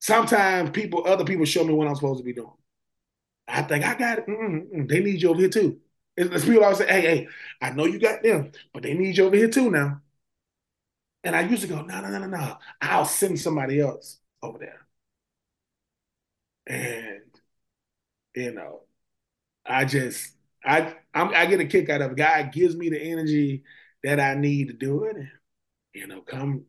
sometimes 0.00 0.70
people, 0.70 1.06
other 1.06 1.24
people 1.24 1.44
show 1.44 1.64
me 1.64 1.72
what 1.74 1.88
I'm 1.88 1.94
supposed 1.94 2.18
to 2.20 2.24
be 2.24 2.32
doing. 2.32 2.52
I 3.48 3.62
think 3.62 3.84
I 3.84 3.94
got 3.94 4.18
it. 4.20 4.26
Mm-mm, 4.26 4.88
they 4.88 5.00
need 5.00 5.22
you 5.22 5.30
over 5.30 5.40
here 5.40 5.48
too. 5.50 5.80
It's 6.16 6.44
people 6.44 6.62
always 6.64 6.78
say, 6.78 6.86
"Hey, 6.88 7.00
hey, 7.00 7.28
I 7.60 7.70
know 7.70 7.86
you 7.86 7.98
got 7.98 8.22
them, 8.22 8.52
but 8.72 8.82
they 8.82 8.94
need 8.94 9.16
you 9.16 9.26
over 9.26 9.36
here 9.36 9.48
too 9.48 9.70
now." 9.70 10.00
And 11.24 11.36
I 11.36 11.42
used 11.42 11.62
to 11.62 11.68
go, 11.68 11.82
"No, 11.82 12.00
no, 12.00 12.10
no, 12.10 12.18
no, 12.18 12.26
no. 12.26 12.58
I'll 12.80 13.04
send 13.04 13.40
somebody 13.40 13.80
else 13.80 14.18
over 14.42 14.58
there." 14.58 14.86
And 16.66 17.22
you 18.34 18.52
know, 18.52 18.82
I 19.66 19.84
just 19.84 20.34
I 20.64 20.94
I'm, 21.14 21.30
i 21.34 21.46
get 21.46 21.60
a 21.60 21.66
kick 21.66 21.90
out 21.90 22.02
of. 22.02 22.16
God 22.16 22.52
gives 22.52 22.76
me 22.76 22.90
the 22.90 23.00
energy 23.00 23.64
that 24.04 24.20
I 24.20 24.34
need 24.34 24.68
to 24.68 24.74
do 24.74 25.04
it. 25.04 25.16
And, 25.16 25.28
you 25.94 26.06
know, 26.06 26.22
come 26.22 26.66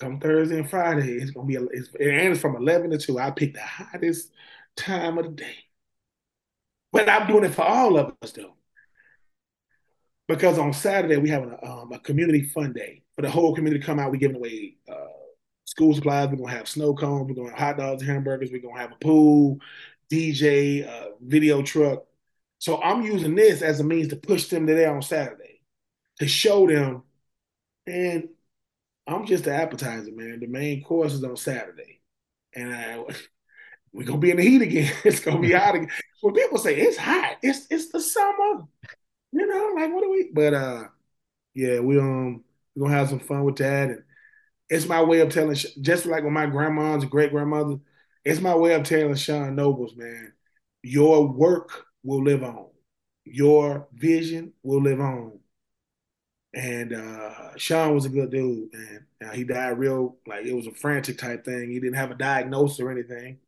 come 0.00 0.20
Thursday 0.20 0.58
and 0.58 0.68
Friday, 0.70 1.14
it's 1.16 1.30
gonna 1.30 1.46
be 1.46 1.56
a, 1.56 1.62
it's, 1.64 1.88
and 1.98 2.32
it's 2.32 2.40
from 2.40 2.56
eleven 2.56 2.90
to 2.90 2.98
two. 2.98 3.18
I 3.18 3.30
pick 3.30 3.54
the 3.54 3.60
hottest 3.62 4.32
time 4.76 5.18
of 5.18 5.24
the 5.26 5.30
day, 5.32 5.56
but 6.92 7.08
I'm 7.08 7.26
doing 7.26 7.44
it 7.44 7.54
for 7.54 7.62
all 7.62 7.96
of 7.98 8.14
us 8.22 8.32
though, 8.32 8.55
because 10.28 10.58
on 10.58 10.72
Saturday 10.72 11.16
we 11.16 11.28
have 11.28 11.44
a, 11.44 11.66
um, 11.66 11.92
a 11.92 11.98
community 11.98 12.42
fun 12.42 12.72
day 12.72 13.02
for 13.14 13.22
the 13.22 13.30
whole 13.30 13.54
community 13.54 13.80
to 13.80 13.86
come 13.86 13.98
out. 13.98 14.10
We 14.10 14.18
giving 14.18 14.36
away 14.36 14.76
uh, 14.90 15.06
school 15.64 15.94
supplies. 15.94 16.28
We're 16.28 16.36
gonna 16.36 16.50
have 16.50 16.68
snow 16.68 16.94
cones. 16.94 17.28
We're 17.28 17.34
gonna 17.34 17.50
have 17.50 17.58
hot 17.58 17.78
dogs, 17.78 18.02
and 18.02 18.10
hamburgers. 18.10 18.50
We're 18.50 18.62
gonna 18.62 18.80
have 18.80 18.92
a 18.92 19.04
pool, 19.04 19.58
DJ, 20.10 20.86
uh, 20.86 21.10
video 21.20 21.62
truck. 21.62 22.04
So 22.58 22.80
I'm 22.82 23.02
using 23.02 23.34
this 23.34 23.62
as 23.62 23.80
a 23.80 23.84
means 23.84 24.08
to 24.08 24.16
push 24.16 24.46
them 24.46 24.66
to 24.66 24.74
there 24.74 24.94
on 24.94 25.02
Saturday 25.02 25.60
to 26.18 26.26
show 26.26 26.66
them, 26.66 27.02
and 27.86 28.28
I'm 29.06 29.26
just 29.26 29.44
the 29.44 29.54
appetizer, 29.54 30.12
man. 30.12 30.40
The 30.40 30.46
main 30.46 30.82
course 30.82 31.12
is 31.12 31.22
on 31.22 31.36
Saturday, 31.36 32.00
and 32.54 32.74
I, 32.74 33.04
we're 33.92 34.04
gonna 34.04 34.18
be 34.18 34.30
in 34.30 34.38
the 34.38 34.42
heat 34.42 34.62
again. 34.62 34.92
it's 35.04 35.20
gonna 35.20 35.40
be 35.40 35.52
hot 35.52 35.74
again. 35.74 35.90
When 36.20 36.34
people 36.34 36.58
say 36.58 36.76
it's 36.76 36.96
hot, 36.96 37.36
it's 37.42 37.66
it's 37.70 37.90
the 37.90 38.00
summer. 38.00 38.64
You 39.36 39.46
know, 39.46 39.72
like 39.76 39.92
what 39.92 40.02
do 40.02 40.10
we? 40.10 40.30
But 40.32 40.54
uh, 40.54 40.84
yeah, 41.54 41.80
we 41.80 41.98
um 41.98 42.44
we're 42.74 42.86
gonna 42.88 42.98
have 42.98 43.10
some 43.10 43.20
fun 43.20 43.44
with 43.44 43.56
that, 43.58 43.90
and 43.90 44.04
it's 44.70 44.86
my 44.86 45.02
way 45.02 45.20
of 45.20 45.30
telling. 45.30 45.56
Just 45.82 46.06
like 46.06 46.24
with 46.24 46.32
my 46.32 46.46
grandma's 46.46 47.04
great 47.06 47.32
grandmother, 47.32 47.78
it's 48.24 48.40
my 48.40 48.56
way 48.56 48.74
of 48.74 48.84
telling 48.84 49.14
Sean 49.16 49.56
Nobles, 49.56 49.96
man, 49.96 50.32
your 50.82 51.28
work 51.28 51.86
will 52.04 52.24
live 52.24 52.44
on, 52.44 52.68
your 53.24 53.88
vision 53.94 54.54
will 54.62 54.82
live 54.82 55.00
on. 55.00 55.40
And 56.54 56.94
uh, 56.94 57.56
Sean 57.56 57.94
was 57.94 58.06
a 58.06 58.08
good 58.08 58.30
dude. 58.30 58.70
Now, 59.20 59.32
he 59.32 59.44
died 59.44 59.78
real, 59.78 60.16
like 60.26 60.46
it 60.46 60.54
was 60.54 60.66
a 60.66 60.72
frantic 60.72 61.18
type 61.18 61.44
thing. 61.44 61.70
He 61.70 61.80
didn't 61.80 61.96
have 61.96 62.10
a 62.10 62.14
diagnosis 62.14 62.80
or 62.80 62.90
anything. 62.90 63.38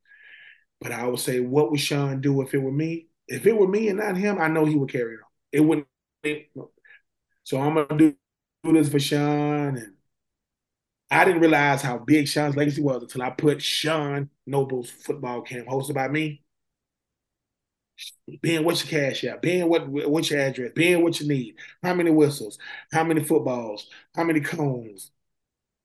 But 0.80 0.92
I 0.92 1.06
would 1.06 1.20
say, 1.20 1.40
what 1.40 1.70
would 1.70 1.80
Sean 1.80 2.20
do 2.20 2.42
if 2.42 2.54
it 2.54 2.58
were 2.58 2.72
me? 2.72 3.08
If 3.28 3.46
it 3.46 3.56
were 3.56 3.68
me 3.68 3.88
and 3.88 3.98
not 3.98 4.16
him, 4.16 4.38
I 4.40 4.48
know 4.48 4.66
he 4.66 4.76
would 4.76 4.92
carry 4.92 5.16
on. 5.16 5.27
It 5.52 5.60
wouldn't. 5.60 5.86
So 7.44 7.60
I'm 7.60 7.74
gonna 7.74 7.96
do, 7.98 8.14
do 8.64 8.72
this 8.72 8.88
for 8.88 9.00
Sean, 9.00 9.76
and 9.76 9.94
I 11.10 11.24
didn't 11.24 11.40
realize 11.40 11.82
how 11.82 11.98
big 11.98 12.28
Sean's 12.28 12.56
legacy 12.56 12.82
was 12.82 13.02
until 13.02 13.22
I 13.22 13.30
put 13.30 13.62
Sean 13.62 14.30
Noble's 14.46 14.90
football 14.90 15.42
camp 15.42 15.66
hosted 15.68 15.94
by 15.94 16.08
me. 16.08 16.42
Being 18.42 18.64
what's 18.64 18.90
your 18.90 19.00
cash 19.10 19.24
out? 19.24 19.42
Being 19.42 19.68
what 19.68 19.88
what's 19.88 20.30
your 20.30 20.40
address? 20.40 20.72
Being 20.74 21.02
what 21.02 21.18
you 21.20 21.28
need? 21.28 21.56
How 21.82 21.94
many 21.94 22.10
whistles? 22.10 22.58
How 22.92 23.04
many 23.04 23.24
footballs? 23.24 23.88
How 24.14 24.24
many 24.24 24.40
cones? 24.40 25.10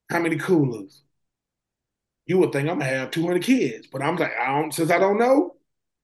How 0.09 0.19
many 0.19 0.37
coolers? 0.37 1.03
You 2.25 2.37
would 2.39 2.51
think 2.53 2.69
I'm 2.69 2.79
gonna 2.79 2.89
have 2.89 3.11
200 3.11 3.43
kids, 3.43 3.87
but 3.91 4.01
I'm 4.01 4.15
like, 4.15 4.31
I 4.39 4.47
don't. 4.59 4.73
Since 4.73 4.91
I 4.91 4.99
don't 4.99 5.17
know, 5.17 5.55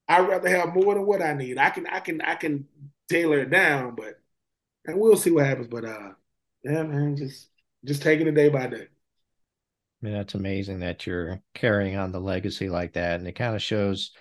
I'd 0.07 0.27
rather 0.27 0.49
have 0.49 0.75
more 0.75 0.95
than 0.95 1.05
what 1.05 1.21
I 1.21 1.33
need. 1.33 1.57
I 1.57 1.69
can, 1.69 1.87
I 1.87 1.99
can, 2.01 2.21
I 2.21 2.35
can 2.35 2.67
tailor 3.09 3.39
it 3.39 3.49
down, 3.49 3.95
but 3.95 4.19
and 4.85 4.99
we'll 4.99 5.17
see 5.17 5.31
what 5.31 5.45
happens. 5.45 5.67
But 5.67 5.85
uh, 5.85 6.09
yeah, 6.63 6.83
man, 6.83 7.15
just 7.15 7.49
just 7.85 8.01
taking 8.01 8.27
it 8.27 8.35
day 8.35 8.49
by 8.49 8.67
day. 8.67 8.87
I 10.01 10.05
mean, 10.05 10.13
that's 10.13 10.35
amazing 10.35 10.79
that 10.79 11.05
you're 11.05 11.41
carrying 11.53 11.97
on 11.97 12.11
the 12.11 12.21
legacy 12.21 12.69
like 12.69 12.93
that, 12.93 13.19
and 13.19 13.27
it 13.27 13.33
kind 13.33 13.55
of 13.55 13.61
shows 13.61 14.11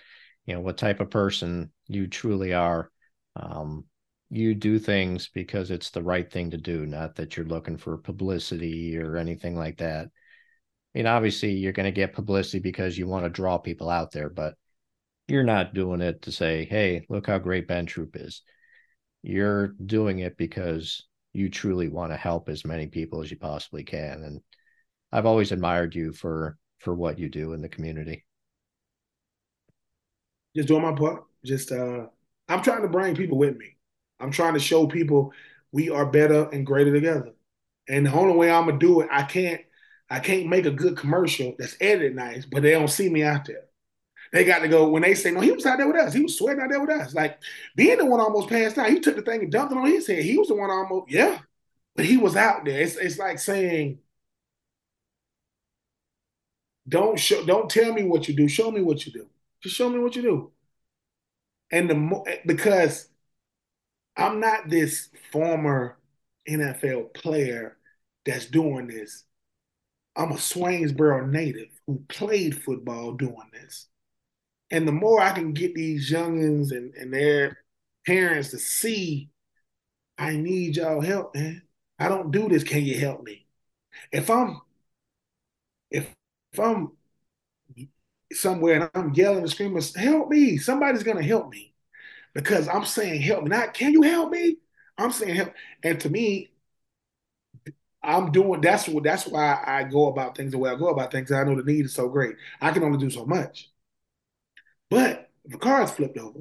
you 0.49 0.55
know 0.55 0.61
what 0.61 0.77
type 0.77 0.99
of 0.99 1.11
person 1.11 1.71
you 1.87 2.07
truly 2.07 2.53
are 2.53 2.89
um, 3.35 3.85
you 4.31 4.55
do 4.55 4.79
things 4.79 5.29
because 5.31 5.69
it's 5.69 5.91
the 5.91 6.01
right 6.01 6.31
thing 6.31 6.49
to 6.49 6.57
do 6.57 6.87
not 6.87 7.15
that 7.15 7.37
you're 7.37 7.45
looking 7.45 7.77
for 7.77 7.99
publicity 7.99 8.97
or 8.97 9.15
anything 9.15 9.55
like 9.55 9.77
that 9.77 10.05
i 10.07 10.09
mean 10.97 11.05
obviously 11.05 11.51
you're 11.51 11.71
going 11.71 11.85
to 11.85 11.91
get 11.91 12.13
publicity 12.13 12.57
because 12.57 12.97
you 12.97 13.05
want 13.05 13.25
to 13.25 13.29
draw 13.29 13.59
people 13.59 13.91
out 13.91 14.11
there 14.11 14.27
but 14.27 14.55
you're 15.27 15.43
not 15.43 15.75
doing 15.75 16.01
it 16.01 16.23
to 16.23 16.31
say 16.31 16.65
hey 16.65 17.05
look 17.09 17.27
how 17.27 17.37
great 17.37 17.67
ben 17.67 17.85
Troupe 17.85 18.15
is 18.15 18.41
you're 19.21 19.69
doing 19.85 20.19
it 20.19 20.37
because 20.37 21.05
you 21.33 21.49
truly 21.49 21.89
want 21.89 22.11
to 22.11 22.17
help 22.17 22.49
as 22.49 22.65
many 22.65 22.87
people 22.87 23.21
as 23.21 23.29
you 23.29 23.37
possibly 23.37 23.83
can 23.83 24.23
and 24.23 24.41
i've 25.11 25.25
always 25.25 25.51
admired 25.51 25.93
you 25.93 26.11
for 26.11 26.57
for 26.79 26.95
what 26.95 27.19
you 27.19 27.29
do 27.29 27.53
in 27.53 27.61
the 27.61 27.69
community 27.69 28.25
just 30.55 30.67
doing 30.67 30.81
my 30.81 30.93
part. 30.93 31.23
Just 31.45 31.71
uh, 31.71 32.07
I'm 32.47 32.61
trying 32.61 32.81
to 32.81 32.87
bring 32.87 33.15
people 33.15 33.37
with 33.37 33.57
me. 33.57 33.75
I'm 34.19 34.31
trying 34.31 34.53
to 34.53 34.59
show 34.59 34.87
people 34.87 35.31
we 35.71 35.89
are 35.89 36.05
better 36.05 36.49
and 36.49 36.65
greater 36.65 36.91
together. 36.91 37.33
And 37.87 38.05
the 38.05 38.13
only 38.13 38.35
way 38.35 38.51
I'm 38.51 38.65
gonna 38.65 38.79
do 38.79 39.01
it, 39.01 39.07
I 39.11 39.23
can't 39.23 39.61
I 40.09 40.19
can't 40.19 40.47
make 40.47 40.65
a 40.65 40.71
good 40.71 40.97
commercial 40.97 41.55
that's 41.57 41.77
edited 41.79 42.15
nice, 42.15 42.45
but 42.45 42.63
they 42.63 42.71
don't 42.71 42.89
see 42.89 43.09
me 43.09 43.23
out 43.23 43.45
there. 43.45 43.65
They 44.31 44.43
got 44.45 44.59
to 44.59 44.67
go 44.67 44.89
when 44.89 45.01
they 45.01 45.15
say, 45.15 45.31
no, 45.31 45.41
he 45.41 45.51
was 45.51 45.65
out 45.65 45.77
there 45.77 45.87
with 45.87 45.95
us. 45.95 46.13
He 46.13 46.21
was 46.21 46.37
sweating 46.37 46.61
out 46.61 46.69
there 46.69 46.81
with 46.81 46.89
us. 46.91 47.13
Like 47.13 47.39
being 47.75 47.97
the 47.97 48.05
one 48.05 48.19
almost 48.19 48.49
passed 48.49 48.77
out. 48.77 48.89
He 48.89 48.99
took 48.99 49.15
the 49.15 49.21
thing 49.23 49.41
and 49.41 49.51
dumped 49.51 49.71
it 49.73 49.77
on 49.77 49.87
his 49.87 50.07
head. 50.07 50.23
He 50.23 50.37
was 50.37 50.47
the 50.49 50.55
one 50.55 50.69
almost, 50.69 51.11
yeah. 51.11 51.39
But 51.95 52.05
he 52.05 52.17
was 52.17 52.35
out 52.35 52.65
there. 52.65 52.81
It's, 52.81 52.95
it's 52.95 53.19
like 53.19 53.39
saying, 53.39 53.99
don't 56.87 57.19
show, 57.19 57.45
don't 57.45 57.69
tell 57.69 57.93
me 57.93 58.03
what 58.03 58.27
you 58.27 58.35
do. 58.35 58.47
Show 58.47 58.71
me 58.71 58.81
what 58.81 59.05
you 59.05 59.11
do. 59.11 59.27
Just 59.61 59.75
show 59.75 59.89
me 59.89 59.99
what 59.99 60.15
you 60.15 60.21
do. 60.21 60.51
And 61.71 61.89
the 61.89 61.95
more 61.95 62.27
eh, 62.27 62.39
because 62.45 63.09
I'm 64.17 64.39
not 64.39 64.69
this 64.69 65.09
former 65.31 65.97
NFL 66.47 67.13
player 67.13 67.77
that's 68.25 68.45
doing 68.45 68.87
this. 68.87 69.23
I'm 70.15 70.31
a 70.31 70.35
Swainsboro 70.37 71.29
native 71.29 71.69
who 71.87 72.03
played 72.09 72.61
football 72.61 73.13
doing 73.13 73.49
this. 73.53 73.87
And 74.71 74.87
the 74.87 74.91
more 74.91 75.19
I 75.21 75.31
can 75.31 75.53
get 75.53 75.75
these 75.75 76.11
youngins 76.11 76.71
and, 76.71 76.93
and 76.95 77.13
their 77.13 77.59
parents 78.05 78.49
to 78.51 78.59
see, 78.59 79.29
I 80.17 80.37
need 80.37 80.77
y'all 80.77 81.01
help, 81.01 81.35
man. 81.35 81.63
I 81.99 82.07
don't 82.09 82.31
do 82.31 82.49
this. 82.49 82.63
Can 82.63 82.83
you 82.85 82.99
help 82.99 83.23
me? 83.23 83.47
If 84.11 84.29
I'm 84.29 84.61
if 85.91 86.13
if 86.53 86.59
I'm 86.59 86.91
somewhere 88.33 88.81
and 88.81 88.89
I'm 88.93 89.13
yelling 89.13 89.39
and 89.39 89.49
screaming, 89.49 89.81
help 89.95 90.29
me. 90.29 90.57
Somebody's 90.57 91.03
gonna 91.03 91.23
help 91.23 91.49
me. 91.49 91.73
Because 92.33 92.67
I'm 92.67 92.85
saying 92.85 93.21
help 93.21 93.43
me. 93.43 93.49
Not 93.49 93.73
can 93.73 93.93
you 93.93 94.03
help 94.03 94.31
me? 94.31 94.57
I'm 94.97 95.11
saying 95.11 95.35
help. 95.35 95.53
And 95.83 95.99
to 96.01 96.09
me, 96.09 96.51
I'm 98.01 98.31
doing 98.31 98.61
that's 98.61 98.87
what 98.87 99.03
that's 99.03 99.27
why 99.27 99.61
I 99.65 99.83
go 99.83 100.07
about 100.07 100.37
things 100.37 100.51
the 100.51 100.57
way 100.57 100.69
I 100.69 100.75
go 100.75 100.87
about 100.89 101.11
things. 101.11 101.31
I 101.31 101.43
know 101.43 101.55
the 101.55 101.63
need 101.63 101.85
is 101.85 101.93
so 101.93 102.07
great. 102.09 102.35
I 102.61 102.71
can 102.71 102.83
only 102.83 102.97
do 102.97 103.09
so 103.09 103.25
much. 103.25 103.68
But 104.89 105.29
if 105.45 105.53
a 105.53 105.57
car 105.57 105.83
is 105.83 105.91
flipped 105.91 106.17
over 106.17 106.39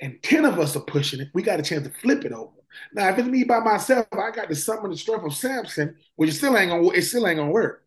and 0.00 0.22
10 0.22 0.44
of 0.44 0.58
us 0.58 0.76
are 0.76 0.80
pushing 0.80 1.20
it, 1.20 1.28
we 1.34 1.42
got 1.42 1.60
a 1.60 1.62
chance 1.62 1.86
to 1.86 1.92
flip 2.00 2.24
it 2.24 2.32
over. 2.32 2.52
Now, 2.92 3.08
if 3.08 3.18
it's 3.18 3.28
me 3.28 3.44
by 3.44 3.60
myself, 3.60 4.06
I 4.12 4.30
got 4.30 4.48
to 4.48 4.54
summon 4.54 4.90
the 4.90 4.96
strength 4.96 5.24
of 5.24 5.34
Samson, 5.34 5.96
which 6.16 6.32
still 6.34 6.56
ain't 6.56 6.70
gonna 6.70 6.88
it 6.90 7.02
still 7.02 7.26
ain't 7.26 7.38
gonna 7.38 7.50
work. 7.50 7.82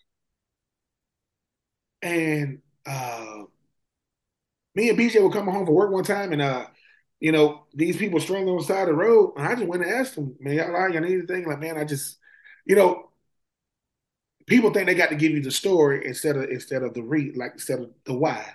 And 2.02 2.62
uh 2.86 3.44
me 4.76 4.90
and 4.90 4.98
BJ 4.98 5.20
were 5.22 5.32
coming 5.32 5.54
home 5.54 5.66
from 5.66 5.76
work 5.76 5.92
one 5.92 6.04
time 6.04 6.32
and 6.34 6.42
uh 6.42 6.66
you 7.22 7.34
know, 7.34 7.66
these 7.74 7.98
people 7.98 8.18
stranded 8.22 8.48
on 8.50 8.60
the 8.60 8.64
side 8.64 8.84
of 8.84 8.88
the 8.88 8.94
road. 8.94 9.34
And 9.36 9.46
I 9.46 9.54
just 9.54 9.68
went 9.68 9.84
and 9.84 9.92
asked 9.92 10.16
them, 10.16 10.38
man, 10.40 10.54
y'all, 10.56 10.90
y'all 10.90 11.02
need 11.02 11.18
anything? 11.18 11.46
Like, 11.46 11.60
man, 11.60 11.78
I 11.78 11.84
just, 11.84 12.18
you 12.66 12.78
know, 12.78 13.10
people 14.48 14.72
think 14.72 14.88
they 14.88 14.96
got 14.96 15.10
to 15.10 15.16
give 15.16 15.32
you 15.32 15.42
the 15.42 15.52
story 15.52 16.06
instead 16.06 16.38
of 16.38 16.46
instead 16.50 16.84
of 16.84 16.94
the 16.94 17.04
read, 17.04 17.36
like 17.36 17.54
instead 17.54 17.80
of 17.80 17.92
the 18.06 18.14
why. 18.14 18.46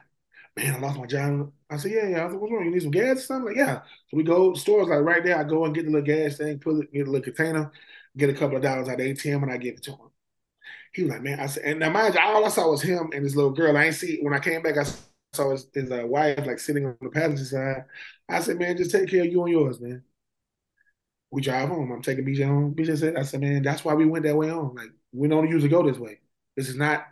Man, 0.57 0.75
I 0.75 0.79
lost 0.79 0.99
my 0.99 1.07
job. 1.07 1.53
I 1.69 1.77
said, 1.77 1.91
yeah, 1.93 2.09
yeah. 2.09 2.19
I 2.21 2.27
like, 2.27 2.41
what's 2.41 2.53
wrong? 2.53 2.65
You 2.65 2.71
need 2.71 2.83
some 2.83 2.93
gas 2.93 3.19
or 3.19 3.21
something? 3.23 3.47
Like, 3.47 3.57
yeah. 3.57 3.81
So 4.09 4.17
we 4.17 4.23
go 4.23 4.53
to 4.53 4.61
stores 4.61 4.89
like 4.89 5.01
right 5.01 5.25
there. 5.25 5.37
I 5.39 5.45
go 5.45 5.65
and 5.65 5.75
get 5.75 5.85
the 5.85 5.91
little 5.91 6.07
gas 6.07 6.37
thing, 6.37 6.59
put 6.61 6.85
it, 6.85 6.93
get 6.93 7.09
a 7.09 7.11
little 7.11 7.25
container, 7.25 7.73
get 8.17 8.31
a 8.31 8.35
couple 8.35 8.57
of 8.57 8.63
dollars 8.63 8.89
out 8.89 9.01
of 9.01 9.07
ATM, 9.07 9.43
and 9.43 9.51
I 9.53 9.57
give 9.57 9.75
it 9.75 9.83
to 9.85 9.93
him. 9.93 10.11
He 10.93 11.03
was 11.03 11.11
like, 11.13 11.23
man, 11.23 11.41
I 11.41 11.47
said, 11.47 11.65
and 11.65 11.81
now 11.81 11.91
mind 11.91 12.15
you, 12.15 12.21
all 12.21 12.45
I 12.45 12.49
saw 12.49 12.71
was 12.71 12.83
him 12.83 13.11
and 13.13 13.25
this 13.25 13.35
little 13.35 13.51
girl. 13.51 13.77
I 13.77 13.87
ain't 13.87 13.97
see 13.97 14.19
when 14.23 14.35
I 14.35 14.39
came 14.39 14.63
back. 14.63 14.79
I 14.79 14.85
saw 15.33 15.51
his, 15.51 15.67
his 15.75 15.91
uh, 15.91 16.05
wife 16.07 16.47
like 16.47 16.61
sitting 16.61 16.87
on 16.87 16.97
the 17.01 17.11
passenger 17.11 17.45
side. 17.45 17.85
I 18.29 18.41
said, 18.41 18.59
man, 18.59 18.77
just 18.77 18.93
take 18.93 19.11
care 19.11 19.23
of 19.25 19.33
you 19.33 19.43
and 19.43 19.53
yours, 19.53 19.81
man. 19.81 20.05
We 21.31 21.43
drive 21.43 21.69
home. 21.69 21.91
I'm 21.91 22.03
taking 22.03 22.25
BJ 22.25 22.47
home. 22.47 22.75
BJ 22.75 22.97
said, 22.97 23.17
I 23.17 23.23
said, 23.23 23.41
man, 23.41 23.63
that's 23.63 23.85
why 23.85 23.95
we 23.95 24.07
went 24.07 24.25
that 24.25 24.37
way 24.37 24.49
home. 24.49 24.75
Like, 24.77 24.91
we 25.13 25.27
don't 25.29 25.49
usually 25.49 25.69
go 25.69 25.83
this 25.83 25.99
way. 25.99 26.21
This 26.57 26.69
is 26.69 26.77
not, 26.77 27.07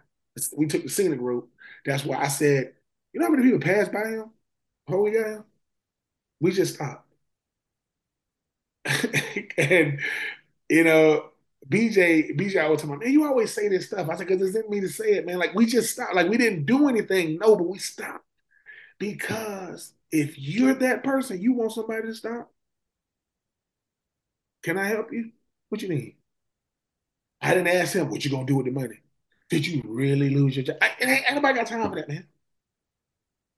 we 0.57 0.67
took 0.67 0.85
the 0.85 0.89
scenic 0.89 1.21
route. 1.21 1.49
That's 1.85 2.05
why 2.05 2.19
I 2.19 2.29
said, 2.29 2.75
you 3.13 3.21
know 3.21 3.27
how 3.27 3.33
many 3.33 3.45
people 3.45 3.61
passed 3.61 3.93
by 3.93 4.09
him 4.09 4.31
got 4.89 5.27
him? 5.27 5.45
We 6.41 6.53
just 6.53 6.75
stopped. 6.75 7.07
and, 9.57 10.01
you 10.69 10.85
know, 10.85 11.31
BJ, 11.69 12.37
BJ 12.37 12.63
always 12.63 12.81
tell 12.81 12.91
me, 12.91 12.97
man, 12.97 13.13
you 13.13 13.25
always 13.25 13.53
say 13.53 13.69
this 13.69 13.87
stuff. 13.87 14.09
I 14.09 14.17
said, 14.17 14.27
because 14.27 14.49
it 14.49 14.53
didn't 14.53 14.71
mean 14.71 14.83
to 14.83 14.89
say 14.89 15.13
it, 15.13 15.27
man. 15.27 15.39
Like, 15.39 15.55
we 15.55 15.67
just 15.67 15.93
stopped. 15.93 16.15
Like, 16.15 16.29
we 16.29 16.37
didn't 16.37 16.67
do 16.67 16.89
anything. 16.89 17.39
No, 17.39 17.57
but 17.57 17.69
we 17.69 17.79
stopped. 17.79 18.25
Because 18.99 19.93
if 20.11 20.39
you're 20.39 20.75
that 20.75 21.05
person, 21.05 21.41
you 21.41 21.53
want 21.55 21.73
somebody 21.73 22.03
to 22.03 22.15
stop. 22.15 22.51
Can 24.63 24.79
I 24.79 24.87
help 24.87 25.13
you? 25.13 25.33
What 25.69 25.83
you 25.83 25.89
need? 25.89 26.17
I 27.41 27.55
didn't 27.55 27.69
ask 27.69 27.95
him 27.95 28.09
what 28.11 28.25
you 28.25 28.31
gonna 28.31 28.47
do 28.47 28.57
with 28.57 28.67
the 28.67 28.73
money. 28.73 29.01
Did 29.51 29.67
you 29.67 29.83
really 29.85 30.31
lose 30.31 30.57
your 30.57 30.65
job? 30.65 30.77
I, 30.81 30.91
ain't, 31.01 31.31
anybody 31.31 31.59
got 31.59 31.67
time 31.67 31.89
for 31.89 31.97
that, 31.97 32.09
man. 32.09 32.27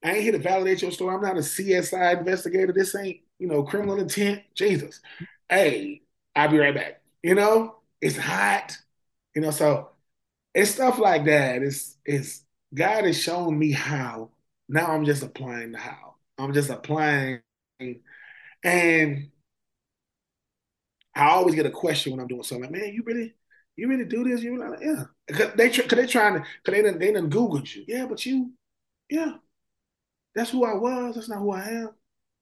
I 0.05 0.13
ain't 0.13 0.23
here 0.23 0.33
to 0.33 0.39
validate 0.39 0.83
your 0.83 0.93
story. 0.93 1.15
I'm 1.15 1.23
not 1.23 1.39
a 1.39 1.43
CSI 1.43 2.19
investigator. 2.19 2.73
This 2.73 2.95
ain't, 2.95 3.21
you 3.39 3.49
know, 3.49 3.63
criminal 3.65 3.99
intent. 3.99 4.43
Jesus. 4.55 5.01
Hey, 5.49 6.03
I'll 6.37 6.51
be 6.51 6.59
right 6.59 6.75
back. 6.75 7.03
You 7.23 7.35
know, 7.35 7.77
it's 8.03 8.19
hot. 8.19 8.77
You 9.35 9.43
know, 9.43 9.51
so 9.51 9.91
it's 10.55 10.73
stuff 10.73 10.99
like 10.99 11.25
that. 11.27 11.63
It's 11.63 11.99
it's 12.05 12.45
God 12.75 13.05
has 13.05 13.21
shown 13.21 13.59
me 13.59 13.73
how. 13.73 14.31
Now 14.69 14.89
I'm 14.89 15.05
just 15.05 15.23
applying 15.23 15.73
the 15.73 15.79
how. 15.79 16.17
I'm 16.39 16.53
just 16.55 16.71
applying. 16.71 17.41
And 18.63 19.31
I 21.15 21.31
always 21.31 21.55
get 21.55 21.67
a 21.67 21.71
question 21.71 22.13
when 22.13 22.21
I'm 22.21 22.27
doing 22.27 22.43
something. 22.43 22.71
Like, 22.71 22.73
man, 22.83 22.93
you 22.93 23.03
really, 23.05 23.35
you 23.77 23.89
really 23.89 24.05
do 24.05 24.25
this? 24.25 24.43
You 24.43 24.59
like, 24.59 24.81
yeah. 24.83 25.05
Cause 25.31 25.53
they, 25.57 25.71
cause 25.71 25.87
they 25.89 26.07
trying 26.07 26.35
to, 26.35 26.41
cause 26.41 26.49
they 26.75 26.83
done, 26.83 26.99
they 26.99 27.13
done 27.13 27.31
Googled 27.31 27.75
you. 27.75 27.85
Yeah, 27.87 28.07
but 28.07 28.25
you, 28.27 28.53
yeah. 29.11 29.35
That's 30.35 30.51
who 30.51 30.65
I 30.65 30.75
was. 30.75 31.15
That's 31.15 31.29
not 31.29 31.39
who 31.39 31.53
I 31.53 31.69
am. 31.69 31.91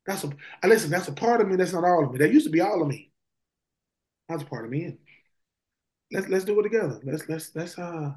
That's 0.07 0.25
a, 0.25 0.31
listen, 0.65 0.91
that's 0.91 1.09
a 1.09 1.13
part 1.13 1.41
of 1.41 1.49
me. 1.49 1.57
That's 1.57 1.73
not 1.73 1.85
all 1.85 2.05
of 2.05 2.13
me. 2.13 2.19
That 2.19 2.33
used 2.33 2.47
to 2.47 2.53
be 2.53 2.61
all 2.61 2.83
of 2.83 2.89
me. 2.89 3.13
That's 4.29 4.43
a 4.43 4.47
part 4.47 4.65
of 4.65 4.71
me. 4.71 4.97
Let's, 6.11 6.29
let's 6.29 6.45
do 6.45 6.59
it 6.59 6.63
together. 6.63 7.01
Let's, 7.05 7.29
let's, 7.29 7.55
let's, 7.55 7.79
uh, 7.79 8.13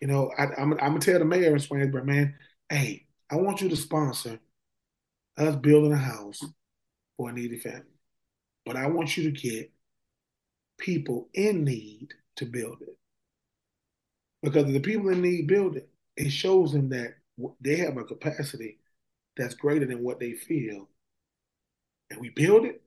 you 0.00 0.08
know, 0.08 0.30
I, 0.36 0.44
am 0.44 0.52
I'm, 0.56 0.72
I'm 0.74 0.78
gonna 0.78 1.00
tell 1.00 1.18
the 1.18 1.24
mayor 1.24 1.52
in 1.52 1.58
Swainsboro, 1.58 2.04
man, 2.04 2.34
hey, 2.68 3.06
I 3.30 3.36
want 3.36 3.60
you 3.60 3.68
to 3.68 3.76
sponsor 3.76 4.38
us 5.36 5.56
building 5.56 5.92
a 5.92 5.96
house 5.96 6.42
for 7.16 7.30
a 7.30 7.32
needy 7.32 7.58
family. 7.58 7.82
But 8.64 8.76
I 8.76 8.86
want 8.86 9.16
you 9.16 9.24
to 9.24 9.30
get 9.30 9.72
people 10.78 11.28
in 11.34 11.64
need 11.64 12.14
to 12.36 12.46
build 12.46 12.82
it. 12.82 12.96
Because 14.42 14.66
the 14.66 14.80
people 14.80 15.10
in 15.10 15.20
need 15.20 15.48
build 15.48 15.76
it, 15.76 15.88
it 16.16 16.30
shows 16.30 16.72
them 16.72 16.88
that 16.90 17.14
they 17.60 17.76
have 17.76 17.96
a 17.96 18.04
capacity 18.04 18.78
that's 19.36 19.54
greater 19.54 19.86
than 19.86 20.02
what 20.02 20.20
they 20.20 20.32
feel. 20.32 20.88
And 22.10 22.20
we 22.20 22.30
build 22.30 22.64
it 22.64 22.82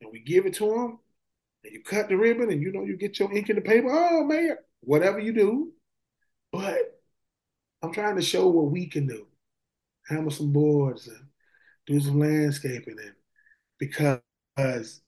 and 0.00 0.10
we 0.12 0.20
give 0.20 0.46
it 0.46 0.54
to 0.54 0.66
them 0.66 0.98
and 1.64 1.72
you 1.72 1.82
cut 1.82 2.08
the 2.08 2.16
ribbon 2.16 2.50
and 2.50 2.62
you 2.62 2.72
know 2.72 2.84
you 2.84 2.96
get 2.96 3.18
your 3.18 3.32
ink 3.32 3.50
in 3.50 3.56
the 3.56 3.62
paper. 3.62 3.88
Oh, 3.90 4.24
man, 4.24 4.56
whatever 4.80 5.18
you 5.18 5.32
do. 5.32 5.72
But 6.52 7.00
I'm 7.82 7.92
trying 7.92 8.16
to 8.16 8.22
show 8.22 8.48
what 8.48 8.70
we 8.70 8.86
can 8.86 9.06
do. 9.06 9.26
Hammer 10.08 10.30
some 10.30 10.52
boards 10.52 11.06
and 11.06 11.26
do 11.86 12.00
some 12.00 12.18
landscaping 12.18 12.96
and 12.98 13.12
because 13.78 15.00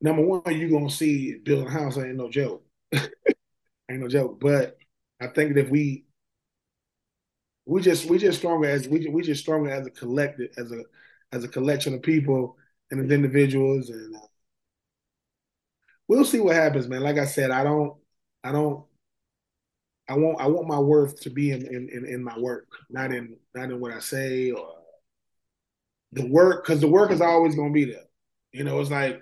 number 0.00 0.22
one, 0.22 0.42
you're 0.46 0.70
gonna 0.70 0.90
see 0.90 1.36
building 1.36 1.66
a 1.66 1.70
house 1.70 1.98
ain't 1.98 2.16
no 2.16 2.30
joke. 2.30 2.64
ain't 2.92 3.10
no 3.90 4.08
joke. 4.08 4.40
But 4.40 4.78
I 5.20 5.28
think 5.28 5.54
that 5.54 5.66
if 5.66 5.70
we 5.70 6.04
we 7.68 7.82
just 7.82 8.06
we 8.06 8.16
just 8.18 8.38
stronger 8.38 8.66
as 8.66 8.88
we 8.88 9.06
we 9.08 9.22
just 9.22 9.42
stronger 9.42 9.70
as 9.70 9.86
a 9.86 9.90
collective 9.90 10.50
as 10.56 10.72
a 10.72 10.82
as 11.32 11.44
a 11.44 11.48
collection 11.48 11.92
of 11.92 12.02
people 12.02 12.56
and 12.90 13.04
as 13.04 13.10
individuals 13.10 13.90
and 13.90 14.16
uh, 14.16 14.20
we'll 16.08 16.24
see 16.24 16.40
what 16.40 16.56
happens, 16.56 16.88
man. 16.88 17.02
Like 17.02 17.18
I 17.18 17.26
said, 17.26 17.50
I 17.50 17.62
don't 17.62 17.94
I 18.42 18.52
don't 18.52 18.84
I 20.08 20.16
want 20.16 20.40
I 20.40 20.46
want 20.46 20.66
my 20.66 20.78
worth 20.78 21.20
to 21.20 21.30
be 21.30 21.50
in, 21.50 21.66
in 21.66 22.06
in, 22.06 22.24
my 22.24 22.38
work, 22.38 22.66
not 22.88 23.12
in 23.12 23.36
not 23.54 23.70
in 23.70 23.78
what 23.78 23.92
I 23.92 23.98
say 23.98 24.50
or 24.50 24.76
the 26.12 26.26
work, 26.26 26.64
because 26.64 26.80
the 26.80 26.88
work 26.88 27.10
is 27.10 27.20
always 27.20 27.54
gonna 27.54 27.70
be 27.70 27.84
there. 27.84 28.06
You 28.52 28.64
know, 28.64 28.80
it's 28.80 28.90
like 28.90 29.20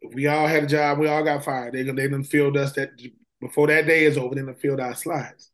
if 0.00 0.14
we 0.14 0.26
all 0.26 0.46
had 0.46 0.64
a 0.64 0.66
job, 0.66 0.98
we 0.98 1.06
all 1.06 1.22
got 1.22 1.44
fired. 1.44 1.74
They 1.74 1.82
they 1.82 2.08
done 2.08 2.24
filled 2.24 2.56
us 2.56 2.72
that 2.72 2.90
before 3.42 3.66
that 3.66 3.86
day 3.86 4.04
is 4.06 4.16
over, 4.16 4.34
they 4.34 4.40
done 4.40 4.54
filled 4.54 4.80
our 4.80 4.94
slides. 4.94 5.50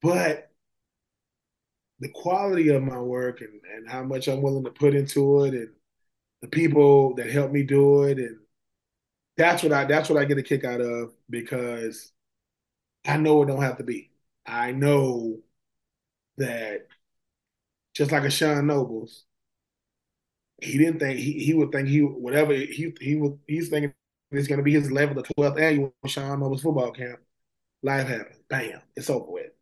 But 0.00 0.47
the 2.00 2.08
quality 2.10 2.68
of 2.70 2.82
my 2.82 2.98
work 3.00 3.40
and, 3.40 3.60
and 3.74 3.88
how 3.90 4.02
much 4.02 4.28
I'm 4.28 4.42
willing 4.42 4.64
to 4.64 4.70
put 4.70 4.94
into 4.94 5.44
it 5.44 5.54
and 5.54 5.70
the 6.42 6.48
people 6.48 7.14
that 7.16 7.30
help 7.30 7.52
me 7.52 7.62
do 7.64 8.04
it 8.04 8.18
and 8.18 8.38
that's 9.36 9.62
what 9.62 9.72
I 9.72 9.84
that's 9.84 10.10
what 10.10 10.20
I 10.20 10.24
get 10.24 10.38
a 10.38 10.42
kick 10.42 10.64
out 10.64 10.80
of 10.80 11.12
because 11.30 12.12
I 13.06 13.16
know 13.16 13.42
it 13.42 13.46
don't 13.46 13.62
have 13.62 13.78
to 13.78 13.84
be. 13.84 14.10
I 14.46 14.72
know 14.72 15.40
that 16.38 16.86
just 17.94 18.12
like 18.12 18.24
a 18.24 18.30
Sean 18.30 18.66
Nobles, 18.66 19.24
he 20.60 20.78
didn't 20.78 20.98
think 21.00 21.18
he, 21.18 21.32
he 21.44 21.54
would 21.54 21.70
think 21.72 21.88
he 21.88 22.00
whatever 22.00 22.52
he 22.52 22.92
he 23.00 23.16
would 23.16 23.38
he's 23.46 23.68
thinking 23.68 23.94
it's 24.30 24.48
gonna 24.48 24.62
be 24.62 24.72
his 24.72 24.88
11th 24.90 25.18
or 25.18 25.22
12th 25.22 25.60
annual 25.60 25.94
Sean 26.06 26.40
Nobles 26.40 26.62
football 26.62 26.90
camp. 26.92 27.20
Life 27.82 28.08
happens. 28.08 28.38
Bam, 28.48 28.80
it's 28.96 29.10
over 29.10 29.30
with. 29.30 29.52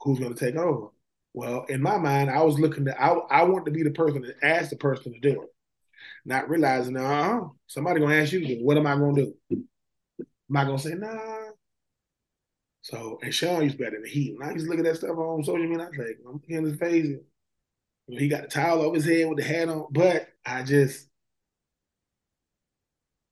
Who's 0.00 0.20
gonna 0.20 0.34
take 0.36 0.54
over? 0.56 0.90
Well, 1.34 1.66
in 1.68 1.82
my 1.82 1.98
mind, 1.98 2.30
I 2.30 2.42
was 2.42 2.58
looking 2.58 2.86
to 2.86 3.00
I 3.02 3.08
I 3.30 3.42
want 3.44 3.66
to 3.66 3.72
be 3.72 3.82
the 3.82 3.90
person 3.90 4.22
that 4.22 4.36
asked 4.42 4.70
the 4.70 4.76
person 4.76 5.12
to 5.12 5.20
do 5.20 5.42
it. 5.42 5.48
Not 6.24 6.48
realizing, 6.48 6.96
uh, 6.96 7.40
somebody 7.66 8.00
gonna 8.00 8.14
ask 8.16 8.32
you 8.32 8.46
to. 8.46 8.62
What 8.62 8.78
am 8.78 8.86
I 8.86 8.94
gonna 8.94 9.14
do? 9.14 9.34
Am 9.50 10.56
I 10.56 10.64
gonna 10.64 10.78
say, 10.78 10.94
nah, 10.94 11.44
so, 12.84 13.18
and 13.22 13.34
Sean 13.34 13.62
used 13.62 13.76
to 13.76 13.78
be 13.78 13.86
out 13.86 13.94
in 13.94 14.02
the 14.02 14.08
heat. 14.10 14.36
I 14.42 14.52
used 14.52 14.66
to 14.66 14.70
look 14.70 14.78
at 14.78 14.84
that 14.84 14.96
stuff 14.96 15.16
on 15.16 15.42
social 15.42 15.66
media, 15.66 15.86
I 15.86 15.88
was 15.88 15.96
like, 15.96 16.18
I'm 16.28 16.56
at 16.56 16.64
his 16.64 16.78
face. 16.78 17.16
He 18.08 18.28
got 18.28 18.42
the 18.42 18.48
towel 18.48 18.82
over 18.82 18.96
his 18.96 19.06
head 19.06 19.26
with 19.26 19.38
the 19.38 19.44
hat 19.44 19.70
on. 19.70 19.86
But 19.90 20.28
I 20.44 20.62
just, 20.64 21.08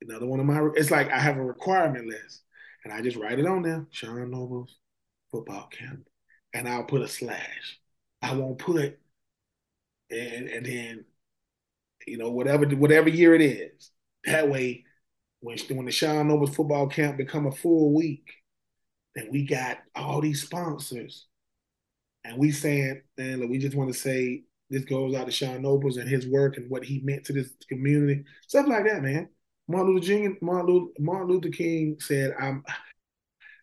another 0.00 0.24
one 0.24 0.40
of 0.40 0.46
my, 0.46 0.70
it's 0.74 0.90
like 0.90 1.10
I 1.10 1.18
have 1.18 1.36
a 1.36 1.44
requirement 1.44 2.06
list. 2.06 2.42
And 2.82 2.94
I 2.94 3.02
just 3.02 3.18
write 3.18 3.38
it 3.38 3.46
on 3.46 3.60
there, 3.60 3.86
Sean 3.90 4.30
Nobles 4.30 4.78
football 5.30 5.68
camp. 5.70 6.08
And 6.54 6.66
I'll 6.66 6.84
put 6.84 7.02
a 7.02 7.08
slash. 7.08 7.78
I 8.22 8.34
won't 8.34 8.58
put, 8.58 8.98
and, 10.10 10.48
and 10.48 10.64
then, 10.64 11.04
you 12.06 12.18
know, 12.18 12.30
whatever 12.30 12.64
whatever 12.76 13.08
year 13.08 13.34
it 13.34 13.42
is. 13.42 13.90
That 14.24 14.48
way, 14.48 14.84
when, 15.40 15.58
when 15.70 15.86
the 15.86 15.92
Sean 15.92 16.28
Nobles 16.28 16.54
football 16.54 16.86
camp 16.86 17.16
become 17.16 17.46
a 17.46 17.52
full 17.52 17.92
week, 17.92 18.30
that 19.16 19.30
we 19.30 19.44
got 19.44 19.78
all 19.94 20.20
these 20.20 20.42
sponsors, 20.42 21.26
and 22.24 22.38
we 22.38 22.52
saying, 22.52 23.02
man, 23.18 23.40
look, 23.40 23.50
we 23.50 23.58
just 23.58 23.76
want 23.76 23.92
to 23.92 23.98
say 23.98 24.44
this 24.70 24.84
goes 24.84 25.14
out 25.14 25.26
to 25.26 25.32
Sean 25.32 25.62
Nobles 25.62 25.96
and 25.96 26.08
his 26.08 26.26
work 26.26 26.56
and 26.56 26.70
what 26.70 26.84
he 26.84 27.00
meant 27.00 27.24
to 27.24 27.32
this 27.32 27.52
community, 27.68 28.24
stuff 28.46 28.66
like 28.68 28.84
that, 28.86 29.02
man. 29.02 29.28
Martin 29.68 29.94
Luther 29.94 30.06
King, 30.06 30.36
Martin 30.40 30.66
Luther, 30.66 30.92
Martin 31.00 31.28
Luther 31.28 31.50
King 31.50 31.96
said, 32.00 32.34
"I'm." 32.40 32.64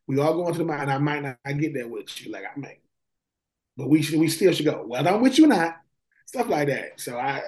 We 0.08 0.20
all 0.20 0.34
going 0.34 0.52
to 0.54 0.58
the 0.58 0.66
mountain. 0.66 0.90
I 0.90 0.98
might 0.98 1.22
not 1.22 1.38
I 1.46 1.54
get 1.54 1.76
there 1.76 1.88
with 1.88 2.20
you, 2.20 2.32
like 2.32 2.44
I 2.44 2.60
might, 2.60 2.82
but 3.80 3.90
we 3.90 4.02
should. 4.02 4.20
We 4.20 4.28
still 4.28 4.52
should 4.52 4.66
go. 4.66 4.84
Well, 4.86 5.08
I'm 5.08 5.22
with 5.22 5.38
you 5.38 5.46
or 5.46 5.48
not. 5.48 5.78
Stuff 6.26 6.50
like 6.50 6.68
that. 6.68 7.00
So 7.00 7.18
I, 7.18 7.42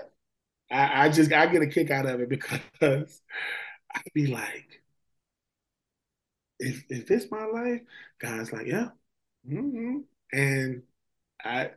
I, 0.72 1.06
I 1.06 1.10
just 1.10 1.32
I 1.34 1.46
get 1.48 1.62
a 1.62 1.68
kick 1.68 1.92
out 1.92 2.06
of 2.06 2.22
it 2.22 2.30
because 2.30 2.62
I'd 2.82 4.14
be 4.14 4.28
like, 4.28 4.82
if 6.58 6.86
if 6.88 7.06
this 7.06 7.30
my 7.30 7.44
life, 7.46 7.82
God's 8.20 8.54
like, 8.54 8.66
yeah, 8.66 8.90
mm-hmm. 9.46 9.98
and 10.32 10.84
I, 11.44 11.72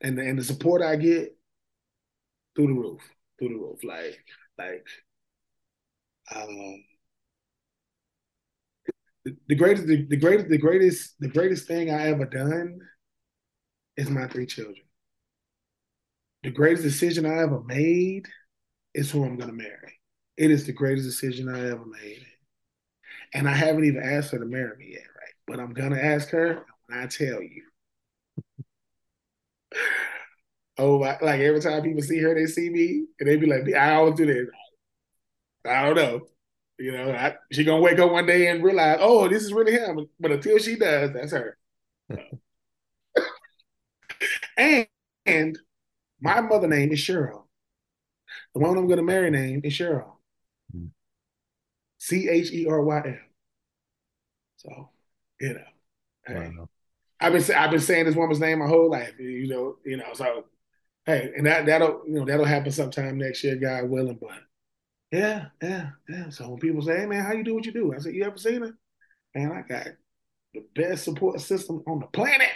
and 0.00 0.18
and 0.18 0.38
the 0.40 0.44
support 0.44 0.82
I 0.82 0.96
get 0.96 1.36
through 2.56 2.66
the 2.66 2.72
roof, 2.72 3.00
through 3.38 3.50
the 3.50 3.54
roof, 3.54 3.84
like 3.84 4.18
like, 4.58 4.86
um, 6.34 6.82
the 9.46 9.54
greatest, 9.54 9.86
the, 9.86 10.04
the 10.06 10.16
greatest, 10.16 10.48
the 10.48 10.58
greatest, 10.58 11.14
the 11.20 11.28
greatest 11.28 11.68
thing 11.68 11.90
I 11.92 12.08
ever 12.08 12.24
done 12.24 12.80
is 13.98 14.08
my 14.08 14.26
three 14.28 14.46
children. 14.46 14.76
The 16.44 16.50
greatest 16.50 16.84
decision 16.84 17.26
I 17.26 17.42
ever 17.42 17.60
made 17.64 18.26
is 18.94 19.10
who 19.10 19.24
I'm 19.24 19.36
gonna 19.36 19.52
marry. 19.52 20.00
It 20.36 20.52
is 20.52 20.64
the 20.64 20.72
greatest 20.72 21.04
decision 21.04 21.48
I 21.48 21.68
ever 21.68 21.84
made. 21.84 22.24
And 23.34 23.48
I 23.48 23.54
haven't 23.54 23.84
even 23.84 24.02
asked 24.02 24.30
her 24.30 24.38
to 24.38 24.46
marry 24.46 24.76
me 24.76 24.92
yet, 24.92 25.02
right? 25.02 25.34
But 25.48 25.58
I'm 25.58 25.74
gonna 25.74 25.98
ask 26.00 26.28
her 26.30 26.64
when 26.86 26.98
I 26.98 27.06
tell 27.08 27.42
you. 27.42 27.64
oh, 30.78 30.98
like 30.98 31.40
every 31.40 31.60
time 31.60 31.82
people 31.82 32.02
see 32.02 32.20
her, 32.20 32.34
they 32.34 32.46
see 32.46 32.70
me, 32.70 33.04
and 33.18 33.28
they 33.28 33.36
be 33.36 33.46
like, 33.46 33.74
I 33.74 33.94
always 33.96 34.14
do 34.14 34.26
this. 34.26 34.46
I 35.66 35.86
don't 35.86 35.96
know. 35.96 36.20
You 36.78 36.92
know, 36.92 37.10
I, 37.10 37.34
she 37.50 37.64
gonna 37.64 37.82
wake 37.82 37.98
up 37.98 38.12
one 38.12 38.26
day 38.26 38.46
and 38.46 38.62
realize, 38.62 38.98
oh, 39.00 39.26
this 39.26 39.42
is 39.42 39.52
really 39.52 39.72
him. 39.72 40.08
But 40.20 40.30
until 40.30 40.58
she 40.58 40.76
does, 40.76 41.12
that's 41.12 41.32
her. 41.32 41.58
and, 44.58 44.86
and 45.24 45.58
my 46.20 46.40
mother 46.42 46.68
name 46.68 46.92
is 46.92 47.00
Cheryl. 47.00 47.44
The 48.54 48.60
one 48.60 48.76
I'm 48.76 48.88
gonna 48.88 49.02
marry 49.02 49.30
name 49.30 49.62
is 49.64 49.72
Cheryl. 49.72 50.18
C 51.98 52.28
H 52.28 52.52
E 52.52 52.66
R 52.66 52.82
Y 52.82 53.02
L. 53.06 53.14
So, 54.56 54.90
you 55.40 55.54
know, 55.54 55.60
hey, 56.26 56.52
wow. 56.56 56.68
I've 57.20 57.32
been 57.32 57.56
I've 57.56 57.70
been 57.70 57.80
saying 57.80 58.06
this 58.06 58.14
woman's 58.14 58.40
name 58.40 58.60
my 58.60 58.66
whole 58.66 58.90
life. 58.90 59.14
You 59.18 59.48
know, 59.48 59.76
you 59.84 59.96
know. 59.96 60.12
So, 60.14 60.44
hey, 61.06 61.32
and 61.36 61.46
that 61.46 61.66
that'll 61.66 62.02
you 62.06 62.14
know 62.14 62.24
that'll 62.24 62.46
happen 62.46 62.70
sometime 62.70 63.18
next 63.18 63.42
year, 63.44 63.56
God 63.56 63.90
willing. 63.90 64.18
But 64.20 64.38
yeah, 65.10 65.46
yeah, 65.62 65.90
yeah. 66.08 66.30
So 66.30 66.48
when 66.48 66.58
people 66.60 66.82
say, 66.82 66.98
"Hey, 66.98 67.06
man, 67.06 67.24
how 67.24 67.32
you 67.32 67.44
do 67.44 67.54
what 67.54 67.66
you 67.66 67.72
do?" 67.72 67.92
I 67.94 67.98
said, 67.98 68.14
"You 68.14 68.24
ever 68.24 68.38
seen 68.38 68.62
it?" 68.62 68.74
Man, 69.34 69.52
I 69.52 69.62
got 69.62 69.88
the 70.54 70.64
best 70.74 71.04
support 71.04 71.40
system 71.40 71.82
on 71.86 72.00
the 72.00 72.06
planet, 72.06 72.48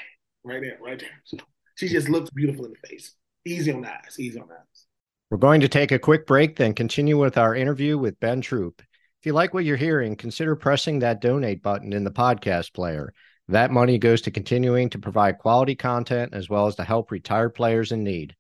right 0.45 0.63
there, 0.63 0.79
right 0.81 0.99
there. 0.99 1.21
So 1.25 1.39
she 1.75 1.89
just 1.89 2.09
looks 2.09 2.31
beautiful 2.31 2.65
in 2.65 2.73
the 2.73 2.89
face. 2.89 3.15
Easy 3.45 3.73
on 3.73 3.83
the 3.83 3.93
eyes. 3.93 4.17
Easy 4.19 4.39
on 4.39 4.49
the 4.49 4.55
eyes. 4.55 4.87
We're 5.31 5.39
going 5.39 5.63
to 5.63 5.69
take 5.69 5.93
a 5.93 5.99
quick 5.99 6.27
break, 6.27 6.57
then 6.57 6.75
continue 6.75 7.19
with 7.19 7.39
our 7.39 7.55
interview 7.55 7.97
with 7.97 8.21
Ben 8.21 8.43
Troupe. 8.43 8.81
If 8.81 9.27
you 9.27 9.33
like 9.33 9.55
what 9.55 9.65
you're 9.65 9.77
hearing, 9.77 10.17
consider 10.17 10.57
pressing 10.57 10.99
that 10.99 11.21
donate 11.21 11.63
button 11.63 11.93
in 11.93 12.05
the 12.05 12.11
podcast 12.11 12.75
player. 12.75 13.15
That 13.49 13.71
money 13.71 13.99
goes 13.99 14.21
to 14.23 14.31
continuing 14.31 14.91
to 14.91 14.99
provide 14.99 15.39
quality 15.39 15.75
content 15.75 16.35
as 16.35 16.49
well 16.49 16.67
as 16.67 16.75
to 16.77 16.85
help 16.85 17.11
retired 17.11 17.55
players 17.55 17.93
in 17.93 18.05
need. 18.05 18.37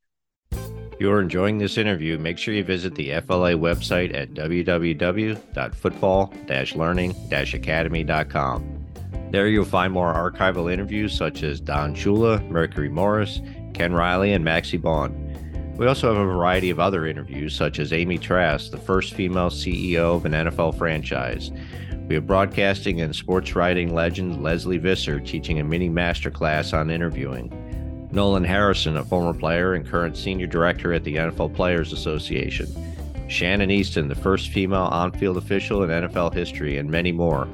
If 0.50 1.00
you 1.00 1.10
are 1.10 1.22
enjoying 1.22 1.58
this 1.58 1.78
interview, 1.78 2.18
make 2.18 2.36
sure 2.36 2.52
you 2.52 2.64
visit 2.64 2.94
the 2.94 3.20
FLA 3.20 3.52
website 3.52 4.14
at 4.14 4.34
www.football 4.34 6.34
learning 6.76 7.14
academy.com. 7.32 8.81
There 9.32 9.48
you'll 9.48 9.64
find 9.64 9.94
more 9.94 10.12
archival 10.12 10.70
interviews 10.70 11.16
such 11.16 11.42
as 11.42 11.58
Don 11.58 11.94
Shula, 11.94 12.46
Mercury 12.50 12.90
Morris, 12.90 13.40
Ken 13.72 13.94
Riley, 13.94 14.34
and 14.34 14.44
Maxie 14.44 14.78
Baughan. 14.78 15.78
We 15.78 15.86
also 15.86 16.12
have 16.12 16.20
a 16.20 16.26
variety 16.26 16.68
of 16.68 16.78
other 16.78 17.06
interviews, 17.06 17.56
such 17.56 17.78
as 17.78 17.94
Amy 17.94 18.18
Trask, 18.18 18.70
the 18.70 18.76
first 18.76 19.14
female 19.14 19.48
CEO 19.48 20.16
of 20.16 20.26
an 20.26 20.32
NFL 20.32 20.76
franchise. 20.76 21.50
We 22.08 22.14
have 22.16 22.26
broadcasting 22.26 23.00
and 23.00 23.16
sports 23.16 23.56
writing 23.56 23.94
legend 23.94 24.42
Lesley 24.42 24.76
Visser 24.76 25.18
teaching 25.18 25.60
a 25.60 25.64
mini 25.64 25.88
masterclass 25.88 26.78
on 26.78 26.90
interviewing. 26.90 28.08
Nolan 28.12 28.44
Harrison, 28.44 28.98
a 28.98 29.04
former 29.04 29.32
player 29.32 29.72
and 29.72 29.86
current 29.86 30.14
senior 30.14 30.46
director 30.46 30.92
at 30.92 31.04
the 31.04 31.16
NFL 31.16 31.54
Players 31.54 31.94
Association. 31.94 32.66
Shannon 33.28 33.70
Eastin, 33.70 34.10
the 34.10 34.14
first 34.14 34.50
female 34.50 34.90
on 34.92 35.10
field 35.12 35.38
official 35.38 35.82
in 35.84 35.88
NFL 35.88 36.34
history, 36.34 36.76
and 36.76 36.90
many 36.90 37.12
more. 37.12 37.48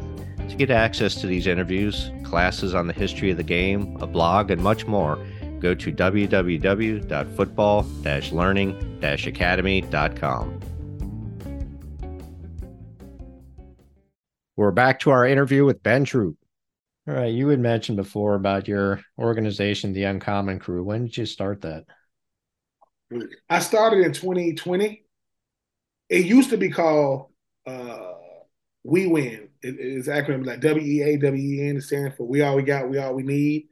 To 0.49 0.57
get 0.57 0.71
access 0.71 1.15
to 1.21 1.27
these 1.27 1.47
interviews, 1.47 2.11
classes 2.25 2.75
on 2.75 2.87
the 2.87 2.93
history 2.93 3.31
of 3.31 3.37
the 3.37 3.43
game, 3.43 3.97
a 4.01 4.07
blog, 4.07 4.51
and 4.51 4.63
much 4.63 4.87
more, 4.87 5.19
go 5.61 5.75
to 5.75 5.93
www.football 5.93 7.83
learning 8.33 9.01
academy.com. 9.03 10.61
We're 14.57 14.73
back 14.73 14.99
to 15.01 15.11
our 15.11 15.27
interview 15.27 15.65
with 15.65 15.83
Ben 15.83 16.05
Troupe. 16.05 16.37
All 17.07 17.15
right, 17.15 17.33
you 17.33 17.49
had 17.49 17.61
mentioned 17.61 17.97
before 17.97 18.35
about 18.35 18.69
your 18.69 19.01
organization, 19.19 19.93
the 19.93 20.05
Uncommon 20.05 20.59
Crew. 20.59 20.83
When 20.83 21.05
did 21.05 21.17
you 21.17 21.27
start 21.27 21.63
that? 21.63 21.85
I 23.49 23.61
started 23.61 24.05
in 24.05 24.13
2020. 24.13 25.05
It 26.09 26.27
used 26.27 26.51
to 26.51 26.57
be 26.57 26.71
called 26.71 27.31
uh, 27.67 28.15
We 28.83 29.07
Win. 29.07 29.48
It, 29.63 29.77
it's 29.79 30.09
acronym 30.09 30.47
like 30.47 30.61
W 30.61 30.85
E 30.85 31.03
A 31.03 31.17
W 31.17 31.43
E 31.43 31.69
N. 31.69 31.81
Stands 31.81 32.17
for 32.17 32.27
We 32.27 32.43
All 32.43 32.57
We 32.57 32.63
Got, 32.63 32.89
We 32.89 32.99
All 32.99 33.15
We 33.15 33.23
Need 33.23 33.69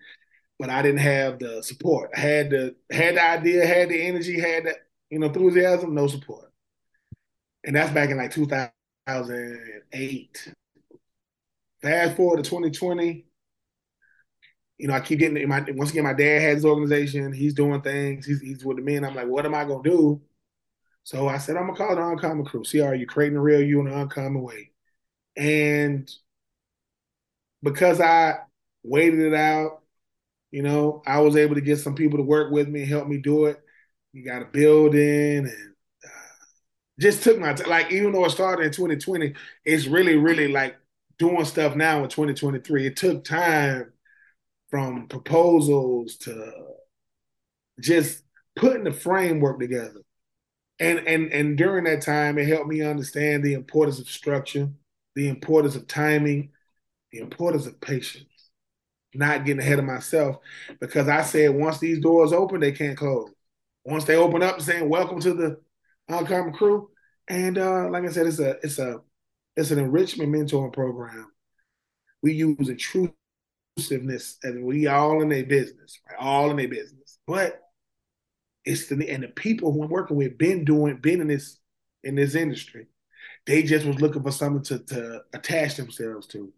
but 0.58 0.70
I 0.70 0.82
didn't 0.82 1.00
have 1.00 1.38
the 1.38 1.62
support. 1.62 2.10
I 2.16 2.20
had 2.20 2.50
the 2.50 2.74
had 2.90 3.16
the 3.16 3.24
idea, 3.24 3.66
had 3.66 3.88
the 3.88 4.06
energy, 4.06 4.40
had 4.40 4.64
the 4.64 4.74
you 5.10 5.18
know 5.18 5.26
enthusiasm, 5.26 5.94
no 5.94 6.06
support. 6.06 6.50
And 7.64 7.76
that's 7.76 7.92
back 7.92 8.10
in 8.10 8.16
like 8.16 8.32
2008. 8.32 10.52
Fast 11.82 12.16
forward 12.16 12.42
to 12.42 12.42
2020. 12.42 13.26
You 14.78 14.88
know, 14.88 14.94
I 14.94 15.00
keep 15.00 15.18
getting 15.18 15.48
my 15.48 15.64
once 15.70 15.90
again. 15.90 16.04
My 16.04 16.12
dad 16.12 16.42
has 16.42 16.56
his 16.56 16.64
organization. 16.64 17.32
He's 17.32 17.54
doing 17.54 17.80
things. 17.82 18.26
He's, 18.26 18.40
he's 18.40 18.64
with 18.64 18.76
the 18.76 18.82
men. 18.82 19.04
I'm 19.04 19.14
like, 19.14 19.26
what 19.26 19.46
am 19.46 19.54
I 19.54 19.64
gonna 19.64 19.82
do? 19.82 20.20
So 21.02 21.28
I 21.28 21.38
said, 21.38 21.56
I'm 21.56 21.66
gonna 21.66 21.76
call 21.76 21.92
it 21.92 21.96
the 21.96 22.06
Uncommon 22.06 22.44
Crew. 22.44 22.64
See, 22.64 22.80
are 22.80 22.94
you 22.94 23.06
creating 23.06 23.34
the 23.34 23.40
real 23.40 23.62
you 23.62 23.80
in 23.80 23.88
an 23.88 23.94
uncommon 23.94 24.42
way? 24.42 24.70
And 25.36 26.10
because 27.62 28.00
I 28.00 28.38
waited 28.82 29.20
it 29.20 29.34
out, 29.34 29.82
you 30.50 30.62
know, 30.62 31.02
I 31.06 31.20
was 31.20 31.36
able 31.36 31.56
to 31.56 31.60
get 31.60 31.78
some 31.78 31.94
people 31.94 32.18
to 32.18 32.24
work 32.24 32.52
with 32.52 32.68
me 32.68 32.82
and 32.82 32.88
help 32.88 33.08
me 33.08 33.18
do 33.18 33.46
it. 33.46 33.60
You 34.12 34.24
got 34.24 34.42
a 34.42 34.46
building 34.46 35.38
and 35.46 35.74
uh, 36.04 36.08
just 36.98 37.22
took 37.22 37.38
my. 37.38 37.52
Like, 37.52 37.92
even 37.92 38.12
though 38.12 38.24
it 38.24 38.30
started 38.30 38.64
in 38.66 38.72
2020, 38.72 39.34
it's 39.64 39.86
really, 39.86 40.16
really 40.16 40.48
like 40.48 40.76
doing 41.18 41.44
stuff 41.44 41.76
now 41.76 42.02
in 42.02 42.08
2023. 42.08 42.86
It 42.86 42.96
took 42.96 43.24
time 43.24 43.92
from 44.70 45.08
proposals 45.08 46.16
to 46.16 46.52
just 47.80 48.22
putting 48.54 48.84
the 48.84 48.92
framework 48.92 49.58
together. 49.58 50.00
And 50.78 51.00
and 51.00 51.32
and 51.32 51.56
during 51.56 51.84
that 51.84 52.02
time, 52.02 52.38
it 52.38 52.48
helped 52.48 52.68
me 52.68 52.82
understand 52.82 53.42
the 53.42 53.54
importance 53.54 53.98
of 53.98 54.08
structure, 54.08 54.70
the 55.16 55.28
importance 55.28 55.74
of 55.74 55.88
timing, 55.88 56.50
the 57.10 57.18
importance 57.18 57.66
of 57.66 57.80
patience 57.80 58.26
not 59.16 59.44
getting 59.44 59.60
ahead 59.60 59.78
of 59.78 59.84
myself 59.84 60.36
because 60.80 61.08
I 61.08 61.22
said 61.22 61.54
once 61.54 61.78
these 61.78 62.00
doors 62.00 62.32
open, 62.32 62.60
they 62.60 62.72
can't 62.72 62.96
close. 62.96 63.30
Once 63.84 64.04
they 64.04 64.16
open 64.16 64.42
up, 64.42 64.60
saying 64.60 64.88
welcome 64.88 65.20
to 65.20 65.32
the 65.32 65.60
Uncommon 66.08 66.52
Crew, 66.52 66.90
and 67.28 67.58
uh, 67.58 67.88
like 67.88 68.04
I 68.04 68.08
said, 68.08 68.26
it's 68.26 68.38
a 68.38 68.56
it's 68.62 68.78
a 68.78 69.00
it's 69.56 69.70
an 69.70 69.78
enrichment 69.78 70.32
mentoring 70.32 70.72
program. 70.72 71.30
We 72.22 72.32
use 72.32 72.68
intrusiveness, 72.68 74.38
and 74.42 74.64
we 74.64 74.86
all 74.86 75.22
in 75.22 75.28
their 75.28 75.44
business, 75.44 75.98
right? 76.08 76.18
all 76.18 76.50
in 76.50 76.56
their 76.56 76.68
business. 76.68 77.18
But 77.26 77.60
it's 78.64 78.88
the 78.88 79.08
and 79.08 79.22
the 79.22 79.28
people 79.28 79.72
who 79.72 79.84
I'm 79.84 79.90
working 79.90 80.16
with 80.16 80.38
been 80.38 80.64
doing 80.64 80.98
been 80.98 81.20
in 81.20 81.28
this 81.28 81.58
in 82.02 82.16
this 82.16 82.34
industry. 82.34 82.88
They 83.46 83.62
just 83.62 83.86
was 83.86 84.00
looking 84.00 84.22
for 84.22 84.32
something 84.32 84.62
to 84.64 84.84
to 84.94 85.24
attach 85.34 85.76
themselves 85.76 86.26
to 86.28 86.52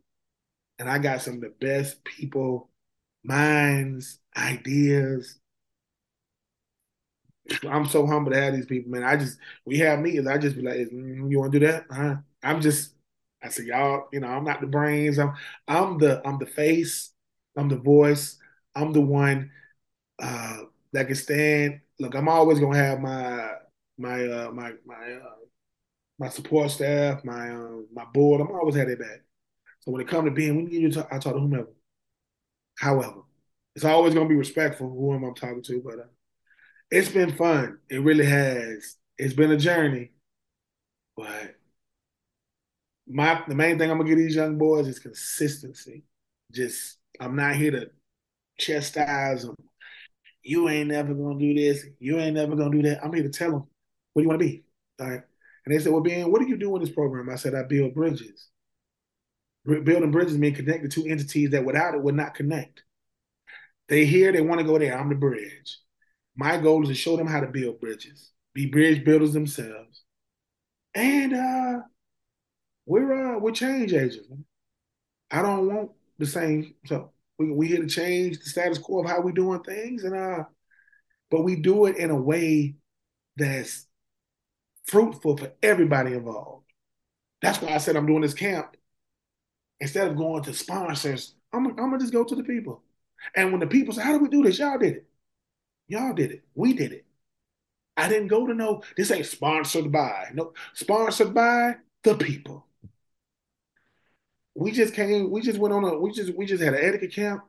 and 0.78 0.88
I 0.88 0.98
got 0.98 1.22
some 1.22 1.34
of 1.34 1.40
the 1.40 1.54
best 1.60 2.04
people, 2.04 2.70
minds, 3.24 4.20
ideas. 4.36 5.38
I'm 7.68 7.86
so 7.86 8.06
humble 8.06 8.32
to 8.32 8.40
have 8.40 8.54
these 8.54 8.66
people, 8.66 8.90
man. 8.90 9.04
I 9.04 9.16
just 9.16 9.38
we 9.64 9.78
have 9.78 10.00
meetings. 10.00 10.26
I 10.26 10.38
just 10.38 10.56
be 10.56 10.62
like, 10.62 10.76
mm, 10.76 11.30
"You 11.30 11.38
want 11.40 11.52
to 11.52 11.58
do 11.60 11.66
that?" 11.66 11.84
huh 11.90 12.16
I'm 12.42 12.60
just. 12.60 12.94
I 13.42 13.48
said, 13.50 13.66
"Y'all, 13.66 14.08
you 14.12 14.20
know, 14.20 14.26
I'm 14.28 14.44
not 14.44 14.60
the 14.60 14.66
brains. 14.66 15.18
I'm, 15.18 15.32
I'm 15.68 15.98
the, 15.98 16.20
I'm 16.26 16.38
the 16.38 16.46
face. 16.46 17.12
I'm 17.56 17.68
the 17.68 17.76
voice. 17.78 18.36
I'm 18.74 18.92
the 18.92 19.00
one 19.00 19.50
uh, 20.22 20.58
that 20.92 21.06
can 21.08 21.16
stand. 21.16 21.80
Look, 22.00 22.14
I'm 22.14 22.28
always 22.28 22.60
gonna 22.60 22.78
have 22.78 23.00
my 23.00 23.50
my 23.98 24.26
uh, 24.26 24.50
my 24.52 24.72
my 24.86 25.12
uh, 25.14 25.34
my 26.18 26.28
support 26.28 26.70
staff, 26.70 27.24
my 27.24 27.50
um, 27.50 27.86
my 27.92 28.04
board. 28.12 28.40
I'm 28.40 28.50
always 28.50 28.74
had 28.74 28.88
their 28.88 28.96
back. 28.96 29.22
So 29.80 29.92
when 29.92 30.00
it 30.00 30.08
comes 30.08 30.26
to 30.26 30.30
being, 30.30 30.56
we 30.56 30.62
need 30.64 30.92
to 30.92 31.00
talk, 31.00 31.08
I 31.12 31.18
talk 31.18 31.34
to 31.34 31.40
whomever. 31.40 31.72
However, 32.78 33.22
it's 33.74 33.84
always 33.84 34.14
gonna 34.14 34.28
be 34.28 34.34
respectful 34.36 34.88
who 34.90 35.12
I'm 35.12 35.34
talking 35.34 35.62
to, 35.62 35.82
but 35.84 35.98
uh, 36.00 36.08
it's 36.90 37.10
been 37.10 37.36
fun. 37.36 37.78
It 37.88 38.02
really 38.02 38.26
has. 38.26 38.96
It's 39.18 39.34
been 39.34 39.52
a 39.52 39.56
journey, 39.56 40.10
but 41.16 41.56
my 43.06 43.42
the 43.48 43.54
main 43.54 43.78
thing 43.78 43.90
I'm 43.90 43.98
gonna 43.98 44.08
give 44.08 44.18
these 44.18 44.36
young 44.36 44.58
boys 44.58 44.86
is 44.86 44.98
consistency. 44.98 46.04
Just 46.52 46.98
I'm 47.20 47.36
not 47.36 47.56
here 47.56 47.72
to 47.72 47.90
chastise 48.58 49.44
them. 49.44 49.56
You 50.42 50.68
ain't 50.68 50.88
never 50.88 51.14
gonna 51.14 51.38
do 51.38 51.54
this. 51.54 51.84
You 51.98 52.18
ain't 52.18 52.34
never 52.34 52.56
gonna 52.56 52.70
do 52.70 52.82
that. 52.88 53.04
I'm 53.04 53.12
here 53.12 53.22
to 53.24 53.28
tell 53.28 53.50
them 53.50 53.66
what 54.12 54.22
do 54.22 54.22
you 54.22 54.28
want 54.28 54.40
to 54.40 54.46
be. 54.46 54.64
All 55.00 55.10
right. 55.10 55.22
And 55.68 55.76
they 55.76 55.84
said, 55.84 55.92
Well, 55.92 56.00
Ben, 56.00 56.32
what 56.32 56.40
do 56.40 56.48
you 56.48 56.56
do 56.56 56.74
in 56.76 56.80
this 56.80 56.90
program? 56.90 57.28
I 57.28 57.36
said, 57.36 57.54
I 57.54 57.62
build 57.62 57.92
bridges. 57.92 58.48
Building 59.66 60.10
bridges 60.10 60.38
mean 60.38 60.54
connecting 60.54 60.88
two 60.88 61.04
entities 61.04 61.50
that 61.50 61.66
without 61.66 61.94
it 61.94 62.02
would 62.02 62.14
not 62.14 62.34
connect. 62.34 62.84
They 63.86 64.06
here, 64.06 64.32
they 64.32 64.40
want 64.40 64.62
to 64.62 64.66
go 64.66 64.78
there. 64.78 64.98
I'm 64.98 65.10
the 65.10 65.14
bridge. 65.14 65.78
My 66.34 66.56
goal 66.56 66.84
is 66.84 66.88
to 66.88 66.94
show 66.94 67.18
them 67.18 67.26
how 67.26 67.40
to 67.40 67.48
build 67.48 67.80
bridges, 67.80 68.30
be 68.54 68.64
bridge 68.64 69.04
builders 69.04 69.34
themselves. 69.34 70.04
And 70.94 71.34
uh 71.34 71.80
we're 72.86 73.34
uh 73.34 73.38
we're 73.38 73.52
change 73.52 73.92
agents. 73.92 74.26
I 75.30 75.42
don't 75.42 75.66
want 75.66 75.90
the 76.16 76.24
same. 76.24 76.76
So 76.86 77.12
we 77.38 77.52
we 77.52 77.66
here 77.66 77.82
to 77.82 77.88
change 77.88 78.38
the 78.38 78.46
status 78.46 78.78
quo 78.78 79.00
of 79.00 79.10
how 79.10 79.20
we 79.20 79.32
doing 79.32 79.62
things, 79.64 80.04
and 80.04 80.16
uh, 80.16 80.44
but 81.30 81.42
we 81.42 81.56
do 81.56 81.84
it 81.84 81.98
in 81.98 82.08
a 82.08 82.16
way 82.16 82.76
that's 83.36 83.87
fruitful 84.88 85.36
for 85.36 85.52
everybody 85.62 86.12
involved. 86.12 86.64
That's 87.42 87.60
why 87.60 87.74
I 87.74 87.78
said 87.78 87.96
I'm 87.96 88.06
doing 88.06 88.22
this 88.22 88.34
camp. 88.34 88.76
Instead 89.80 90.08
of 90.08 90.16
going 90.16 90.42
to 90.42 90.54
sponsors, 90.54 91.34
I'm, 91.52 91.66
I'm 91.66 91.76
gonna 91.76 91.98
just 91.98 92.12
go 92.12 92.24
to 92.24 92.34
the 92.34 92.42
people. 92.42 92.82
And 93.36 93.52
when 93.52 93.60
the 93.60 93.66
people 93.66 93.94
say, 93.94 94.02
"How 94.02 94.12
do 94.12 94.18
we 94.18 94.28
do 94.28 94.42
this?" 94.42 94.58
Y'all 94.58 94.78
did 94.78 94.96
it. 94.96 95.06
Y'all 95.88 96.14
did 96.14 96.32
it. 96.32 96.44
We 96.54 96.72
did 96.72 96.92
it. 96.92 97.06
I 97.96 98.08
didn't 98.08 98.28
go 98.28 98.46
to 98.46 98.54
no. 98.54 98.82
This 98.96 99.10
ain't 99.10 99.26
sponsored 99.26 99.92
by. 99.92 100.30
No, 100.34 100.52
sponsored 100.74 101.34
by 101.34 101.76
the 102.02 102.16
people 102.16 102.68
we 104.58 104.72
just 104.72 104.94
came, 104.94 105.30
we 105.30 105.40
just 105.40 105.58
went 105.58 105.72
on 105.72 105.84
a, 105.84 105.96
we 105.98 106.10
just 106.12 106.34
we 106.34 106.44
just 106.44 106.62
had 106.62 106.74
an 106.74 106.84
etiquette 106.84 107.12
camp 107.12 107.44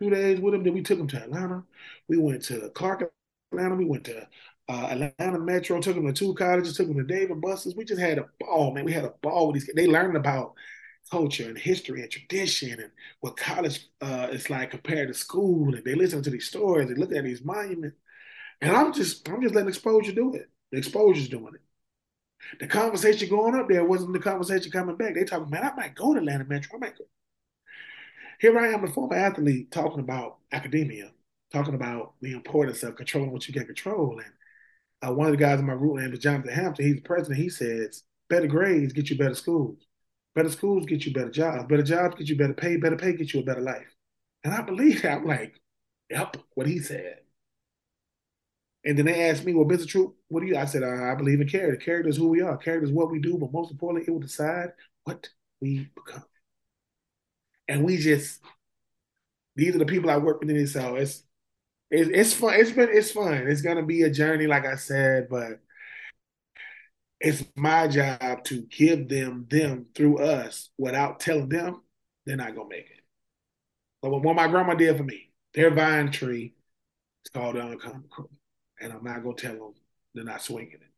two 0.00 0.10
days 0.10 0.40
with 0.40 0.52
them. 0.52 0.62
Then 0.62 0.74
we 0.74 0.82
took 0.82 0.98
them 0.98 1.08
to 1.08 1.22
Atlanta. 1.22 1.64
We 2.08 2.18
went 2.18 2.44
to 2.44 2.70
Clark, 2.70 3.10
Atlanta. 3.52 3.74
We 3.74 3.84
went 3.84 4.04
to 4.04 4.28
uh, 4.68 4.88
Atlanta 4.90 5.38
Metro. 5.38 5.80
Took 5.80 5.94
them 5.94 6.06
to 6.06 6.12
two 6.12 6.34
colleges. 6.34 6.76
Took 6.76 6.88
them 6.88 6.98
to 6.98 7.04
Dave 7.04 7.30
and 7.30 7.40
Buster's. 7.40 7.76
We 7.76 7.84
just 7.84 8.00
had 8.00 8.18
a 8.18 8.26
ball, 8.40 8.72
man. 8.72 8.84
We 8.84 8.92
had 8.92 9.04
a 9.04 9.14
ball 9.22 9.48
with 9.48 9.54
these. 9.54 9.70
They 9.74 9.86
learned 9.86 10.16
about 10.16 10.54
culture 11.10 11.48
and 11.48 11.56
history 11.56 12.02
and 12.02 12.10
tradition 12.10 12.80
and 12.80 12.90
what 13.20 13.36
college 13.36 13.88
uh, 14.00 14.28
is 14.32 14.50
like 14.50 14.70
compared 14.70 15.08
to 15.08 15.14
school. 15.14 15.74
And 15.74 15.84
they 15.84 15.94
listen 15.94 16.22
to 16.22 16.30
these 16.30 16.48
stories. 16.48 16.88
They 16.88 16.94
look 16.94 17.12
at 17.12 17.24
these 17.24 17.44
monuments. 17.44 17.96
And 18.60 18.74
I'm 18.74 18.92
just, 18.92 19.28
I'm 19.28 19.42
just 19.42 19.54
letting 19.54 19.68
exposure 19.68 20.12
do 20.12 20.34
it. 20.34 20.48
The 20.72 20.78
exposure's 20.78 21.28
doing 21.28 21.54
it. 21.54 22.58
The 22.60 22.66
conversation 22.66 23.28
going 23.28 23.54
up 23.54 23.68
there 23.68 23.84
wasn't 23.84 24.12
the 24.12 24.18
conversation 24.18 24.70
coming 24.70 24.96
back. 24.96 25.14
They 25.14 25.24
talking, 25.24 25.50
man, 25.50 25.64
I 25.64 25.74
might 25.74 25.94
go 25.94 26.12
to 26.12 26.18
Atlanta 26.18 26.44
Metro. 26.44 26.76
I 26.76 26.78
might 26.78 26.98
go. 26.98 27.04
Here 28.38 28.58
I 28.58 28.68
am, 28.68 28.84
a 28.84 28.88
former 28.88 29.16
athlete, 29.16 29.70
talking 29.70 30.00
about 30.00 30.38
academia, 30.52 31.10
talking 31.52 31.74
about 31.74 32.14
the 32.20 32.32
importance 32.32 32.82
of 32.82 32.96
controlling 32.96 33.32
what 33.32 33.48
you 33.48 33.54
can 33.54 33.64
control. 33.64 34.18
And 34.18 34.32
uh, 35.02 35.12
one 35.12 35.26
of 35.26 35.32
the 35.32 35.38
guys 35.38 35.60
in 35.60 35.66
my 35.66 35.74
group 35.74 35.98
name 35.98 36.12
is 36.12 36.18
Jonathan 36.18 36.52
Hampton. 36.52 36.86
He's 36.86 36.96
the 36.96 37.02
president. 37.02 37.40
He 37.40 37.48
says, 37.48 38.04
better 38.28 38.46
grades 38.46 38.92
get 38.92 39.10
you 39.10 39.18
better 39.18 39.34
schools. 39.34 39.78
Better 40.34 40.50
schools 40.50 40.86
get 40.86 41.06
you 41.06 41.12
better 41.12 41.30
jobs. 41.30 41.68
Better 41.68 41.82
jobs 41.82 42.16
get 42.16 42.28
you 42.28 42.36
better 42.36 42.54
pay. 42.54 42.76
Better 42.76 42.96
pay 42.96 43.14
get 43.14 43.32
you 43.32 43.40
a 43.40 43.44
better 43.44 43.60
life. 43.60 43.94
And 44.44 44.54
I 44.54 44.62
believe 44.62 45.02
that. 45.02 45.18
I'm 45.18 45.24
like, 45.24 45.60
yep, 46.10 46.36
what 46.54 46.66
he 46.66 46.78
said. 46.78 47.18
And 48.84 48.96
then 48.96 49.06
they 49.06 49.28
asked 49.28 49.44
me, 49.44 49.52
well, 49.52 49.66
Mr. 49.66 49.88
Troupe, 49.88 50.16
what 50.28 50.40
do 50.40 50.46
you? 50.46 50.56
I 50.56 50.64
said, 50.64 50.84
I, 50.84 51.12
I 51.12 51.14
believe 51.16 51.40
in 51.40 51.48
character. 51.48 51.84
Character 51.84 52.08
is 52.08 52.16
who 52.16 52.28
we 52.28 52.40
are. 52.40 52.56
Character 52.56 52.86
is 52.86 52.92
what 52.92 53.10
we 53.10 53.18
do, 53.18 53.36
but 53.36 53.52
most 53.52 53.72
importantly, 53.72 54.06
it 54.06 54.12
will 54.12 54.20
decide 54.20 54.68
what 55.04 55.28
we 55.60 55.90
become. 55.94 56.24
And 57.66 57.84
we 57.84 57.96
just, 57.96 58.40
these 59.56 59.74
are 59.74 59.78
the 59.78 59.86
people 59.86 60.08
I 60.08 60.18
work 60.18 60.38
with 60.38 60.50
in 60.50 60.56
this. 60.56 60.74
So 60.74 60.94
it's, 61.90 62.10
it's, 62.10 62.32
fun. 62.34 62.54
It's 62.54 62.72
been, 62.72 62.88
it's 62.90 63.12
fun. 63.12 63.46
It's 63.46 63.62
to 63.76 63.82
be 63.82 64.02
a 64.02 64.10
journey, 64.10 64.46
like 64.46 64.66
I 64.66 64.76
said, 64.76 65.28
but 65.28 65.60
it's 67.20 67.44
my 67.56 67.88
job 67.88 68.44
to 68.44 68.62
give 68.62 69.08
them 69.08 69.46
them 69.48 69.86
through 69.94 70.18
us 70.18 70.70
without 70.78 71.20
telling 71.20 71.48
them 71.48 71.82
they're 72.24 72.36
not 72.36 72.54
to 72.68 72.74
make 72.76 72.90
it. 72.90 73.04
But 74.02 74.10
what 74.10 74.36
my 74.36 74.48
grandma 74.48 74.74
did 74.74 74.96
for 74.96 75.04
me, 75.04 75.32
their 75.54 75.70
vine 75.70 76.10
tree, 76.10 76.54
it's 77.22 77.30
called 77.30 77.56
the 77.56 78.02
and 78.80 78.92
I'm 78.92 79.02
not 79.02 79.22
gonna 79.22 79.34
tell 79.36 79.52
them 79.52 79.74
they're 80.14 80.24
not 80.24 80.42
swinging 80.42 80.74
it. 80.74 80.92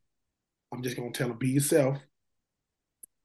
I'm 0.73 0.83
just 0.83 0.97
gonna 0.97 1.11
tell 1.11 1.29
them 1.29 1.37
be 1.37 1.49
yourself. 1.49 1.97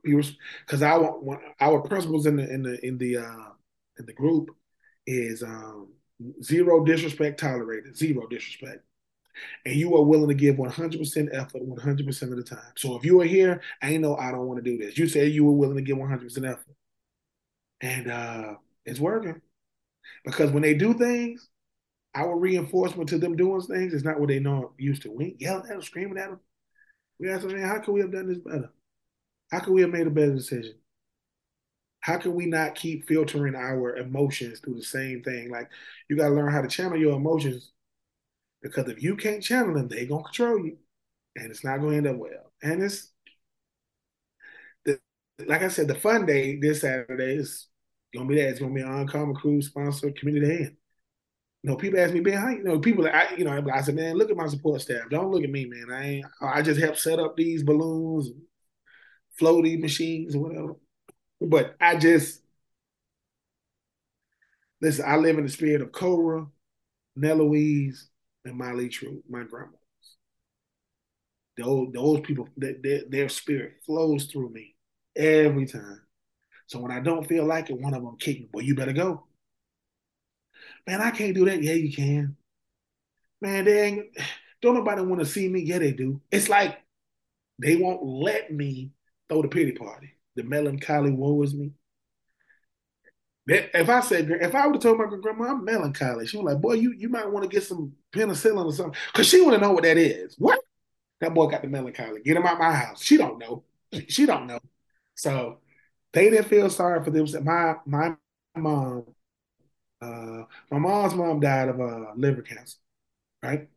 Because 0.02 0.82
I 0.82 0.96
want 0.98 1.40
our 1.60 1.80
principles 1.80 2.26
in 2.26 2.36
the 2.36 2.48
in 2.48 2.62
the 2.62 2.86
in 2.86 2.98
the 2.98 3.16
uh, 3.18 3.50
in 3.98 4.06
the 4.06 4.12
group 4.12 4.50
is 5.06 5.42
um, 5.42 5.88
zero 6.42 6.84
disrespect 6.84 7.40
tolerated, 7.40 7.96
zero 7.96 8.26
disrespect, 8.26 8.82
and 9.64 9.76
you 9.76 9.94
are 9.96 10.02
willing 10.02 10.28
to 10.28 10.34
give 10.34 10.58
100 10.58 10.98
percent 10.98 11.30
effort 11.32 11.62
100 11.62 12.06
percent 12.06 12.32
of 12.32 12.38
the 12.38 12.44
time. 12.44 12.72
So 12.76 12.96
if 12.96 13.04
you 13.04 13.20
are 13.20 13.26
here, 13.26 13.60
I 13.82 13.90
ain't 13.90 14.02
know 14.02 14.16
I 14.16 14.30
don't 14.30 14.46
want 14.46 14.64
to 14.64 14.70
do 14.70 14.78
this. 14.78 14.98
You 14.98 15.08
said 15.08 15.32
you 15.32 15.44
were 15.44 15.52
willing 15.52 15.76
to 15.76 15.82
give 15.82 15.98
100 15.98 16.22
percent 16.22 16.46
effort, 16.46 16.76
and 17.80 18.10
uh, 18.10 18.54
it's 18.84 19.00
working 19.00 19.40
because 20.24 20.50
when 20.50 20.62
they 20.62 20.74
do 20.74 20.94
things, 20.94 21.48
our 22.14 22.36
reinforcement 22.36 23.08
to 23.08 23.18
them 23.18 23.36
doing 23.36 23.60
things 23.62 23.92
is 23.92 24.04
not 24.04 24.20
what 24.20 24.28
they 24.28 24.38
know 24.38 24.72
used 24.78 25.02
to. 25.02 25.10
We 25.10 25.36
yelling 25.38 25.64
at 25.64 25.68
them, 25.68 25.82
screaming 25.82 26.18
at 26.18 26.30
them. 26.30 26.40
We 27.18 27.30
ask 27.30 27.46
them, 27.46 27.60
how 27.60 27.80
could 27.80 27.92
we 27.92 28.00
have 28.00 28.12
done 28.12 28.28
this 28.28 28.38
better? 28.38 28.72
How 29.50 29.60
could 29.60 29.74
we 29.74 29.82
have 29.82 29.90
made 29.90 30.06
a 30.06 30.10
better 30.10 30.34
decision? 30.34 30.74
How 32.04 32.18
can 32.18 32.34
we 32.34 32.46
not 32.46 32.74
keep 32.74 33.08
filtering 33.08 33.54
our 33.56 33.96
emotions 33.96 34.60
through 34.60 34.76
the 34.76 34.84
same 34.84 35.22
thing? 35.22 35.50
Like 35.50 35.70
you 36.10 36.16
got 36.18 36.28
to 36.28 36.34
learn 36.34 36.52
how 36.52 36.60
to 36.60 36.68
channel 36.68 36.98
your 36.98 37.16
emotions 37.16 37.72
because 38.62 38.88
if 38.88 39.02
you 39.02 39.16
can't 39.16 39.42
channel 39.42 39.74
them, 39.74 39.88
they 39.88 40.06
gonna 40.06 40.24
control 40.24 40.58
you, 40.64 40.78
and 41.36 41.50
it's 41.50 41.64
not 41.64 41.78
gonna 41.80 41.96
end 41.96 42.06
up 42.08 42.16
well. 42.16 42.52
And 42.62 42.82
it's 42.82 43.12
the, 44.84 44.98
like 45.46 45.62
I 45.62 45.68
said, 45.68 45.88
the 45.88 45.94
fun 45.94 46.26
day 46.26 46.56
this 46.56 46.80
Saturday 46.82 47.36
is 47.36 47.68
gonna 48.14 48.28
be 48.28 48.36
that. 48.36 48.48
It's 48.48 48.60
gonna 48.60 48.74
be 48.74 48.80
an 48.82 48.92
Uncommon 48.92 49.34
Crew's 49.34 49.66
sponsored 49.66 50.16
community 50.18 50.46
day. 50.46 50.70
You 51.62 51.70
know, 51.70 51.76
people 51.76 52.00
ask 52.00 52.14
me, 52.14 52.20
man, 52.20 52.38
how 52.38 52.50
you 52.50 52.64
know, 52.64 52.78
people 52.80 53.06
I 53.08 53.34
you 53.38 53.44
know, 53.44 53.64
I 53.72 53.82
said, 53.82 53.96
man, 53.96 54.16
look 54.16 54.30
at 54.30 54.36
my 54.36 54.48
support 54.48 54.82
staff. 54.82 55.10
Don't 55.10 55.30
look 55.30 55.44
at 55.44 55.50
me, 55.50 55.66
man. 55.66 55.86
I 55.92 56.06
ain't 56.08 56.26
I 56.42 56.62
just 56.62 56.80
help 56.80 56.96
set 56.96 57.18
up 57.20 57.36
these 57.36 57.62
balloons, 57.62 58.30
floaty 59.40 59.78
machines 59.80 60.34
or 60.34 60.40
whatever. 60.40 60.76
But 61.44 61.76
I 61.80 61.96
just 61.96 62.40
listen, 64.80 65.04
I 65.06 65.16
live 65.16 65.38
in 65.38 65.44
the 65.44 65.50
spirit 65.50 65.82
of 65.82 65.92
Cora, 65.92 66.46
Louise, 67.16 68.08
and 68.44 68.56
Molly 68.56 68.88
True, 68.88 69.22
my 69.28 69.44
grandmas. 69.44 69.78
Those, 71.56 71.88
those 71.92 72.20
people, 72.20 72.48
their, 72.56 73.02
their 73.08 73.28
spirit 73.28 73.74
flows 73.86 74.24
through 74.24 74.50
me 74.50 74.74
every 75.16 75.66
time. 75.66 76.00
So 76.66 76.80
when 76.80 76.90
I 76.90 77.00
don't 77.00 77.26
feel 77.26 77.44
like 77.44 77.70
it, 77.70 77.80
one 77.80 77.94
of 77.94 78.02
them 78.02 78.16
kick 78.18 78.40
me, 78.40 78.48
well, 78.52 78.64
you 78.64 78.74
better 78.74 78.92
go. 78.92 79.24
Man, 80.86 81.00
I 81.00 81.10
can't 81.10 81.34
do 81.34 81.44
that. 81.44 81.62
Yeah, 81.62 81.74
you 81.74 81.92
can. 81.92 82.36
Man, 83.40 83.64
they 83.64 84.10
don't 84.62 84.74
nobody 84.74 85.02
want 85.02 85.20
to 85.20 85.26
see 85.26 85.48
me. 85.48 85.60
Yeah, 85.60 85.78
they 85.78 85.92
do. 85.92 86.20
It's 86.30 86.48
like 86.48 86.78
they 87.58 87.76
won't 87.76 88.02
let 88.02 88.52
me 88.52 88.90
throw 89.28 89.42
the 89.42 89.48
pity 89.48 89.72
party. 89.72 90.14
The 90.36 90.42
melancholy 90.44 91.12
woe 91.12 91.42
is 91.42 91.54
me. 91.54 91.72
If 93.46 93.90
I 93.90 94.00
said, 94.00 94.30
if 94.30 94.54
I 94.54 94.66
would 94.66 94.76
have 94.76 94.82
told 94.82 94.98
my 94.98 95.04
grandma 95.20 95.50
I'm 95.50 95.64
melancholy, 95.64 96.26
she 96.26 96.38
was 96.38 96.46
like, 96.46 96.62
"Boy, 96.62 96.74
you 96.74 96.92
you 96.92 97.10
might 97.10 97.30
want 97.30 97.42
to 97.42 97.48
get 97.48 97.62
some 97.62 97.92
penicillin 98.12 98.64
or 98.64 98.72
something," 98.72 98.98
because 99.12 99.26
she 99.28 99.42
want 99.42 99.54
to 99.54 99.60
know 99.60 99.72
what 99.72 99.82
that 99.84 99.98
is. 99.98 100.34
What? 100.38 100.60
That 101.20 101.34
boy 101.34 101.48
got 101.48 101.62
the 101.62 101.68
melancholy. 101.68 102.22
Get 102.22 102.36
him 102.36 102.46
out 102.46 102.58
my 102.58 102.72
house. 102.72 103.02
She 103.02 103.16
don't 103.18 103.38
know. 103.38 103.64
She 104.08 104.26
don't 104.26 104.46
know. 104.46 104.60
So 105.16 105.60
they 106.12 106.30
didn't 106.30 106.48
feel 106.48 106.70
sorry 106.70 107.04
for 107.04 107.10
them. 107.10 107.26
My 107.44 107.76
my 107.86 108.16
mom 108.56 109.06
uh, 110.00 110.44
my 110.70 110.78
mom's 110.78 111.14
mom 111.14 111.40
died 111.40 111.68
of 111.68 111.80
uh, 111.80 112.12
liver 112.16 112.42
cancer, 112.42 112.78
right? 113.42 113.68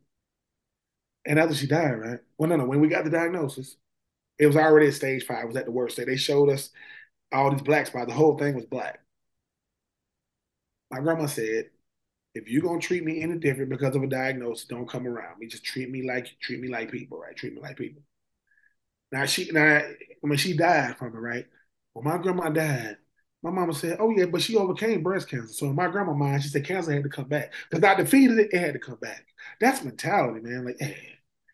And 1.26 1.38
after 1.38 1.54
she 1.54 1.66
died, 1.66 1.92
right? 1.92 2.20
Well, 2.38 2.48
no, 2.48 2.56
no. 2.56 2.64
When 2.66 2.80
we 2.80 2.88
got 2.88 3.04
the 3.04 3.10
diagnosis, 3.10 3.76
it 4.38 4.46
was 4.46 4.56
already 4.56 4.88
at 4.88 4.94
stage 4.94 5.24
five. 5.26 5.44
It 5.44 5.48
was 5.48 5.56
at 5.56 5.64
the 5.66 5.72
worst 5.72 5.94
stage. 5.96 6.06
They 6.06 6.16
showed 6.16 6.50
us 6.50 6.70
all 7.32 7.50
these 7.50 7.62
black 7.62 7.86
spots. 7.86 8.08
The 8.08 8.14
whole 8.14 8.38
thing 8.38 8.54
was 8.54 8.66
black. 8.66 9.00
My 10.90 11.00
grandma 11.00 11.26
said, 11.26 11.70
if 12.34 12.48
you're 12.48 12.62
gonna 12.62 12.80
treat 12.80 13.04
me 13.04 13.22
any 13.22 13.38
different 13.38 13.70
because 13.70 13.96
of 13.96 14.02
a 14.02 14.08
diagnosis, 14.08 14.66
don't 14.66 14.88
come 14.88 15.06
around 15.06 15.38
me. 15.40 15.48
Just 15.48 15.64
treat 15.64 15.90
me 15.90 16.02
like 16.06 16.28
treat 16.40 16.60
me 16.60 16.68
like 16.68 16.90
people, 16.92 17.18
right? 17.18 17.36
Treat 17.36 17.54
me 17.54 17.60
like 17.60 17.76
people. 17.76 18.02
Now 19.12 19.24
she 19.26 19.50
now 19.50 19.82
when 20.20 20.38
she 20.38 20.56
died 20.56 20.96
from 20.98 21.14
it, 21.14 21.18
right? 21.18 21.46
When 21.92 22.04
my 22.04 22.18
grandma 22.18 22.50
died, 22.50 22.96
my 23.42 23.50
mama 23.50 23.72
said, 23.74 23.98
"Oh 24.00 24.10
yeah, 24.10 24.26
but 24.26 24.42
she 24.42 24.56
overcame 24.56 25.02
breast 25.02 25.28
cancer." 25.28 25.52
So 25.52 25.66
in 25.66 25.74
my 25.74 25.88
grandma 25.88 26.12
mind, 26.14 26.42
she 26.42 26.48
said 26.48 26.64
cancer 26.64 26.92
had 26.92 27.04
to 27.04 27.08
come 27.08 27.28
back 27.28 27.52
because 27.70 27.84
I 27.84 27.94
defeated 27.94 28.38
it. 28.38 28.50
It 28.52 28.60
had 28.60 28.74
to 28.74 28.78
come 28.80 28.98
back. 29.00 29.26
That's 29.60 29.84
mentality, 29.84 30.40
man. 30.40 30.64
Like 30.66 30.76
eh, 30.80 30.94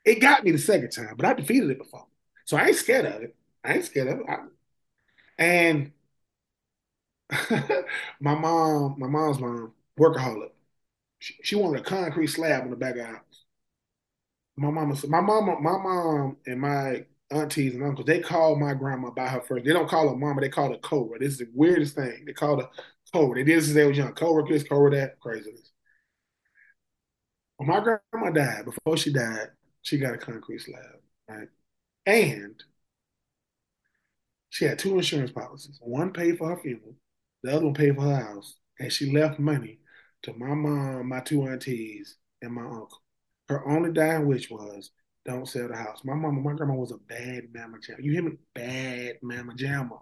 it 0.05 0.21
got 0.21 0.45
me 0.45 0.51
the 0.53 0.59
second 0.59 0.91
time, 0.91 1.15
but 1.17 1.27
I 1.27 1.35
defeated 1.35 1.71
it 1.71 1.79
before, 1.79 2.07
so 2.45 2.57
I 2.57 2.69
ain't 2.69 2.77
scared 2.77 3.07
of 3.07 3.23
it. 3.23 3.37
I 3.65 3.75
ain't 3.75 3.85
scared 3.85 4.09
of 4.09 4.21
it. 4.21 4.27
I, 4.29 4.37
and 5.39 5.93
my 8.21 8.35
mom, 8.35 8.97
my 8.99 9.07
mom's 9.07 9.41
mom, 9.41 9.73
workaholic. 9.99 10.51
She, 11.19 11.35
she, 11.43 11.57
wanted 11.57 11.81
a 11.81 11.85
concrete 11.85 12.27
slab 12.27 12.65
on 12.65 12.71
the 12.71 12.77
back 12.77 12.93
of 12.93 12.99
the 12.99 13.05
house. 13.05 13.45
My 14.57 14.71
mama 14.71 14.95
my 15.09 15.21
mom, 15.21 15.47
my 15.63 15.79
mom 15.79 16.37
and 16.47 16.61
my 16.61 17.07
aunties 17.31 17.75
and 17.75 17.83
uncles, 17.83 18.07
they 18.07 18.21
call 18.21 18.57
my 18.57 18.75
grandma 18.75 19.11
by 19.11 19.27
her 19.29 19.41
first. 19.41 19.65
They 19.65 19.73
don't 19.73 19.89
call 19.89 20.09
her 20.11 20.17
mama, 20.17 20.41
they 20.41 20.49
call 20.49 20.71
her 20.71 20.79
Cobra. 20.79 21.19
This 21.19 21.33
is 21.33 21.39
the 21.39 21.49
weirdest 21.55 21.95
thing. 21.95 22.25
They 22.27 22.33
call 22.33 22.61
her 22.61 22.69
Cobra. 23.13 23.37
They 23.37 23.45
did 23.45 23.59
this 23.59 23.65
since 23.65 23.75
they 23.75 23.87
was 23.87 23.97
young. 23.97 24.13
Cobra 24.13 24.45
this, 24.47 24.63
Cobra 24.63 24.91
that, 24.91 25.19
craziness. 25.19 25.73
When 27.57 27.69
my 27.69 27.81
grandma 27.81 28.31
died, 28.31 28.67
before 28.67 28.97
she 28.97 29.13
died, 29.13 29.49
she 29.83 29.99
got 29.99 30.15
a 30.15 30.19
concrete 30.19 30.61
slab, 30.61 30.83
right? 31.29 31.49
And 32.07 32.63
she 34.51 34.65
had 34.65 34.79
two 34.79 34.97
insurance 34.97 35.33
policies. 35.33 35.79
One 35.81 36.13
paid 36.13 36.39
for 36.39 36.49
her 36.51 36.57
funeral, 36.57 36.97
the 37.43 37.55
other 37.57 37.65
one 37.65 37.75
paid 37.75 37.97
for 37.97 38.03
her 38.03 38.17
house. 38.17 38.57
And 38.79 38.93
she 38.93 39.11
left 39.13 39.39
money 39.39 39.79
to 40.23 40.33
my 40.33 40.55
mom, 40.55 41.09
my 41.09 41.21
two 41.21 41.47
aunties, 41.47 42.17
and 42.43 42.53
my 42.53 42.63
uncle. 42.63 43.03
Her 43.49 43.67
only 43.69 43.93
dying 43.93 44.27
wish 44.27 44.51
was 44.51 44.91
don't 45.25 45.49
sell 45.49 45.69
the 45.69 45.77
house. 45.77 46.01
My 46.05 46.15
mama, 46.15 46.41
my 46.41 46.53
grandma 46.53 46.75
was 46.75 46.93
a 46.93 46.99
bad 46.99 47.49
mama 47.55 47.79
jamma. 47.79 48.03
You 48.03 48.13
hear 48.13 48.23
me? 48.23 48.39
Bad 48.55 49.17
mama 49.23 49.55
jamma. 49.55 50.01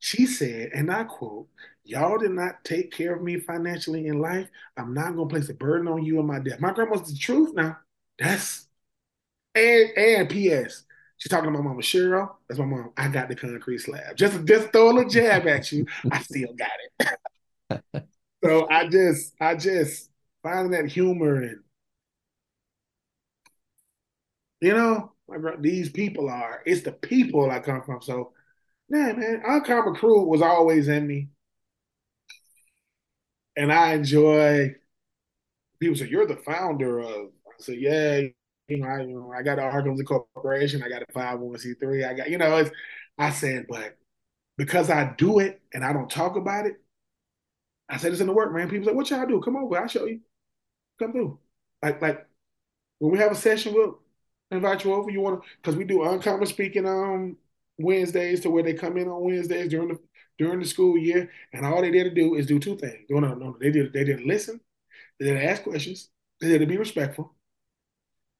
She 0.00 0.26
said, 0.26 0.70
and 0.74 0.90
I 0.92 1.04
quote, 1.04 1.48
Y'all 1.84 2.18
did 2.18 2.32
not 2.32 2.62
take 2.64 2.92
care 2.92 3.14
of 3.14 3.22
me 3.22 3.38
financially 3.40 4.06
in 4.06 4.20
life. 4.20 4.48
I'm 4.76 4.92
not 4.94 5.16
gonna 5.16 5.28
place 5.28 5.48
a 5.48 5.54
burden 5.54 5.88
on 5.88 6.04
you 6.04 6.18
and 6.18 6.28
my 6.28 6.38
death. 6.38 6.60
My 6.60 6.72
grandma's 6.72 7.10
the 7.10 7.18
truth 7.18 7.54
now. 7.54 7.78
That's 8.18 8.66
and 9.54 9.90
and 9.96 10.28
P.S. 10.28 10.84
She's 11.18 11.30
talking 11.30 11.52
to 11.52 11.58
my 11.58 11.62
mama 11.62 11.82
Cheryl. 11.82 12.30
That's 12.48 12.58
my 12.58 12.64
mom. 12.64 12.92
I 12.96 13.08
got 13.08 13.28
the 13.28 13.34
concrete 13.34 13.78
slab. 13.78 14.16
Just 14.16 14.44
just 14.44 14.72
throw 14.72 14.90
a 14.90 14.92
little 14.92 15.10
jab 15.10 15.46
at 15.46 15.70
you. 15.72 15.86
I 16.10 16.20
still 16.22 16.54
got 16.54 16.68
it. 17.70 18.04
so 18.44 18.68
I 18.70 18.88
just 18.88 19.34
I 19.40 19.56
just 19.56 20.10
finding 20.42 20.72
that 20.72 20.90
humor 20.90 21.42
and 21.42 21.60
you 24.60 24.72
know, 24.72 25.12
these 25.60 25.90
people 25.90 26.28
are, 26.28 26.62
it's 26.66 26.82
the 26.82 26.92
people 26.92 27.50
I 27.50 27.60
come 27.60 27.82
from. 27.82 28.02
So, 28.02 28.32
yeah, 28.88 29.12
man, 29.12 29.42
Uncommon 29.46 29.94
Crew 29.94 30.24
was 30.24 30.42
always 30.42 30.88
in 30.88 31.06
me. 31.06 31.28
And 33.56 33.72
I 33.72 33.94
enjoy, 33.94 34.74
people 35.80 35.96
say, 35.96 36.08
you're 36.08 36.26
the 36.26 36.36
founder 36.36 37.00
of, 37.00 37.30
I 37.46 37.52
said, 37.58 37.78
yeah, 37.78 38.22
you 38.68 38.78
know, 38.78 38.88
I, 38.88 39.00
you 39.02 39.14
know, 39.14 39.32
I 39.32 39.42
got 39.42 39.58
an 39.58 39.64
Arkham 39.70 40.04
Corporation, 40.04 40.82
I 40.82 40.88
got 40.88 41.02
a 41.02 41.12
501c3, 41.12 42.04
I 42.04 42.14
got, 42.14 42.30
you 42.30 42.38
know, 42.38 42.56
it's, 42.58 42.70
I 43.18 43.30
said, 43.30 43.66
but 43.68 43.96
because 44.58 44.90
I 44.90 45.14
do 45.18 45.40
it 45.40 45.62
and 45.74 45.84
I 45.84 45.92
don't 45.92 46.10
talk 46.10 46.36
about 46.36 46.66
it, 46.66 46.76
I 47.88 47.96
said 47.96 48.12
it's 48.12 48.20
in 48.20 48.26
the 48.26 48.32
work, 48.32 48.52
man. 48.52 48.68
People 48.68 48.86
say, 48.86 48.92
what 48.92 49.10
y'all 49.10 49.26
do? 49.26 49.40
Come 49.40 49.56
over, 49.56 49.78
I'll 49.78 49.88
show 49.88 50.04
you. 50.06 50.20
Come 50.98 51.12
through. 51.12 51.38
Like, 51.82 52.02
like 52.02 52.26
when 52.98 53.12
we 53.12 53.18
have 53.18 53.32
a 53.32 53.36
session, 53.36 53.74
we'll 53.74 54.00
invite 54.50 54.84
you 54.84 54.94
over. 54.94 55.10
You 55.10 55.20
want 55.22 55.42
to 55.42 55.48
because 55.62 55.76
we 55.76 55.84
do 55.84 56.04
uncommon 56.04 56.46
speaking 56.46 56.86
on 56.86 57.36
Wednesdays 57.78 58.40
to 58.42 58.50
where 58.50 58.62
they 58.64 58.74
come 58.74 58.96
in 58.98 59.08
on 59.08 59.22
Wednesdays 59.24 59.70
during 59.70 59.88
the 59.90 60.00
during 60.38 60.60
the 60.60 60.66
school 60.66 60.98
year, 60.98 61.30
and 61.52 61.66
all 61.66 61.82
they 61.82 61.90
did 61.92 62.04
to 62.04 62.10
do 62.10 62.34
is 62.36 62.46
do 62.46 62.58
two 62.60 62.76
things. 62.76 63.06
No, 63.10 63.20
no, 63.20 63.34
no, 63.34 63.56
they 63.60 63.70
did 63.72 63.92
they 63.92 64.04
didn't 64.04 64.26
listen, 64.28 64.60
they 65.20 65.26
didn't 65.26 65.44
ask 65.48 65.64
questions, 65.64 66.10
they 66.40 66.48
did 66.48 66.60
to 66.60 66.66
be 66.66 66.78
respectful, 66.78 67.34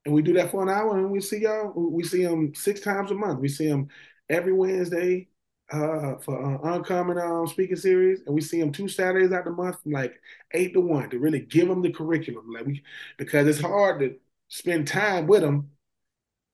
and 0.08 0.14
we 0.14 0.22
do 0.22 0.32
that 0.34 0.50
for 0.50 0.62
an 0.62 0.68
hour, 0.68 0.98
and 0.98 1.10
we 1.10 1.20
see 1.20 1.40
y'all. 1.42 1.72
We 1.74 2.02
see 2.04 2.24
them 2.24 2.54
six 2.54 2.80
times 2.80 3.10
a 3.10 3.14
month. 3.14 3.40
We 3.40 3.48
see 3.48 3.68
them 3.68 3.88
every 4.28 4.52
Wednesday 4.52 5.28
uh, 5.70 6.16
for 6.16 6.42
uh, 6.66 6.74
uncommon 6.74 7.18
um, 7.18 7.46
speaking 7.46 7.76
series, 7.76 8.20
and 8.26 8.34
we 8.34 8.40
see 8.40 8.60
them 8.60 8.72
two 8.72 8.88
Saturdays 8.88 9.32
out 9.32 9.44
the 9.44 9.50
month 9.50 9.82
from 9.82 9.92
like 9.92 10.20
eight 10.52 10.72
to 10.74 10.80
one 10.80 11.10
to 11.10 11.18
really 11.18 11.40
give 11.40 11.68
them 11.68 11.82
the 11.82 11.92
curriculum, 11.92 12.50
like 12.52 12.66
we 12.66 12.82
because 13.18 13.46
it's 13.46 13.60
hard 13.60 14.00
to 14.00 14.16
spend 14.48 14.88
time 14.88 15.26
with 15.26 15.42
them 15.42 15.70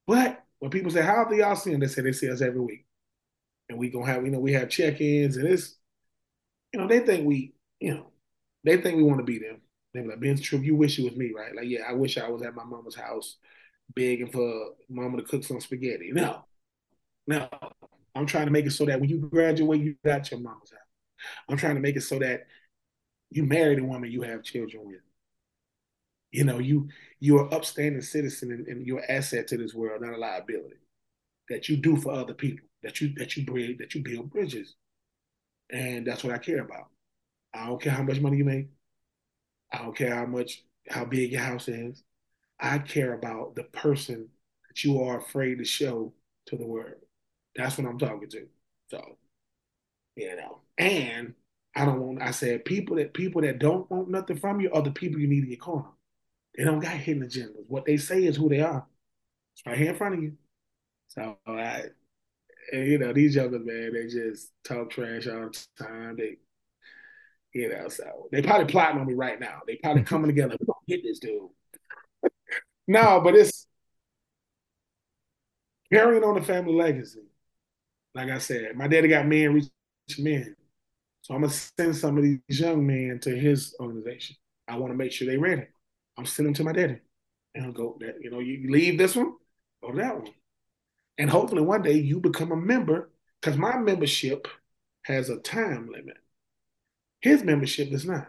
but 0.07 0.45
when 0.59 0.71
people 0.71 0.91
say, 0.91 1.03
How 1.03 1.25
do 1.25 1.37
y'all 1.37 1.57
see 1.57 1.71
them? 1.73 1.81
They 1.81 1.87
say 1.87 2.03
they 2.03 2.13
see 2.13 2.31
us 2.31 2.41
every 2.43 2.61
week. 2.61 2.87
And 3.69 3.79
we 3.79 3.91
gonna 3.91 4.07
have, 4.07 4.25
you 4.25 4.31
know, 4.31 4.41
we 4.41 4.53
have 4.55 4.69
check-ins 4.69 5.37
and 5.37 5.49
it's, 5.49 5.77
you 6.73 6.81
know, 6.81 6.89
they 6.89 7.01
think 7.01 7.27
we, 7.27 7.55
you 7.81 7.95
know, 7.95 8.13
they 8.65 8.79
think 8.81 8.97
we 8.97 9.03
want 9.03 9.19
to 9.19 9.25
be 9.25 9.39
them. 9.39 9.61
They 9.95 10.01
be 10.03 10.09
like, 10.09 10.20
Ben's 10.20 10.40
true, 10.40 10.59
you 10.59 10.74
wish 10.76 10.99
it 10.99 11.05
was 11.05 11.16
me, 11.16 11.32
right? 11.34 11.55
Like, 11.55 11.66
yeah, 11.68 11.82
I 11.88 11.92
wish 11.92 12.18
I 12.18 12.28
was 12.28 12.42
at 12.42 12.55
my 12.55 12.64
mama's 12.64 12.97
house 12.97 13.36
begging 13.95 14.30
for 14.30 14.72
mama 14.88 15.18
to 15.18 15.22
cook 15.22 15.45
some 15.45 15.61
spaghetti. 15.61 16.11
No. 16.12 16.45
No. 17.26 17.49
I'm 18.14 18.26
trying 18.26 18.47
to 18.47 18.53
make 18.53 18.66
it 18.66 18.72
so 18.72 18.84
that 18.86 19.01
when 19.01 19.09
you 19.09 19.18
graduate, 19.18 19.80
you 19.80 19.97
got 20.05 20.30
your 20.30 20.40
mama's 20.40 20.70
house. 20.70 20.80
I'm 21.49 21.57
trying 21.57 21.76
to 21.76 21.80
make 21.80 21.97
it 21.97 22.03
so 22.03 22.18
that 22.18 22.47
you 23.30 23.45
married 23.45 23.78
a 23.78 23.84
woman 23.84 24.11
you 24.11 24.22
have 24.22 24.42
children 24.42 24.84
with. 24.86 25.01
You 26.32 26.45
know, 26.45 26.59
you 26.59 26.88
you're 27.20 27.47
an 27.47 27.55
upstanding 27.55 28.03
citizen 28.03 28.51
and, 28.51 28.66
and 28.66 28.86
you're 28.86 28.99
an 28.99 29.11
asset 29.11 29.47
to 29.49 29.57
this 29.57 29.74
world, 29.74 30.03
not 30.03 30.14
a 30.14 30.18
liability. 30.18 30.76
That 31.49 31.68
you 31.68 31.76
do 31.76 31.97
for 31.97 32.12
other 32.12 32.34
people, 32.34 32.66
that 32.82 33.01
you 33.01 33.14
that 33.16 33.36
you 33.36 33.45
bridge, 33.45 33.78
that 33.78 33.95
you 33.95 34.03
build 34.03 34.30
bridges. 34.30 34.74
And 35.70 36.07
that's 36.07 36.24
what 36.24 36.32
I 36.34 36.38
care 36.38 36.61
about. 36.61 36.88
I 37.55 37.66
don't 37.66 37.80
care 37.80 37.92
how 37.92 38.03
much 38.03 38.20
money 38.20 38.38
you 38.38 38.45
make. 38.45 38.68
I 39.73 39.79
don't 39.79 39.97
care 39.97 40.15
how 40.15 40.27
much 40.27 40.65
how 40.89 41.05
big 41.05 41.33
your 41.33 41.41
house 41.41 41.69
is. 41.69 42.03
I 42.61 42.79
care 42.79 43.15
about 43.15 43.55
the 43.55 43.65
person 43.65 44.29
that 44.69 44.85
you 44.85 45.01
are 45.03 45.19
afraid 45.19 45.59
to 45.59 45.65
show 45.65 46.12
to 46.47 46.57
the 46.57 46.67
world. 46.67 46.95
That's 47.57 47.79
what 47.79 47.87
I'm 47.87 47.99
talking 47.99 48.29
to. 48.31 48.47
So, 48.91 49.19
you 50.17 50.37
know, 50.37 50.61
and 50.79 51.35
I 51.77 51.85
don't 51.85 52.01
want. 52.01 52.23
I 52.23 52.31
said 52.31 52.65
people 52.65 52.97
that 52.97 53.15
people 53.15 53.43
that 53.43 53.59
don't 53.59 53.91
want 53.91 54.09
nothing 54.09 54.39
from 54.39 54.61
you 54.61 54.71
are 54.73 54.83
the 54.83 54.93
people 54.93 55.21
you 55.21 55.29
need 55.29 55.45
in 55.45 55.51
your 55.51 55.59
corner. 55.59 55.89
They 56.57 56.65
don't 56.65 56.81
got 56.81 56.93
hidden 56.93 57.25
agendas. 57.25 57.65
What 57.69 57.85
they 57.85 57.97
say 57.97 58.25
is 58.25 58.37
who 58.37 58.49
they 58.49 58.61
are. 58.61 58.87
It's 59.55 59.67
right 59.67 59.79
here 59.79 59.91
in 59.91 59.97
front 59.97 60.15
of 60.15 60.23
you. 60.23 60.35
So 61.09 61.39
I, 61.47 61.85
you 62.73 62.99
know, 62.99 63.12
these 63.12 63.37
youngers, 63.37 63.65
man, 63.65 63.93
they 63.95 64.07
just 64.07 64.53
talk 64.65 64.91
trash 64.91 65.27
all 65.27 65.51
the 65.51 65.67
time. 65.79 66.17
They, 66.17 66.37
you 67.55 67.69
know, 67.69 67.89
so 67.89 68.29
they 68.33 68.43
probably 68.43 68.67
plotting 68.67 69.01
on 69.01 69.07
me 69.07 69.15
right 69.15 69.39
now. 69.41 69.61
They 69.67 69.77
probably 69.77 70.03
coming 70.05 70.29
together. 70.29 70.57
We 70.61 70.67
gonna 70.67 70.79
get 70.89 71.03
this 71.03 71.19
dude. 71.19 71.49
no, 72.89 73.21
but 73.23 73.35
it's 73.37 73.67
carrying 75.93 76.25
on 76.25 76.35
the 76.35 76.43
family 76.43 76.75
legacy. 76.75 77.21
Like 78.15 78.31
I 78.31 78.39
said, 78.39 78.77
my 78.77 78.89
daddy 78.89 79.09
got 79.09 79.27
men 79.27 79.55
rich 79.55 79.69
men. 80.19 80.57
So 81.23 81.35
I'm 81.35 81.43
gonna 81.43 81.53
send 81.53 81.97
some 81.97 82.17
of 82.17 82.25
these 82.25 82.41
young 82.49 82.87
men 82.87 83.19
to 83.23 83.37
his 83.37 83.75
organization. 83.81 84.37
I 84.69 84.79
want 84.79 84.93
to 84.93 84.97
make 84.97 85.13
sure 85.13 85.27
they 85.27 85.39
ready. 85.39 85.67
I'm 86.17 86.27
sending 86.27 86.55
to 86.55 86.65
my 86.65 86.73
daddy. 86.73 87.01
And 87.55 87.67
I'll 87.67 87.73
go, 87.73 87.99
you 88.21 88.31
know, 88.31 88.41
you 88.41 88.71
leave 88.71 88.99
this 88.99 89.17
one, 89.17 89.35
go 89.83 89.93
to 89.93 89.99
that 89.99 90.17
one. 90.17 90.29
And 91.19 91.31
hopefully 91.31 91.63
one 91.63 91.83
day 91.83 91.95
you 91.95 92.21
become 92.21 92.53
a 92.53 92.57
member, 92.57 93.11
because 93.41 93.59
my 93.59 93.79
membership 93.79 94.49
has 95.05 95.31
a 95.31 95.39
time 95.39 95.89
limit. 95.91 96.17
His 97.25 97.43
membership 97.43 97.91
does 97.91 98.05
not. 98.05 98.27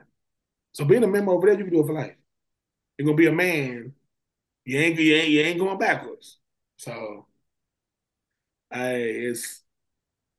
So 0.72 0.86
being 0.86 1.04
a 1.04 1.08
member 1.08 1.34
over 1.34 1.48
there, 1.48 1.58
you 1.58 1.66
can 1.66 1.74
do 1.74 1.82
it 1.82 1.88
for 1.88 1.94
life. 1.94 2.16
You're 2.98 3.06
gonna 3.06 3.18
be 3.18 3.28
a 3.28 3.34
man. 3.34 3.94
You 4.64 4.80
ain't 4.80 4.98
you 4.98 5.16
ain't, 5.16 5.30
you 5.30 5.42
ain't 5.42 5.60
going 5.60 5.78
backwards. 5.78 6.38
So 6.78 7.28
I 8.72 8.94
it's 8.94 9.64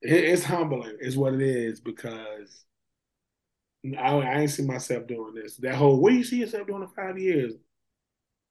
it's 0.01 0.43
humbling, 0.43 0.97
is 0.99 1.15
what 1.15 1.35
it 1.35 1.41
is, 1.41 1.79
because 1.81 2.65
I, 3.95 4.15
I 4.15 4.39
ain't 4.39 4.49
see 4.49 4.63
myself 4.63 5.05
doing 5.05 5.35
this. 5.35 5.57
That 5.57 5.75
whole, 5.75 6.01
what 6.01 6.09
do 6.09 6.15
you 6.15 6.23
see 6.23 6.37
yourself 6.39 6.65
doing 6.65 6.81
in 6.81 6.89
five 6.89 7.19
years? 7.19 7.53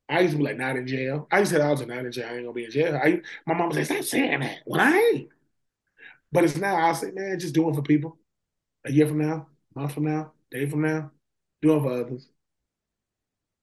I 0.08 0.20
used 0.20 0.34
to 0.34 0.38
be 0.38 0.44
like, 0.44 0.56
not 0.56 0.76
in 0.76 0.86
jail. 0.86 1.26
I 1.32 1.40
used 1.40 1.50
to 1.50 1.58
say 1.58 1.64
I 1.64 1.70
was 1.72 1.84
not 1.84 2.06
in 2.06 2.12
jail. 2.12 2.28
I 2.28 2.34
ain't 2.34 2.42
gonna 2.42 2.52
be 2.52 2.64
in 2.64 2.70
jail. 2.70 2.94
I, 2.94 3.22
my 3.44 3.54
mom 3.54 3.72
say, 3.72 3.82
stop 3.82 4.04
saying 4.04 4.38
that. 4.38 4.58
Well, 4.66 4.80
I 4.80 5.12
ain't. 5.14 5.30
But 6.30 6.44
it's 6.44 6.56
now, 6.56 6.76
I'll 6.76 6.94
say, 6.94 7.10
man, 7.10 7.40
just 7.40 7.54
doing 7.54 7.74
for 7.74 7.82
people. 7.82 8.16
A 8.84 8.92
year 8.92 9.08
from 9.08 9.18
now, 9.18 9.48
month 9.76 9.92
from 9.92 10.04
now, 10.04 10.32
day 10.50 10.66
from 10.66 10.82
now, 10.82 11.10
doing 11.62 11.82
for 11.82 11.92
others. 11.92 12.28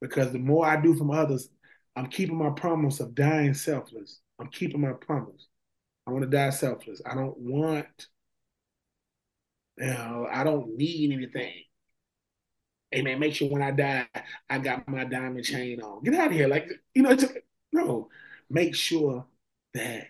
Because 0.01 0.31
the 0.31 0.39
more 0.39 0.65
I 0.65 0.79
do 0.81 0.95
from 0.95 1.11
others, 1.11 1.49
I'm 1.95 2.07
keeping 2.07 2.37
my 2.37 2.49
promise 2.51 2.99
of 2.99 3.15
dying 3.15 3.53
selfless. 3.53 4.19
I'm 4.39 4.47
keeping 4.47 4.81
my 4.81 4.93
promise. 4.93 5.47
I 6.05 6.11
want 6.11 6.23
to 6.23 6.29
die 6.29 6.49
selfless. 6.49 7.01
I 7.05 7.15
don't 7.15 7.37
want 7.37 8.07
you 9.77 9.87
know, 9.87 10.27
I 10.31 10.43
don't 10.43 10.77
need 10.77 11.11
anything. 11.13 11.53
man, 13.03 13.19
make 13.19 13.33
sure 13.33 13.49
when 13.49 13.63
I 13.63 13.71
die, 13.71 14.07
I 14.49 14.59
got 14.59 14.87
my 14.87 15.03
diamond 15.03 15.45
chain 15.45 15.81
on. 15.81 16.03
Get 16.03 16.13
out 16.13 16.27
of 16.27 16.33
here. 16.33 16.47
Like, 16.47 16.69
you 16.93 17.01
know, 17.01 17.11
it's, 17.11 17.25
no, 17.71 18.09
make 18.49 18.75
sure 18.75 19.25
that 19.73 20.09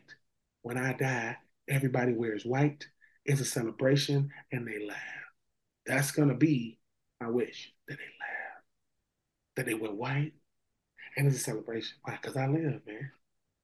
when 0.64 0.78
I 0.78 0.94
die, 0.94 1.38
everybody 1.70 2.14
wears 2.14 2.46
white. 2.46 2.88
It's 3.26 3.40
a 3.40 3.46
celebration 3.46 4.30
and 4.52 4.68
they 4.68 4.86
laugh. 4.86 5.23
That's 5.86 6.12
gonna 6.12 6.36
be 6.36 6.80
my 7.20 7.30
wish 7.30 7.74
that 7.88 7.98
they 7.98 8.04
laugh, 8.04 8.64
that 9.56 9.66
they 9.66 9.74
went 9.74 9.96
white, 9.96 10.34
and 11.18 11.28
it's 11.28 11.38
a 11.38 11.40
celebration. 11.40 11.98
Why? 12.04 12.18
Because 12.22 12.38
I 12.38 12.48
live, 12.48 12.82
man. 12.86 13.12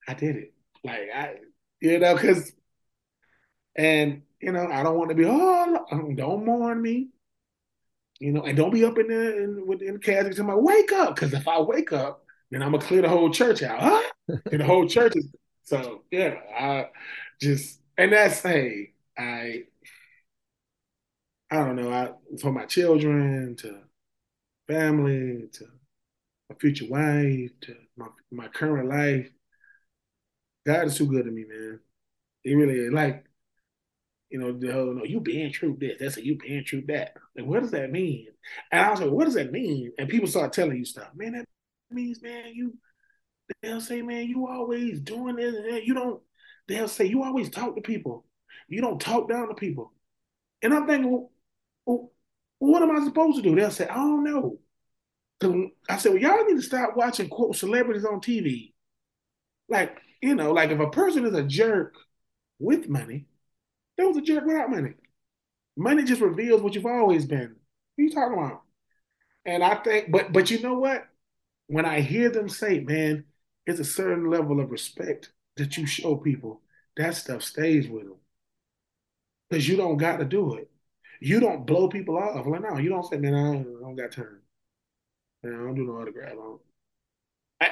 I 0.07 0.13
did 0.13 0.35
it. 0.35 0.53
Like 0.83 1.09
I, 1.13 1.35
you 1.81 1.99
know, 1.99 2.15
because, 2.15 2.51
and 3.75 4.21
you 4.41 4.51
know, 4.51 4.67
I 4.67 4.83
don't 4.83 4.97
want 4.97 5.09
to 5.09 5.15
be 5.15 5.25
oh, 5.25 5.85
um, 5.91 6.15
don't 6.15 6.45
mourn 6.45 6.81
me, 6.81 7.09
you 8.19 8.31
know, 8.31 8.43
and 8.43 8.57
don't 8.57 8.73
be 8.73 8.85
up 8.85 8.97
in 8.97 9.07
the 9.07 9.43
in, 9.43 9.67
within 9.67 9.93
the 9.93 9.99
casket 9.99 10.35
to 10.37 10.43
my 10.43 10.55
wake 10.55 10.91
up. 10.91 11.15
Because 11.15 11.33
if 11.33 11.47
I 11.47 11.59
wake 11.59 11.93
up, 11.93 12.23
then 12.51 12.61
I'm 12.61 12.71
gonna 12.71 12.83
clear 12.83 13.01
the 13.01 13.09
whole 13.09 13.29
church 13.29 13.63
out. 13.63 13.81
Huh? 13.81 14.01
and 14.51 14.61
the 14.61 14.65
whole 14.65 14.87
church 14.87 15.13
is 15.15 15.27
so 15.63 16.03
yeah. 16.11 16.35
I 16.57 16.89
just 17.41 17.79
and 17.97 18.11
that's 18.11 18.41
hey, 18.41 18.93
I 19.17 19.63
I 21.51 21.57
don't 21.57 21.75
know, 21.75 21.91
I 21.91 22.11
for 22.39 22.51
my 22.51 22.65
children 22.65 23.55
to 23.57 23.81
family 24.67 25.47
to 25.53 25.65
my 26.49 26.55
future 26.59 26.85
wife 26.89 27.51
to 27.61 27.75
my 27.97 28.07
my 28.31 28.47
current 28.47 28.89
life. 28.89 29.29
God 30.65 30.87
is 30.87 30.97
too 30.97 31.07
good 31.07 31.25
to 31.25 31.31
me, 31.31 31.45
man. 31.45 31.79
He 32.43 32.55
really 32.55 32.75
is. 32.79 32.93
Like, 32.93 33.25
you 34.29 34.39
know, 34.39 34.53
the 34.53 34.71
whole 34.71 34.93
no, 34.93 35.03
you 35.03 35.19
being 35.19 35.51
true 35.51 35.75
this. 35.79 35.97
That's 35.99 36.17
a 36.17 36.25
you 36.25 36.37
being 36.37 36.63
true 36.63 36.83
that. 36.87 37.15
Like, 37.35 37.45
what 37.47 37.61
does 37.61 37.71
that 37.71 37.91
mean? 37.91 38.27
And 38.71 38.81
I 38.81 38.91
was 38.91 39.01
like, 39.01 39.11
what 39.11 39.25
does 39.25 39.33
that 39.35 39.51
mean? 39.51 39.91
And 39.97 40.09
people 40.09 40.27
start 40.27 40.53
telling 40.53 40.77
you 40.77 40.85
stuff. 40.85 41.09
Man, 41.15 41.33
that 41.33 41.45
means, 41.91 42.21
man, 42.21 42.53
you 42.53 42.77
they'll 43.61 43.81
say, 43.81 44.01
man, 44.01 44.27
you 44.27 44.47
always 44.47 44.99
doing 45.01 45.35
this. 45.35 45.55
and 45.55 45.73
that. 45.73 45.85
You 45.85 45.93
don't, 45.93 46.21
they'll 46.67 46.87
say, 46.87 47.05
you 47.05 47.23
always 47.23 47.49
talk 47.49 47.75
to 47.75 47.81
people. 47.81 48.25
You 48.67 48.81
don't 48.81 49.01
talk 49.01 49.29
down 49.29 49.47
to 49.47 49.55
people. 49.55 49.93
And 50.61 50.73
I'm 50.73 50.87
thinking, 50.87 51.11
well, 51.11 51.31
what 52.59 52.81
am 52.81 52.91
I 52.91 53.03
supposed 53.05 53.37
to 53.37 53.41
do? 53.41 53.55
They'll 53.55 53.71
say, 53.71 53.87
I 53.87 53.95
don't 53.95 54.23
know. 54.23 54.59
I 55.89 55.97
said, 55.97 56.11
well, 56.13 56.21
y'all 56.21 56.45
need 56.45 56.57
to 56.57 56.61
stop 56.61 56.97
watching 56.97 57.29
quote 57.29 57.55
celebrities 57.55 58.05
on 58.05 58.19
TV. 58.19 58.73
Like, 59.69 59.97
you 60.21 60.35
know, 60.35 60.51
like 60.51 60.69
if 60.71 60.79
a 60.79 60.89
person 60.89 61.25
is 61.25 61.33
a 61.33 61.43
jerk 61.43 61.95
with 62.59 62.89
money, 62.89 63.25
they 63.97 64.03
was 64.03 64.17
a 64.17 64.21
jerk 64.21 64.45
without 64.45 64.69
money. 64.69 64.95
Money 65.77 66.03
just 66.03 66.21
reveals 66.21 66.61
what 66.61 66.75
you've 66.75 66.85
always 66.85 67.25
been. 67.25 67.55
What 67.95 68.03
you 68.03 68.11
talking 68.11 68.37
about? 68.37 68.63
And 69.45 69.63
I 69.63 69.75
think, 69.75 70.11
but 70.11 70.33
but 70.33 70.51
you 70.51 70.61
know 70.61 70.73
what? 70.73 71.07
When 71.67 71.85
I 71.85 72.01
hear 72.01 72.29
them 72.29 72.49
say, 72.49 72.79
man, 72.79 73.25
it's 73.65 73.79
a 73.79 73.85
certain 73.85 74.29
level 74.29 74.59
of 74.59 74.71
respect 74.71 75.31
that 75.55 75.77
you 75.77 75.85
show 75.85 76.17
people, 76.17 76.61
that 76.97 77.15
stuff 77.15 77.43
stays 77.43 77.87
with 77.87 78.03
them. 78.03 78.15
Because 79.49 79.67
you 79.67 79.77
don't 79.77 79.97
got 79.97 80.17
to 80.17 80.25
do 80.25 80.55
it. 80.55 80.69
You 81.19 81.39
don't 81.39 81.65
blow 81.65 81.89
people 81.89 82.17
off. 82.17 82.45
Like, 82.45 82.61
no, 82.61 82.77
you 82.77 82.89
don't 82.89 83.05
say, 83.05 83.17
man, 83.17 83.33
I 83.35 83.43
don't, 83.43 83.77
I 83.77 83.81
don't 83.81 83.95
got 83.95 84.11
time. 84.11 84.41
Man, 85.43 85.53
I 85.53 85.57
don't 85.57 85.75
do 85.75 85.85
no 85.85 85.93
autograph. 85.93 86.33
On. 86.37 86.59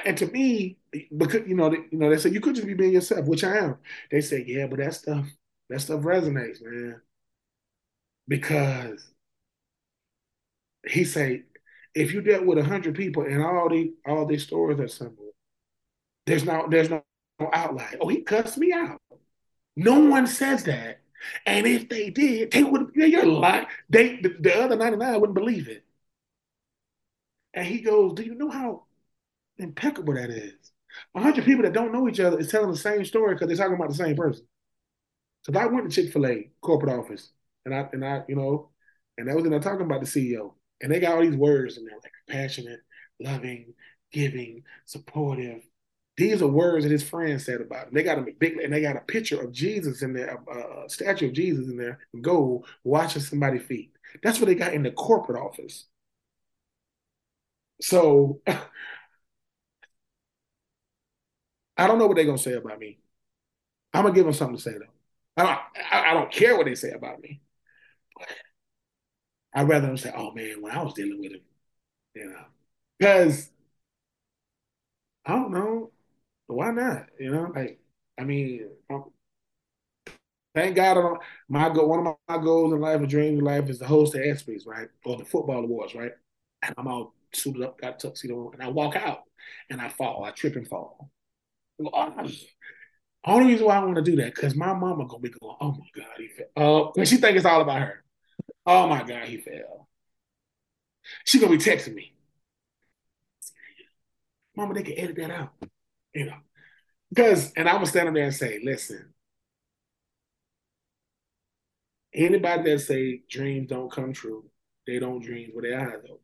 And 0.04 0.16
to 0.18 0.26
me, 0.26 0.78
because 1.16 1.48
you 1.48 1.54
know, 1.54 1.70
they, 1.70 1.78
you 1.90 1.98
know, 1.98 2.10
they 2.10 2.18
say 2.18 2.30
you 2.30 2.40
could 2.40 2.54
just 2.54 2.66
be 2.66 2.74
being 2.74 2.92
yourself, 2.92 3.26
which 3.26 3.44
I 3.44 3.56
am. 3.56 3.78
They 4.10 4.20
say, 4.20 4.44
yeah, 4.46 4.66
but 4.66 4.78
that 4.80 4.94
stuff, 4.94 5.26
that 5.70 5.80
stuff 5.80 6.00
resonates, 6.00 6.62
man. 6.62 7.00
Because 8.26 9.10
he 10.86 11.04
say, 11.04 11.44
if 11.94 12.12
you 12.12 12.20
dealt 12.20 12.44
with 12.44 12.64
hundred 12.64 12.94
people 12.94 13.24
and 13.24 13.42
all 13.42 13.68
the 13.68 13.94
all 14.06 14.26
these 14.26 14.44
stories 14.44 14.78
are 14.78 14.88
similar, 14.88 15.30
there's 16.26 16.44
no 16.44 16.66
there's 16.70 16.90
no, 16.90 17.02
outline. 17.52 17.96
Oh, 18.00 18.08
he 18.08 18.20
cussed 18.22 18.58
me 18.58 18.72
out. 18.72 19.00
No 19.76 20.00
one 20.00 20.26
says 20.26 20.64
that. 20.64 21.00
And 21.46 21.66
if 21.66 21.88
they 21.88 22.10
did, 22.10 22.50
they 22.52 22.62
would. 22.62 22.90
You're 22.94 23.26
lying. 23.26 23.66
They 23.88 24.16
the, 24.16 24.36
the 24.40 24.56
other 24.56 24.76
ninety 24.76 24.96
nine 24.98 25.20
wouldn't 25.20 25.38
believe 25.38 25.68
it. 25.68 25.84
And 27.54 27.66
he 27.66 27.80
goes, 27.80 28.14
"Do 28.14 28.22
you 28.22 28.34
know 28.34 28.50
how 28.50 28.84
impeccable 29.58 30.14
that 30.14 30.30
is. 30.30 30.72
A 31.14 31.20
hundred 31.20 31.44
people 31.44 31.62
that 31.64 31.72
don't 31.72 31.92
know 31.92 32.08
each 32.08 32.20
other 32.20 32.38
is 32.38 32.50
telling 32.50 32.70
the 32.70 32.76
same 32.76 33.04
story 33.04 33.34
because 33.34 33.48
they're 33.48 33.56
talking 33.56 33.74
about 33.74 33.90
the 33.90 33.94
same 33.94 34.16
person. 34.16 34.46
So 35.42 35.52
if 35.52 35.56
I 35.56 35.66
went 35.66 35.90
to 35.90 35.94
Chick 35.94 36.12
Fil 36.12 36.26
A 36.26 36.50
corporate 36.60 36.92
office 36.98 37.30
and 37.64 37.74
I 37.74 37.88
and 37.92 38.04
I 38.04 38.24
you 38.28 38.36
know, 38.36 38.70
and 39.16 39.28
that 39.28 39.36
was 39.36 39.44
in 39.44 39.50
there 39.50 39.60
talking 39.60 39.86
about 39.86 40.00
the 40.00 40.06
CEO, 40.06 40.54
and 40.80 40.92
they 40.92 41.00
got 41.00 41.14
all 41.16 41.22
these 41.22 41.36
words 41.36 41.76
in 41.78 41.84
there 41.84 41.96
like 42.02 42.12
compassionate, 42.26 42.80
loving, 43.20 43.74
giving, 44.12 44.64
supportive. 44.86 45.62
These 46.18 46.42
are 46.42 46.48
words 46.48 46.84
that 46.84 46.90
his 46.90 47.08
friends 47.08 47.46
said 47.46 47.60
about 47.60 47.86
him. 47.86 47.94
They 47.94 48.02
got 48.02 48.18
him 48.18 48.26
a 48.26 48.32
big 48.32 48.58
and 48.58 48.72
they 48.72 48.80
got 48.80 48.96
a 48.96 49.00
picture 49.00 49.40
of 49.40 49.52
Jesus 49.52 50.02
in 50.02 50.12
there, 50.12 50.42
a, 50.48 50.84
a 50.84 50.90
statue 50.90 51.28
of 51.28 51.32
Jesus 51.32 51.68
in 51.68 51.76
there, 51.76 52.00
gold, 52.20 52.66
washing 52.82 53.22
somebody's 53.22 53.62
feet. 53.62 53.92
That's 54.20 54.40
what 54.40 54.46
they 54.46 54.56
got 54.56 54.74
in 54.74 54.82
the 54.82 54.90
corporate 54.90 55.40
office. 55.40 55.86
So 57.80 58.40
I 58.48 58.58
don't 61.86 62.00
know 62.00 62.08
what 62.08 62.16
they're 62.16 62.24
gonna 62.24 62.36
say 62.36 62.54
about 62.54 62.80
me. 62.80 62.98
I'm 63.94 64.02
gonna 64.02 64.14
give 64.14 64.24
them 64.24 64.34
something 64.34 64.56
to 64.56 64.62
say 64.62 64.72
though. 64.72 64.86
I 65.36 65.42
don't, 65.44 65.60
I, 65.92 66.10
I 66.10 66.14
don't 66.14 66.32
care 66.32 66.56
what 66.56 66.66
they 66.66 66.74
say 66.74 66.90
about 66.90 67.22
me. 67.22 67.40
I'd 69.54 69.68
rather 69.68 69.86
them 69.86 69.96
say, 69.96 70.12
"Oh 70.16 70.32
man, 70.32 70.62
when 70.62 70.72
I 70.72 70.82
was 70.82 70.94
dealing 70.94 71.20
with 71.20 71.30
him," 71.30 71.42
you 72.14 72.30
know, 72.30 72.44
because 72.98 73.50
I 75.24 75.36
don't 75.36 75.52
know 75.52 75.92
why 76.48 76.70
not. 76.70 77.06
You 77.18 77.30
know, 77.30 77.52
like 77.54 77.80
I 78.18 78.24
mean, 78.24 78.68
thank 80.54 80.76
God, 80.76 80.98
I 80.98 81.14
my 81.48 81.68
goal, 81.68 81.88
one 81.88 82.06
of 82.06 82.16
my 82.28 82.38
goals 82.38 82.72
in 82.72 82.80
life, 82.80 83.00
a 83.00 83.06
dream 83.06 83.38
in 83.38 83.44
life, 83.44 83.68
is 83.68 83.78
to 83.78 83.86
host 83.86 84.12
the 84.12 84.18
ESPYS, 84.18 84.66
right, 84.66 84.88
or 85.04 85.16
the 85.16 85.24
football 85.24 85.62
awards, 85.64 85.94
right. 85.94 86.12
And 86.62 86.74
I'm 86.76 86.88
all 86.88 87.14
suited 87.32 87.62
up, 87.62 87.80
got 87.80 88.00
tuxedo, 88.00 88.50
and 88.52 88.62
I 88.62 88.68
walk 88.68 88.96
out, 88.96 89.22
and 89.70 89.80
I 89.80 89.88
fall, 89.88 90.24
I 90.24 90.32
trip 90.32 90.56
and 90.56 90.66
fall. 90.66 91.10
Only 93.24 93.52
reason 93.52 93.66
why 93.66 93.76
I 93.76 93.84
want 93.84 93.96
to 93.96 94.02
do 94.02 94.16
that 94.16 94.34
because 94.34 94.56
my 94.56 94.72
mama 94.72 95.06
gonna 95.06 95.20
be 95.20 95.30
going, 95.30 95.56
oh 95.60 95.72
my 95.72 95.86
god, 95.94 96.14
he 96.16 96.28
fell. 96.28 96.92
Uh, 96.96 97.04
she 97.04 97.18
think 97.18 97.36
it's 97.36 97.46
all 97.46 97.60
about 97.60 97.80
her. 97.82 98.04
Oh 98.66 98.88
my 98.88 99.02
god, 99.04 99.26
he 99.26 99.36
fell. 99.38 99.88
She 101.24 101.38
gonna 101.38 101.52
be 101.52 101.58
texting 101.58 101.94
me, 101.94 102.14
Mama, 104.58 104.74
they 104.74 104.82
can 104.82 104.98
edit 104.98 105.16
that 105.16 105.30
out, 105.30 105.52
you 106.18 106.26
know, 106.26 106.38
because 107.10 107.52
and 107.52 107.68
I'm 107.68 107.76
gonna 107.76 107.86
stand 107.86 108.08
up 108.08 108.14
there 108.14 108.24
and 108.24 108.34
say, 108.34 108.60
listen, 108.60 109.14
anybody 112.12 112.72
that 112.72 112.80
say 112.80 113.22
dreams 113.30 113.68
don't 113.68 113.90
come 113.90 114.12
true, 114.12 114.44
they 114.84 114.98
don't 114.98 115.22
dream 115.22 115.52
with 115.54 115.64
their 115.64 115.80
eyes 115.80 116.02
open. 116.04 116.18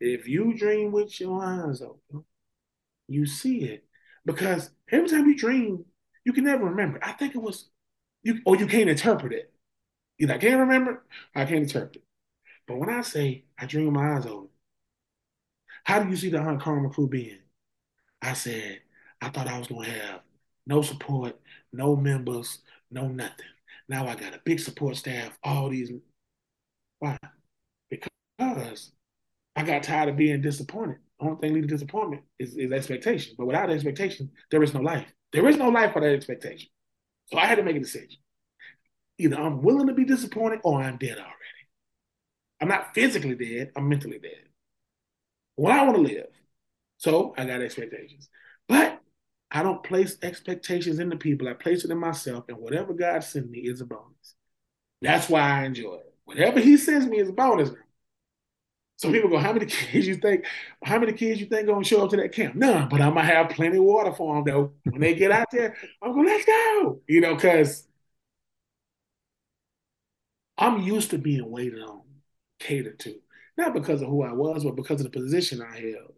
If 0.00 0.26
you 0.26 0.52
dream 0.58 0.90
with 0.90 1.20
your 1.20 1.44
eyes 1.44 1.80
open, 1.80 2.24
you 3.06 3.24
see 3.24 3.58
it. 3.66 3.84
Because 4.26 4.70
every 4.90 5.08
time 5.08 5.28
you 5.28 5.36
dream, 5.36 5.84
you 6.24 6.32
can 6.32 6.44
never 6.44 6.64
remember. 6.64 6.98
I 7.00 7.12
think 7.12 7.36
it 7.36 7.42
was 7.42 7.68
you 8.24 8.40
or 8.44 8.56
you 8.56 8.66
can't 8.66 8.90
interpret 8.90 9.32
it. 9.32 9.52
Know, 10.18 10.34
I 10.34 10.38
can't 10.38 10.58
remember, 10.58 11.04
I 11.36 11.44
can't 11.44 11.62
interpret 11.62 11.96
it. 11.96 12.04
But 12.66 12.78
when 12.78 12.90
I 12.90 13.02
say 13.02 13.44
I 13.56 13.66
dream 13.66 13.86
with 13.86 13.94
my 13.94 14.16
eyes 14.16 14.26
open, 14.26 14.48
how 15.84 16.02
do 16.02 16.10
you 16.10 16.16
see 16.16 16.30
the 16.30 16.44
Uncommon 16.44 16.90
Crew 16.90 17.08
being? 17.08 17.38
I 18.20 18.32
said, 18.32 18.80
I 19.20 19.28
thought 19.30 19.48
I 19.48 19.58
was 19.58 19.68
gonna 19.68 19.88
have 19.88 20.20
no 20.66 20.82
support, 20.82 21.38
no 21.72 21.96
members, 21.96 22.60
no 22.90 23.08
nothing. 23.08 23.46
Now 23.88 24.06
I 24.06 24.14
got 24.14 24.34
a 24.34 24.40
big 24.44 24.60
support 24.60 24.96
staff, 24.96 25.38
all 25.42 25.68
these. 25.68 25.90
Why? 26.98 27.18
Because 27.90 28.92
I 29.56 29.62
got 29.62 29.82
tired 29.82 30.08
of 30.08 30.16
being 30.16 30.40
disappointed 30.40 30.98
The 31.20 31.26
only 31.26 31.40
thing 31.40 31.54
leading 31.54 31.68
to 31.68 31.74
disappointment 31.74 32.22
is, 32.38 32.56
is 32.56 32.72
expectation. 32.72 33.34
But 33.38 33.46
without 33.46 33.70
expectation, 33.70 34.30
there 34.50 34.62
is 34.62 34.74
no 34.74 34.80
life. 34.80 35.06
There 35.32 35.46
is 35.48 35.56
no 35.56 35.68
life 35.68 35.94
without 35.94 36.10
expectation. 36.12 36.68
So 37.26 37.38
I 37.38 37.46
had 37.46 37.56
to 37.56 37.62
make 37.62 37.76
a 37.76 37.80
decision. 37.80 38.18
Either 39.18 39.36
I'm 39.36 39.62
willing 39.62 39.86
to 39.86 39.94
be 39.94 40.04
disappointed 40.04 40.60
or 40.64 40.82
I'm 40.82 40.96
dead 40.96 41.18
already. 41.18 41.34
I'm 42.60 42.68
not 42.68 42.94
physically 42.94 43.34
dead, 43.34 43.72
I'm 43.76 43.88
mentally 43.88 44.18
dead. 44.18 44.48
Well, 45.56 45.72
I 45.72 45.84
want 45.84 45.96
to 45.96 46.02
live. 46.02 46.26
So 46.96 47.34
I 47.36 47.44
got 47.44 47.60
expectations. 47.60 48.28
But 48.68 49.00
I 49.54 49.62
don't 49.62 49.84
place 49.84 50.18
expectations 50.20 50.98
in 50.98 51.08
the 51.08 51.16
people. 51.16 51.48
I 51.48 51.52
place 51.52 51.84
it 51.84 51.90
in 51.92 51.98
myself, 51.98 52.44
and 52.48 52.58
whatever 52.58 52.92
God 52.92 53.22
sends 53.22 53.48
me 53.48 53.60
is 53.60 53.80
a 53.80 53.86
bonus. 53.86 54.34
That's 55.00 55.28
why 55.28 55.60
I 55.60 55.64
enjoy 55.64 55.94
it. 55.94 56.14
Whatever 56.24 56.58
He 56.58 56.76
sends 56.76 57.06
me 57.06 57.18
is 57.18 57.28
a 57.28 57.32
bonus. 57.32 57.70
So 58.96 59.12
people 59.12 59.30
go, 59.30 59.38
how 59.38 59.52
many 59.52 59.66
kids 59.66 60.06
you 60.08 60.16
think, 60.16 60.44
how 60.82 60.98
many 60.98 61.12
kids 61.12 61.40
you 61.40 61.46
think 61.46 61.68
gonna 61.68 61.84
show 61.84 62.04
up 62.04 62.10
to 62.10 62.16
that 62.16 62.32
camp? 62.32 62.56
None, 62.56 62.88
but 62.88 63.00
I'm 63.00 63.14
gonna 63.14 63.26
have 63.26 63.50
plenty 63.50 63.78
of 63.78 63.84
water 63.84 64.12
for 64.12 64.34
them 64.34 64.44
though. 64.44 64.72
When 64.90 65.00
they 65.00 65.14
get 65.14 65.30
out 65.30 65.48
there, 65.52 65.76
I'm 66.02 66.14
to 66.14 66.22
let's 66.22 66.44
go. 66.44 67.00
You 67.06 67.20
know, 67.20 67.36
because 67.36 67.86
I'm 70.58 70.82
used 70.82 71.10
to 71.10 71.18
being 71.18 71.48
waited 71.50 71.82
on, 71.82 72.02
catered 72.58 72.98
to. 73.00 73.20
not 73.56 73.74
because 73.74 74.02
of 74.02 74.08
who 74.08 74.24
I 74.24 74.32
was, 74.32 74.64
but 74.64 74.76
because 74.76 75.00
of 75.00 75.12
the 75.12 75.18
position 75.20 75.62
I 75.62 75.78
held. 75.78 76.13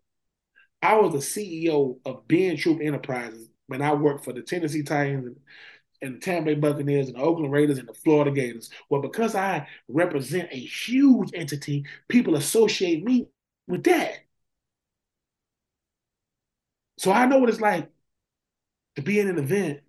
I 0.82 0.96
was 0.96 1.12
the 1.12 1.22
CEO 1.22 1.98
of 2.04 2.28
Ben 2.28 2.56
Troupe 2.56 2.80
Enterprises 2.80 3.48
when 3.66 3.82
I 3.82 3.94
worked 3.94 4.24
for 4.24 4.32
the 4.32 4.42
Tennessee 4.42 4.82
Titans 4.82 5.26
and, 5.26 5.36
and 6.02 6.16
the 6.16 6.20
Tampa 6.20 6.46
Bay 6.46 6.54
Buccaneers 6.54 7.08
and 7.08 7.16
the 7.16 7.22
Oakland 7.22 7.52
Raiders 7.52 7.78
and 7.78 7.88
the 7.88 7.94
Florida 7.94 8.30
Gators. 8.30 8.70
Well, 8.90 9.02
because 9.02 9.34
I 9.34 9.68
represent 9.88 10.48
a 10.52 10.56
huge 10.56 11.30
entity, 11.34 11.84
people 12.08 12.36
associate 12.36 13.04
me 13.04 13.28
with 13.66 13.84
that. 13.84 14.18
So 16.98 17.12
I 17.12 17.26
know 17.26 17.38
what 17.38 17.48
it's 17.50 17.60
like 17.60 17.90
to 18.96 19.02
be 19.02 19.20
in 19.20 19.28
an 19.28 19.38
event 19.38 19.80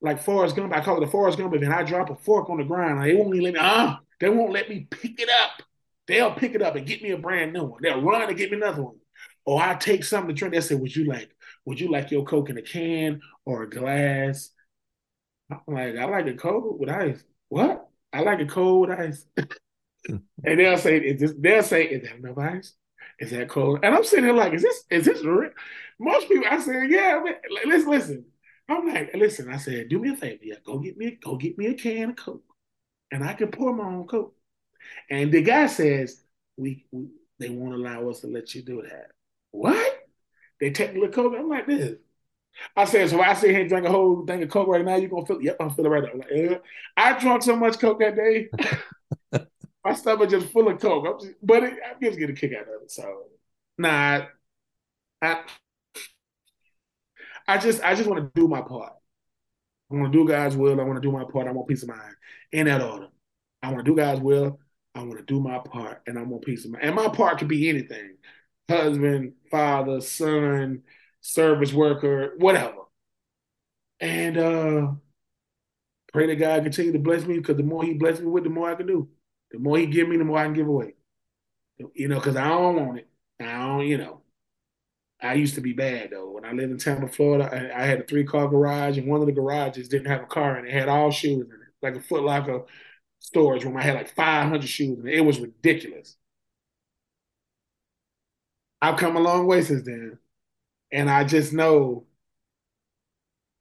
like 0.00 0.22
Forrest 0.22 0.56
Gump. 0.56 0.72
I 0.72 0.80
call 0.80 0.96
it 0.98 1.04
the 1.04 1.10
Forrest 1.10 1.38
Gump 1.38 1.54
event. 1.54 1.72
I 1.72 1.82
drop 1.82 2.10
a 2.10 2.16
fork 2.16 2.48
on 2.50 2.58
the 2.58 2.64
ground. 2.64 3.02
They 3.02 3.14
won't 3.14 3.34
let 3.34 3.54
me, 3.54 3.60
uh, 3.60 3.96
they 4.20 4.28
won't 4.28 4.52
let 4.52 4.68
me 4.68 4.86
pick 4.90 5.20
it 5.20 5.28
up. 5.28 5.62
They'll 6.06 6.32
pick 6.32 6.54
it 6.54 6.62
up 6.62 6.76
and 6.76 6.86
get 6.86 7.02
me 7.02 7.10
a 7.10 7.18
brand 7.18 7.52
new 7.52 7.64
one. 7.64 7.80
They'll 7.82 8.00
run 8.00 8.22
and 8.22 8.36
get 8.36 8.50
me 8.50 8.56
another 8.56 8.82
one. 8.82 8.96
Or 9.48 9.62
I 9.62 9.76
take 9.76 10.04
something 10.04 10.34
to 10.34 10.38
drink. 10.38 10.52
They 10.52 10.60
say, 10.60 10.74
Would 10.74 10.94
you 10.94 11.06
like, 11.06 11.30
would 11.64 11.80
you 11.80 11.90
like 11.90 12.10
your 12.10 12.22
Coke 12.22 12.50
in 12.50 12.58
a 12.58 12.62
can 12.62 13.22
or 13.46 13.62
a 13.62 13.70
glass? 13.70 14.50
I'm 15.50 15.60
like, 15.66 15.96
I 15.96 16.04
like 16.04 16.26
a 16.26 16.34
Coke 16.34 16.78
with 16.78 16.90
ice. 16.90 17.24
What? 17.48 17.88
I 18.12 18.20
like 18.20 18.40
a 18.40 18.44
cold 18.44 18.90
with 18.90 18.98
ice. 18.98 19.24
and 20.06 20.22
they'll 20.44 20.76
say, 20.76 20.98
is 20.98 21.20
this, 21.22 21.32
they'll 21.38 21.62
say, 21.62 21.84
is 21.86 22.02
that 22.02 22.16
enough 22.16 22.36
ice? 22.36 22.74
Is 23.20 23.30
that 23.30 23.48
cold? 23.48 23.80
And 23.82 23.94
I'm 23.94 24.04
sitting 24.04 24.26
there 24.26 24.34
like, 24.34 24.52
is 24.52 24.60
this 24.60 24.84
is 24.90 25.06
this 25.06 25.24
real? 25.24 25.48
Most 25.98 26.28
people, 26.28 26.44
I 26.50 26.60
said, 26.60 26.90
yeah, 26.90 27.22
let's 27.64 27.86
listen. 27.86 28.26
I'm 28.68 28.86
like, 28.86 29.14
listen, 29.14 29.48
I 29.50 29.56
said, 29.56 29.88
do 29.88 29.98
me 29.98 30.10
a 30.10 30.16
favor, 30.16 30.42
yeah, 30.42 30.56
go 30.62 30.78
get 30.78 30.98
me, 30.98 31.18
go 31.22 31.36
get 31.36 31.56
me 31.56 31.68
a 31.68 31.74
can 31.74 32.10
of 32.10 32.16
Coke, 32.16 32.44
and 33.10 33.24
I 33.24 33.32
can 33.32 33.48
pour 33.48 33.74
my 33.74 33.84
own 33.84 34.06
Coke. 34.06 34.36
And 35.08 35.32
the 35.32 35.40
guy 35.40 35.68
says, 35.68 36.22
we, 36.58 36.84
we 36.92 37.06
they 37.38 37.48
won't 37.48 37.72
allow 37.72 38.10
us 38.10 38.20
to 38.20 38.26
let 38.26 38.54
you 38.54 38.60
do 38.60 38.82
that. 38.82 39.12
What? 39.58 39.98
They 40.60 40.70
take 40.70 40.94
me 40.94 41.06
Coke. 41.08 41.34
I'm 41.36 41.48
like 41.48 41.66
this. 41.66 41.96
I 42.76 42.84
said, 42.84 43.10
so 43.10 43.20
I 43.20 43.34
sit 43.34 43.50
here 43.50 43.60
and 43.60 43.68
drink 43.68 43.86
a 43.86 43.90
whole 43.90 44.24
thing 44.24 44.42
of 44.42 44.50
Coke 44.50 44.68
right 44.68 44.84
now. 44.84 44.96
You 44.96 45.08
gonna 45.08 45.26
feel? 45.26 45.42
Yep, 45.42 45.56
I'm 45.58 45.70
feeling 45.70 45.90
right. 45.90 46.04
I'm 46.12 46.18
like, 46.18 46.28
yeah. 46.32 46.58
I 46.96 47.18
drank 47.18 47.42
so 47.42 47.56
much 47.56 47.78
Coke 47.80 47.98
that 48.00 48.14
day. 48.14 48.48
my 49.84 49.94
stomach 49.94 50.30
just 50.30 50.48
full 50.50 50.68
of 50.68 50.80
Coke. 50.80 51.06
I'm 51.08 51.20
just, 51.20 51.34
but 51.42 51.64
it, 51.64 51.74
I'm 51.84 52.00
just 52.00 52.18
get 52.18 52.30
a 52.30 52.32
kick 52.32 52.52
out 52.52 52.62
of 52.62 52.82
it. 52.82 52.90
So, 52.90 53.24
nah, 53.76 54.26
I, 55.20 55.42
I 57.48 57.58
just, 57.58 57.82
I 57.82 57.96
just 57.96 58.08
want 58.08 58.32
to 58.32 58.40
do 58.40 58.46
my 58.46 58.60
part. 58.60 58.92
I 59.90 59.94
want 59.94 60.12
to 60.12 60.18
do 60.18 60.28
God's 60.28 60.56
will. 60.56 60.80
I 60.80 60.84
want 60.84 61.02
to 61.02 61.08
do 61.08 61.12
my 61.12 61.24
part. 61.24 61.48
I 61.48 61.52
want 61.52 61.66
peace 61.66 61.82
of 61.82 61.88
mind 61.88 62.14
in 62.52 62.66
that 62.66 62.80
order. 62.80 63.08
I 63.62 63.72
want 63.72 63.84
to 63.84 63.90
do 63.90 63.96
God's 63.96 64.20
will. 64.20 64.60
I 64.94 65.02
want 65.02 65.18
to 65.18 65.24
do 65.24 65.40
my 65.40 65.58
part, 65.58 66.02
and 66.06 66.18
I 66.18 66.22
want 66.22 66.44
peace 66.44 66.64
of 66.64 66.72
mind. 66.72 66.84
And 66.84 66.94
my 66.94 67.08
part 67.08 67.38
could 67.38 67.48
be 67.48 67.68
anything: 67.68 68.16
husband, 68.68 69.34
father, 69.50 70.00
son, 70.00 70.82
service 71.20 71.72
worker, 71.72 72.34
whatever. 72.38 72.74
And 74.00 74.38
uh 74.38 74.92
pray 76.12 76.26
that 76.26 76.36
God 76.36 76.62
continue 76.62 76.92
to 76.92 76.98
bless 76.98 77.24
me 77.24 77.38
because 77.38 77.56
the 77.56 77.62
more 77.62 77.84
He 77.84 77.94
bless 77.94 78.20
me 78.20 78.26
with, 78.26 78.44
the 78.44 78.50
more 78.50 78.70
I 78.70 78.74
can 78.74 78.86
do. 78.86 79.08
The 79.50 79.58
more 79.58 79.78
He 79.78 79.86
give 79.86 80.08
me, 80.08 80.16
the 80.16 80.24
more 80.24 80.38
I 80.38 80.44
can 80.44 80.54
give 80.54 80.68
away. 80.68 80.94
You 81.94 82.08
know, 82.08 82.16
because 82.16 82.36
I 82.36 82.48
don't 82.48 82.76
want 82.76 82.98
it. 82.98 83.08
I 83.40 83.58
don't, 83.66 83.86
you 83.86 83.98
know. 83.98 84.22
I 85.20 85.34
used 85.34 85.56
to 85.56 85.60
be 85.60 85.72
bad 85.72 86.10
though. 86.10 86.30
When 86.30 86.44
I 86.44 86.52
lived 86.52 86.72
in 86.72 86.78
Tampa, 86.78 87.08
Florida, 87.08 87.50
I, 87.52 87.82
I 87.82 87.86
had 87.86 88.00
a 88.00 88.04
three 88.04 88.24
car 88.24 88.48
garage, 88.48 88.98
and 88.98 89.08
one 89.08 89.20
of 89.20 89.26
the 89.26 89.32
garages 89.32 89.88
didn't 89.88 90.06
have 90.06 90.22
a 90.22 90.26
car, 90.26 90.56
and 90.56 90.66
it 90.66 90.72
had 90.72 90.88
all 90.88 91.10
shoes 91.10 91.46
in 91.46 91.52
it, 91.52 91.68
like 91.82 91.96
a 91.96 92.00
Foot 92.00 92.22
Locker 92.22 92.64
storage 93.20 93.64
room. 93.64 93.76
I 93.76 93.82
had 93.82 93.96
like 93.96 94.14
500 94.14 94.68
shoes, 94.68 94.98
and 94.98 95.08
it. 95.08 95.16
it 95.16 95.20
was 95.22 95.40
ridiculous. 95.40 96.16
I've 98.80 98.98
come 98.98 99.16
a 99.16 99.20
long 99.20 99.46
way 99.46 99.62
since 99.62 99.84
then. 99.84 100.18
And 100.92 101.10
I 101.10 101.24
just 101.24 101.52
know 101.52 102.06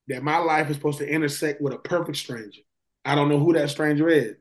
that 0.07 0.23
my 0.23 0.37
life 0.37 0.69
is 0.69 0.77
supposed 0.77 0.99
to 0.99 1.09
intersect 1.09 1.61
with 1.61 1.73
a 1.73 1.77
perfect 1.77 2.17
stranger. 2.17 2.61
I 3.03 3.15
don't 3.15 3.29
know 3.29 3.39
who 3.39 3.53
that 3.53 3.69
stranger 3.69 4.09
is. 4.09 4.35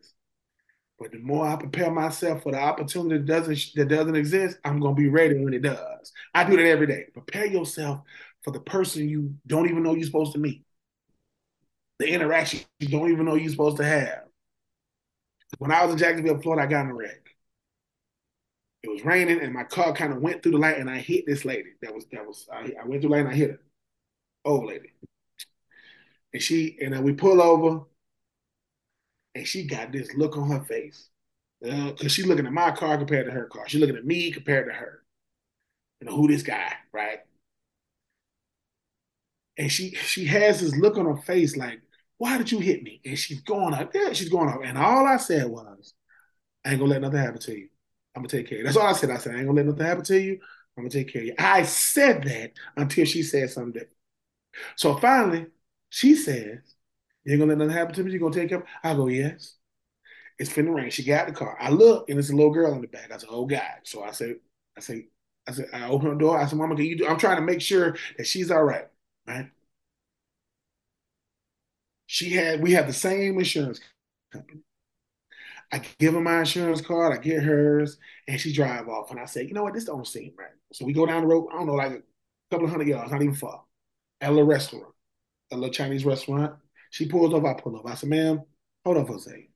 But 0.98 1.12
the 1.12 1.18
more 1.18 1.46
I 1.46 1.56
prepare 1.56 1.90
myself 1.90 2.42
for 2.42 2.52
the 2.52 2.58
opportunity 2.58 3.18
that 3.18 3.26
doesn't 3.26 3.58
that 3.74 3.88
doesn't 3.88 4.16
exist, 4.16 4.58
I'm 4.64 4.80
gonna 4.80 4.94
be 4.94 5.08
ready 5.08 5.38
when 5.38 5.52
it 5.52 5.62
does. 5.62 6.12
I 6.34 6.48
do 6.48 6.56
that 6.56 6.66
every 6.66 6.86
day. 6.86 7.04
Prepare 7.12 7.46
yourself 7.46 8.00
for 8.42 8.50
the 8.50 8.60
person 8.60 9.08
you 9.08 9.34
don't 9.46 9.68
even 9.68 9.82
know 9.82 9.94
you're 9.94 10.06
supposed 10.06 10.32
to 10.32 10.38
meet, 10.38 10.64
the 11.98 12.08
interaction 12.08 12.60
you 12.78 12.88
don't 12.88 13.10
even 13.10 13.26
know 13.26 13.34
you're 13.34 13.50
supposed 13.50 13.76
to 13.78 13.84
have. 13.84 14.22
When 15.58 15.70
I 15.70 15.84
was 15.84 15.92
in 15.92 15.98
Jacksonville, 15.98 16.40
Florida, 16.40 16.62
I 16.62 16.66
got 16.66 16.84
in 16.86 16.90
a 16.90 16.94
wreck. 16.94 17.25
It 18.82 18.90
was 18.90 19.04
raining, 19.04 19.40
and 19.40 19.52
my 19.52 19.64
car 19.64 19.92
kind 19.92 20.12
of 20.12 20.20
went 20.20 20.42
through 20.42 20.52
the 20.52 20.58
light, 20.58 20.78
and 20.78 20.88
I 20.88 20.98
hit 20.98 21.26
this 21.26 21.44
lady. 21.44 21.70
That 21.82 21.94
was 21.94 22.06
that 22.12 22.26
was 22.26 22.48
I, 22.52 22.72
I 22.80 22.86
went 22.86 23.02
through 23.02 23.10
the 23.10 23.16
light, 23.16 23.20
and 23.20 23.28
I 23.28 23.34
hit 23.34 23.50
her, 23.50 23.60
old 24.44 24.66
lady, 24.66 24.92
and 26.32 26.42
she 26.42 26.76
and 26.80 26.92
then 26.92 27.02
we 27.02 27.12
pull 27.12 27.40
over, 27.42 27.84
and 29.34 29.46
she 29.46 29.66
got 29.66 29.92
this 29.92 30.12
look 30.14 30.36
on 30.36 30.50
her 30.50 30.60
face, 30.64 31.08
uh, 31.68 31.92
she's 32.08 32.26
looking 32.26 32.46
at 32.46 32.52
my 32.52 32.70
car 32.70 32.98
compared 32.98 33.26
to 33.26 33.32
her 33.32 33.46
car. 33.46 33.68
She's 33.68 33.80
looking 33.80 33.96
at 33.96 34.06
me 34.06 34.32
compared 34.32 34.68
to 34.68 34.74
her. 34.74 35.02
You 36.00 36.08
know 36.08 36.16
who 36.16 36.28
this 36.28 36.42
guy, 36.42 36.72
right? 36.92 37.20
And 39.58 39.70
she 39.72 39.90
she 39.92 40.26
has 40.26 40.60
this 40.60 40.76
look 40.76 40.96
on 40.98 41.06
her 41.06 41.16
face 41.22 41.56
like, 41.56 41.80
why 42.18 42.38
did 42.38 42.52
you 42.52 42.58
hit 42.58 42.82
me? 42.82 43.00
And 43.04 43.18
she's 43.18 43.40
going 43.40 43.74
up, 43.74 43.94
yeah, 43.94 44.12
she's 44.12 44.28
going 44.28 44.48
up. 44.48 44.60
And 44.64 44.76
all 44.78 45.06
I 45.06 45.16
said 45.16 45.46
was, 45.48 45.94
I 46.64 46.70
ain't 46.72 46.80
gonna 46.80 46.92
let 46.92 47.02
nothing 47.02 47.20
happen 47.20 47.40
to 47.42 47.58
you. 47.58 47.68
I'm 48.16 48.22
gonna 48.22 48.28
take 48.30 48.48
care 48.48 48.58
of 48.58 48.60
you. 48.60 48.64
That's 48.64 48.78
all 48.78 48.86
I 48.88 48.92
said. 48.94 49.10
I 49.10 49.18
said, 49.18 49.34
I 49.34 49.38
ain't 49.38 49.46
gonna 49.46 49.58
let 49.58 49.66
nothing 49.66 49.86
happen 49.86 50.04
to 50.04 50.20
you. 50.20 50.40
I'm 50.78 50.84
gonna 50.84 50.90
take 50.90 51.12
care 51.12 51.22
of 51.22 51.28
you. 51.28 51.34
I 51.38 51.64
said 51.64 52.24
that 52.24 52.52
until 52.76 53.04
she 53.06 53.22
said 53.22 53.50
something. 53.50 53.84
So 54.76 54.96
finally, 54.96 55.46
she 55.90 56.14
says, 56.14 56.58
You 57.24 57.32
ain't 57.32 57.40
gonna 57.40 57.50
let 57.50 57.58
nothing 57.58 57.74
happen 57.74 57.94
to 57.96 58.04
me, 58.04 58.12
you're 58.12 58.20
gonna 58.20 58.34
take 58.34 58.48
care 58.48 58.58
of 58.58 58.64
me? 58.64 58.70
I 58.84 58.94
go, 58.94 59.08
Yes. 59.08 59.56
It's 60.38 60.50
finna 60.52 60.74
rain. 60.74 60.90
She 60.90 61.04
got 61.04 61.28
the 61.28 61.32
car. 61.34 61.56
I 61.60 61.70
look 61.70 62.10
and 62.10 62.18
it's 62.18 62.30
a 62.30 62.36
little 62.36 62.52
girl 62.52 62.72
in 62.74 62.82
the 62.82 62.88
back. 62.88 63.12
I 63.12 63.18
said, 63.18 63.30
Oh 63.32 63.46
God. 63.46 63.62
So 63.84 64.02
I 64.02 64.12
said, 64.12 64.36
I 64.76 64.80
say, 64.80 65.08
I 65.48 65.52
said, 65.52 65.68
I 65.72 65.88
open 65.88 66.10
the 66.10 66.16
door. 66.16 66.38
I 66.38 66.46
said, 66.46 66.58
Mama, 66.58 66.76
can 66.76 66.84
you 66.86 66.98
do? 66.98 67.06
I'm 67.08 67.18
trying 67.18 67.36
to 67.36 67.42
make 67.42 67.60
sure 67.62 67.96
that 68.18 68.26
she's 68.26 68.50
all 68.50 68.64
right. 68.64 68.88
Right. 69.26 69.50
She 72.06 72.30
had, 72.30 72.62
we 72.62 72.72
have 72.72 72.86
the 72.86 72.92
same 72.92 73.38
insurance 73.38 73.80
company. 74.32 74.62
I 75.72 75.80
give 75.98 76.14
her 76.14 76.20
my 76.20 76.40
insurance 76.40 76.80
card, 76.80 77.12
I 77.12 77.20
get 77.20 77.42
hers, 77.42 77.98
and 78.28 78.40
she 78.40 78.52
drive 78.52 78.88
off. 78.88 79.10
And 79.10 79.20
I 79.20 79.24
say, 79.26 79.42
you 79.44 79.52
know 79.54 79.62
what, 79.64 79.74
this 79.74 79.84
don't 79.84 80.06
seem 80.06 80.32
right. 80.38 80.50
So 80.72 80.84
we 80.84 80.92
go 80.92 81.06
down 81.06 81.22
the 81.22 81.28
road, 81.28 81.48
I 81.52 81.56
don't 81.58 81.66
know, 81.66 81.74
like 81.74 81.92
a 81.92 82.02
couple 82.50 82.66
of 82.66 82.70
hundred 82.70 82.88
yards, 82.88 83.10
not 83.12 83.22
even 83.22 83.34
far, 83.34 83.62
at 84.20 84.30
a 84.30 84.32
little 84.32 84.46
restaurant, 84.48 84.94
a 85.52 85.56
little 85.56 85.70
Chinese 85.72 86.04
restaurant. 86.04 86.54
She 86.90 87.08
pulls 87.08 87.34
up, 87.34 87.44
I 87.44 87.54
pull 87.54 87.76
up. 87.76 87.86
I 87.86 87.94
said, 87.94 88.10
ma'am, 88.10 88.42
hold 88.84 88.96
on 88.98 89.06
for 89.06 89.16
a 89.16 89.20
second. 89.20 89.48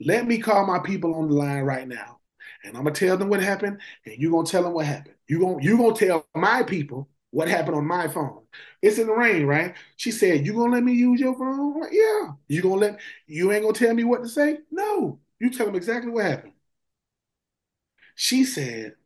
Let 0.00 0.26
me 0.26 0.38
call 0.38 0.66
my 0.66 0.78
people 0.80 1.14
on 1.14 1.28
the 1.28 1.34
line 1.34 1.62
right 1.62 1.86
now. 1.86 2.18
And 2.64 2.76
I'm 2.76 2.84
gonna 2.84 2.94
tell 2.94 3.16
them 3.16 3.28
what 3.28 3.42
happened, 3.42 3.80
and 4.06 4.16
you're 4.18 4.30
gonna 4.30 4.46
tell 4.46 4.62
them 4.62 4.72
what 4.72 4.86
happened. 4.86 5.14
You're 5.28 5.40
gonna 5.40 5.62
you 5.62 5.76
gonna 5.76 5.94
tell 5.94 6.26
my 6.34 6.62
people 6.62 7.08
what 7.30 7.48
happened 7.48 7.76
on 7.76 7.86
my 7.86 8.08
phone. 8.08 8.42
It's 8.82 8.98
in 8.98 9.06
the 9.06 9.12
rain, 9.12 9.46
right? 9.46 9.74
She 9.96 10.10
said, 10.10 10.46
You 10.46 10.54
gonna 10.54 10.72
let 10.72 10.82
me 10.84 10.92
use 10.94 11.20
your 11.20 11.34
phone? 11.36 11.80
Like, 11.80 11.92
yeah. 11.92 12.32
You 12.48 12.62
gonna 12.62 12.74
let 12.76 13.00
you 13.26 13.52
ain't 13.52 13.62
gonna 13.62 13.74
tell 13.74 13.94
me 13.94 14.04
what 14.04 14.22
to 14.22 14.28
say? 14.28 14.58
No. 14.70 15.20
You 15.44 15.50
tell 15.50 15.66
them 15.66 15.74
exactly 15.74 16.10
what 16.10 16.24
happened. 16.24 16.54
She 18.16 18.42
said, 18.44 18.96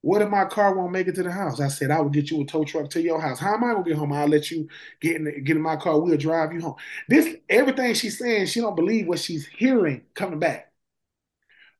What 0.00 0.20
if 0.20 0.28
my 0.30 0.44
car 0.46 0.74
won't 0.74 0.90
make 0.92 1.06
it 1.06 1.14
to 1.14 1.22
the 1.22 1.30
house? 1.30 1.60
I 1.60 1.68
said, 1.68 1.90
I 1.92 2.00
will 2.00 2.10
get 2.10 2.30
you 2.30 2.40
a 2.40 2.44
tow 2.44 2.64
truck 2.64 2.90
to 2.90 3.00
your 3.00 3.20
house. 3.20 3.38
How 3.38 3.54
am 3.54 3.62
I 3.64 3.72
gonna 3.72 3.84
get 3.84 3.96
home? 3.96 4.12
I'll 4.12 4.26
let 4.26 4.50
you 4.50 4.68
get 5.00 5.16
in, 5.16 5.44
get 5.44 5.56
in 5.56 5.62
my 5.62 5.76
car. 5.76 6.00
We'll 6.00 6.16
drive 6.16 6.52
you 6.52 6.60
home. 6.60 6.74
This 7.08 7.36
everything 7.48 7.94
she's 7.94 8.18
saying, 8.18 8.46
she 8.46 8.60
don't 8.60 8.74
believe 8.74 9.06
what 9.06 9.20
she's 9.20 9.46
hearing 9.46 10.02
coming 10.14 10.40
back. 10.40 10.72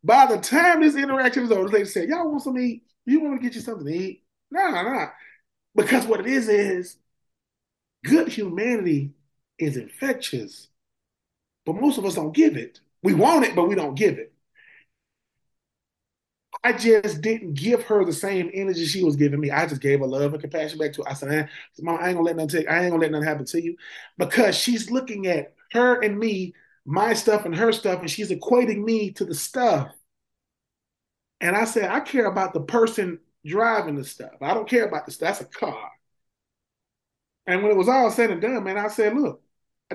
By 0.05 0.27
the 0.27 0.39
time 0.39 0.81
this 0.81 0.97
interaction 0.97 1.45
is 1.45 1.53
over, 1.53 1.65
the 1.65 1.71
lady 1.71 1.85
said, 1.89 2.09
Y'all 2.09 2.29
want 2.31 2.43
some 2.43 2.55
to 2.57 2.61
eat? 2.61 2.85
You 3.07 3.21
want 3.21 3.41
to 3.41 3.47
get 3.47 3.55
you 3.55 3.61
something 3.61 3.87
to 3.87 3.93
eat? 3.93 4.25
No, 4.51 4.69
no, 4.71 4.83
no. 4.83 5.07
Because 5.77 6.07
what 6.07 6.21
it 6.21 6.27
is 6.27 6.49
is 6.49 6.99
good 8.05 8.29
humanity 8.29 9.13
is 9.59 9.77
infectious, 9.77 10.69
but 11.67 11.75
most 11.75 11.99
of 11.99 12.05
us 12.07 12.15
don't 12.15 12.35
give 12.35 12.57
it. 12.57 12.81
We 13.03 13.15
want 13.15 13.45
it, 13.45 13.55
but 13.57 13.69
we 13.69 13.75
don't 13.75 13.95
give 13.95 14.19
it. 14.19 14.33
I 16.65 16.73
just 16.73 17.23
didn't 17.23 17.55
give 17.55 17.83
her 17.85 18.05
the 18.05 18.13
same 18.13 18.51
energy 18.55 18.85
she 18.85 19.03
was 19.03 19.17
giving 19.17 19.41
me. 19.41 19.51
I 19.51 19.67
just 19.67 19.81
gave 19.81 19.99
her 20.01 20.07
love 20.07 20.33
and 20.33 20.41
compassion 20.41 20.79
back 20.79 20.93
to 20.93 21.03
her. 21.03 21.09
I 21.11 21.15
said, 21.15 21.49
Mom, 21.81 21.99
I 22.01 22.09
ain't 22.09 22.17
gonna 22.17 22.27
let 22.27 22.37
nothing 22.37 22.61
take, 22.61 22.71
I 22.71 22.83
ain't 22.83 22.91
gonna 22.91 23.03
let 23.03 23.11
nothing 23.11 23.27
happen 23.27 23.47
to 23.47 23.63
you. 23.63 23.77
Because 24.17 24.57
she's 24.57 24.91
looking 24.91 25.27
at 25.27 25.55
her 25.73 26.01
and 26.01 26.19
me, 26.19 26.55
my 26.85 27.15
stuff 27.15 27.45
and 27.47 27.57
her 27.57 27.73
stuff, 27.73 28.01
and 28.01 28.11
she's 28.11 28.31
equating 28.31 28.85
me 28.85 29.11
to 29.13 29.25
the 29.25 29.35
stuff. 29.35 29.93
And 31.41 31.57
I 31.57 31.65
said, 31.65 31.91
I 31.91 32.01
care 32.01 32.27
about 32.27 32.55
the 32.55 32.61
person 32.61 33.19
driving 33.45 33.97
the 33.97 34.05
stuff. 34.05 34.35
I 34.41 34.55
don't 34.55 34.69
care 34.69 34.87
about 34.87 35.11
stuff. 35.11 35.39
That's 35.39 35.41
a 35.41 35.45
car. 35.59 35.91
And 37.47 37.63
when 37.63 37.73
it 37.73 37.77
was 37.77 37.89
all 37.89 38.11
said 38.11 38.31
and 38.31 38.41
done, 38.41 38.63
man, 38.63 38.79
I 38.79 38.89
said, 38.89 39.17
look, 39.17 39.43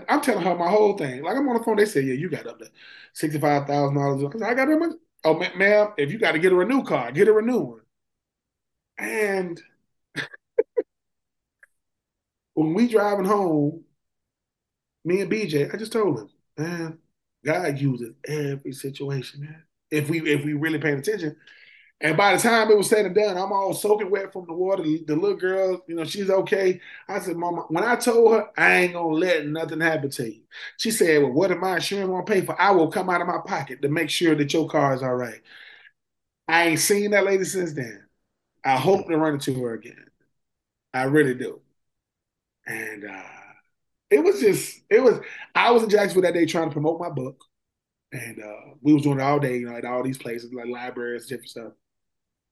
I'm 0.07 0.21
telling 0.21 0.43
her 0.43 0.55
my 0.55 0.69
whole 0.69 0.95
thing. 0.97 1.23
Like 1.23 1.35
I'm 1.37 1.47
on 1.49 1.57
the 1.57 1.63
phone, 1.63 1.77
they 1.77 1.85
say, 1.85 2.01
"Yeah, 2.01 2.13
you 2.13 2.29
got 2.29 2.45
up 2.47 2.59
to 2.59 2.69
sixty 3.13 3.39
five 3.39 3.65
thousand 3.67 3.95
dollars." 3.97 4.23
I 4.43 4.53
got 4.53 4.67
that 4.67 4.79
much. 4.79 4.91
Oh, 5.23 5.39
ma'am, 5.55 5.93
if 5.97 6.11
you 6.11 6.19
got 6.19 6.33
to 6.33 6.39
get 6.39 6.51
her 6.51 6.61
a 6.61 6.65
new 6.65 6.83
car, 6.83 7.11
get 7.11 7.27
her 7.27 7.39
a 7.39 7.41
new 7.41 7.59
one. 7.59 7.81
And 8.99 9.61
when 12.53 12.73
we 12.73 12.87
driving 12.87 13.25
home, 13.25 13.85
me 15.05 15.21
and 15.21 15.29
BJ, 15.31 15.69
I 15.73 15.77
just 15.77 15.91
told 15.91 16.19
him, 16.19 16.29
man, 16.57 16.97
God 17.45 17.79
uses 17.79 18.13
every 18.27 18.73
situation, 18.73 19.41
man. 19.41 19.63
If 19.89 20.09
we 20.09 20.19
if 20.29 20.43
we 20.43 20.53
really 20.53 20.79
paying 20.79 20.99
attention. 20.99 21.35
And 21.99 22.15
by 22.15 22.35
the 22.35 22.41
time 22.41 22.69
it 22.69 22.77
was 22.77 22.89
said 22.89 23.07
and 23.07 23.15
done, 23.15 23.37
I'm 23.37 23.51
all 23.51 23.73
soaking 23.73 24.11
wet 24.11 24.31
from 24.31 24.45
the 24.45 24.53
water. 24.53 24.83
The 24.83 25.15
little 25.15 25.35
girl, 25.35 25.83
you 25.87 25.95
know, 25.95 26.03
she's 26.03 26.29
okay. 26.29 26.79
I 27.07 27.19
said, 27.19 27.37
Mama, 27.37 27.63
when 27.69 27.83
I 27.83 27.95
told 27.95 28.33
her 28.33 28.49
I 28.55 28.75
ain't 28.81 28.93
gonna 28.93 29.07
let 29.15 29.47
nothing 29.47 29.79
happen 29.81 30.11
to 30.11 30.31
you, 30.31 30.41
she 30.77 30.91
said, 30.91 31.23
Well, 31.23 31.31
what 31.31 31.51
am 31.51 31.63
I 31.63 31.75
insurance 31.75 32.07
gonna 32.09 32.23
pay 32.23 32.41
for? 32.41 32.59
I 32.61 32.69
will 32.71 32.91
come 32.91 33.09
out 33.09 33.21
of 33.21 33.27
my 33.27 33.39
pocket 33.45 33.81
to 33.81 33.89
make 33.89 34.11
sure 34.11 34.35
that 34.35 34.53
your 34.53 34.69
car 34.69 34.93
is 34.93 35.01
all 35.01 35.15
right. 35.15 35.41
I 36.47 36.67
ain't 36.69 36.79
seen 36.79 37.11
that 37.11 37.25
lady 37.25 37.43
since 37.43 37.73
then. 37.73 38.05
I 38.65 38.77
hope 38.77 39.07
to 39.07 39.17
run 39.17 39.35
into 39.35 39.53
her 39.63 39.73
again. 39.73 40.05
I 40.93 41.03
really 41.03 41.35
do. 41.35 41.61
And 42.65 43.05
uh 43.05 43.23
it 44.11 44.23
was 44.23 44.39
just, 44.41 44.81
it 44.89 45.01
was, 45.03 45.19
I 45.55 45.71
was 45.71 45.83
in 45.83 45.89
Jacksonville 45.89 46.23
that 46.23 46.33
day 46.33 46.45
trying 46.45 46.69
to 46.69 46.73
promote 46.73 46.99
my 46.99 47.09
book. 47.09 47.43
And 48.13 48.41
uh, 48.43 48.75
we 48.81 48.93
was 48.93 49.03
doing 49.03 49.19
it 49.19 49.23
all 49.23 49.39
day, 49.39 49.59
you 49.59 49.69
know, 49.69 49.75
at 49.75 49.85
all 49.85 50.03
these 50.03 50.17
places 50.17 50.53
like 50.53 50.67
libraries, 50.67 51.27
different 51.27 51.49
stuff. 51.49 51.73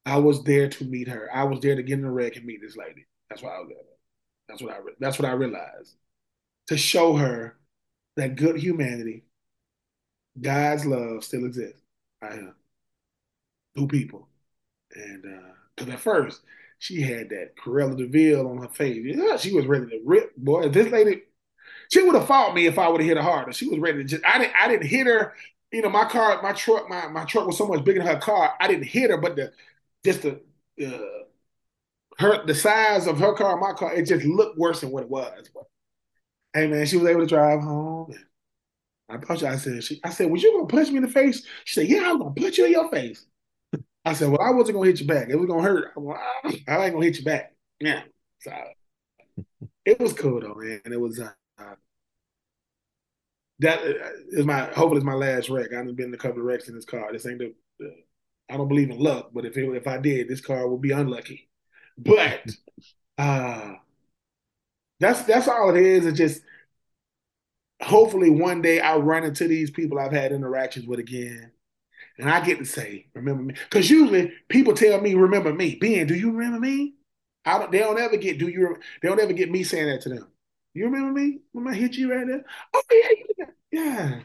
I 0.06 0.18
was 0.18 0.44
there 0.44 0.70
to 0.70 0.86
meet 0.86 1.08
her. 1.08 1.30
I 1.34 1.44
was 1.44 1.60
there 1.62 1.76
to 1.76 1.84
get 1.84 1.96
in 1.96 2.04
the 2.04 2.12
wreck 2.12 2.36
and 2.36 2.46
meet 2.46 2.62
this 2.62 2.78
lady. 2.78 3.06
That's 3.30 3.42
why 3.42 3.56
I 3.56 3.60
was 3.60 3.70
there. 3.70 3.78
That's 4.48 4.62
what 4.62 4.72
I. 4.72 4.78
That's 5.00 5.20
what 5.20 5.28
I 5.28 5.34
realized. 5.34 5.96
To 6.68 6.78
show 6.78 7.16
her 7.16 7.58
that 8.16 8.36
good 8.36 8.58
humanity, 8.58 9.24
God's 10.40 10.86
love 10.86 11.24
still 11.24 11.46
exists. 11.46 11.82
I 12.22 12.28
am 12.34 12.56
two 13.76 13.88
people, 13.88 14.28
and 14.94 15.24
because 15.76 15.90
uh, 15.90 15.94
at 15.94 16.00
first 16.00 16.42
she 16.80 17.02
had 17.02 17.30
that 17.30 17.56
Cruella 17.58 17.98
de 17.98 18.08
Vil 18.08 18.48
on 18.48 18.58
her 18.58 18.70
face. 18.70 19.02
Yeah, 19.04 19.38
she 19.38 19.54
was 19.54 19.66
ready 19.66 19.88
to 19.88 20.02
rip. 20.06 20.36
Boy, 20.38 20.70
this 20.70 20.92
lady, 20.92 21.24
she 21.92 22.04
would 22.04 22.16
have 22.16 22.28
fought 22.28 22.54
me 22.54 22.68
if 22.68 22.78
I 22.78 22.88
would 22.90 23.02
have 23.02 23.08
hit 23.08 23.18
her 23.18 23.24
harder. 23.24 23.52
She 23.54 23.68
was 23.68 23.80
ready 23.80 24.00
to 24.00 24.04
just. 24.04 24.26
I 24.26 24.38
didn't. 24.38 24.54
I 24.60 24.68
didn't 24.68 24.88
hit 24.88 25.08
her. 25.08 25.34
You 25.72 25.82
know, 25.82 25.90
my 25.90 26.06
car, 26.06 26.42
my 26.42 26.54
truck, 26.54 26.90
my 26.90 27.08
my 27.08 27.26
truck 27.26 27.48
was 27.48 27.58
so 27.58 27.68
much 27.68 27.84
bigger 27.84 28.00
than 28.00 28.08
her 28.08 28.20
car. 28.20 28.54
I 28.60 28.68
didn't 28.68 28.86
hit 28.86 29.10
her, 29.10 29.18
but 29.18 29.36
the 29.36 29.52
just 30.06 30.22
the 30.22 30.40
uh, 30.86 31.24
her 32.20 32.46
the 32.46 32.56
size 32.56 33.08
of 33.08 33.20
her 33.20 33.34
car, 33.34 33.58
my 33.58 33.74
car, 33.74 33.94
it 33.94 34.04
just 34.04 34.26
looked 34.26 34.58
worse 34.58 34.82
than 34.82 34.92
what 34.92 35.04
it 35.04 35.10
was. 35.10 35.50
But 35.54 35.64
hey 36.54 36.68
man, 36.68 36.86
she 36.86 36.98
was 36.98 37.10
able 37.10 37.22
to 37.22 37.28
drive 37.28 37.62
home. 37.62 38.14
I 39.10 39.18
thought 39.18 39.44
I 39.44 39.58
said 39.58 39.84
she, 39.84 40.00
I 40.04 40.10
said, 40.10 40.32
was 40.32 40.42
you 40.42 40.54
gonna 40.54 40.68
punch 40.68 40.90
me 40.90 40.98
in 40.98 41.04
the 41.04 41.10
face? 41.10 41.46
She 41.66 41.74
said, 41.74 41.90
Yeah, 41.90 42.10
I'm 42.10 42.20
gonna 42.20 42.32
punch 42.32 42.58
you 42.58 42.66
in 42.66 42.72
your 42.72 42.90
face. 42.90 43.26
I 44.06 44.14
said, 44.14 44.30
Well, 44.30 44.42
I 44.42 44.52
wasn't 44.52 44.78
gonna 44.78 44.88
hit 44.88 45.02
you 45.02 45.08
back. 45.08 45.30
It 45.30 45.36
was 45.36 45.48
gonna 45.48 45.64
hurt. 45.64 45.92
I'm 45.98 46.06
like, 46.06 46.20
I 46.68 46.86
ain't 46.86 46.94
gonna 46.94 47.06
hit 47.06 47.18
you 47.18 47.26
back. 47.26 47.54
Yeah. 47.80 48.04
So 48.40 48.54
it 49.84 50.00
was 50.00 50.14
cool 50.14 50.40
though, 50.40 50.56
man. 50.56 50.82
It 50.86 51.00
was 51.00 51.20
uh, 51.20 51.32
that 53.60 53.80
uh, 53.80 54.44
my 54.44 54.66
hopefully 54.66 54.98
it's 54.98 55.06
my 55.06 55.14
last 55.14 55.50
wreck. 55.50 55.74
I've 55.74 55.96
been 55.96 56.08
in 56.08 56.14
a 56.14 56.18
couple 56.18 56.40
of 56.40 56.46
wrecks 56.46 56.68
in 56.68 56.76
this 56.76 56.86
car. 56.86 57.12
This 57.12 57.26
ain't 57.26 57.40
the, 57.40 57.54
the 57.80 57.94
I 58.50 58.58
don't 58.58 58.68
believe 58.68 58.90
in 58.90 59.00
luck, 59.00 59.32
but 59.34 59.46
if 59.46 59.58
it, 59.58 59.66
if 59.76 59.88
I 59.88 59.98
did, 59.98 60.28
this 60.28 60.42
car 60.42 60.68
would 60.68 60.82
be 60.82 60.92
unlucky. 60.92 61.50
But 61.98 62.42
uh 63.18 63.76
that's 65.00 65.24
that's 65.24 65.48
all 65.48 65.76
it 65.76 65.82
is. 65.82 66.06
It's 66.06 66.18
just 66.18 66.42
hopefully 67.82 68.30
one 68.30 68.62
day 68.62 68.80
I'll 68.80 69.02
run 69.02 69.24
into 69.24 69.48
these 69.48 69.70
people 69.72 70.00
I've 70.00 70.12
had 70.12 70.32
interactions 70.32 70.88
with 70.88 71.00
again. 71.00 71.52
And 72.20 72.30
I 72.30 72.42
get 72.46 72.60
to 72.60 72.66
say, 72.66 73.08
remember 73.16 73.44
me. 73.44 73.56
Because 73.70 73.90
usually 73.90 74.34
people 74.50 74.74
tell 74.74 75.02
me, 75.02 75.16
remember 75.16 75.54
me. 75.54 75.76
Ben, 75.76 76.08
do 76.08 76.16
you 76.16 76.32
remember 76.32 76.60
me? 76.62 76.96
I 77.46 77.60
don't 77.60 77.72
they 77.72 77.80
don't 77.80 78.00
ever 78.00 78.18
get 78.18 78.40
do 78.40 78.50
you 78.50 78.78
they 79.02 79.10
don't 79.10 79.20
ever 79.22 79.34
get 79.34 79.52
me 79.52 79.64
saying 79.64 79.88
that 79.88 80.02
to 80.04 80.10
them. 80.10 80.28
You 80.74 80.86
remember 80.86 81.14
me? 81.20 81.40
When 81.54 81.68
I 81.68 81.76
hit 81.76 81.96
you 81.96 82.14
right 82.14 82.28
there? 82.28 82.46
Oh 82.74 82.84
yeah, 82.92 83.46
yeah. 83.72 84.20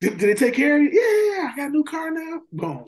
Did, 0.00 0.18
did 0.18 0.30
they 0.30 0.34
take 0.34 0.54
care 0.54 0.76
of 0.76 0.82
you? 0.82 0.90
Yeah, 0.92 1.36
Yeah, 1.44 1.50
I 1.52 1.56
got 1.56 1.68
a 1.68 1.72
new 1.72 1.84
car 1.84 2.10
now. 2.10 2.42
Boom. 2.52 2.86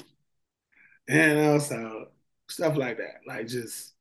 And 1.09 1.39
also 1.39 2.09
stuff 2.49 2.77
like 2.77 2.99
that. 2.99 3.21
Like 3.27 3.47
just 3.49 3.93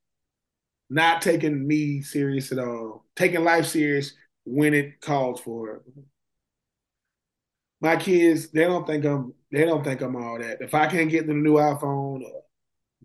not 0.90 1.22
taking 1.22 1.68
me 1.68 2.02
serious 2.02 2.52
at 2.52 2.60
all. 2.60 3.06
Taking 3.16 3.44
life 3.44 3.66
serious 3.68 4.14
when 4.46 4.74
it 4.74 5.02
calls 5.02 5.42
for 5.42 5.78
it. 5.78 5.84
My 7.82 7.96
kids, 7.98 8.50
they 8.50 8.64
don't 8.64 8.88
think 8.88 9.06
I'm 9.06 9.34
they 9.52 9.66
don't 9.66 9.84
think 9.84 10.02
I'm 10.02 10.16
all 10.16 10.40
that. 10.40 10.62
If 10.62 10.74
I 10.74 10.88
can't 10.88 11.10
get 11.10 11.28
them 11.28 11.40
a 11.40 11.42
new 11.42 11.56
iPhone, 11.56 12.24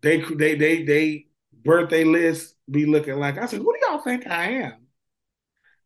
they 0.03 0.21
they 0.23 0.55
they 0.57 0.85
they 0.85 1.27
birthday 1.65 2.05
list 2.05 2.57
be 2.71 2.87
looking 2.87 3.17
like 3.17 3.39
I 3.39 3.47
said, 3.47 3.63
what 3.63 3.77
do 3.81 3.87
y'all 3.89 4.01
think 4.01 4.27
I 4.27 4.51
am? 4.65 4.87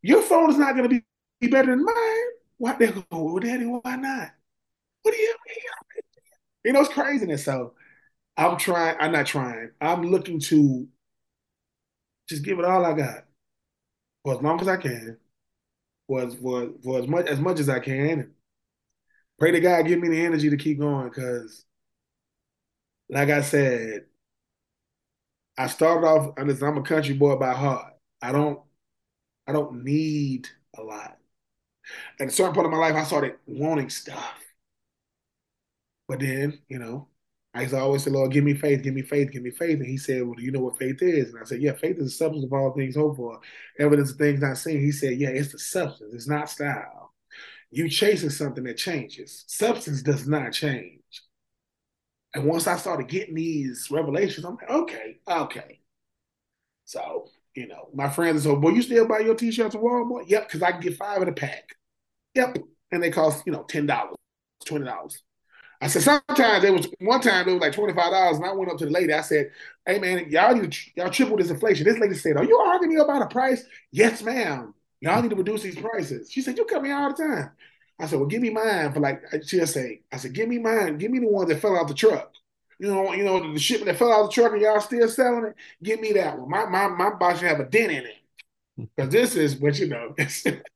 Your 0.02 0.22
phone 0.22 0.50
is 0.50 0.58
not 0.58 0.74
gonna 0.76 0.88
be, 0.88 1.04
be 1.40 1.48
better 1.48 1.70
than 1.70 1.84
mine. 1.84 2.24
Why 2.58 2.74
they 2.74 2.88
go, 2.88 3.04
well, 3.10 3.38
daddy, 3.38 3.66
why 3.66 3.96
not? 3.96 4.30
What 5.02 5.12
do 5.14 5.18
you 5.20 5.36
mean? 5.48 5.56
You 6.64 6.72
know, 6.72 6.80
it's 6.80 6.92
craziness. 6.92 7.44
So 7.44 7.74
I'm 8.36 8.56
trying. 8.56 8.96
I'm 9.00 9.12
not 9.12 9.26
trying. 9.26 9.70
I'm 9.80 10.02
looking 10.10 10.40
to 10.40 10.88
just 12.28 12.44
give 12.44 12.58
it 12.58 12.64
all 12.64 12.84
I 12.84 12.94
got 12.94 13.24
for 14.24 14.34
as 14.36 14.42
long 14.42 14.60
as 14.60 14.68
I 14.68 14.76
can, 14.76 15.18
for 16.06 16.22
as, 16.22 16.34
for, 16.34 16.70
for 16.82 16.98
as 16.98 17.06
much 17.06 17.26
as 17.26 17.40
much 17.40 17.60
as 17.60 17.68
I 17.68 17.80
can. 17.80 18.32
Pray 19.38 19.50
to 19.50 19.60
God 19.60 19.86
give 19.86 19.98
me 19.98 20.08
the 20.08 20.24
energy 20.24 20.50
to 20.50 20.56
keep 20.56 20.78
going, 20.78 21.08
because, 21.08 21.64
like 23.08 23.28
I 23.28 23.42
said, 23.42 24.04
I 25.58 25.66
started 25.66 26.06
off. 26.06 26.34
I'm 26.38 26.48
a 26.78 26.82
country 26.82 27.14
boy 27.14 27.36
by 27.36 27.52
heart. 27.52 27.94
I 28.20 28.32
don't. 28.32 28.60
I 29.46 29.52
don't 29.52 29.82
need 29.84 30.48
a 30.78 30.82
lot. 30.82 31.18
At 32.20 32.28
a 32.28 32.30
certain 32.30 32.54
point 32.54 32.66
of 32.66 32.72
my 32.72 32.78
life, 32.78 32.94
I 32.94 33.02
started 33.02 33.34
wanting 33.46 33.90
stuff. 33.90 34.38
But 36.06 36.20
then, 36.20 36.60
you 36.68 36.78
know, 36.78 37.08
I 37.54 37.62
used 37.62 37.74
to 37.74 37.80
always 37.80 38.02
say, 38.02 38.10
Lord, 38.10 38.32
give 38.32 38.44
me 38.44 38.54
faith, 38.54 38.82
give 38.82 38.94
me 38.94 39.02
faith, 39.02 39.30
give 39.30 39.42
me 39.42 39.50
faith. 39.50 39.78
And 39.78 39.86
he 39.86 39.98
said, 39.98 40.22
Well, 40.22 40.34
do 40.34 40.42
you 40.42 40.52
know 40.52 40.60
what 40.60 40.78
faith 40.78 41.02
is? 41.02 41.30
And 41.30 41.38
I 41.38 41.44
said, 41.44 41.60
Yeah, 41.60 41.72
faith 41.72 41.98
is 41.98 42.04
the 42.04 42.10
substance 42.10 42.44
of 42.44 42.52
all 42.52 42.72
things 42.72 42.96
hoped 42.96 43.16
for, 43.16 43.40
evidence 43.78 44.10
of 44.10 44.16
things 44.16 44.40
not 44.40 44.56
seen. 44.56 44.80
He 44.80 44.92
said, 44.92 45.18
Yeah, 45.18 45.28
it's 45.28 45.52
the 45.52 45.58
substance, 45.58 46.14
it's 46.14 46.28
not 46.28 46.48
style. 46.48 47.12
You 47.70 47.88
chasing 47.88 48.30
something 48.30 48.64
that 48.64 48.76
changes. 48.76 49.44
Substance 49.48 50.02
does 50.02 50.26
not 50.26 50.52
change. 50.52 51.00
And 52.34 52.44
once 52.44 52.66
I 52.66 52.76
started 52.76 53.08
getting 53.08 53.34
these 53.34 53.88
revelations, 53.90 54.46
I'm 54.46 54.56
like, 54.56 54.70
okay, 54.70 55.18
okay. 55.28 55.80
So, 56.84 57.28
you 57.54 57.68
know, 57.68 57.88
my 57.92 58.08
friends 58.08 58.44
said, 58.44 58.62
Well, 58.62 58.72
you 58.74 58.80
still 58.80 59.06
buy 59.06 59.20
your 59.20 59.34
t-shirts 59.34 59.74
at 59.74 59.80
Walmart? 59.80 60.24
Yep, 60.26 60.48
because 60.48 60.62
I 60.62 60.72
can 60.72 60.80
get 60.80 60.96
five 60.96 61.20
in 61.20 61.28
a 61.28 61.32
pack. 61.32 61.76
Yep. 62.34 62.58
And 62.90 63.02
they 63.02 63.10
cost, 63.10 63.44
you 63.46 63.52
know, 63.52 63.64
$10, 63.64 63.86
$20. 64.66 65.16
I 65.82 65.88
said 65.88 66.02
sometimes 66.02 66.62
there 66.62 66.72
was 66.72 66.88
one 67.00 67.20
time 67.20 67.48
it 67.48 67.52
was 67.52 67.60
like 67.62 67.74
twenty 67.74 67.92
five 67.94 68.12
dollars, 68.12 68.38
and 68.38 68.46
I 68.46 68.52
went 68.52 68.70
up 68.70 68.78
to 68.78 68.86
the 68.86 68.92
lady. 68.92 69.12
I 69.12 69.22
said, 69.22 69.50
"Hey 69.86 69.98
man, 69.98 70.30
y'all 70.30 70.54
need 70.54 70.76
y'all 70.96 71.10
triple 71.10 71.36
this 71.38 71.50
inflation." 71.50 71.84
This 71.86 71.98
lady 71.98 72.14
said, 72.14 72.36
"Are 72.38 72.44
you 72.44 72.56
arguing 72.58 72.94
me 72.94 73.00
about 73.02 73.22
a 73.22 73.26
price?" 73.26 73.64
Yes, 73.90 74.22
ma'am. 74.22 74.74
Y'all 75.00 75.20
need 75.22 75.30
to 75.30 75.36
reduce 75.36 75.62
these 75.62 75.78
prices. 75.78 76.30
She 76.30 76.42
said, 76.42 76.56
"You 76.56 76.66
come 76.66 76.84
here 76.84 76.96
all 76.96 77.12
the 77.12 77.22
time." 77.22 77.50
I 78.00 78.06
said, 78.06 78.20
"Well, 78.20 78.28
give 78.28 78.42
me 78.42 78.50
mine 78.50 78.92
for 78.92 79.00
like." 79.00 79.22
She'll 79.44 79.66
say, 79.66 80.02
"I 80.12 80.18
said, 80.18 80.32
give 80.34 80.48
me 80.48 80.58
mine. 80.58 80.98
Give 80.98 81.10
me 81.10 81.18
the 81.20 81.28
ones 81.28 81.48
that 81.48 81.60
fell 81.60 81.76
out 81.76 81.88
the 81.88 81.94
truck. 81.94 82.32
You 82.78 82.88
know, 82.88 83.12
you 83.14 83.24
know 83.24 83.52
the 83.52 83.58
shipment 83.58 83.86
that 83.86 83.98
fell 83.98 84.12
out 84.12 84.26
the 84.26 84.32
truck, 84.32 84.52
and 84.52 84.62
y'all 84.62 84.80
still 84.80 85.08
selling 85.08 85.46
it. 85.46 85.56
Give 85.82 86.00
me 86.00 86.12
that 86.14 86.38
one. 86.38 86.48
My 86.50 86.66
my 86.66 86.88
my 86.88 87.10
box 87.14 87.40
should 87.40 87.48
have 87.48 87.60
a 87.60 87.64
dent 87.68 87.92
in 87.92 88.04
it 88.06 88.16
because 88.96 89.12
this 89.12 89.36
is 89.36 89.56
what 89.56 89.78
you 89.78 89.88
know." 89.88 90.14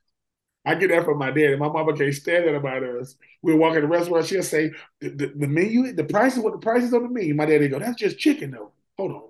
I 0.66 0.74
get 0.74 0.90
that 0.90 1.04
from 1.04 1.18
my 1.18 1.30
dad, 1.30 1.52
and 1.52 1.60
my 1.60 1.68
mama 1.68 1.96
can't 1.96 2.12
stand 2.12 2.46
that 2.46 2.54
about 2.54 2.82
us. 2.82 3.14
We'll 3.40 3.56
walk 3.56 3.76
in 3.76 3.82
the 3.82 3.88
restaurant, 3.88 4.26
she'll 4.26 4.42
say, 4.42 4.72
the, 5.00 5.10
the, 5.10 5.26
the 5.36 5.46
menu, 5.46 5.92
the 5.92 6.04
prices, 6.04 6.40
what 6.40 6.52
the 6.52 6.58
prices 6.58 6.92
on 6.92 7.04
the 7.04 7.08
menu. 7.08 7.34
My 7.34 7.46
daddy 7.46 7.68
go, 7.68 7.78
that's 7.78 7.96
just 7.96 8.18
chicken 8.18 8.50
though. 8.50 8.72
Hold 8.98 9.12
on. 9.12 9.22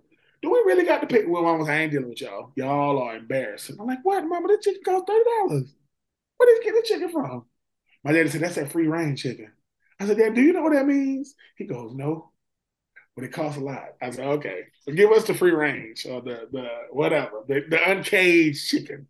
Do 0.43 0.51
we 0.51 0.59
really 0.61 0.85
got 0.85 1.01
to 1.03 1.07
pay? 1.07 1.27
Well, 1.27 1.43
mama, 1.43 1.65
I 1.65 1.77
ain't 1.77 1.93
dealing 1.93 2.09
with 2.09 2.21
y'all. 2.21 2.53
Y'all 2.57 2.99
are 2.99 3.17
embarrassing. 3.17 3.77
I'm 3.79 3.87
like, 3.87 3.99
what, 4.03 4.25
mama? 4.25 4.49
This 4.49 4.65
chicken 4.65 4.83
thirty 4.85 5.25
dollars. 5.25 5.75
Where 6.37 6.47
did 6.47 6.65
you 6.65 6.73
get 6.73 6.83
the 6.83 6.89
chicken 6.89 7.09
from? 7.11 7.45
My 8.05 8.13
daddy 8.13 8.29
said, 8.29 8.41
that's 8.41 8.55
that 8.55 8.73
free 8.73 8.89
range 8.89 9.23
chicken. 9.23 9.53
I 9.99 10.07
said, 10.07 10.19
Dad, 10.19 10.35
do 10.35 10.43
you 10.43 10.53
know 10.53 10.63
what 10.63 10.75
that 10.75 10.87
means? 10.87 11.35
He 11.57 11.65
goes, 11.65 11.93
no, 11.95 12.31
but 13.15 13.25
it 13.25 13.33
costs 13.33 13.59
a 13.59 13.65
lot. 13.65 13.95
I 14.01 14.11
said, 14.11 14.27
okay, 14.27 14.65
so 14.83 14.93
give 14.93 15.11
us 15.11 15.25
the 15.25 15.35
free 15.35 15.53
range 15.53 16.07
or 16.07 16.21
the 16.21 16.49
the 16.53 16.69
whatever, 16.91 17.45
the, 17.49 17.65
the 17.69 17.91
uncaged 17.91 18.69
chicken. 18.69 19.09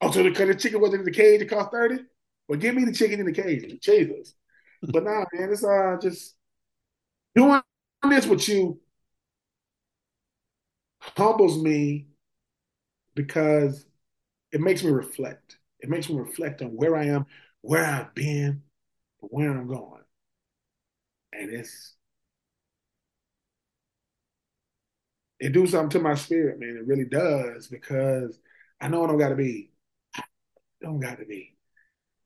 Oh, 0.00 0.10
so 0.10 0.22
the, 0.22 0.30
the 0.30 0.54
chicken 0.54 0.80
wasn't 0.80 1.00
in 1.00 1.04
the 1.06 1.10
cage, 1.12 1.40
it 1.40 1.46
cost 1.50 1.70
30? 1.72 2.02
Well, 2.48 2.58
give 2.58 2.74
me 2.74 2.84
the 2.84 2.92
chicken 2.92 3.20
in 3.20 3.26
the 3.26 3.32
cage. 3.32 3.80
Jesus. 3.80 4.34
but 4.82 5.04
nah, 5.04 5.24
man, 5.32 5.50
it's 5.50 5.64
uh 5.64 5.96
just 6.00 6.36
doing 7.34 7.62
this 8.08 8.26
with 8.26 8.48
you 8.48 8.80
humbles 11.16 11.56
me 11.62 12.06
because 13.14 13.86
it 14.52 14.60
makes 14.60 14.84
me 14.84 14.90
reflect. 14.90 15.58
It 15.80 15.90
makes 15.90 16.10
me 16.10 16.18
reflect 16.18 16.62
on 16.62 16.70
where 16.70 16.96
I 16.96 17.06
am, 17.06 17.26
where 17.62 17.84
I've 17.86 18.14
been, 18.14 18.62
where 19.20 19.50
I'm 19.50 19.68
going. 19.68 20.02
and 21.32 21.50
it's 21.52 21.94
it 25.38 25.52
do 25.52 25.66
something 25.66 25.90
to 25.90 26.00
my 26.00 26.14
spirit, 26.14 26.58
man. 26.58 26.76
It 26.76 26.86
really 26.86 27.04
does 27.04 27.66
because 27.68 28.38
I 28.80 28.88
know 28.88 29.04
it 29.04 29.08
don't 29.08 29.18
got 29.18 29.30
to 29.30 29.34
be. 29.36 29.70
Don't 30.80 31.00
got 31.00 31.18
to 31.18 31.24
be. 31.24 31.54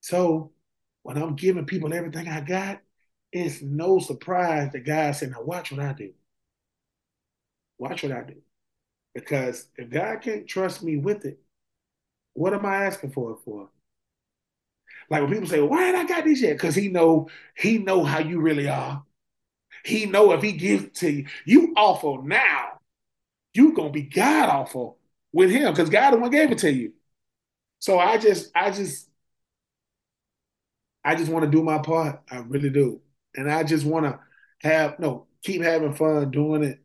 So 0.00 0.52
when 1.02 1.16
I'm 1.16 1.36
giving 1.36 1.66
people 1.66 1.92
everything 1.94 2.28
I 2.28 2.40
got, 2.40 2.80
it's 3.32 3.62
no 3.62 3.98
surprise 3.98 4.72
that 4.72 4.80
God 4.80 5.14
said, 5.14 5.30
"Now 5.30 5.42
watch 5.42 5.70
what 5.70 5.80
I 5.80 5.92
do. 5.92 6.12
Watch 7.78 8.02
what 8.02 8.12
I 8.12 8.22
do." 8.22 8.42
Because 9.14 9.68
if 9.76 9.90
God 9.90 10.20
can't 10.20 10.46
trust 10.46 10.82
me 10.82 10.96
with 10.96 11.24
it, 11.24 11.40
what 12.34 12.54
am 12.54 12.66
I 12.66 12.84
asking 12.86 13.12
for 13.12 13.32
it 13.32 13.38
for? 13.44 13.70
Like 15.08 15.22
when 15.22 15.32
people 15.32 15.48
say, 15.48 15.60
"Why 15.60 15.88
ain't 15.88 15.96
I 15.96 16.06
got 16.06 16.24
this 16.24 16.40
yet?" 16.42 16.54
Because 16.54 16.74
he 16.74 16.88
know 16.88 17.28
he 17.56 17.78
know 17.78 18.04
how 18.04 18.18
you 18.20 18.40
really 18.40 18.68
are. 18.68 19.04
He 19.84 20.06
know 20.06 20.32
if 20.32 20.42
he 20.42 20.52
gives 20.52 20.98
to 21.00 21.10
you, 21.10 21.26
you 21.44 21.72
awful 21.76 22.22
now 22.22 22.80
you 23.54 23.72
gonna 23.72 23.90
be 23.90 24.02
god 24.02 24.48
awful 24.48 24.98
with 25.32 25.50
him 25.50 25.72
because 25.72 25.90
God 25.90 26.12
the 26.12 26.18
one 26.18 26.30
gave 26.30 26.50
it 26.50 26.58
to 26.58 26.72
you. 26.72 26.92
So 27.80 27.98
I 27.98 28.18
just, 28.18 28.50
I 28.54 28.70
just, 28.70 29.08
I 31.04 31.14
just 31.14 31.30
want 31.30 31.44
to 31.44 31.50
do 31.50 31.62
my 31.62 31.78
part. 31.78 32.20
I 32.30 32.38
really 32.38 32.70
do, 32.70 33.00
and 33.36 33.50
I 33.50 33.62
just 33.62 33.84
want 33.86 34.06
to 34.06 34.18
have 34.68 34.98
no 34.98 35.26
keep 35.42 35.62
having 35.62 35.94
fun 35.94 36.30
doing 36.30 36.62
it, 36.64 36.80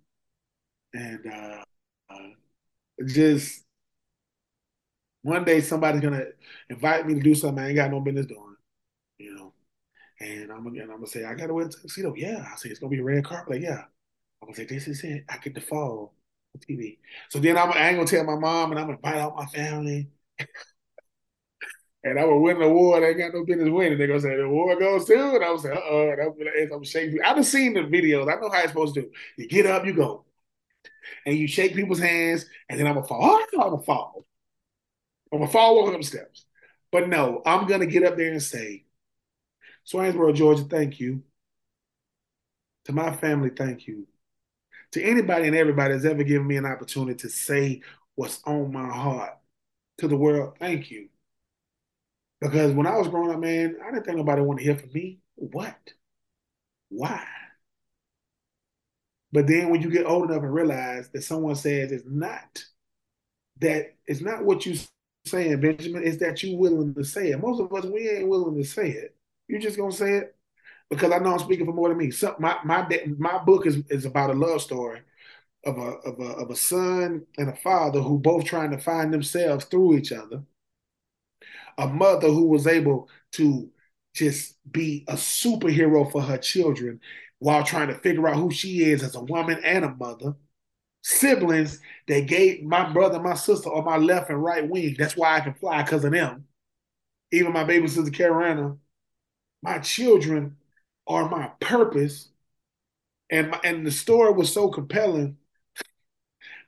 and 0.94 1.22
uh, 1.32 1.64
uh, 2.10 2.30
just 3.08 3.64
one 5.24 5.44
day 5.44 5.62
somebody's 5.62 6.02
gonna 6.02 6.26
invite 6.70 7.08
me 7.08 7.16
to 7.16 7.20
do 7.22 7.36
something 7.36 7.64
I 7.64 7.68
ain't 7.70 7.76
got 7.76 7.92
no 7.92 8.00
business 8.00 8.28
doing, 8.28 8.56
you 9.20 9.36
know. 9.36 9.54
And 10.22 10.52
I'm 10.52 10.64
gonna, 10.66 10.82
and 10.84 10.92
I'm 10.92 10.98
gonna 11.00 11.08
say 11.08 11.26
I 11.26 11.36
gotta 11.36 11.54
wear 11.54 11.68
a 11.68 11.70
tuxedo. 11.70 12.14
Yeah, 12.16 12.46
I 12.52 12.58
say 12.58 12.70
it's 12.70 12.80
gonna 12.80 12.92
be 12.92 13.00
a 13.00 13.04
red 13.04 13.26
carpet. 13.26 13.54
Like, 13.56 13.62
yeah, 13.64 13.84
I'm 14.42 14.48
gonna 14.50 14.56
say 14.56 14.66
this 14.66 14.88
is 14.88 15.04
it. 15.04 15.26
I 15.30 15.38
get 15.40 15.56
to 15.56 15.62
fall 15.62 16.16
on 16.56 16.62
TV. 16.62 17.00
So 17.30 17.40
then 17.40 17.58
I'm, 17.58 17.72
I 17.74 17.90
ain't 17.90 17.98
gonna 17.98 18.08
tell 18.08 18.24
my 18.26 18.38
mom, 18.40 18.72
and 18.72 18.80
I'm 18.80 18.88
gonna 18.88 18.98
invite 18.98 19.18
out 19.22 19.38
my 19.38 19.46
family. 19.48 20.10
and 22.06 22.20
I 22.20 22.24
would 22.24 22.40
win 22.40 22.58
an 22.58 22.64
award. 22.64 23.04
I 23.04 23.08
ain't 23.08 23.18
got 23.18 23.34
no 23.34 23.44
business 23.44 23.70
winning. 23.70 23.98
They're 23.98 24.08
gonna 24.08 24.22
say 24.22 24.38
the 24.38 24.44
award 24.44 24.80
goes 24.80 25.06
to, 25.06 25.36
and 25.36 25.44
I 25.44 25.52
was 25.52 25.66
like, 25.66 25.76
uh 25.76 25.82
oh, 25.84 26.12
I'm, 26.12 26.72
I'm 26.72 26.84
shaking. 26.84 27.20
I've 27.22 27.36
been 27.36 27.44
seen 27.44 27.74
the 27.74 27.82
videos. 27.82 28.32
I 28.32 28.40
know 28.40 28.50
how 28.50 28.60
it's 28.60 28.70
supposed 28.70 28.96
to 28.96 29.02
do. 29.02 29.12
You 29.38 29.48
get 29.50 29.66
up, 29.66 29.86
you 29.86 29.94
go, 29.94 30.24
and 31.26 31.38
you 31.38 31.48
shake 31.48 31.76
people's 31.76 32.00
hands, 32.00 32.46
and 32.70 32.80
then 32.80 32.88
I'm 32.88 32.94
gonna 32.94 33.08
fall. 33.08 33.20
Oh, 33.22 33.46
I'm 33.54 33.72
gonna 33.72 33.84
fall. 33.84 34.26
I'm 35.34 35.40
gonna 35.40 35.52
fall 35.52 35.76
walking 35.76 35.96
up 35.96 36.04
steps. 36.04 36.46
But 36.92 37.10
no, 37.10 37.42
I'm 37.46 37.68
gonna 37.68 37.88
get 37.88 38.04
up 38.04 38.16
there 38.16 38.32
and 38.32 38.42
say, 38.42 38.86
Swainsboro, 39.92 40.34
Georgia, 40.34 40.64
thank 40.64 41.00
you. 41.00 41.24
To 42.86 42.94
my 42.94 43.16
family, 43.16 43.50
thank 43.50 43.88
you 43.88 44.08
to 44.96 45.04
anybody 45.04 45.48
and 45.48 45.56
everybody 45.58 45.94
that's 45.94 46.06
ever 46.06 46.24
given 46.24 46.48
me 46.48 46.56
an 46.56 46.66
opportunity 46.66 47.18
to 47.18 47.30
say 47.30 47.82
what's 48.16 48.42
on 48.46 48.72
my 48.72 48.88
heart 48.88 49.38
to 49.98 50.08
the 50.08 50.16
world, 50.16 50.56
thank 50.58 50.90
you. 50.90 51.10
Because 52.42 52.74
when 52.74 52.88
I 52.88 52.98
was 52.98 53.08
growing 53.08 53.32
up, 53.32 53.40
man, 53.40 53.78
I 53.84 53.92
didn't 53.92 54.06
think 54.06 54.18
nobody 54.18 54.42
wanted 54.42 54.60
to 54.60 54.66
hear 54.66 54.78
from 54.78 54.92
me. 54.94 55.20
What? 55.36 55.94
Why? 56.90 57.26
But 59.32 59.48
then 59.48 59.70
when 59.70 59.82
you 59.82 59.90
get 59.90 60.06
old 60.06 60.30
enough 60.30 60.44
and 60.44 60.54
realize 60.54 61.10
that 61.10 61.24
someone 61.24 61.56
says 61.56 61.92
it's 61.92 62.06
not 62.06 62.64
that 63.60 63.96
it's 64.08 64.22
not 64.22 64.44
what 64.44 64.66
you 64.66 64.78
saying, 65.26 65.60
Benjamin, 65.62 66.06
it's 66.06 66.18
that 66.18 66.44
you 66.44 66.58
willing 66.58 66.94
to 66.94 67.04
say 67.04 67.32
it. 67.32 67.42
Most 67.42 67.60
of 67.60 67.74
us 67.74 67.86
we 67.86 68.10
ain't 68.10 68.30
willing 68.30 68.56
to 68.56 68.64
say 68.64 68.92
it. 68.92 69.16
You 69.48 69.60
just 69.60 69.78
gonna 69.78 69.92
say 69.92 70.14
it 70.16 70.36
because 70.90 71.12
I 71.12 71.20
know 71.20 71.34
I'm 71.34 71.40
speaking 71.40 71.66
for 71.66 71.74
more 71.74 71.90
than 71.90 71.98
me. 71.98 72.12
So 72.12 72.36
my 72.40 72.58
my 72.64 72.88
my 73.18 73.38
book 73.40 73.66
is 73.66 73.78
is 73.90 74.06
about 74.06 74.30
a 74.30 74.34
love 74.34 74.62
story 74.62 75.02
of 75.66 75.78
a 75.78 75.82
of 75.82 76.20
a 76.20 76.32
of 76.36 76.50
a 76.52 76.56
son 76.56 77.26
and 77.38 77.50
a 77.50 77.56
father 77.56 78.02
who 78.02 78.20
both 78.20 78.46
trying 78.46 78.72
to 78.72 78.78
find 78.78 79.14
themselves 79.14 79.66
through 79.66 79.98
each 79.98 80.12
other. 80.12 80.44
A 81.78 81.88
mother 81.88 82.28
who 82.28 82.46
was 82.48 82.68
able 82.68 83.10
to 83.34 83.70
just 84.14 84.58
be 84.72 85.04
a 85.08 85.16
superhero 85.16 86.10
for 86.10 86.22
her 86.22 86.38
children 86.38 87.02
while 87.40 87.64
trying 87.64 87.90
to 87.90 87.96
figure 87.96 88.28
out 88.28 88.38
who 88.38 88.50
she 88.50 88.84
is 88.84 89.04
as 89.04 89.16
a 89.16 89.22
woman 89.22 89.60
and 89.64 89.86
a 89.86 89.90
mother. 89.90 90.36
Siblings 91.04 91.80
that 92.08 92.28
gave 92.28 92.64
my 92.64 92.92
brother, 92.92 93.20
my 93.20 93.36
sister 93.36 93.70
on 93.70 93.86
my 93.86 93.98
left 93.98 94.30
and 94.30 94.44
right 94.44 94.68
wing. 94.68 94.96
That's 94.98 95.16
why 95.16 95.36
I 95.36 95.42
can 95.42 95.54
fly 95.54 95.84
because 95.84 96.04
of 96.04 96.12
them. 96.12 96.46
Even 97.32 97.54
my 97.54 97.64
baby 97.64 97.88
sister 97.88 98.10
Carolina, 98.12 98.78
my 99.62 99.80
children 99.80 100.58
are 101.08 101.30
my 101.30 101.52
purpose. 101.60 102.30
And 103.30 103.52
my, 103.52 103.60
and 103.64 103.86
the 103.86 103.92
story 103.92 104.34
was 104.34 104.54
so 104.54 104.70
compelling 104.70 105.38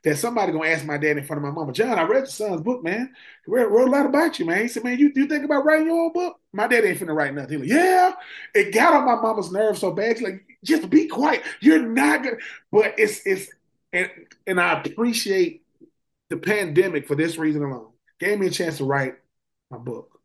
that 0.08 0.16
somebody 0.16 0.52
gonna 0.52 0.68
ask 0.68 0.86
my 0.86 0.96
dad 0.96 1.18
in 1.18 1.24
front 1.24 1.44
of 1.44 1.48
my 1.48 1.54
mama, 1.54 1.72
John, 1.72 1.98
I 1.98 2.02
read 2.02 2.20
your 2.20 2.26
son's 2.26 2.62
book, 2.62 2.82
man. 2.82 3.14
He 3.44 3.52
wrote, 3.52 3.70
wrote 3.70 3.88
a 3.88 3.90
lot 3.90 4.06
about 4.06 4.38
you, 4.38 4.46
man. 4.46 4.62
He 4.62 4.68
said, 4.68 4.82
man, 4.82 4.98
you, 4.98 5.12
you 5.14 5.26
think 5.26 5.44
about 5.44 5.66
writing 5.66 5.86
your 5.86 6.06
own 6.06 6.12
book? 6.12 6.40
My 6.52 6.66
dad 6.66 6.84
ain't 6.84 6.98
finna 6.98 7.14
write 7.14 7.34
nothing. 7.34 7.50
He 7.50 7.56
like, 7.58 7.68
yeah. 7.68 8.12
It 8.54 8.72
got 8.72 8.94
on 8.94 9.04
my 9.04 9.16
mama's 9.16 9.52
nerves 9.52 9.80
so 9.80 9.92
bad. 9.92 10.16
She's 10.16 10.24
like, 10.24 10.44
just 10.64 10.88
be 10.88 11.08
quiet. 11.08 11.42
You're 11.60 11.86
not 11.86 12.24
gonna. 12.24 12.36
But 12.72 12.94
it's 12.98 13.20
it's 13.26 13.50
and 13.92 14.10
and 14.46 14.60
I 14.60 14.80
appreciate 14.80 15.62
the 16.30 16.38
pandemic 16.38 17.06
for 17.06 17.14
this 17.14 17.36
reason 17.36 17.62
alone. 17.62 17.90
Gave 18.18 18.38
me 18.38 18.46
a 18.46 18.50
chance 18.50 18.78
to 18.78 18.84
write 18.84 19.14
my 19.70 19.78
book. 19.78 20.20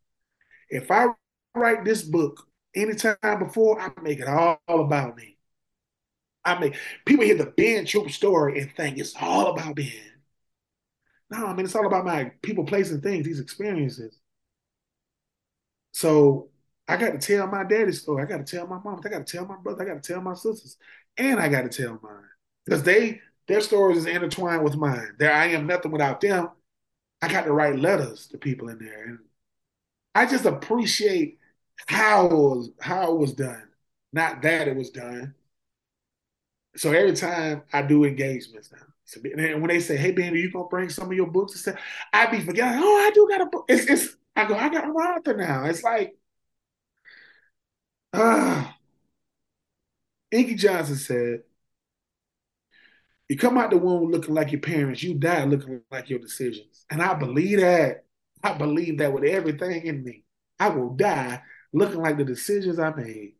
If 0.69 0.91
I 0.91 1.07
write 1.55 1.83
this 1.83 2.03
book 2.03 2.47
anytime 2.73 3.39
before, 3.39 3.79
I 3.79 3.91
make 4.01 4.19
it 4.19 4.27
all 4.27 4.59
about 4.67 5.17
me. 5.17 5.32
I 6.45 6.59
mean, 6.59 6.75
people 7.05 7.25
hear 7.25 7.37
the 7.37 7.53
Ben 7.57 7.85
Troupe 7.85 8.11
story 8.11 8.59
and 8.59 8.71
think 8.75 8.97
it's 8.97 9.15
all 9.19 9.47
about 9.47 9.75
Ben. 9.75 9.91
No, 11.29 11.47
I 11.47 11.53
mean 11.53 11.65
it's 11.65 11.75
all 11.75 11.85
about 11.87 12.05
my 12.05 12.31
people, 12.41 12.63
places, 12.65 13.01
things, 13.01 13.25
these 13.25 13.39
experiences. 13.41 14.19
So 15.91 16.49
I 16.87 16.97
got 16.97 17.11
to 17.11 17.17
tell 17.19 17.47
my 17.47 17.63
daddy's 17.63 18.01
story. 18.01 18.23
I 18.23 18.25
got 18.25 18.45
to 18.45 18.55
tell 18.57 18.67
my 18.67 18.79
mom. 18.83 19.01
I 19.03 19.09
got 19.09 19.25
to 19.25 19.37
tell 19.37 19.45
my 19.45 19.57
brother. 19.57 19.83
I 19.83 19.93
got 19.93 20.03
to 20.03 20.13
tell 20.13 20.21
my 20.21 20.33
sisters, 20.33 20.77
and 21.17 21.39
I 21.39 21.47
got 21.49 21.61
to 21.63 21.69
tell 21.69 21.99
mine 22.01 22.23
because 22.65 22.83
they 22.83 23.21
their 23.47 23.61
stories 23.61 23.97
is 23.97 24.05
intertwined 24.05 24.63
with 24.63 24.75
mine. 24.75 25.15
There, 25.19 25.31
I 25.33 25.47
am 25.47 25.67
nothing 25.67 25.91
without 25.91 26.21
them. 26.21 26.49
I 27.21 27.29
got 27.29 27.45
to 27.45 27.53
write 27.53 27.79
letters 27.79 28.27
to 28.29 28.37
people 28.37 28.69
in 28.69 28.79
there, 28.79 29.05
and 29.05 29.19
I 30.15 30.25
just 30.25 30.45
appreciate 30.45 31.39
how 31.87 32.27
it 32.27 32.33
was 32.33 32.71
how 32.81 33.13
it 33.13 33.19
was 33.19 33.33
done, 33.33 33.63
not 34.13 34.41
that 34.43 34.67
it 34.67 34.75
was 34.75 34.91
done. 34.91 35.35
So 36.75 36.91
every 36.91 37.13
time 37.13 37.63
I 37.71 37.81
do 37.83 38.03
engagements 38.03 38.71
now, 38.71 38.79
so, 39.05 39.21
and 39.37 39.61
when 39.61 39.67
they 39.69 39.79
say, 39.79 39.97
"Hey, 39.97 40.11
Ben, 40.11 40.33
are 40.33 40.37
you 40.37 40.51
gonna 40.51 40.67
bring 40.67 40.89
some 40.89 41.07
of 41.07 41.13
your 41.13 41.27
books?" 41.27 41.53
and 41.53 41.61
stuff, 41.61 41.79
I 42.11 42.25
be 42.27 42.39
forgetting. 42.39 42.79
Oh, 42.81 42.97
I 43.07 43.11
do 43.13 43.27
got 43.29 43.41
a 43.41 43.45
book. 43.45 43.65
It's, 43.67 43.85
it's 43.89 44.15
I 44.35 44.45
go, 44.47 44.55
I 44.55 44.69
got 44.69 44.85
a 44.85 44.89
author 44.89 45.35
now. 45.35 45.65
It's 45.65 45.83
like, 45.83 46.17
ah. 48.13 48.69
Uh, 48.69 48.73
Inky 50.31 50.55
Johnson 50.55 50.95
said, 50.97 51.43
"You 53.29 53.37
come 53.37 53.57
out 53.57 53.69
the 53.71 53.77
womb 53.77 54.11
looking 54.11 54.33
like 54.33 54.51
your 54.51 54.61
parents. 54.61 55.03
You 55.03 55.15
die 55.15 55.45
looking 55.45 55.81
like 55.91 56.09
your 56.09 56.19
decisions." 56.19 56.85
And 56.89 57.01
I 57.01 57.13
believe 57.15 57.59
that. 57.59 58.05
I 58.43 58.53
believe 58.53 58.97
that 58.97 59.13
with 59.13 59.23
everything 59.23 59.85
in 59.85 60.03
me. 60.03 60.23
I 60.59 60.69
will 60.69 60.89
die 60.95 61.41
looking 61.71 62.01
like 62.01 62.17
the 62.17 62.25
decisions 62.25 62.79
I 62.79 62.93
made. 62.93 63.35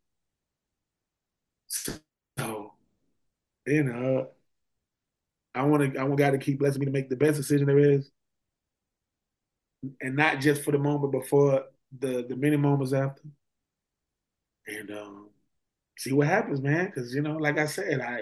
You 3.67 3.83
know, 3.83 4.29
I 5.55 5.63
want 5.63 5.93
to. 5.93 5.99
I 5.99 6.03
want 6.03 6.17
God 6.17 6.31
to 6.31 6.37
keep 6.37 6.59
blessing 6.59 6.79
me 6.79 6.85
to 6.85 6.91
make 6.91 7.09
the 7.09 7.15
best 7.15 7.37
decision 7.37 7.67
there 7.67 7.77
is, 7.77 8.11
and 10.01 10.15
not 10.15 10.39
just 10.39 10.63
for 10.63 10.71
the 10.71 10.79
moment, 10.79 11.13
but 11.13 11.27
for 11.27 11.63
the 11.99 12.25
the 12.27 12.35
many 12.35 12.57
moments 12.57 12.93
after. 12.93 13.21
And 14.67 14.91
um, 14.91 15.29
see 15.97 16.13
what 16.13 16.27
happens, 16.27 16.61
man. 16.61 16.85
Because 16.87 17.13
you 17.13 17.21
know, 17.21 17.37
like 17.37 17.57
I 17.59 17.65
said, 17.67 18.01
I 18.01 18.21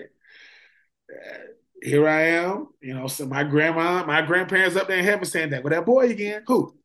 uh, 1.11 1.38
here 1.81 2.07
I 2.07 2.22
am. 2.22 2.68
You 2.81 2.93
know, 2.95 3.07
so 3.07 3.26
my 3.26 3.43
grandma, 3.43 4.05
my 4.05 4.22
grandparents 4.22 4.76
up 4.76 4.88
there 4.88 4.97
in 4.97 5.05
heaven 5.05 5.26
saying 5.26 5.51
that. 5.51 5.63
with 5.63 5.73
that 5.73 5.85
boy 5.85 6.09
again, 6.09 6.43
who? 6.47 6.76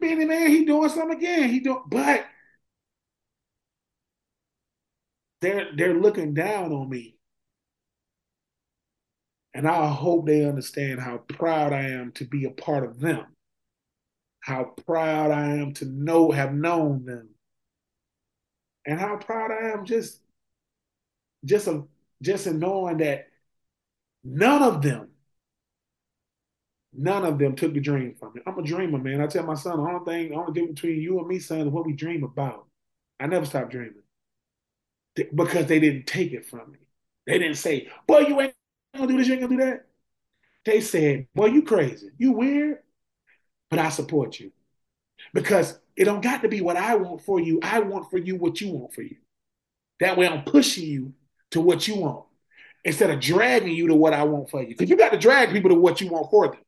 Benny 0.00 0.24
man, 0.24 0.48
he 0.48 0.64
doing 0.64 0.88
something 0.90 1.18
again. 1.18 1.48
He 1.48 1.60
doing, 1.60 1.82
but 1.88 2.24
they're 5.40 5.68
they're 5.76 5.94
looking 5.94 6.34
down 6.34 6.72
on 6.72 6.88
me. 6.88 7.17
And 9.58 9.66
I 9.66 9.88
hope 9.88 10.24
they 10.24 10.44
understand 10.44 11.00
how 11.00 11.18
proud 11.18 11.72
I 11.72 11.88
am 11.88 12.12
to 12.12 12.24
be 12.24 12.44
a 12.44 12.50
part 12.50 12.84
of 12.84 13.00
them. 13.00 13.26
How 14.38 14.72
proud 14.86 15.32
I 15.32 15.56
am 15.56 15.74
to 15.74 15.84
know 15.84 16.30
have 16.30 16.54
known 16.54 17.04
them. 17.04 17.30
And 18.86 19.00
how 19.00 19.16
proud 19.16 19.50
I 19.50 19.70
am 19.72 19.84
just 19.84 20.20
just 21.44 21.66
a, 21.66 21.82
just 22.22 22.46
in 22.46 22.60
knowing 22.60 22.98
that 22.98 23.26
none 24.22 24.62
of 24.62 24.80
them 24.80 25.08
none 26.92 27.24
of 27.24 27.40
them 27.40 27.56
took 27.56 27.74
the 27.74 27.80
dream 27.80 28.14
from 28.14 28.34
me. 28.34 28.42
I'm 28.46 28.58
a 28.58 28.62
dreamer, 28.62 28.98
man. 28.98 29.20
I 29.20 29.26
tell 29.26 29.44
my 29.44 29.54
son, 29.54 29.78
the 29.78 29.90
only 29.90 30.04
thing, 30.04 30.30
the 30.30 30.36
only 30.36 30.52
difference 30.52 30.80
between 30.80 31.02
you 31.02 31.18
and 31.18 31.26
me, 31.26 31.40
son, 31.40 31.60
is 31.62 31.68
what 31.68 31.84
we 31.84 31.94
dream 31.94 32.22
about. 32.22 32.66
I 33.18 33.26
never 33.26 33.44
stop 33.44 33.70
dreaming. 33.70 34.04
because 35.34 35.66
they 35.66 35.80
didn't 35.80 36.06
take 36.06 36.32
it 36.32 36.46
from 36.46 36.70
me. 36.72 36.78
They 37.26 37.38
didn't 37.38 37.56
say, 37.56 37.88
boy, 38.06 38.20
you 38.20 38.40
ain't 38.40 38.54
gonna 38.98 39.12
do 39.12 39.18
this, 39.18 39.26
you 39.26 39.34
ain't 39.34 39.42
gonna 39.42 39.56
do 39.56 39.64
that. 39.64 39.86
They 40.64 40.80
said, 40.80 41.26
boy, 41.34 41.46
you 41.46 41.62
crazy. 41.62 42.10
You 42.18 42.32
weird, 42.32 42.78
but 43.70 43.78
I 43.78 43.88
support 43.88 44.38
you. 44.38 44.52
Because 45.32 45.78
it 45.96 46.04
don't 46.04 46.22
got 46.22 46.42
to 46.42 46.48
be 46.48 46.60
what 46.60 46.76
I 46.76 46.96
want 46.96 47.22
for 47.22 47.40
you. 47.40 47.58
I 47.62 47.80
want 47.80 48.10
for 48.10 48.18
you 48.18 48.36
what 48.36 48.60
you 48.60 48.72
want 48.72 48.92
for 48.92 49.02
you. 49.02 49.16
That 50.00 50.16
way 50.16 50.28
I'm 50.28 50.44
pushing 50.44 50.84
you 50.84 51.14
to 51.50 51.60
what 51.60 51.88
you 51.88 51.96
want 51.96 52.24
instead 52.84 53.10
of 53.10 53.20
dragging 53.20 53.74
you 53.74 53.88
to 53.88 53.94
what 53.94 54.12
I 54.12 54.24
want 54.24 54.50
for 54.50 54.62
you. 54.62 54.68
Because 54.68 54.88
you 54.88 54.96
got 54.96 55.12
to 55.12 55.18
drag 55.18 55.50
people 55.50 55.70
to 55.70 55.76
what 55.76 56.00
you 56.00 56.08
want 56.08 56.30
for 56.30 56.48
them. 56.48 56.60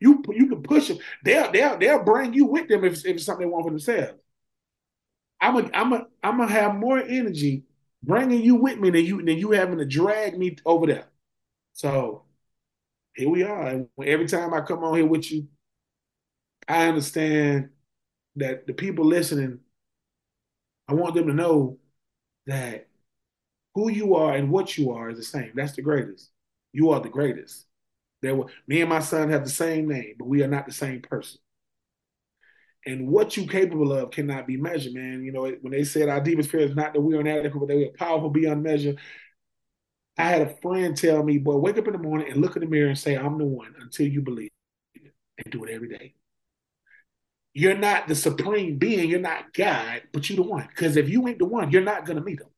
You 0.00 0.22
you 0.30 0.48
can 0.48 0.62
push 0.62 0.88
them. 0.88 0.98
They'll 1.24 1.50
they'll 1.50 1.78
they'll 1.78 2.02
bring 2.02 2.34
you 2.34 2.46
with 2.46 2.68
them 2.68 2.84
if, 2.84 3.06
if 3.06 3.16
it's 3.16 3.24
something 3.24 3.46
they 3.46 3.50
want 3.50 3.64
for 3.64 3.70
themselves. 3.70 4.18
I'm 5.40 5.56
a 5.56 5.70
I'm 5.72 5.92
a 5.92 6.06
I'm 6.22 6.38
gonna 6.38 6.50
have 6.50 6.74
more 6.74 6.98
energy 6.98 7.64
bringing 8.02 8.42
you 8.42 8.56
with 8.56 8.78
me 8.78 8.90
than 8.90 9.04
you 9.04 9.24
than 9.24 9.38
you 9.38 9.52
having 9.52 9.78
to 9.78 9.86
drag 9.86 10.36
me 10.36 10.56
over 10.66 10.86
there. 10.86 11.06
So 11.74 12.22
here 13.14 13.28
we 13.28 13.42
are. 13.42 13.66
And 13.66 13.88
every 14.02 14.26
time 14.26 14.54
I 14.54 14.62
come 14.62 14.82
on 14.82 14.96
here 14.96 15.06
with 15.06 15.30
you, 15.30 15.48
I 16.66 16.88
understand 16.88 17.70
that 18.36 18.66
the 18.66 18.72
people 18.72 19.04
listening, 19.04 19.58
I 20.88 20.94
want 20.94 21.14
them 21.14 21.26
to 21.26 21.34
know 21.34 21.78
that 22.46 22.88
who 23.74 23.90
you 23.90 24.14
are 24.14 24.34
and 24.34 24.50
what 24.50 24.78
you 24.78 24.92
are 24.92 25.10
is 25.10 25.18
the 25.18 25.24
same. 25.24 25.52
That's 25.54 25.74
the 25.74 25.82
greatest. 25.82 26.30
You 26.72 26.90
are 26.90 27.00
the 27.00 27.08
greatest. 27.08 27.66
There 28.22 28.34
were 28.34 28.46
me 28.66 28.80
and 28.80 28.90
my 28.90 29.00
son 29.00 29.30
have 29.30 29.44
the 29.44 29.50
same 29.50 29.88
name, 29.88 30.14
but 30.18 30.28
we 30.28 30.42
are 30.42 30.48
not 30.48 30.66
the 30.66 30.72
same 30.72 31.02
person. 31.02 31.40
And 32.86 33.08
what 33.08 33.36
you 33.36 33.46
capable 33.46 33.92
of 33.92 34.10
cannot 34.10 34.46
be 34.46 34.56
measured, 34.56 34.94
man. 34.94 35.24
You 35.24 35.32
know, 35.32 35.50
when 35.60 35.72
they 35.72 35.84
said 35.84 36.08
our 36.08 36.20
deepest 36.20 36.50
fear 36.50 36.60
is 36.60 36.76
not 36.76 36.92
that 36.92 37.00
we 37.00 37.16
are 37.16 37.20
inadequate, 37.20 37.60
but 37.60 37.68
that 37.68 37.76
we 37.76 37.86
are 37.86 37.92
powerful 37.98 38.30
beyond 38.30 38.62
measure. 38.62 38.94
I 40.16 40.24
had 40.24 40.42
a 40.42 40.56
friend 40.56 40.96
tell 40.96 41.22
me, 41.22 41.38
boy, 41.38 41.56
wake 41.56 41.78
up 41.78 41.86
in 41.86 41.92
the 41.92 41.98
morning 41.98 42.30
and 42.30 42.40
look 42.40 42.56
in 42.56 42.62
the 42.62 42.68
mirror 42.68 42.88
and 42.88 42.98
say, 42.98 43.16
I'm 43.16 43.38
the 43.38 43.44
one 43.44 43.74
until 43.80 44.06
you 44.06 44.22
believe 44.22 44.50
it. 44.94 45.12
And 45.44 45.52
do 45.52 45.64
it 45.64 45.70
every 45.70 45.88
day. 45.88 46.14
You're 47.52 47.76
not 47.76 48.08
the 48.08 48.14
supreme 48.14 48.78
being, 48.78 49.08
you're 49.08 49.20
not 49.20 49.52
God, 49.52 50.02
but 50.12 50.28
you're 50.28 50.36
the 50.36 50.42
one. 50.42 50.68
Because 50.68 50.96
if 50.96 51.08
you 51.08 51.26
ain't 51.28 51.38
the 51.38 51.44
one, 51.44 51.70
you're 51.70 51.82
not 51.82 52.06
gonna 52.06 52.20
meet 52.20 52.40
him 52.40 52.48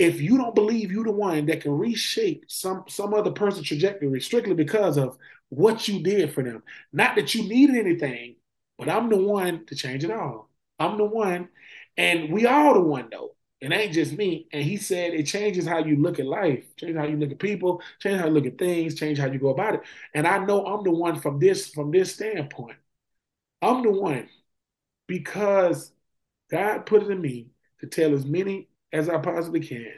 if 0.00 0.18
you 0.18 0.38
don't 0.38 0.54
believe 0.54 0.90
you're 0.90 1.04
the 1.04 1.12
one 1.12 1.44
that 1.46 1.60
can 1.60 1.72
reshape 1.72 2.44
some 2.48 2.84
some 2.88 3.12
other 3.12 3.30
person's 3.30 3.66
trajectory 3.66 4.18
strictly 4.20 4.54
because 4.54 4.96
of 4.96 5.18
what 5.50 5.88
you 5.88 6.02
did 6.02 6.32
for 6.32 6.42
them, 6.42 6.62
not 6.90 7.16
that 7.16 7.34
you 7.34 7.42
needed 7.46 7.76
anything, 7.76 8.36
but 8.78 8.88
I'm 8.88 9.10
the 9.10 9.18
one 9.18 9.66
to 9.66 9.74
change 9.74 10.02
it 10.02 10.10
all. 10.10 10.48
I'm 10.78 10.96
the 10.96 11.04
one, 11.04 11.50
and 11.98 12.32
we 12.32 12.46
all 12.46 12.72
the 12.72 12.80
one 12.80 13.08
though. 13.10 13.34
It 13.60 13.72
ain't 13.72 13.92
just 13.92 14.16
me. 14.16 14.46
And 14.52 14.62
he 14.62 14.76
said 14.78 15.12
it 15.12 15.24
changes 15.24 15.66
how 15.66 15.78
you 15.78 15.96
look 15.96 16.18
at 16.18 16.26
life, 16.26 16.64
change 16.76 16.96
how 16.96 17.04
you 17.04 17.16
look 17.16 17.30
at 17.30 17.38
people, 17.38 17.82
change 17.98 18.18
how 18.18 18.26
you 18.26 18.32
look 18.32 18.46
at 18.46 18.58
things, 18.58 18.94
change 18.94 19.18
how 19.18 19.26
you 19.26 19.38
go 19.38 19.50
about 19.50 19.74
it. 19.74 19.82
And 20.14 20.26
I 20.26 20.38
know 20.44 20.64
I'm 20.64 20.82
the 20.82 20.90
one 20.90 21.20
from 21.20 21.38
this 21.38 21.68
from 21.68 21.90
this 21.90 22.14
standpoint. 22.14 22.78
I'm 23.62 23.82
the 23.82 23.90
one 23.90 24.28
because 25.06 25.92
God 26.50 26.86
put 26.86 27.02
it 27.02 27.10
in 27.10 27.20
me 27.20 27.50
to 27.80 27.86
tell 27.86 28.14
as 28.14 28.24
many 28.24 28.68
as 28.92 29.08
I 29.08 29.18
possibly 29.18 29.60
can. 29.60 29.94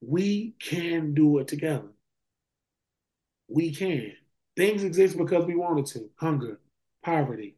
We 0.00 0.54
can 0.60 1.12
do 1.14 1.38
it 1.38 1.48
together. 1.48 1.88
We 3.48 3.74
can. 3.74 4.12
Things 4.56 4.84
exist 4.84 5.16
because 5.16 5.44
we 5.46 5.56
wanted 5.56 5.86
to 5.86 6.10
hunger, 6.16 6.60
poverty, 7.02 7.56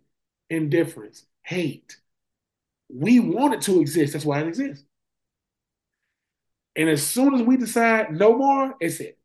indifference, 0.51 1.27
hate. 1.43 1.97
We 2.89 3.21
want 3.21 3.55
it 3.55 3.63
to 3.63 3.81
exist. 3.81 4.13
That's 4.13 4.25
why 4.25 4.41
it 4.41 4.49
exists. 4.49 4.85
And 6.77 6.89
as 6.89 7.07
soon 7.07 7.35
as 7.35 7.43
we 7.43 7.57
decide 7.57 8.13
no 8.13 8.37
more, 8.37 8.75
it's 8.81 9.01
it. 9.01 9.19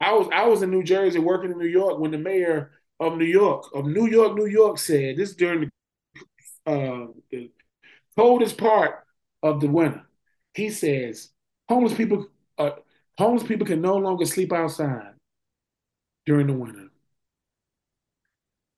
I 0.00 0.12
was 0.12 0.28
I 0.32 0.46
was 0.46 0.62
in 0.62 0.70
New 0.70 0.82
Jersey 0.82 1.18
working 1.18 1.50
in 1.50 1.58
New 1.58 1.66
York 1.66 1.98
when 1.98 2.10
the 2.10 2.18
mayor 2.18 2.72
of 3.00 3.16
New 3.16 3.24
York 3.24 3.66
of 3.74 3.86
New 3.86 4.06
York, 4.06 4.36
New 4.36 4.46
York 4.46 4.78
said 4.78 5.16
this 5.16 5.34
during 5.34 5.70
the, 6.66 6.72
uh, 6.72 7.06
the 7.30 7.50
coldest 8.16 8.58
part 8.58 9.04
of 9.42 9.60
the 9.60 9.68
winter 9.68 10.04
he 10.54 10.70
says 10.70 11.30
homeless 11.68 11.94
people 11.94 12.26
uh, 12.58 12.70
homeless 13.18 13.42
people 13.46 13.66
can 13.66 13.80
no 13.80 13.96
longer 13.96 14.24
sleep 14.24 14.52
outside 14.52 15.12
during 16.26 16.46
the 16.46 16.52
winter. 16.52 16.88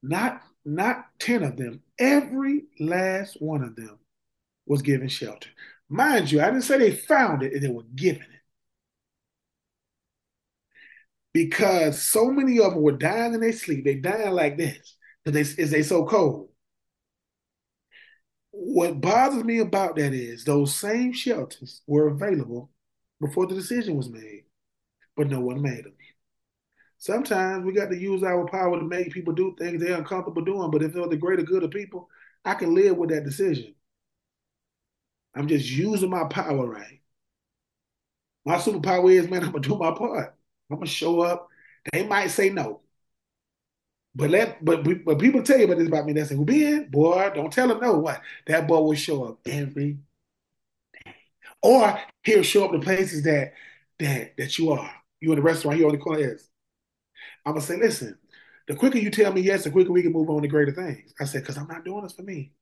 Not 0.03 0.43
not 0.65 1.07
10 1.21 1.45
of 1.45 1.57
them, 1.57 1.83
every 1.99 2.65
last 2.81 3.41
one 3.41 3.63
of 3.63 3.77
them 3.77 3.99
was 4.67 4.83
given 4.83 5.09
shelter. 5.09 5.51
Mind 5.89 6.31
you, 6.31 6.41
I 6.41 6.47
didn't 6.47 6.63
say 6.63 6.79
they 6.79 6.91
found 6.93 7.43
it, 7.43 7.53
and 7.53 7.63
they 7.63 7.69
were 7.69 7.85
given 7.95 8.23
it. 8.23 8.29
Because 11.33 12.03
so 12.03 12.31
many 12.31 12.59
of 12.59 12.73
them 12.73 12.83
were 12.83 12.93
dying 12.93 13.35
in 13.35 13.41
their 13.41 13.53
sleep. 13.53 13.85
They 13.85 13.97
dying 13.97 14.33
like 14.33 14.57
this 14.57 14.97
because 15.25 15.57
they, 15.57 15.63
is 15.63 15.71
they 15.71 15.83
so 15.83 16.07
cold 16.07 16.49
what 18.59 19.01
bothers 19.01 19.45
me 19.45 19.59
about 19.61 19.97
that 19.97 20.13
is 20.15 20.45
those 20.45 20.75
same 20.75 21.13
shelters 21.13 21.83
were 21.87 22.09
available 22.09 22.71
before 23.21 23.47
the 23.47 23.55
decision 23.55 23.97
was 23.97 24.09
made, 24.09 24.45
but 25.17 25.29
no 25.29 25.41
one 25.41 25.63
made 25.63 25.85
them. 25.85 25.95
Sometimes 26.99 27.65
we 27.65 27.73
got 27.73 27.91
to 27.91 27.99
use 27.99 28.25
our 28.25 28.47
power 28.49 28.79
to 28.79 28.85
make 28.85 29.13
people 29.13 29.35
do 29.35 29.55
things 29.59 29.81
they're 29.81 29.99
uncomfortable 29.99 30.43
doing, 30.43 30.71
but 30.71 30.83
if 30.83 30.93
they're 30.93 31.07
the 31.09 31.17
greater 31.17 31.45
good 31.45 31.63
of 31.63 31.71
people, 31.71 32.09
I 32.45 32.55
can 32.55 32.75
live 32.75 32.97
with 32.97 33.11
that 33.11 33.25
decision. 33.25 33.76
I'm 35.37 35.49
just 35.49 35.71
using 35.71 36.11
my 36.11 36.25
power 36.25 36.67
right. 36.69 37.01
My 38.45 38.57
superpower 38.57 39.13
is, 39.13 39.29
man, 39.29 39.43
I'm 39.45 39.53
gonna 39.53 39.61
do 39.69 39.77
my 39.77 39.93
part. 39.93 40.35
I'm 40.71 40.77
gonna 40.79 40.87
show 40.87 41.21
up. 41.21 41.49
They 41.93 42.07
might 42.07 42.29
say 42.29 42.51
no. 42.51 42.83
But 44.15 44.31
let 44.31 44.65
but 44.65 44.83
but 45.05 45.19
people 45.19 45.43
tell 45.43 45.59
you 45.59 45.67
about 45.67 45.79
this 45.79 45.89
about 45.89 46.07
me. 46.07 46.13
They 46.15 46.25
say, 46.25 46.35
"Well, 46.37 46.45
Ben, 46.47 46.89
boy, 46.91 47.31
don't 47.35 47.53
tell 47.53 47.69
them 47.69 47.81
no." 47.81 47.99
What 47.99 48.23
that 48.47 48.67
boy 48.67 48.81
will 48.81 48.95
show 48.95 49.25
up 49.25 49.41
every 49.47 49.99
day, 51.05 51.15
or 51.63 51.99
he'll 52.25 52.43
show 52.43 52.65
up 52.65 52.73
to 52.73 52.79
places 52.81 53.23
that 53.25 53.53
that 53.99 54.37
that 54.37 54.59
you 54.59 54.71
are. 54.73 54.91
You 55.21 55.33
in 55.33 55.37
the 55.37 55.43
restaurant, 55.43 55.79
you 55.79 55.87
on 55.87 55.93
the 55.93 55.99
corner. 55.99 56.21
Yes, 56.21 56.49
I'm 57.45 57.55
gonna 57.55 57.65
say, 57.65 57.77
listen. 57.77 58.19
The 58.69 58.75
quicker 58.75 58.99
you 58.99 59.11
tell 59.11 59.33
me 59.33 59.43
yes, 59.43 59.65
the 59.65 59.71
quicker 59.71 59.93
we 59.93 60.03
can 60.03 60.13
move 60.13 60.29
on 60.29 60.43
to 60.43 60.49
greater 60.49 60.73
things. 60.73 61.15
I 61.21 61.25
said, 61.25 61.43
because 61.43 61.57
I'm 61.57 61.69
not 61.69 61.85
doing 61.85 62.03
this 62.03 62.13
for 62.13 62.23
me. 62.23 62.53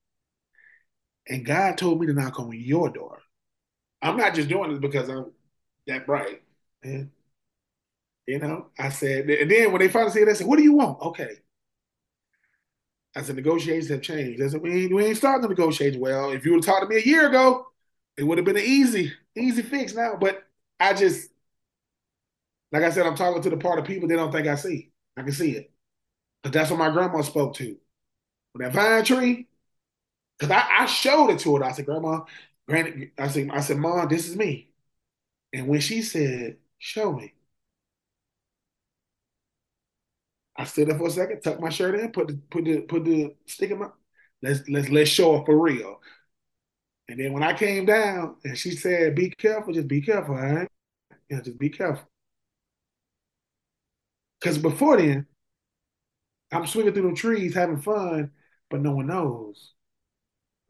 And 1.29 1.45
God 1.45 1.79
told 1.79 2.01
me 2.01 2.07
to 2.07 2.13
knock 2.13 2.39
on 2.39 2.53
your 2.53 2.91
door. 2.91 3.21
I'm 4.03 4.17
not 4.17 4.35
just 4.35 4.49
doing 4.49 4.71
this 4.71 4.81
because 4.81 5.09
I'm 5.09 5.33
that 5.87 6.07
bright. 6.07 6.43
Man. 6.85 7.11
You 8.27 8.39
know, 8.39 8.67
I 8.79 8.89
said, 8.89 9.29
and 9.29 9.51
then 9.51 9.71
when 9.71 9.81
they 9.81 9.89
finally 9.89 10.11
said, 10.11 10.29
they 10.29 10.35
said, 10.35 10.47
what 10.47 10.57
do 10.57 10.63
you 10.63 10.73
want? 10.73 11.01
Okay. 11.01 11.37
I 13.17 13.23
said, 13.23 13.37
negotiations 13.37 13.91
have 13.91 14.03
changed. 14.03 14.43
I 14.43 14.49
said, 14.49 14.63
we 14.63 14.85
ain't, 14.85 14.95
we 14.95 15.05
ain't 15.05 15.17
starting 15.17 15.43
the 15.43 15.49
negotiations. 15.49 16.01
Well, 16.01 16.31
if 16.31 16.45
you 16.45 16.53
would 16.53 16.65
have 16.65 16.75
talked 16.75 16.83
to 16.83 16.95
me 16.95 17.01
a 17.01 17.05
year 17.05 17.29
ago, 17.29 17.67
it 18.17 18.25
would 18.25 18.39
have 18.39 18.45
been 18.45 18.57
an 18.57 18.65
easy, 18.65 19.13
easy 19.37 19.63
fix 19.63 19.95
now. 19.95 20.17
But 20.19 20.43
I 20.81 20.95
just, 20.95 21.31
like 22.73 22.83
I 22.83 22.91
said, 22.91 23.07
I'm 23.07 23.15
talking 23.15 23.43
to 23.43 23.51
the 23.51 23.57
part 23.57 23.79
of 23.79 23.85
people 23.85 24.09
they 24.09 24.17
don't 24.17 24.33
think 24.33 24.47
I 24.47 24.57
see. 24.57 24.91
I 25.17 25.23
can 25.23 25.33
see 25.33 25.53
it. 25.53 25.71
But 26.43 26.53
that's 26.53 26.71
what 26.71 26.79
my 26.79 26.91
grandma 26.91 27.21
spoke 27.23 27.55
to. 27.57 27.77
With 28.55 28.63
that 28.63 28.73
vine 28.73 29.05
tree, 29.05 29.49
because 30.45 30.63
I, 30.63 30.83
I 30.85 30.87
showed 30.87 31.31
it 31.31 31.41
to 31.41 31.57
her. 31.57 31.65
I 31.65 31.73
said, 31.73 31.87
Grandma, 31.87 32.21
granted, 32.69 33.11
I 33.19 33.29
said, 33.29 33.51
I 33.51 33.61
said, 33.61 33.79
Mom, 33.79 34.09
this 34.09 34.29
is 34.29 34.37
me. 34.37 34.71
And 35.53 35.69
when 35.69 35.81
she 35.81 36.03
said, 36.03 36.59
Show 36.79 37.13
me, 37.13 37.35
I 40.57 40.65
stood 40.65 40.89
there 40.89 40.99
for 40.99 41.09
a 41.09 41.11
second, 41.11 41.41
tucked 41.43 41.61
my 41.61 41.69
shirt 41.69 41.99
in, 41.99 42.13
put 42.13 42.29
the 42.29 42.35
put 42.51 42.65
the 42.65 42.81
put 42.83 43.05
the 43.05 43.35
stick 43.47 43.71
in 43.71 43.79
my 43.79 43.89
let's 44.43 44.69
let's 44.69 44.89
let's 44.89 45.11
show 45.11 45.37
up 45.37 45.47
for 45.47 45.59
real. 45.61 46.01
And 47.09 47.19
then 47.21 47.33
when 47.33 47.43
I 47.43 47.53
came 47.55 47.87
down 47.87 48.37
and 48.45 48.57
she 48.57 48.73
said, 48.73 49.15
"Be 49.15 49.31
careful, 49.31 49.73
just 49.75 49.89
be 49.89 50.01
careful, 50.01 50.35
all 50.37 50.41
right? 50.43 50.69
Yeah, 51.31 51.41
just 51.43 51.59
be 51.59 51.71
careful." 51.71 52.09
Because 54.41 54.59
before 54.59 54.97
then, 54.99 55.27
I'm 56.53 56.67
swinging 56.67 56.95
through 56.95 57.11
the 57.11 57.17
trees 57.17 57.55
having 57.55 57.81
fun, 57.81 58.33
but 58.71 58.81
no 58.81 58.95
one 58.95 59.07
knows. 59.09 59.75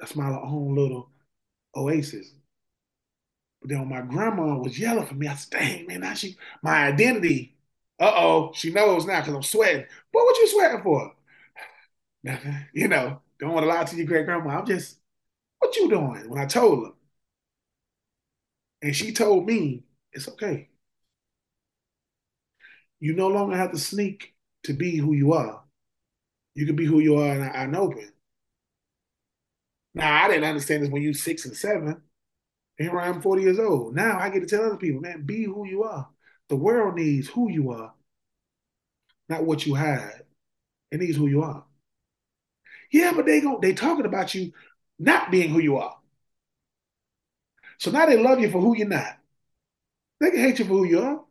That's 0.04 0.16
my 0.16 0.28
own 0.28 0.74
little 0.74 1.08
oasis. 1.74 2.30
But 3.62 3.70
then 3.70 3.78
when 3.80 3.88
my 3.88 4.02
grandma 4.02 4.58
was 4.58 4.78
yelling 4.78 5.06
for 5.06 5.14
me, 5.14 5.28
I 5.28 5.34
said, 5.34 5.58
"Dang 5.58 5.86
man, 5.86 6.00
now 6.00 6.12
she 6.12 6.36
my 6.62 6.88
identity 6.88 7.56
uh 7.98 8.12
oh, 8.14 8.52
she 8.54 8.70
knows 8.70 9.06
now 9.06 9.20
because 9.20 9.34
I'm 9.34 9.42
sweating. 9.42 9.86
What 10.12 10.26
would 10.26 10.36
you 10.36 10.48
sweating 10.48 10.82
for? 10.82 11.14
Nothing. 12.22 12.66
You 12.74 12.88
know, 12.88 13.22
don't 13.38 13.52
want 13.52 13.64
to 13.64 13.68
lie 13.70 13.84
to 13.84 13.96
your 13.96 14.04
great 14.04 14.26
grandma. 14.26 14.58
I'm 14.58 14.66
just, 14.66 14.98
what 15.58 15.74
you 15.76 15.88
doing? 15.88 16.28
When 16.28 16.38
I 16.38 16.44
told 16.44 16.84
her. 16.84 16.92
And 18.82 18.94
she 18.94 19.12
told 19.12 19.46
me, 19.46 19.84
it's 20.12 20.28
okay. 20.28 20.68
You 23.00 23.14
no 23.14 23.28
longer 23.28 23.56
have 23.56 23.72
to 23.72 23.78
sneak 23.78 24.34
to 24.64 24.74
be 24.74 24.98
who 24.98 25.14
you 25.14 25.32
are. 25.32 25.62
You 26.54 26.66
can 26.66 26.76
be 26.76 26.84
who 26.84 27.00
you 27.00 27.16
are 27.16 27.32
and 27.32 27.74
I, 27.74 27.78
open. 27.78 28.10
Now, 29.94 30.24
I 30.24 30.28
didn't 30.28 30.44
understand 30.44 30.82
this 30.82 30.90
when 30.90 31.02
you 31.02 31.14
six 31.14 31.44
and 31.44 31.56
seven. 31.56 32.02
Here 32.76 32.98
I 32.98 33.06
am, 33.06 33.22
40 33.22 33.42
years 33.42 33.58
old. 33.58 33.94
Now 33.94 34.18
I 34.18 34.30
get 34.30 34.40
to 34.40 34.46
tell 34.46 34.64
other 34.64 34.76
people, 34.76 35.00
man, 35.00 35.22
be 35.22 35.44
who 35.44 35.64
you 35.66 35.84
are. 35.84 36.08
The 36.48 36.56
world 36.56 36.96
needs 36.96 37.28
who 37.28 37.50
you 37.50 37.70
are, 37.70 37.94
not 39.28 39.44
what 39.44 39.64
you 39.64 39.74
hide. 39.74 40.22
It 40.90 41.00
needs 41.00 41.16
who 41.16 41.28
you 41.28 41.42
are. 41.42 41.64
Yeah, 42.90 43.12
but 43.14 43.26
they 43.26 43.40
go 43.40 43.58
they 43.60 43.72
talking 43.72 44.06
about 44.06 44.34
you 44.34 44.52
not 44.98 45.30
being 45.30 45.50
who 45.50 45.60
you 45.60 45.78
are. 45.78 45.96
So 47.78 47.90
now 47.90 48.06
they 48.06 48.20
love 48.20 48.40
you 48.40 48.50
for 48.50 48.60
who 48.60 48.76
you're 48.76 48.88
not. 48.88 49.18
They 50.20 50.30
can 50.30 50.40
hate 50.40 50.58
you 50.58 50.64
for 50.64 50.72
who 50.72 50.84
you 50.84 51.00
are, 51.00 51.24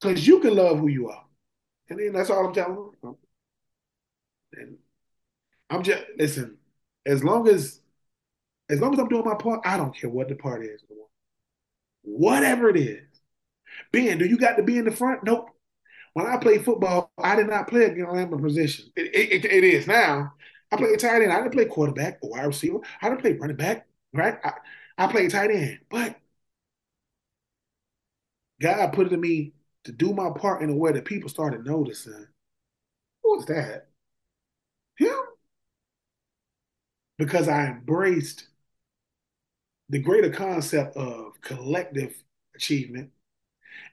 because 0.00 0.26
you 0.26 0.40
can 0.40 0.56
love 0.56 0.78
who 0.78 0.88
you 0.88 1.10
are. 1.10 1.24
And 1.88 1.98
then 1.98 2.12
that's 2.12 2.30
all 2.30 2.46
I'm 2.46 2.54
telling 2.54 2.90
them. 3.02 3.16
And 4.54 4.78
I'm 5.70 5.82
just 5.82 6.02
listen, 6.16 6.56
as 7.04 7.22
long 7.22 7.48
as 7.48 7.80
as 8.68 8.80
long 8.80 8.92
as 8.94 8.98
I'm 8.98 9.08
doing 9.08 9.24
my 9.24 9.34
part, 9.34 9.60
I 9.64 9.76
don't 9.76 9.94
care 9.94 10.10
what 10.10 10.28
the 10.28 10.34
part 10.34 10.64
is. 10.64 10.82
Whatever 12.02 12.68
it 12.70 12.76
is. 12.76 13.02
Ben, 13.92 14.18
do 14.18 14.26
you 14.26 14.36
got 14.36 14.56
to 14.56 14.62
be 14.62 14.78
in 14.78 14.84
the 14.84 14.90
front? 14.90 15.24
Nope. 15.24 15.50
When 16.14 16.26
I 16.26 16.36
played 16.36 16.64
football, 16.64 17.10
I 17.18 17.34
did 17.34 17.48
not 17.48 17.68
play 17.68 17.84
a 17.84 17.94
gambling 17.94 18.42
position. 18.42 18.86
It, 18.94 19.44
it, 19.44 19.44
it 19.44 19.64
is 19.64 19.86
now. 19.86 20.32
I 20.70 20.76
played 20.76 20.98
tight 20.98 21.22
end. 21.22 21.32
I 21.32 21.38
didn't 21.38 21.52
play 21.52 21.66
quarterback 21.66 22.18
or 22.22 22.30
wide 22.30 22.46
receiver. 22.46 22.78
I 23.02 23.08
didn't 23.08 23.20
play 23.20 23.32
running 23.32 23.56
back, 23.56 23.86
right? 24.12 24.38
I, 24.44 24.52
I 24.96 25.06
played 25.08 25.30
tight 25.30 25.50
end. 25.50 25.80
But 25.90 26.16
God 28.60 28.92
put 28.92 29.08
it 29.08 29.12
in 29.12 29.20
me 29.20 29.52
to 29.84 29.92
do 29.92 30.12
my 30.12 30.30
part 30.30 30.62
in 30.62 30.70
a 30.70 30.76
way 30.76 30.92
that 30.92 31.04
people 31.04 31.28
started 31.28 31.66
noticing. 31.66 32.26
Who 33.22 33.36
was 33.36 33.46
that? 33.46 33.88
Him? 34.96 35.16
Because 37.18 37.48
I 37.48 37.66
embraced 37.66 38.48
the 39.88 39.98
greater 39.98 40.30
concept 40.30 40.96
of 40.96 41.40
collective 41.40 42.22
achievement 42.54 43.10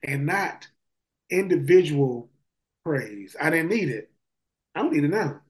and 0.03 0.25
not 0.25 0.67
individual 1.29 2.29
praise. 2.83 3.35
I 3.39 3.49
didn't 3.49 3.69
need 3.69 3.89
it. 3.89 4.11
I 4.75 4.81
don't 4.81 4.93
need 4.93 5.03
it 5.03 5.09
now. 5.09 5.41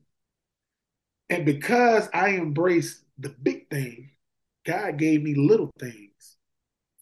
And 1.29 1.45
because 1.45 2.09
I 2.13 2.31
embraced 2.31 3.03
the 3.17 3.29
big 3.29 3.69
thing, 3.69 4.11
God 4.65 4.97
gave 4.97 5.23
me 5.23 5.33
little 5.35 5.71
things 5.79 6.37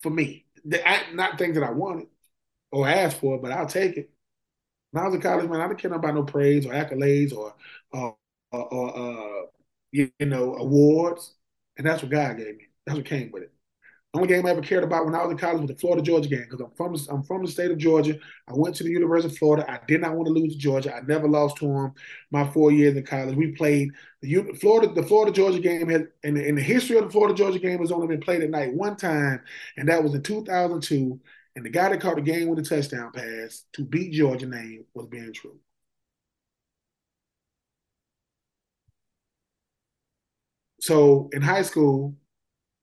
for 0.02 0.10
me. 0.10 0.46
Not 1.14 1.38
things 1.38 1.56
that 1.56 1.64
I 1.64 1.72
wanted 1.72 2.08
or 2.72 2.88
asked 2.88 3.20
for, 3.20 3.40
but 3.40 3.52
I'll 3.52 3.66
take 3.68 3.98
it. 3.98 4.12
When 4.92 5.04
I 5.04 5.08
was 5.08 5.16
in 5.16 5.22
college, 5.22 5.50
man, 5.50 5.62
I 5.62 5.68
didn't 5.68 5.80
care 5.80 5.94
about 5.94 6.16
no 6.16 6.24
praise 6.24 6.66
or 6.66 6.74
accolades 6.74 7.34
or, 7.34 7.56
or 7.92 8.16
uh, 8.52 9.46
you 9.92 10.12
know, 10.20 10.56
awards. 10.56 11.34
And 11.78 11.88
that's 11.88 12.02
what 12.02 12.12
God 12.12 12.38
gave 12.38 12.58
me. 12.58 12.69
That's 12.90 12.98
what 12.98 13.08
came 13.08 13.32
with 13.32 13.44
it. 13.44 13.54
Only 14.14 14.30
game 14.30 14.46
I 14.46 14.52
ever 14.52 14.62
cared 14.62 14.84
about 14.84 15.06
when 15.06 15.16
I 15.16 15.24
was 15.24 15.32
in 15.32 15.38
college 15.38 15.62
was 15.62 15.70
the 15.70 15.78
Florida 15.78 16.04
Georgia 16.04 16.30
game 16.30 16.48
because 16.50 16.62
I'm 16.62 16.72
from 16.78 16.96
I'm 17.16 17.24
from 17.24 17.44
the 17.44 17.52
state 17.52 17.72
of 17.72 17.78
Georgia. 17.78 18.16
I 18.48 18.54
went 18.56 18.76
to 18.78 18.84
the 18.86 18.92
University 18.92 19.34
of 19.34 19.38
Florida. 19.40 19.70
I 19.72 19.80
did 19.88 20.02
not 20.02 20.16
want 20.16 20.28
to 20.28 20.34
lose 20.34 20.54
to 20.54 20.60
Georgia. 20.60 20.96
I 20.96 21.02
never 21.02 21.28
lost 21.28 21.58
to 21.58 21.68
them 21.68 21.94
my 22.32 22.50
four 22.52 22.72
years 22.72 22.98
in 22.98 23.06
college. 23.06 23.36
We 23.36 23.54
played 23.54 23.90
the 24.22 24.44
Florida 24.62 24.94
the 24.94 25.04
Florida 25.08 25.32
Georgia 25.34 25.60
game 25.60 25.90
had 25.90 26.08
in 26.24 26.36
the, 26.36 26.48
in 26.48 26.56
the 26.56 26.62
history 26.64 26.98
of 26.98 27.06
the 27.06 27.12
Florida 27.12 27.36
Georgia 27.36 27.60
game 27.60 27.80
has 27.80 27.92
only 27.92 28.08
been 28.08 28.22
played 28.22 28.44
at 28.44 28.52
night 28.52 28.74
one 28.74 28.98
time, 28.98 29.42
and 29.78 29.90
that 29.90 30.04
was 30.04 30.16
in 30.16 30.24
2002. 30.24 31.20
And 31.56 31.66
the 31.66 31.70
guy 31.72 31.90
that 31.90 32.02
caught 32.02 32.16
the 32.18 32.22
game 32.22 32.50
with 32.50 32.60
a 32.60 32.64
touchdown 32.64 33.12
pass 33.14 33.66
to 33.74 33.86
beat 33.86 34.14
Georgia 34.14 34.48
name 34.48 34.86
was 34.96 35.08
Ben 35.08 35.34
Troupe. 35.34 35.62
So 40.82 41.30
in 41.34 41.42
high 41.42 41.62
school, 41.64 42.16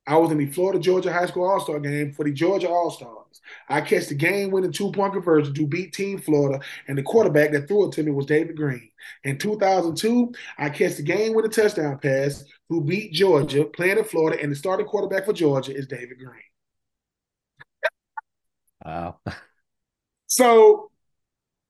I 0.07 0.17
was 0.17 0.31
in 0.31 0.39
the 0.39 0.47
Florida 0.47 0.79
Georgia 0.79 1.13
High 1.13 1.27
School 1.27 1.49
All 1.49 1.61
Star 1.61 1.81
game 1.81 2.13
for 2.13 2.25
the 2.25 2.33
Georgia 2.33 2.69
All 2.69 2.91
Stars. 2.91 3.41
I 3.69 3.81
catch 3.81 4.07
the 4.07 4.15
game 4.15 4.51
winning 4.51 4.73
two 4.73 4.93
point 4.93 5.13
conversion 5.13 5.55
to 5.55 5.67
beat 5.67 5.93
Team 5.93 6.19
Florida, 6.19 6.65
and 6.87 6.97
the 6.97 7.03
quarterback 7.03 7.53
that 7.53 7.67
threw 7.67 7.87
it 7.87 7.93
to 7.93 8.03
me 8.03 8.13
was 8.13 8.27
David 8.27 8.57
Greene. 8.57 8.91
In 9.25 9.39
2002, 9.39 10.33
I 10.59 10.71
catch 10.71 10.97
the 10.97 11.03
game 11.03 11.35
with 11.35 11.45
a 11.45 11.49
touchdown 11.49 11.99
pass 11.99 12.45
who 12.69 12.83
beat 12.83 13.13
Georgia, 13.13 13.65
playing 13.65 13.99
in 13.99 14.05
Florida, 14.05 14.41
and 14.43 14.53
the 14.53 14.57
starting 14.57 14.87
quarterback 14.87 15.25
for 15.25 15.33
Georgia 15.33 15.75
is 15.75 15.87
David 15.87 16.19
Greene. 16.19 16.43
Wow. 18.85 19.19
so, 20.27 20.91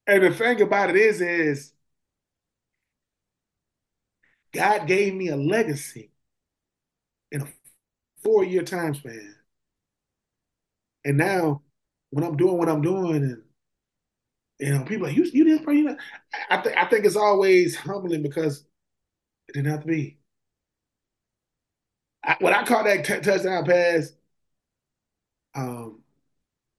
and 0.06 0.22
the 0.22 0.30
thing 0.30 0.60
about 0.60 0.90
it 0.90 0.96
is, 0.96 1.20
is 1.20 1.72
God 4.52 4.86
gave 4.86 5.14
me 5.14 5.28
a 5.28 5.36
legacy 5.36 6.10
four 8.22 8.44
year 8.44 8.62
time 8.62 8.94
span. 8.94 9.34
And 11.04 11.16
now 11.16 11.62
when 12.10 12.24
I'm 12.24 12.36
doing 12.36 12.58
what 12.58 12.68
I'm 12.68 12.82
doing 12.82 13.22
and 13.22 13.42
you 14.58 14.72
know, 14.72 14.84
people 14.84 15.06
like, 15.06 15.16
you, 15.16 15.24
you 15.24 15.44
this, 15.44 15.60
bro, 15.60 15.74
you 15.74 15.84
know, 15.84 15.96
I, 16.48 16.56
th- 16.58 16.76
I 16.76 16.86
think 16.86 17.04
it's 17.04 17.16
always 17.16 17.76
humbling 17.76 18.22
because 18.22 18.64
it 19.48 19.54
didn't 19.54 19.70
have 19.72 19.82
to 19.82 19.86
be. 19.86 20.18
I, 22.24 22.36
when 22.40 22.54
I 22.54 22.64
caught 22.64 22.84
that 22.84 23.04
t- 23.04 23.20
touchdown 23.20 23.64
pass, 23.64 24.12
um, 25.54 26.00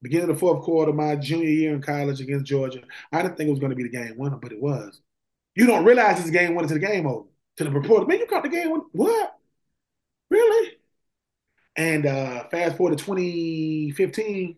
beginning 0.01 0.29
of 0.29 0.35
the 0.35 0.39
fourth 0.39 0.63
quarter, 0.63 0.93
my 0.93 1.15
junior 1.17 1.49
year 1.49 1.75
in 1.75 1.81
college 1.81 2.21
against 2.21 2.45
Georgia, 2.45 2.81
I 3.11 3.21
didn't 3.23 3.37
think 3.37 3.47
it 3.47 3.51
was 3.51 3.59
going 3.61 3.71
to 3.71 3.75
be 3.75 3.83
the 3.83 3.89
game 3.89 4.15
winner, 4.17 4.37
but 4.37 4.53
it 4.53 4.61
was. 4.61 5.01
You 5.55 5.67
don't 5.67 5.85
realize 5.85 6.19
it's 6.19 6.29
a 6.29 6.33
game 6.33 6.55
winner 6.55 6.69
to 6.69 6.75
the 6.75 6.81
game 6.81 7.07
over. 7.07 7.27
To 7.57 7.65
the 7.65 7.71
reporter, 7.71 8.07
man, 8.07 8.19
you 8.19 8.27
caught 8.27 8.43
the 8.43 8.49
game 8.49 8.71
winner. 8.71 8.85
What? 8.93 9.36
And 11.77 12.07
uh, 12.07 12.47
fast 12.49 12.75
forward 12.75 12.97
to 12.97 13.05
2015, 13.05 14.57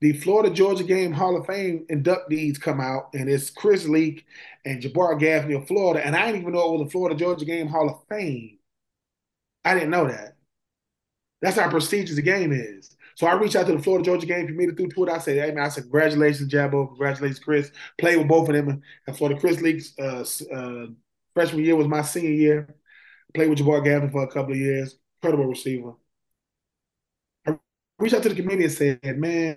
the 0.00 0.12
Florida 0.12 0.52
Georgia 0.52 0.82
Game 0.82 1.12
Hall 1.12 1.36
of 1.36 1.46
Fame 1.46 1.86
inductees 1.88 2.60
come 2.60 2.80
out, 2.80 3.10
and 3.14 3.30
it's 3.30 3.48
Chris 3.48 3.86
Leak 3.86 4.26
and 4.64 4.82
Jabbar 4.82 5.18
Gaffney 5.18 5.54
of 5.54 5.68
Florida. 5.68 6.04
And 6.04 6.16
I 6.16 6.26
didn't 6.26 6.42
even 6.42 6.52
know 6.52 6.74
it 6.74 6.78
was 6.78 6.88
the 6.88 6.90
Florida 6.90 7.16
Georgia 7.16 7.44
Game 7.44 7.68
Hall 7.68 7.88
of 7.88 8.02
Fame. 8.08 8.58
I 9.64 9.74
didn't 9.74 9.90
know 9.90 10.08
that. 10.08 10.36
That's 11.40 11.58
how 11.58 11.70
prestigious 11.70 12.16
the 12.16 12.22
game 12.22 12.52
is. 12.52 12.96
So 13.14 13.26
I 13.26 13.34
reached 13.34 13.56
out 13.56 13.66
to 13.66 13.72
the 13.76 13.82
Florida 13.82 14.04
Georgia 14.04 14.26
game 14.26 14.46
committee 14.46 14.74
through 14.74 14.88
Twitter. 14.88 15.12
I 15.12 15.18
said, 15.18 15.38
"Hey 15.38 15.54
man, 15.54 15.64
I 15.64 15.68
said 15.68 15.84
congratulations, 15.84 16.52
Jabbo, 16.52 16.88
congratulations, 16.88 17.38
Chris. 17.38 17.70
Played 17.98 18.18
with 18.18 18.28
both 18.28 18.48
of 18.48 18.54
them. 18.54 18.82
And 19.06 19.16
Florida 19.16 19.40
Chris 19.40 19.60
Leak's 19.62 19.98
uh, 19.98 20.24
uh, 20.54 20.86
freshman 21.34 21.64
year 21.64 21.76
was 21.76 21.88
my 21.88 22.02
senior 22.02 22.30
year. 22.30 22.76
Played 23.34 23.50
with 23.50 23.58
Jabbar 23.60 23.84
Gaffney 23.84 24.10
for 24.10 24.24
a 24.24 24.28
couple 24.28 24.52
of 24.52 24.58
years. 24.58 24.98
Incredible 25.22 25.46
receiver 25.46 25.94
reached 27.98 28.14
out 28.14 28.22
to 28.22 28.28
the 28.28 28.34
committee 28.34 28.64
and 28.64 28.72
said, 28.72 29.18
man, 29.18 29.56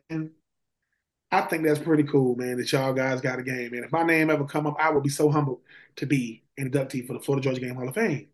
I 1.32 1.42
think 1.42 1.64
that's 1.64 1.80
pretty 1.80 2.04
cool, 2.04 2.36
man, 2.36 2.58
that 2.58 2.72
y'all 2.72 2.94
guys 2.94 3.22
got 3.22 3.40
a 3.40 3.44
game. 3.44 3.74
And 3.74 3.86
if 3.86 3.92
my 3.92 4.04
name 4.04 4.30
ever 4.30 4.46
come 4.46 4.66
up, 4.66 4.78
I 4.80 4.90
would 4.90 5.04
be 5.04 5.10
so 5.10 5.30
humbled 5.30 5.62
to 5.98 6.06
be 6.06 6.44
inductee 6.60 7.06
for 7.06 7.14
the 7.14 7.20
Florida 7.20 7.44
Georgia 7.44 7.62
Game 7.62 7.76
Hall 7.76 7.88
of 7.88 7.96
Fame. 7.96 8.28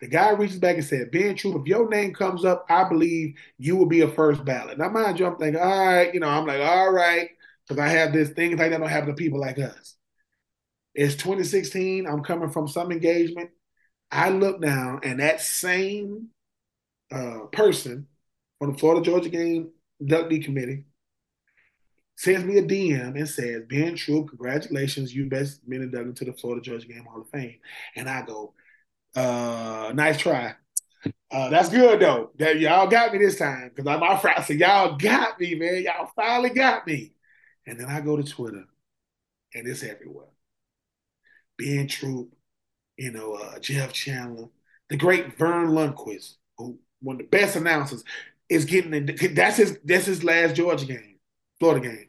The 0.00 0.08
guy 0.08 0.30
reaches 0.30 0.58
back 0.58 0.76
and 0.76 0.84
said, 0.84 1.12
Ben 1.12 1.36
Troupe, 1.36 1.60
if 1.60 1.66
your 1.66 1.88
name 1.88 2.12
comes 2.12 2.44
up, 2.44 2.66
I 2.68 2.88
believe 2.88 3.36
you 3.56 3.76
will 3.76 3.86
be 3.86 4.00
a 4.00 4.08
first 4.08 4.44
ballot. 4.44 4.76
Now, 4.76 4.88
mind 4.88 5.18
you, 5.18 5.26
I'm 5.26 5.36
thinking, 5.36 5.62
all 5.62 5.86
right, 5.86 6.12
you 6.12 6.18
know, 6.18 6.28
I'm 6.28 6.44
like, 6.44 6.60
all 6.60 6.92
right, 6.92 7.30
because 7.66 7.80
I 7.80 7.88
have 7.88 8.12
this 8.12 8.30
thing 8.30 8.56
like 8.56 8.70
that 8.70 8.80
don't 8.80 8.88
happen 8.88 9.10
to 9.10 9.14
people 9.14 9.38
like 9.38 9.60
us. 9.60 9.94
It's 10.94 11.14
2016. 11.14 12.06
I'm 12.06 12.22
coming 12.24 12.50
from 12.50 12.68
some 12.68 12.90
engagement. 12.90 13.50
I 14.10 14.30
look 14.30 14.60
down, 14.60 15.00
and 15.04 15.20
that 15.20 15.40
same 15.40 16.28
uh, 17.10 17.46
person 17.52 18.08
on 18.62 18.72
the 18.72 18.78
Florida 18.78 19.04
Georgia 19.04 19.28
game 19.28 19.70
inductee 20.00 20.44
committee 20.44 20.84
sends 22.16 22.44
me 22.44 22.58
a 22.58 22.62
DM 22.62 23.16
and 23.16 23.28
says, 23.28 23.62
Ben 23.68 23.96
Troupe, 23.96 24.28
congratulations, 24.28 25.12
you 25.12 25.28
best 25.28 25.68
been 25.68 25.82
inducted 25.82 26.14
to 26.16 26.24
the 26.24 26.32
Florida 26.32 26.62
Georgia 26.62 26.86
Game 26.86 27.04
Hall 27.04 27.22
of 27.22 27.30
Fame. 27.30 27.58
And 27.96 28.08
I 28.08 28.22
go, 28.22 28.54
uh, 29.16 29.92
nice 29.94 30.18
try. 30.18 30.54
Uh, 31.32 31.48
that's 31.48 31.70
good 31.70 31.98
though. 31.98 32.30
That 32.38 32.60
y'all 32.60 32.86
got 32.86 33.12
me 33.12 33.18
this 33.18 33.38
time 33.38 33.72
because 33.74 33.88
I'm. 33.88 34.02
I 34.02 34.42
said, 34.42 34.60
y'all 34.60 34.96
got 34.96 35.40
me, 35.40 35.56
man. 35.56 35.82
Y'all 35.82 36.10
finally 36.14 36.50
got 36.50 36.86
me. 36.86 37.12
And 37.66 37.80
then 37.80 37.88
I 37.88 38.00
go 38.00 38.16
to 38.16 38.22
Twitter, 38.22 38.64
and 39.54 39.66
it's 39.66 39.82
everywhere. 39.82 40.28
Ben 41.58 41.88
Troupe, 41.88 42.32
you 42.96 43.10
know, 43.10 43.34
uh, 43.34 43.58
Jeff 43.58 43.92
Chandler, 43.92 44.48
the 44.90 44.96
great 44.96 45.36
Verne 45.36 45.70
Lundquist, 45.70 46.36
who 46.56 46.78
one 47.00 47.16
of 47.16 47.22
the 47.22 47.28
best 47.28 47.56
announcers 47.56 48.04
is 48.52 48.64
getting 48.64 48.94
in. 48.94 49.16
That's 49.34 49.56
his. 49.56 49.78
That's 49.84 50.06
his 50.06 50.24
last 50.24 50.54
Georgia 50.54 50.86
game, 50.86 51.18
Florida 51.58 51.88
game. 51.88 52.08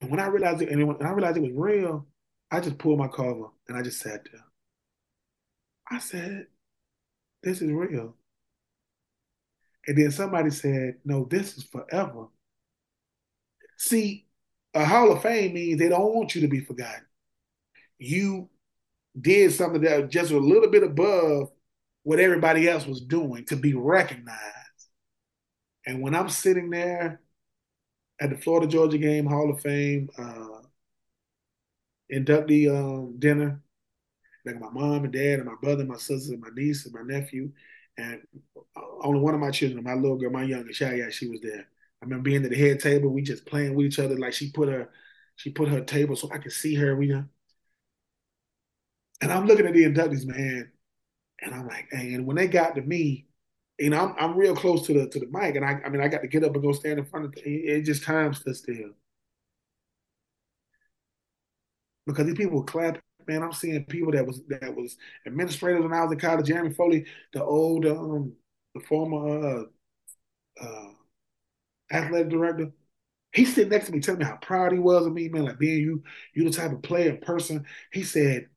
And 0.00 0.10
when 0.10 0.20
I 0.20 0.26
realized 0.26 0.62
it, 0.62 0.68
and 0.68 0.86
when 0.86 1.02
I 1.06 1.10
realized 1.12 1.36
it 1.36 1.42
was 1.42 1.52
real, 1.54 2.06
I 2.50 2.60
just 2.60 2.78
pulled 2.78 2.98
my 2.98 3.08
cover 3.08 3.46
and 3.68 3.76
I 3.76 3.82
just 3.82 4.00
sat 4.00 4.24
there. 4.30 4.44
I 5.90 5.98
said, 5.98 6.46
"This 7.42 7.62
is 7.62 7.70
real." 7.70 8.16
And 9.86 9.98
then 9.98 10.10
somebody 10.10 10.50
said, 10.50 11.00
"No, 11.04 11.24
this 11.24 11.56
is 11.56 11.64
forever." 11.64 12.28
See, 13.76 14.26
a 14.74 14.84
Hall 14.84 15.12
of 15.12 15.22
Fame 15.22 15.54
means 15.54 15.78
they 15.78 15.88
don't 15.88 16.14
want 16.14 16.34
you 16.34 16.40
to 16.42 16.48
be 16.48 16.60
forgotten. 16.60 17.04
You 17.98 18.48
did 19.20 19.52
something 19.52 19.82
that 19.82 20.10
just 20.10 20.30
a 20.32 20.38
little 20.38 20.70
bit 20.70 20.82
above 20.82 21.50
what 22.04 22.18
everybody 22.18 22.68
else 22.68 22.86
was 22.86 23.00
doing 23.00 23.44
to 23.46 23.56
be 23.56 23.74
recognized. 23.74 24.40
And 25.86 26.00
when 26.00 26.14
I'm 26.14 26.28
sitting 26.28 26.70
there 26.70 27.20
at 28.20 28.30
the 28.30 28.36
Florida 28.36 28.66
Georgia 28.66 28.98
game, 28.98 29.26
Hall 29.26 29.50
of 29.50 29.60
Fame, 29.60 30.08
uh, 30.18 30.62
inductee 32.12 32.68
um, 32.68 33.18
dinner, 33.18 33.60
like 34.44 34.60
my 34.60 34.70
mom 34.70 35.04
and 35.04 35.12
dad 35.12 35.38
and 35.38 35.46
my 35.46 35.54
brother, 35.60 35.80
and 35.80 35.90
my 35.90 35.96
sister, 35.96 36.34
and 36.34 36.42
my 36.42 36.48
niece 36.54 36.84
and 36.84 36.94
my 36.94 37.02
nephew, 37.02 37.50
and 37.96 38.20
only 39.02 39.20
one 39.20 39.34
of 39.34 39.40
my 39.40 39.50
children, 39.50 39.82
my 39.84 39.94
little 39.94 40.16
girl, 40.16 40.30
my 40.30 40.42
youngest, 40.42 40.80
Shaya, 40.80 41.10
she 41.10 41.28
was 41.28 41.40
there. 41.40 41.66
I 42.00 42.04
remember 42.04 42.24
being 42.24 42.44
at 42.44 42.50
the 42.50 42.56
head 42.56 42.80
table, 42.80 43.10
we 43.10 43.22
just 43.22 43.46
playing 43.46 43.74
with 43.74 43.86
each 43.86 43.98
other. 43.98 44.18
Like 44.18 44.32
she 44.32 44.50
put 44.50 44.68
her, 44.68 44.88
she 45.36 45.50
put 45.50 45.68
her 45.68 45.80
table 45.80 46.16
so 46.16 46.28
I 46.32 46.38
could 46.38 46.52
see 46.52 46.74
her. 46.74 46.96
We, 46.96 47.12
and 47.12 47.30
I'm 49.22 49.46
looking 49.46 49.66
at 49.66 49.74
the 49.74 49.84
inductees, 49.84 50.26
man, 50.26 50.72
and 51.42 51.54
I'm 51.54 51.66
like, 51.66 51.88
hey, 51.92 52.14
and 52.14 52.26
when 52.26 52.36
they 52.36 52.46
got 52.48 52.74
to 52.76 52.82
me, 52.82 53.26
you 53.78 53.90
know, 53.90 53.98
I'm, 54.00 54.14
I'm 54.18 54.38
real 54.38 54.54
close 54.54 54.86
to 54.86 54.94
the 54.94 55.08
to 55.08 55.20
the 55.20 55.26
mic, 55.30 55.56
and 55.56 55.64
I, 55.64 55.80
I 55.84 55.88
mean, 55.88 56.02
I 56.02 56.08
got 56.08 56.22
to 56.22 56.28
get 56.28 56.44
up 56.44 56.54
and 56.54 56.62
go 56.62 56.72
stand 56.72 56.98
in 56.98 57.04
front 57.06 57.26
of 57.26 57.32
the, 57.32 57.42
it. 57.42 57.82
Just 57.82 58.04
time 58.04 58.34
stood 58.34 58.56
still 58.56 58.90
because 62.06 62.26
these 62.26 62.36
people 62.36 62.58
were 62.58 62.64
clapping. 62.64 63.02
Man, 63.28 63.42
I'm 63.42 63.52
seeing 63.52 63.84
people 63.84 64.12
that 64.12 64.26
was 64.26 64.42
that 64.48 64.74
was 64.74 64.96
administrators 65.26 65.82
when 65.82 65.92
I 65.92 66.02
was 66.02 66.12
in 66.12 66.18
college. 66.18 66.46
Jeremy 66.46 66.74
Foley, 66.74 67.06
the 67.32 67.44
old, 67.44 67.86
um, 67.86 68.32
the 68.74 68.80
former 68.80 69.60
uh, 69.60 70.64
uh, 70.64 70.90
athletic 71.92 72.30
director, 72.30 72.72
he's 73.32 73.54
sitting 73.54 73.70
next 73.70 73.86
to 73.86 73.92
me 73.92 74.00
telling 74.00 74.20
me 74.20 74.26
how 74.26 74.36
proud 74.36 74.72
he 74.72 74.78
was 74.78 75.06
of 75.06 75.12
me, 75.12 75.28
man. 75.28 75.44
Like 75.44 75.58
being 75.58 75.80
you, 75.82 76.02
you 76.34 76.44
the 76.44 76.50
type 76.56 76.72
of 76.72 76.82
player 76.82 77.16
person. 77.16 77.66
He 77.92 78.02
said, 78.04 78.48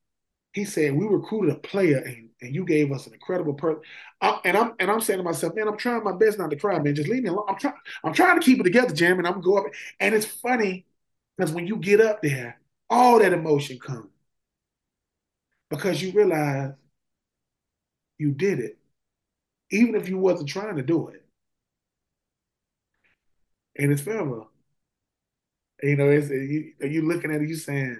he 0.53 0.66
said 0.66 0.95
we 0.95 1.07
recruited 1.07 1.56
a 1.56 1.60
player 1.60 1.99
and, 1.99 2.24
and 2.46 2.56
you 2.56 2.66
gave 2.66 2.92
us 2.92 3.08
an 3.08 3.14
incredible 3.14 3.54
person. 3.54 3.82
And 4.22 4.58
I'm 4.58 4.74
and 4.80 4.90
I'm 4.92 5.02
saying 5.02 5.20
to 5.20 5.24
myself, 5.24 5.56
man, 5.56 5.68
I'm 5.68 5.78
trying 5.78 6.04
my 6.04 6.14
best 6.14 6.38
not 6.38 6.50
to 6.52 6.56
cry, 6.56 6.80
man. 6.80 6.96
Just 6.96 7.10
leave 7.10 7.24
me 7.24 7.30
alone. 7.30 7.46
I'm 7.50 7.58
trying. 7.58 7.76
I'm 8.04 8.14
trying 8.14 8.40
to 8.40 8.46
keep 8.46 8.60
it 8.60 8.64
together, 8.64 8.94
Jim. 8.94 9.18
And 9.20 9.28
I'm 9.28 9.42
going 9.42 9.66
up. 9.66 9.72
And 10.00 10.16
it's 10.16 10.26
funny 10.26 10.86
because 11.38 11.52
when 11.54 11.68
you 11.68 11.78
get 11.78 12.02
up 12.02 12.22
there 12.22 12.60
all 12.90 13.20
that 13.20 13.34
emotion 13.34 13.80
comes 13.80 14.10
because 15.70 16.02
you 16.02 16.12
realize 16.12 16.74
you 18.18 18.32
did 18.32 18.60
it, 18.60 18.78
even 19.72 19.96
if 19.96 20.10
you 20.10 20.18
wasn't 20.18 20.50
trying 20.50 20.76
to 20.78 20.84
do 20.84 21.10
it. 21.10 21.24
And 23.78 23.92
it's 23.92 24.02
forever. 24.02 24.48
You 25.84 25.96
know, 25.98 26.10
it's 26.10 26.30
you, 26.30 26.74
you 26.82 27.02
looking 27.08 27.32
at 27.32 27.42
it, 27.42 27.50
you 27.50 27.56
saying, 27.56 28.00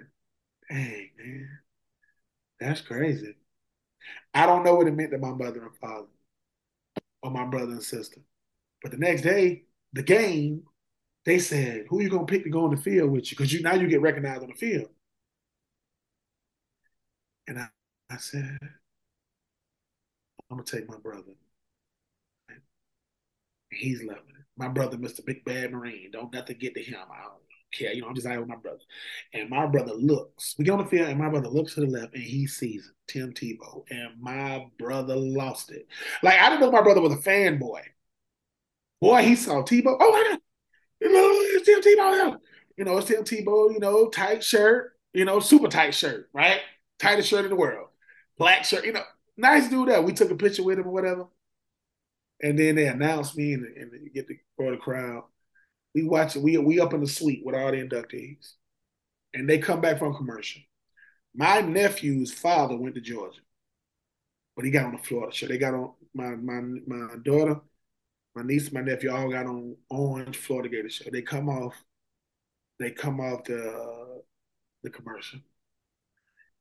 "Dang, 0.70 1.12
man, 1.18 1.60
that's 2.60 2.82
crazy." 2.82 3.36
I 4.34 4.45
don't 4.45 4.64
know 4.64 4.76
what 4.76 4.88
it 4.88 4.95
meant 4.95 5.11
to 5.11 5.18
my 5.18 5.32
mother 5.32 5.64
and 5.64 5.76
father, 5.77 6.07
or 7.23 7.32
my 7.32 7.45
brother 7.45 7.72
and 7.73 7.84
sister, 7.84 8.22
but 8.82 8.91
the 8.91 8.98
next 8.98 9.22
day, 9.22 9.65
the 9.94 10.03
game 10.03 10.64
they 11.26 11.40
said, 11.40 11.88
"Who 11.90 12.02
you 12.02 12.10
gonna 12.10 12.26
pick 12.26 12.44
to 12.44 12.49
go 12.49 12.65
on 12.65 12.72
the 12.76 12.82
field 12.82 13.11
with 13.11 13.32
you?" 13.32 13.38
Because 13.38 13.52
you 13.52 13.61
now 13.61 13.73
you 13.76 13.88
get 13.88 14.02
recognized 14.02 14.44
on 14.44 14.49
the 14.49 14.56
field. 14.56 14.90
And 17.48 17.60
I, 17.60 17.69
I 18.10 18.18
said, 18.18 18.57
"I'm 18.61 20.57
gonna 20.57 20.64
take 20.64 20.88
my 20.88 20.98
brother." 20.98 21.34
And 22.49 22.61
he's 23.72 24.03
loving 24.03 24.36
it. 24.40 24.45
My 24.57 24.68
brother, 24.68 24.98
Mr. 24.98 25.26
Big 25.26 25.44
Bad 25.45 25.72
Marine, 25.72 26.11
don't 26.11 26.32
nothing 26.34 26.57
get 26.57 26.76
to 26.76 26.84
him. 26.84 26.99
I 27.11 27.23
don't 27.23 27.45
care. 27.77 27.93
You 27.93 28.02
know, 28.02 28.07
I'm 28.07 28.15
just 28.15 28.27
out 28.27 28.39
with 28.39 28.47
my 28.47 28.56
brother. 28.56 28.80
And 29.34 29.49
my 29.49 29.65
brother 29.65 29.93
looks. 29.93 30.56
We 30.57 30.65
get 30.65 30.72
on 30.72 30.80
the 30.80 30.85
field, 30.85 31.10
and 31.10 31.19
my 31.19 31.30
brother 31.30 31.49
looks 31.49 31.76
to 31.76 31.81
the 31.81 31.88
left, 31.88 32.14
and 32.14 32.23
he 32.23 32.47
sees 32.47 32.91
Tim 33.07 33.34
Tebow. 33.34 33.84
And 33.89 34.22
my 34.22 34.68
brother 34.77 35.15
lost 35.15 35.72
it. 35.72 35.88
Like 36.23 36.39
I 36.39 36.49
didn't 36.49 36.61
know 36.61 36.72
my 36.72 36.81
brother 36.81 37.02
was 37.02 37.14
a 37.14 37.18
fanboy. 37.18 37.81
Boy, 39.02 39.23
he 39.23 39.35
saw 39.35 39.61
Tebow. 39.64 39.97
Oh 39.99 40.11
my 40.11 40.30
God 40.31 40.39
it's 40.99 41.65
Tim 41.65 41.81
Tebow. 41.81 42.38
You 42.77 42.85
know, 42.85 42.97
it's 42.97 43.07
Tim 43.07 43.23
Tebow, 43.23 43.73
you 43.73 43.80
know, 43.80 44.10
tight 44.10 44.43
shirt, 44.43 44.93
you 45.14 45.26
know, 45.26 45.39
super 45.39 45.68
tight 45.68 45.93
shirt, 45.93 46.30
right? 46.34 46.60
Tightest 46.99 47.30
shirt 47.30 47.45
in 47.45 47.49
the 47.49 47.56
world. 47.56 47.89
Black 48.38 48.65
shirt, 48.65 48.85
you 48.85 48.93
know, 48.93 49.03
nice 49.38 49.69
dude 49.69 49.89
that. 49.89 50.03
We 50.03 50.14
took 50.14 50.31
a 50.31 50.35
picture 50.35 50.64
with 50.64 50.80
him 50.80 50.88
or 50.88 50.91
whatever. 50.91 51.27
And 52.41 52.60
then 52.60 52.76
they 52.76 52.88
announced 52.88 53.38
me 53.38 53.53
and, 53.53 53.65
and 53.65 53.91
you 54.03 54.10
get 54.10 54.27
the 54.27 54.38
for 54.57 54.72
the 54.72 54.77
crowd. 54.77 55.23
We 55.96 56.04
watch. 56.04 56.36
We 56.36 56.58
we 56.60 56.80
up 56.80 56.94
in 56.94 57.02
the 57.02 57.08
suite 57.08 57.42
with 57.44 57.56
all 57.56 57.72
the 57.72 57.78
inductees. 57.78 58.54
And 59.34 59.50
they 59.50 59.58
come 59.58 59.82
back 59.82 59.98
from 59.98 60.16
commercial. 60.16 60.62
My 61.34 61.62
nephew's 61.62 62.32
father 62.32 62.78
went 62.78 62.96
to 62.96 63.02
Georgia. 63.02 63.42
But 64.56 64.66
he 64.66 64.72
got 64.72 64.86
on 64.86 64.94
the 64.94 65.00
Florida 65.00 65.36
show. 65.36 65.48
They 65.48 65.58
got 65.58 65.74
on 65.74 65.94
my 66.14 66.36
my 66.36 66.62
my 66.86 67.16
daughter 67.24 67.60
my 68.36 68.44
niece, 68.44 68.72
my 68.72 68.82
nephew 68.82 69.12
all 69.12 69.32
got 69.32 69.46
on 69.46 69.78
Orange 69.90 70.38
Florida 70.38 70.70
Gator 70.70 70.90
show. 70.90 71.10
They 71.10 71.22
come 71.22 71.48
off, 71.48 71.74
they 72.80 72.92
come 72.92 73.22
off 73.22 73.46
the 73.46 74.22
the 74.84 74.90
commercial, 74.90 75.40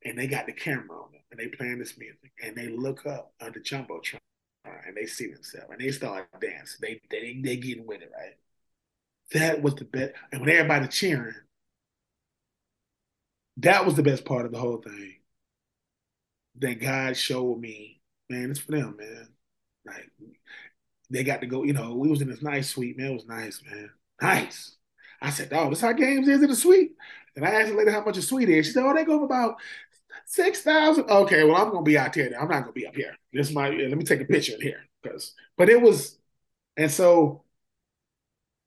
and 0.05 0.17
they 0.17 0.29
got 0.29 0.47
the 0.47 0.53
camera 0.53 0.97
on 1.03 1.13
them, 1.13 1.21
and 1.31 1.41
they 1.41 1.49
playing 1.49 1.81
this 1.81 1.99
music, 1.99 2.33
and 2.43 2.57
they 2.57 2.69
look 2.69 3.05
up 3.07 3.35
under 3.41 3.59
jumbotron, 3.59 4.21
and 4.65 4.97
they 4.97 5.07
see 5.07 5.27
themselves, 5.27 5.67
and 5.71 5.81
they 5.81 5.91
start 5.91 6.29
dancing. 6.41 6.79
They 6.81 7.01
they 7.11 7.41
they 7.43 7.57
getting 7.57 7.87
with 7.87 8.03
it, 8.03 8.13
right? 8.17 8.37
That 9.33 9.63
was 9.63 9.75
the 9.75 9.85
best, 9.85 10.13
and 10.31 10.41
when 10.41 10.51
everybody 10.51 10.87
cheering, 10.89 11.35
that 13.59 13.85
was 13.85 13.95
the 13.95 14.03
best 14.03 14.25
part 14.25 14.47
of 14.47 14.53
the 14.53 14.59
whole 14.59 14.79
thing. 14.79 15.15
That 16.57 16.81
God 16.81 17.17
showed 17.17 17.59
me, 17.59 18.01
man, 18.31 18.51
it's 18.51 18.61
for 18.61 18.73
them, 18.73 18.97
man. 18.97 19.29
Like 19.87 20.11
they 21.11 21.25
got 21.25 21.41
to 21.41 21.47
go, 21.47 21.65
you 21.65 21.73
know, 21.73 21.95
we 21.95 22.09
was 22.09 22.21
in 22.23 22.29
this 22.29 22.43
nice 22.43 22.69
suite, 22.69 22.97
man. 22.97 23.13
It 23.13 23.15
was 23.15 23.27
nice, 23.27 23.63
man. 23.69 23.91
Nice. 24.21 24.77
I 25.21 25.31
said, 25.31 25.49
oh, 25.53 25.71
this 25.71 25.81
how 25.81 25.93
games 25.93 26.29
is 26.29 26.43
in 26.43 26.51
the 26.51 26.57
suite? 26.57 26.93
And 27.35 27.45
I 27.45 27.51
asked 27.51 27.71
the 27.71 27.77
lady 27.77 27.91
how 27.91 28.05
much 28.05 28.19
a 28.19 28.23
suite 28.23 28.49
is. 28.49 28.67
She 28.67 28.73
said, 28.73 28.85
oh, 28.85 28.95
they 28.95 29.05
go 29.05 29.19
for 29.19 29.25
about 29.25 29.57
six 30.27 30.61
thousand. 30.61 31.11
Okay, 31.11 31.45
well, 31.45 31.57
I'm 31.57 31.71
gonna 31.71 31.83
be 31.83 31.99
out 31.99 32.15
here. 32.15 32.37
I'm 32.39 32.49
not 32.49 32.61
gonna 32.61 32.73
be 32.73 32.87
up 32.87 32.95
here. 32.95 33.17
This 33.33 33.53
might 33.53 33.77
let 33.77 33.97
me 33.97 34.05
take 34.05 34.21
a 34.21 34.25
picture 34.25 34.55
in 34.55 34.61
here. 34.61 34.85
Because 35.03 35.35
but 35.57 35.69
it 35.69 35.81
was, 35.81 36.19
and 36.77 36.91
so 36.91 37.44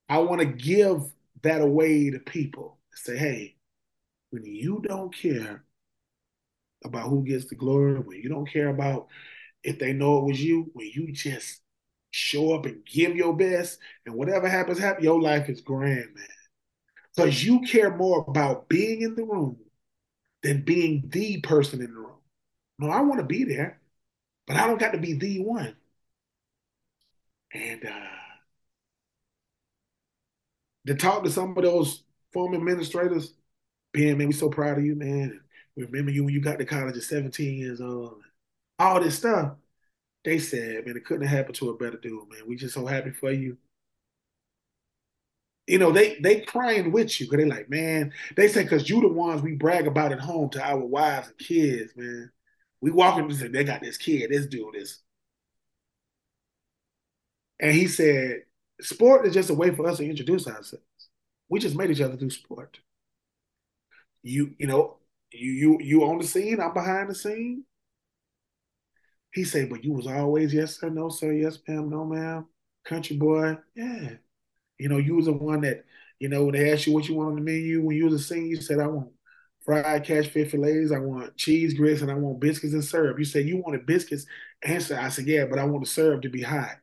I 0.10 0.20
want 0.20 0.42
to 0.42 0.46
give 0.46 1.04
that 1.44 1.62
away 1.62 2.10
to 2.10 2.20
people. 2.20 2.78
Say, 2.94 3.18
hey, 3.18 3.56
when 4.32 4.46
you 4.46 4.82
don't 4.88 5.14
care 5.14 5.64
about 6.84 7.10
who 7.10 7.24
gets 7.24 7.46
the 7.46 7.56
glory, 7.56 8.00
when 8.00 8.18
you 8.18 8.30
don't 8.30 8.50
care 8.50 8.70
about 8.70 9.08
if 9.64 9.80
they 9.80 9.94
know 9.94 10.20
it 10.20 10.26
was 10.26 10.42
you, 10.44 10.70
when 10.74 10.90
you 10.94 11.12
just 11.12 11.62
show 12.12 12.54
up 12.54 12.66
and 12.66 12.86
give 12.86 13.16
your 13.16 13.36
best, 13.36 13.80
and 14.06 14.16
whatever 14.16 14.48
happens, 14.48 14.80
happen. 14.80 15.04
Your 15.04 15.22
life 15.22 15.50
is 15.50 15.62
grand, 15.62 16.16
man. 16.16 16.28
Because 17.16 17.44
you 17.44 17.62
care 17.62 17.96
more 17.96 18.26
about 18.28 18.70
being 18.70 19.02
in 19.02 19.16
the 19.16 19.24
room 19.24 19.58
than 20.44 20.62
being 20.62 21.10
the 21.10 21.42
person 21.42 21.82
in 21.82 21.94
the 21.94 22.00
room. 22.00 22.20
No, 22.80 22.90
I 22.90 23.02
want 23.02 23.20
to 23.20 23.26
be 23.26 23.44
there, 23.44 23.82
but 24.46 24.56
I 24.56 24.68
don't 24.68 24.80
got 24.80 24.92
to 24.94 25.00
be 25.00 25.14
the 25.14 25.40
one. 25.40 25.76
And 27.54 27.86
uh, 27.86 28.27
to 30.88 30.96
talk 30.96 31.24
to 31.24 31.30
some 31.30 31.58
of 31.58 31.64
those 31.64 32.04
former 32.34 32.58
administrators, 32.58 33.34
being 33.94 34.18
man, 34.18 34.28
we 34.28 34.34
so 34.34 34.50
proud 34.50 34.78
of 34.78 34.86
you, 34.86 34.96
man. 34.96 35.42
We 35.76 35.86
remember 35.86 36.12
you 36.12 36.24
when 36.24 36.34
you 36.34 36.42
got 36.42 36.60
to 36.60 36.66
college 36.66 36.98
at 36.98 37.04
17 37.04 37.60
years 37.60 37.82
old. 37.82 38.22
All 38.80 39.02
this 39.02 39.18
stuff 39.18 39.54
they 40.28 40.40
said, 40.40 40.86
man, 40.86 40.98
it 40.98 41.06
couldn't 41.06 41.26
have 41.26 41.38
happened 41.38 41.56
to 41.56 41.70
a 41.70 41.78
better 41.78 41.96
dude, 41.96 42.30
man. 42.30 42.42
We 42.46 42.58
just 42.58 42.74
so 42.74 42.86
happy 42.86 43.12
for 43.12 43.32
you. 43.32 43.58
You 45.68 45.80
know, 45.80 45.94
they 45.94 46.20
they 46.20 46.42
crying 46.42 46.92
with 46.92 47.18
you 47.20 47.28
because 47.28 47.38
they 47.38 47.50
like, 47.50 47.70
man, 47.70 48.12
they 48.36 48.50
say 48.50 48.64
because 48.64 48.90
you 48.90 49.00
the 49.00 49.08
ones 49.08 49.42
we 49.42 49.56
brag 49.56 49.88
about 49.88 50.12
at 50.12 50.20
home 50.20 50.50
to 50.50 50.62
our 50.62 50.80
wives 50.80 51.30
and 51.30 51.38
kids, 51.38 51.94
man. 51.96 52.30
We 52.82 52.92
walk 52.92 53.18
in 53.18 53.24
and 53.24 53.36
say, 53.36 53.48
they 53.48 53.64
got 53.64 53.82
this 53.82 53.96
kid, 53.96 54.30
this 54.30 54.48
dude, 54.48 54.74
this. 54.74 55.00
And 57.62 57.72
he 57.72 57.88
said, 57.88 58.42
sport 58.82 59.26
is 59.26 59.34
just 59.34 59.50
a 59.50 59.54
way 59.54 59.74
for 59.74 59.88
us 59.88 59.98
to 59.98 60.10
introduce 60.10 60.48
ourselves. 60.48 60.84
We 61.50 61.60
just 61.60 61.76
made 61.76 61.92
each 61.92 62.02
other 62.02 62.16
do 62.18 62.30
sport. 62.30 62.80
You, 64.24 64.56
you 64.58 64.68
know, 64.68 64.98
you 65.32 65.52
you 65.52 65.78
you 65.82 66.04
on 66.04 66.18
the 66.20 66.28
scene, 66.28 66.60
I'm 66.60 66.74
behind 66.74 67.10
the 67.10 67.16
scene. 67.16 67.64
He 69.34 69.44
said, 69.44 69.70
but 69.70 69.84
you 69.84 69.94
was 69.94 70.08
always 70.08 70.54
yes 70.54 70.80
sir, 70.80 70.90
no 70.90 71.10
sir, 71.10 71.32
yes 71.34 71.60
ma'am, 71.68 71.90
no 71.90 72.06
ma'am, 72.06 72.48
country 72.86 73.18
boy. 73.18 73.58
Yeah. 73.76 74.16
You 74.80 74.90
know, 74.90 74.98
you 74.98 75.16
was 75.16 75.26
the 75.26 75.34
one 75.34 75.62
that, 75.62 75.86
you 76.20 76.30
know, 76.30 76.46
when 76.46 76.54
they 76.54 76.72
asked 76.72 76.88
you 76.88 76.94
what 76.94 77.08
you 77.08 77.16
want 77.16 77.30
on 77.30 77.36
the 77.36 77.42
menu, 77.42 77.82
when 77.84 77.96
you 77.96 78.06
was 78.06 78.14
a 78.14 78.20
senior, 78.20 78.48
you 78.48 78.62
said, 78.62 78.80
I 78.80 78.88
want 78.88 79.10
fried 79.66 80.06
catfish 80.06 80.52
fillets, 80.52 80.92
I 80.92 81.00
want 81.00 81.36
cheese 81.36 81.74
grits, 81.74 82.02
and 82.02 82.10
I 82.10 82.16
want 82.16 82.40
biscuits 82.40 82.74
and 82.74 82.84
syrup. 82.84 83.20
You 83.20 83.26
said 83.26 83.46
you 83.46 83.58
wanted 83.58 83.86
biscuits. 83.86 84.26
Answer, 84.64 84.98
I 84.98 85.10
said, 85.10 85.28
yeah, 85.28 85.46
but 85.46 85.60
I 85.60 85.66
want 85.66 85.84
the 85.84 85.90
syrup 85.90 86.22
to 86.24 86.30
be 86.30 86.42
hot. 86.42 86.78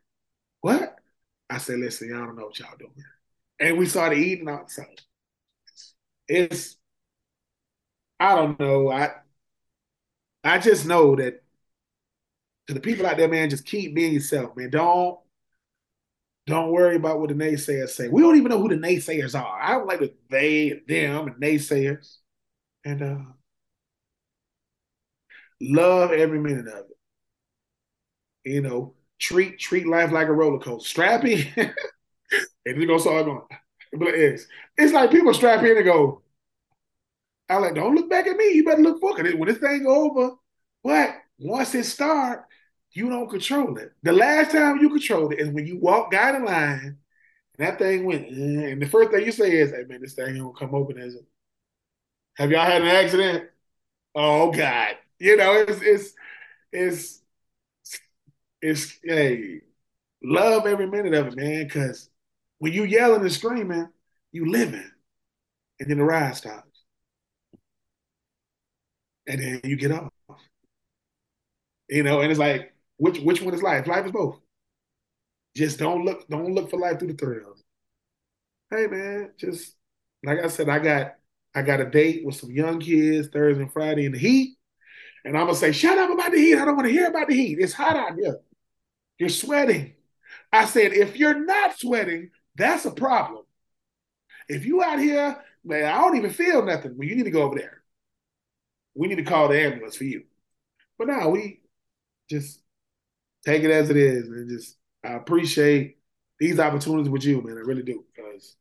What? 0.60 0.93
I 1.50 1.58
said, 1.58 1.78
listen, 1.78 2.08
y'all 2.08 2.26
don't 2.26 2.36
know 2.36 2.46
what 2.46 2.58
y'all 2.58 2.76
doing. 2.78 2.92
And 3.60 3.78
we 3.78 3.86
started 3.86 4.18
eating 4.18 4.48
outside. 4.48 5.02
It's, 6.28 6.76
I 8.20 8.34
don't 8.34 8.58
know. 8.58 8.90
I 8.90 9.10
I 10.44 10.58
just 10.58 10.86
know 10.86 11.16
that 11.16 11.42
to 12.66 12.74
the 12.74 12.80
people 12.80 13.06
out 13.06 13.16
there, 13.16 13.28
man, 13.28 13.50
just 13.50 13.66
keep 13.66 13.94
being 13.94 14.12
yourself, 14.14 14.56
man. 14.56 14.70
Don't 14.70 15.18
Don't 16.46 16.72
worry 16.72 16.96
about 16.96 17.20
what 17.20 17.30
the 17.30 17.34
naysayers 17.34 17.90
say. 17.90 18.08
We 18.08 18.20
don't 18.22 18.36
even 18.36 18.50
know 18.50 18.60
who 18.60 18.68
the 18.68 18.74
naysayers 18.76 19.38
are. 19.38 19.60
I 19.60 19.72
don't 19.72 19.86
like 19.86 20.00
the 20.00 20.12
they 20.30 20.82
them 20.86 21.28
and 21.28 21.36
naysayers. 21.42 22.18
And 22.84 23.02
uh 23.02 23.18
love 25.60 26.12
every 26.12 26.38
minute 26.38 26.68
of 26.68 26.86
it. 26.90 26.96
You 28.44 28.60
know, 28.62 28.94
treat 29.18 29.58
treat 29.58 29.86
life 29.86 30.12
like 30.12 30.28
a 30.28 30.32
roller 30.32 30.58
coaster. 30.58 31.02
Strappy, 31.02 31.50
and 32.66 32.80
you 32.80 32.86
go 32.86 32.98
start 32.98 33.26
going. 33.26 33.42
But 33.92 34.14
it's 34.14 34.46
it's 34.76 34.92
like 34.92 35.10
people 35.10 35.34
strap 35.34 35.62
in 35.64 35.76
and 35.76 35.84
go. 35.84 36.22
I 37.48 37.58
like, 37.58 37.74
don't 37.74 37.94
look 37.94 38.08
back 38.08 38.26
at 38.26 38.36
me. 38.36 38.52
You 38.52 38.64
better 38.64 38.82
look 38.82 39.00
forward. 39.00 39.26
When 39.38 39.48
this 39.48 39.58
thing 39.58 39.86
over, 39.86 40.32
but 40.82 41.10
once 41.38 41.74
it 41.74 41.84
start, 41.84 42.44
you 42.92 43.10
don't 43.10 43.28
control 43.28 43.76
it. 43.76 43.92
The 44.02 44.12
last 44.12 44.52
time 44.52 44.78
you 44.78 44.88
controlled 44.88 45.34
it 45.34 45.40
is 45.40 45.48
when 45.50 45.66
you 45.66 45.78
walk 45.78 46.10
down 46.10 46.40
the 46.40 46.46
line 46.46 46.98
and 47.58 47.66
that 47.66 47.78
thing 47.78 48.04
went, 48.04 48.26
eh, 48.26 48.70
and 48.70 48.82
the 48.82 48.86
first 48.86 49.10
thing 49.10 49.24
you 49.24 49.32
say 49.32 49.52
is, 49.52 49.70
hey 49.70 49.84
man, 49.88 50.00
this 50.00 50.14
thing 50.14 50.38
gonna 50.38 50.52
come 50.52 50.74
open, 50.74 50.98
is 50.98 51.14
it? 51.16 51.24
Have 52.36 52.50
y'all 52.50 52.64
had 52.64 52.82
an 52.82 52.88
accident? 52.88 53.50
Oh 54.14 54.50
God. 54.52 54.96
You 55.18 55.36
know, 55.36 55.64
it's 55.68 55.80
it's 55.82 56.14
it's 56.72 57.20
it's 58.64 58.98
hey, 59.04 59.60
love 60.22 60.66
every 60.66 60.86
minute 60.86 61.12
of 61.14 61.28
it, 61.28 61.36
man, 61.36 61.64
because 61.64 62.08
when 62.58 62.72
you 62.72 62.84
yelling 62.84 63.20
and 63.20 63.32
screaming, 63.32 63.88
you 64.32 64.50
living. 64.50 64.90
And 65.78 65.90
then 65.90 65.98
the 65.98 66.04
ride 66.04 66.36
stops. 66.36 66.84
And 69.26 69.42
then 69.42 69.60
you 69.64 69.76
get 69.76 69.92
off. 69.92 70.10
You 71.88 72.02
know, 72.04 72.20
and 72.20 72.30
it's 72.30 72.40
like, 72.40 72.72
which 72.96 73.18
which 73.18 73.42
one 73.42 73.54
is 73.54 73.62
life? 73.62 73.86
Life 73.86 74.06
is 74.06 74.12
both. 74.12 74.40
Just 75.54 75.78
don't 75.78 76.04
look, 76.04 76.26
don't 76.28 76.54
look 76.54 76.70
for 76.70 76.78
life 76.78 76.98
through 76.98 77.08
the 77.08 77.14
thrills. 77.14 77.62
Hey 78.70 78.86
man, 78.86 79.32
just 79.36 79.74
like 80.24 80.38
I 80.42 80.48
said, 80.48 80.68
I 80.70 80.78
got 80.78 81.14
I 81.54 81.62
got 81.62 81.80
a 81.80 81.84
date 81.84 82.24
with 82.24 82.36
some 82.36 82.50
young 82.50 82.80
kids 82.80 83.28
Thursday 83.28 83.62
and 83.62 83.72
Friday 83.72 84.06
in 84.06 84.12
the 84.12 84.18
heat. 84.18 84.56
And 85.24 85.36
I'm 85.36 85.46
gonna 85.46 85.56
say, 85.56 85.72
shut 85.72 85.98
up 85.98 86.10
about 86.10 86.32
the 86.32 86.38
heat. 86.38 86.56
I 86.56 86.64
don't 86.64 86.76
want 86.76 86.86
to 86.86 86.92
hear 86.92 87.08
about 87.08 87.28
the 87.28 87.34
heat. 87.34 87.58
It's 87.60 87.74
hot 87.74 87.96
out 87.96 88.14
here. 88.16 88.40
You're 89.18 89.28
sweating. 89.28 89.94
I 90.52 90.64
said, 90.66 90.92
if 90.92 91.16
you're 91.16 91.44
not 91.44 91.78
sweating, 91.78 92.30
that's 92.56 92.84
a 92.84 92.90
problem. 92.90 93.44
If 94.48 94.66
you 94.66 94.82
out 94.82 94.98
here, 94.98 95.36
man, 95.64 95.84
I 95.84 95.98
don't 95.98 96.16
even 96.16 96.30
feel 96.30 96.64
nothing. 96.64 96.96
Well, 96.96 97.08
you 97.08 97.16
need 97.16 97.24
to 97.24 97.30
go 97.30 97.42
over 97.42 97.56
there. 97.56 97.82
We 98.94 99.08
need 99.08 99.16
to 99.16 99.24
call 99.24 99.48
the 99.48 99.60
ambulance 99.60 99.96
for 99.96 100.04
you. 100.04 100.24
But 100.98 101.08
now 101.08 101.30
we 101.30 101.62
just 102.30 102.60
take 103.44 103.62
it 103.62 103.70
as 103.70 103.90
it 103.90 103.96
is 103.96 104.28
and 104.28 104.48
just 104.48 104.76
I 105.04 105.12
appreciate 105.12 105.98
these 106.38 106.58
opportunities 106.58 107.10
with 107.10 107.24
you, 107.24 107.42
man. 107.42 107.58
I 107.58 107.60
really 107.60 107.82
do. 107.82 108.04
Because, 108.14 108.56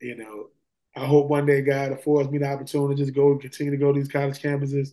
you 0.00 0.16
know, 0.16 0.48
I 0.96 1.04
hope 1.06 1.28
one 1.28 1.46
day 1.46 1.62
God 1.62 1.92
affords 1.92 2.30
me 2.30 2.38
the 2.38 2.46
opportunity 2.50 2.96
to 2.96 3.02
just 3.04 3.14
go 3.14 3.32
and 3.32 3.40
continue 3.40 3.72
to 3.72 3.78
go 3.78 3.92
to 3.92 3.98
these 3.98 4.10
college 4.10 4.40
campuses 4.40 4.92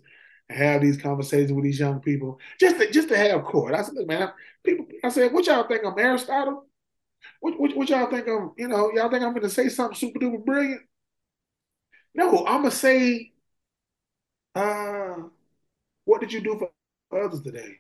have 0.50 0.82
these 0.82 0.98
conversations 0.98 1.52
with 1.52 1.64
these 1.64 1.80
young 1.80 2.00
people. 2.00 2.40
Just 2.60 2.78
to, 2.78 2.92
just 2.92 3.10
to 3.10 3.18
have 3.18 3.44
court. 3.44 3.74
I 3.74 3.82
said, 3.84 3.96
look, 3.96 4.08
man, 4.08 4.32
people 4.64 4.86
I 5.04 5.10
said, 5.10 5.34
what 5.34 5.46
y'all 5.46 5.68
think 5.68 5.84
I'm 5.86 5.98
Aristotle? 5.98 6.66
What, 7.40 7.60
what, 7.60 7.76
what 7.76 7.90
y'all 7.90 8.10
think 8.10 8.28
I'm, 8.28 8.52
you 8.58 8.68
know, 8.68 8.92
y'all 8.94 9.10
think 9.10 9.24
I'm 9.24 9.34
gonna 9.34 9.50
say 9.50 9.70
something 9.70 9.98
super 9.98 10.20
duper 10.20 10.44
brilliant? 10.44 10.82
No, 12.16 12.46
I'm 12.46 12.62
gonna 12.62 12.72
say, 12.72 13.34
uh, 14.56 15.16
what 16.06 16.22
did 16.22 16.32
you 16.32 16.42
do 16.42 16.58
for 16.58 17.26
others 17.26 17.42
today? 17.42 17.80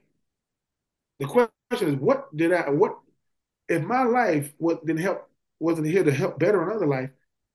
The 1.19 1.25
question 1.25 1.49
is, 1.89 1.95
what 1.95 2.35
did 2.35 2.53
I, 2.53 2.69
what, 2.69 2.97
if 3.67 3.83
my 3.83 4.03
life 4.03 4.53
what 4.57 4.85
didn't 4.85 5.01
help, 5.01 5.29
wasn't 5.59 5.87
here 5.87 6.03
to 6.03 6.11
help 6.11 6.37
better 6.37 6.61
another 6.61 6.85
life, 6.85 7.09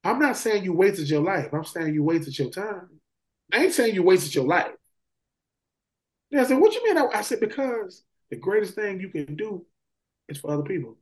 I'm 0.05 0.18
not 0.18 0.36
saying 0.36 0.64
you 0.64 0.72
wasted 0.72 1.09
your 1.09 1.22
life. 1.22 1.52
I'm 1.52 1.64
saying 1.64 1.94
you 1.94 2.02
wasted 2.02 2.36
your 2.36 2.51
time. 2.51 2.89
I 3.52 3.64
ain't 3.64 3.72
saying 3.72 3.94
you 3.94 4.02
wasted 4.02 4.34
your 4.34 4.47
life. 4.47 4.72
I 6.41 6.45
said, 6.45 6.59
what 6.59 6.75
you 6.75 6.85
mean? 6.85 6.99
I, 6.99 7.07
I 7.19 7.23
said, 7.23 7.41
because 7.41 8.03
the 8.31 8.37
greatest 8.37 8.75
thing 8.75 9.01
you 9.01 9.11
can 9.11 9.37
do 9.37 9.65
is 10.29 10.39
for 10.39 10.51
other 10.53 10.63
people 10.63 10.97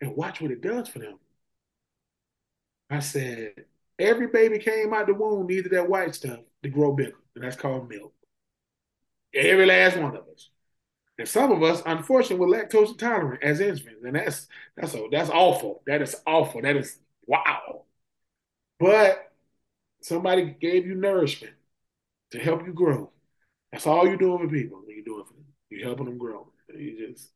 and 0.00 0.16
watch 0.16 0.40
what 0.40 0.50
it 0.50 0.62
does 0.62 0.88
for 0.88 1.00
them. 1.00 1.18
I 2.90 3.00
said, 3.00 3.52
every 3.98 4.28
baby 4.28 4.58
came 4.58 4.94
out 4.94 5.06
the 5.06 5.14
womb 5.14 5.46
needed 5.46 5.72
that 5.72 5.88
white 5.88 6.14
stuff 6.14 6.40
to 6.62 6.68
grow 6.68 6.92
bigger, 6.92 7.18
and 7.34 7.44
that's 7.44 7.56
called 7.56 7.88
milk. 7.88 8.14
Every 9.34 9.66
last 9.66 9.98
one 9.98 10.16
of 10.16 10.24
us. 10.32 10.48
And 11.18 11.28
some 11.28 11.50
of 11.50 11.62
us, 11.62 11.82
unfortunately, 11.84 12.46
were 12.46 12.56
lactose 12.56 12.90
intolerant 12.90 13.42
as 13.42 13.60
infants, 13.60 14.04
and 14.04 14.14
that's 14.14 14.46
that's 14.76 14.94
a, 14.94 15.08
that's 15.10 15.30
awful. 15.30 15.82
That 15.86 16.00
is 16.00 16.14
awful. 16.26 16.62
That 16.62 16.76
is 16.76 16.98
wow. 17.26 17.82
But 18.78 19.32
somebody 20.00 20.56
gave 20.60 20.86
you 20.86 20.94
nourishment 20.94 21.54
to 22.30 22.38
help 22.38 22.64
you 22.66 22.72
grow. 22.72 23.10
That's 23.72 23.86
all 23.86 24.06
you're 24.06 24.16
doing 24.16 24.38
for 24.38 24.52
people. 24.52 24.82
You're 24.88 25.04
doing 25.04 25.24
for 25.24 25.34
them. 25.34 25.44
You're 25.70 25.86
helping 25.86 26.06
them 26.06 26.18
grow. 26.18 26.50
You 26.74 27.08
just 27.08 27.30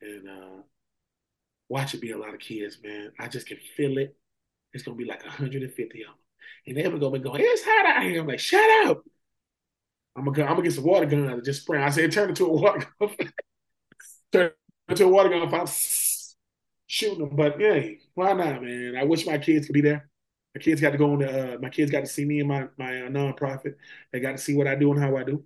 and 0.00 0.28
uh, 0.28 0.62
watch 1.68 1.94
it 1.94 2.00
be 2.00 2.12
a 2.12 2.18
lot 2.18 2.34
of 2.34 2.40
kids, 2.40 2.78
man. 2.82 3.12
I 3.18 3.28
just 3.28 3.46
can 3.46 3.58
feel 3.76 3.98
it. 3.98 4.16
It's 4.72 4.84
gonna 4.84 4.96
be 4.96 5.04
like 5.04 5.24
150 5.24 6.02
of 6.02 6.08
them, 6.08 6.14
and 6.66 6.76
they're 6.76 6.98
gonna 6.98 7.18
be 7.18 7.24
going, 7.24 7.40
"It's 7.42 7.62
hot 7.64 7.86
out 7.96 8.02
here." 8.02 8.20
I'm 8.20 8.26
like, 8.26 8.40
"Shut 8.40 8.88
up." 8.88 9.02
I'm 10.18 10.24
gonna, 10.24 10.44
I'm 10.44 10.54
gonna 10.54 10.62
get 10.62 10.72
some 10.72 10.84
water 10.84 11.06
gun 11.06 11.28
and 11.28 11.44
just 11.44 11.62
spray. 11.62 11.82
I 11.82 11.90
said, 11.90 12.10
turn 12.10 12.30
into 12.30 12.46
a 12.46 12.52
water 12.52 12.86
gun. 13.00 13.10
turn 14.32 14.50
into 14.88 15.04
a 15.04 15.08
water 15.08 15.28
gun 15.28 15.42
if 15.42 15.54
I'm 15.54 15.66
shooting 16.86 17.18
them. 17.20 17.36
But 17.36 17.60
yeah, 17.60 17.80
why 18.14 18.32
not, 18.32 18.62
man? 18.62 18.96
I 18.98 19.04
wish 19.04 19.26
my 19.26 19.38
kids 19.38 19.66
could 19.66 19.74
be 19.74 19.80
there. 19.80 20.07
My 20.54 20.60
kids 20.60 20.80
got 20.80 20.90
to 20.90 20.98
go 20.98 21.12
on 21.12 21.18
the. 21.20 21.54
Uh, 21.54 21.58
my 21.58 21.68
kids 21.68 21.90
got 21.90 22.00
to 22.00 22.06
see 22.06 22.24
me 22.24 22.40
and 22.40 22.48
my 22.48 22.68
my 22.78 23.02
uh, 23.02 23.08
nonprofit. 23.08 23.74
They 24.12 24.20
got 24.20 24.32
to 24.32 24.38
see 24.38 24.56
what 24.56 24.66
I 24.66 24.74
do 24.74 24.92
and 24.92 25.00
how 25.00 25.16
I 25.16 25.24
do. 25.24 25.44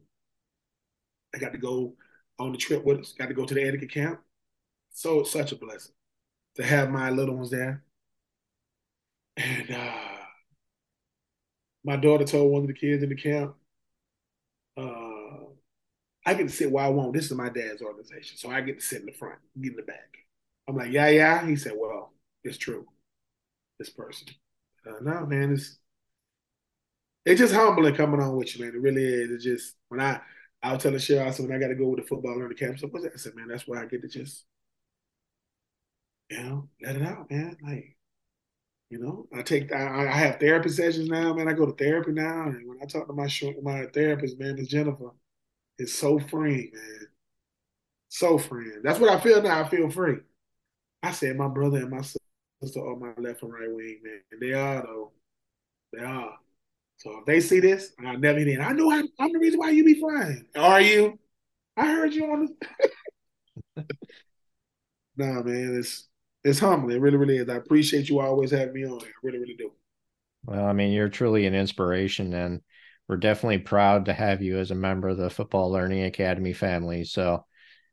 I 1.34 1.38
got 1.38 1.52
to 1.52 1.58
go 1.58 1.94
on 2.38 2.52
the 2.52 2.58
trip 2.58 2.84
with 2.84 3.00
us. 3.00 3.12
Got 3.12 3.28
to 3.28 3.34
go 3.34 3.44
to 3.44 3.54
the 3.54 3.62
etiquette 3.62 3.90
camp. 3.90 4.20
So 4.90 5.24
such 5.24 5.52
a 5.52 5.56
blessing 5.56 5.94
to 6.56 6.62
have 6.62 6.90
my 6.90 7.10
little 7.10 7.36
ones 7.36 7.50
there. 7.50 7.82
And 9.36 9.70
uh, 9.70 10.16
my 11.84 11.96
daughter 11.96 12.24
told 12.24 12.52
one 12.52 12.62
of 12.62 12.68
the 12.68 12.74
kids 12.74 13.02
in 13.02 13.08
the 13.08 13.14
camp, 13.16 13.54
uh, 14.76 15.46
I 16.24 16.34
get 16.34 16.44
to 16.44 16.48
sit 16.48 16.70
where 16.70 16.84
I 16.84 16.88
want. 16.88 17.14
This 17.14 17.26
is 17.26 17.32
my 17.36 17.48
dad's 17.48 17.82
organization. 17.82 18.36
So 18.36 18.50
I 18.50 18.60
get 18.60 18.78
to 18.80 18.84
sit 18.84 19.00
in 19.00 19.06
the 19.06 19.12
front, 19.12 19.38
get 19.60 19.72
in 19.72 19.76
the 19.76 19.82
back. 19.82 20.18
I'm 20.68 20.76
like, 20.76 20.92
yeah, 20.92 21.08
yeah. 21.08 21.46
He 21.46 21.56
said, 21.56 21.72
well, 21.76 22.12
it's 22.44 22.58
true. 22.58 22.86
This 23.78 23.90
person. 23.90 24.28
Uh, 24.86 25.00
no, 25.02 25.26
man, 25.26 25.52
it's 25.52 25.78
it's 27.24 27.40
just 27.40 27.54
humbling 27.54 27.94
coming 27.94 28.20
on 28.20 28.36
with 28.36 28.56
you, 28.56 28.64
man. 28.64 28.74
It 28.74 28.80
really 28.80 29.04
is. 29.04 29.30
It's 29.30 29.44
just 29.44 29.76
when 29.88 30.00
I 30.00 30.20
I 30.62 30.72
was 30.72 30.82
telling 30.82 30.98
Cheryl, 30.98 31.26
I 31.26 31.30
said 31.30 31.46
when 31.48 31.56
I 31.56 31.60
got 31.60 31.68
to 31.68 31.74
go 31.74 31.88
with 31.88 32.00
the 32.00 32.06
football 32.06 32.36
learning 32.38 32.56
camp, 32.56 32.78
so 32.78 32.88
what's 32.88 33.04
that? 33.04 33.12
I 33.14 33.16
said, 33.16 33.34
man, 33.34 33.48
that's 33.48 33.66
why 33.66 33.82
I 33.82 33.86
get 33.86 34.02
to 34.02 34.08
just, 34.08 34.44
you 36.30 36.42
know, 36.42 36.68
let 36.82 36.96
it 36.96 37.02
out, 37.02 37.30
man. 37.30 37.56
Like, 37.62 37.96
you 38.90 38.98
know, 38.98 39.28
I 39.36 39.42
take 39.42 39.72
I, 39.72 40.08
I 40.08 40.12
have 40.12 40.40
therapy 40.40 40.68
sessions 40.70 41.08
now, 41.08 41.34
man. 41.34 41.48
I 41.48 41.54
go 41.54 41.66
to 41.66 41.72
therapy 41.72 42.12
now, 42.12 42.44
and 42.44 42.68
when 42.68 42.78
I 42.82 42.86
talk 42.86 43.06
to 43.08 43.12
my 43.14 43.28
my 43.62 43.86
therapist, 43.94 44.38
man, 44.38 44.56
Miss 44.56 44.68
Jennifer, 44.68 45.10
it's 45.78 45.94
so 45.94 46.18
free, 46.18 46.70
man. 46.74 47.08
So 48.08 48.38
free. 48.38 48.70
That's 48.82 48.98
what 49.00 49.10
I 49.10 49.18
feel 49.20 49.42
now. 49.42 49.62
I 49.62 49.68
feel 49.68 49.90
free. 49.90 50.18
I 51.02 51.12
said 51.12 51.36
my 51.36 51.48
brother 51.48 51.78
and 51.78 51.90
my 51.90 52.02
sister 52.02 52.18
on 52.62 53.00
my 53.00 53.12
left 53.18 53.42
and 53.42 53.52
right 53.52 53.72
wing, 53.72 54.00
man. 54.02 54.20
And 54.30 54.40
they 54.40 54.52
are 54.52 54.82
though. 54.82 55.12
They 55.92 56.04
are. 56.04 56.36
So 56.98 57.18
if 57.18 57.26
they 57.26 57.40
see 57.40 57.60
this, 57.60 57.92
I 57.98 58.16
never 58.16 58.44
did. 58.44 58.60
I 58.60 58.72
know 58.72 58.92
I'm, 58.92 59.08
I'm 59.18 59.32
the 59.32 59.38
reason 59.38 59.58
why 59.58 59.70
you 59.70 59.84
be 59.84 59.98
flying. 59.98 60.46
Are 60.56 60.80
you? 60.80 61.18
I 61.76 61.86
heard 61.86 62.14
you 62.14 62.30
on 62.32 62.48
the. 63.76 63.84
nah, 65.16 65.42
man, 65.42 65.76
it's 65.78 66.08
it's 66.44 66.58
humbling. 66.58 66.96
It 66.96 67.00
really, 67.00 67.16
really 67.16 67.38
is. 67.38 67.48
I 67.48 67.56
appreciate 67.56 68.08
you 68.08 68.20
always 68.20 68.50
having 68.50 68.74
me 68.74 68.84
on. 68.84 69.00
I 69.00 69.10
really, 69.22 69.38
really 69.38 69.56
do. 69.56 69.72
Well, 70.44 70.64
I 70.64 70.72
mean, 70.72 70.92
you're 70.92 71.08
truly 71.08 71.46
an 71.46 71.54
inspiration, 71.54 72.32
and 72.34 72.60
we're 73.08 73.16
definitely 73.16 73.58
proud 73.58 74.06
to 74.06 74.12
have 74.12 74.42
you 74.42 74.58
as 74.58 74.70
a 74.70 74.76
member 74.76 75.08
of 75.08 75.16
the 75.16 75.30
Football 75.30 75.70
Learning 75.70 76.04
Academy 76.04 76.52
family. 76.52 77.04
So, 77.04 77.44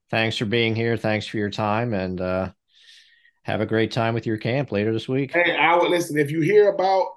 thanks 0.10 0.38
for 0.38 0.46
being 0.46 0.76
here. 0.76 0.98
Thanks 0.98 1.26
for 1.26 1.38
your 1.38 1.50
time, 1.50 1.94
and 1.94 2.20
uh, 2.20 2.52
have 3.44 3.62
a 3.62 3.66
great 3.66 3.92
time 3.92 4.14
with 4.14 4.26
your 4.26 4.38
camp 4.38 4.72
later 4.72 4.92
this 4.94 5.08
week. 5.08 5.34
Hey, 5.34 5.56
I 5.56 5.76
would 5.78 5.90
listen. 5.90 6.18
If 6.18 6.32
you 6.32 6.42
hear 6.42 6.70
about 6.70 7.08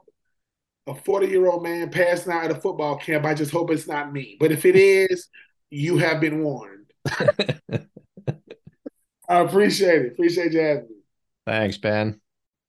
a 0.87 0.95
40 0.95 1.27
year 1.27 1.47
old 1.47 1.63
man 1.63 1.91
passing 1.91 2.33
out 2.33 2.45
at 2.45 2.51
a 2.51 2.61
football 2.61 2.97
camp, 2.97 3.25
I 3.25 3.35
just 3.35 3.51
hope 3.53 3.71
it's 3.71 3.89
not 3.89 4.13
me. 4.13 4.37
But 4.41 4.53
if 4.53 4.65
it 4.65 4.77
is, 4.77 5.29
you 5.71 5.99
have 5.99 6.21
been 6.21 6.43
warned. 6.43 6.93
I 9.29 9.39
appreciate 9.39 10.03
it. 10.03 10.13
Appreciate 10.13 10.53
you 10.53 10.61
having 10.61 10.89
me. 10.89 10.97
Thanks, 11.47 11.79
Ben. 11.79 12.21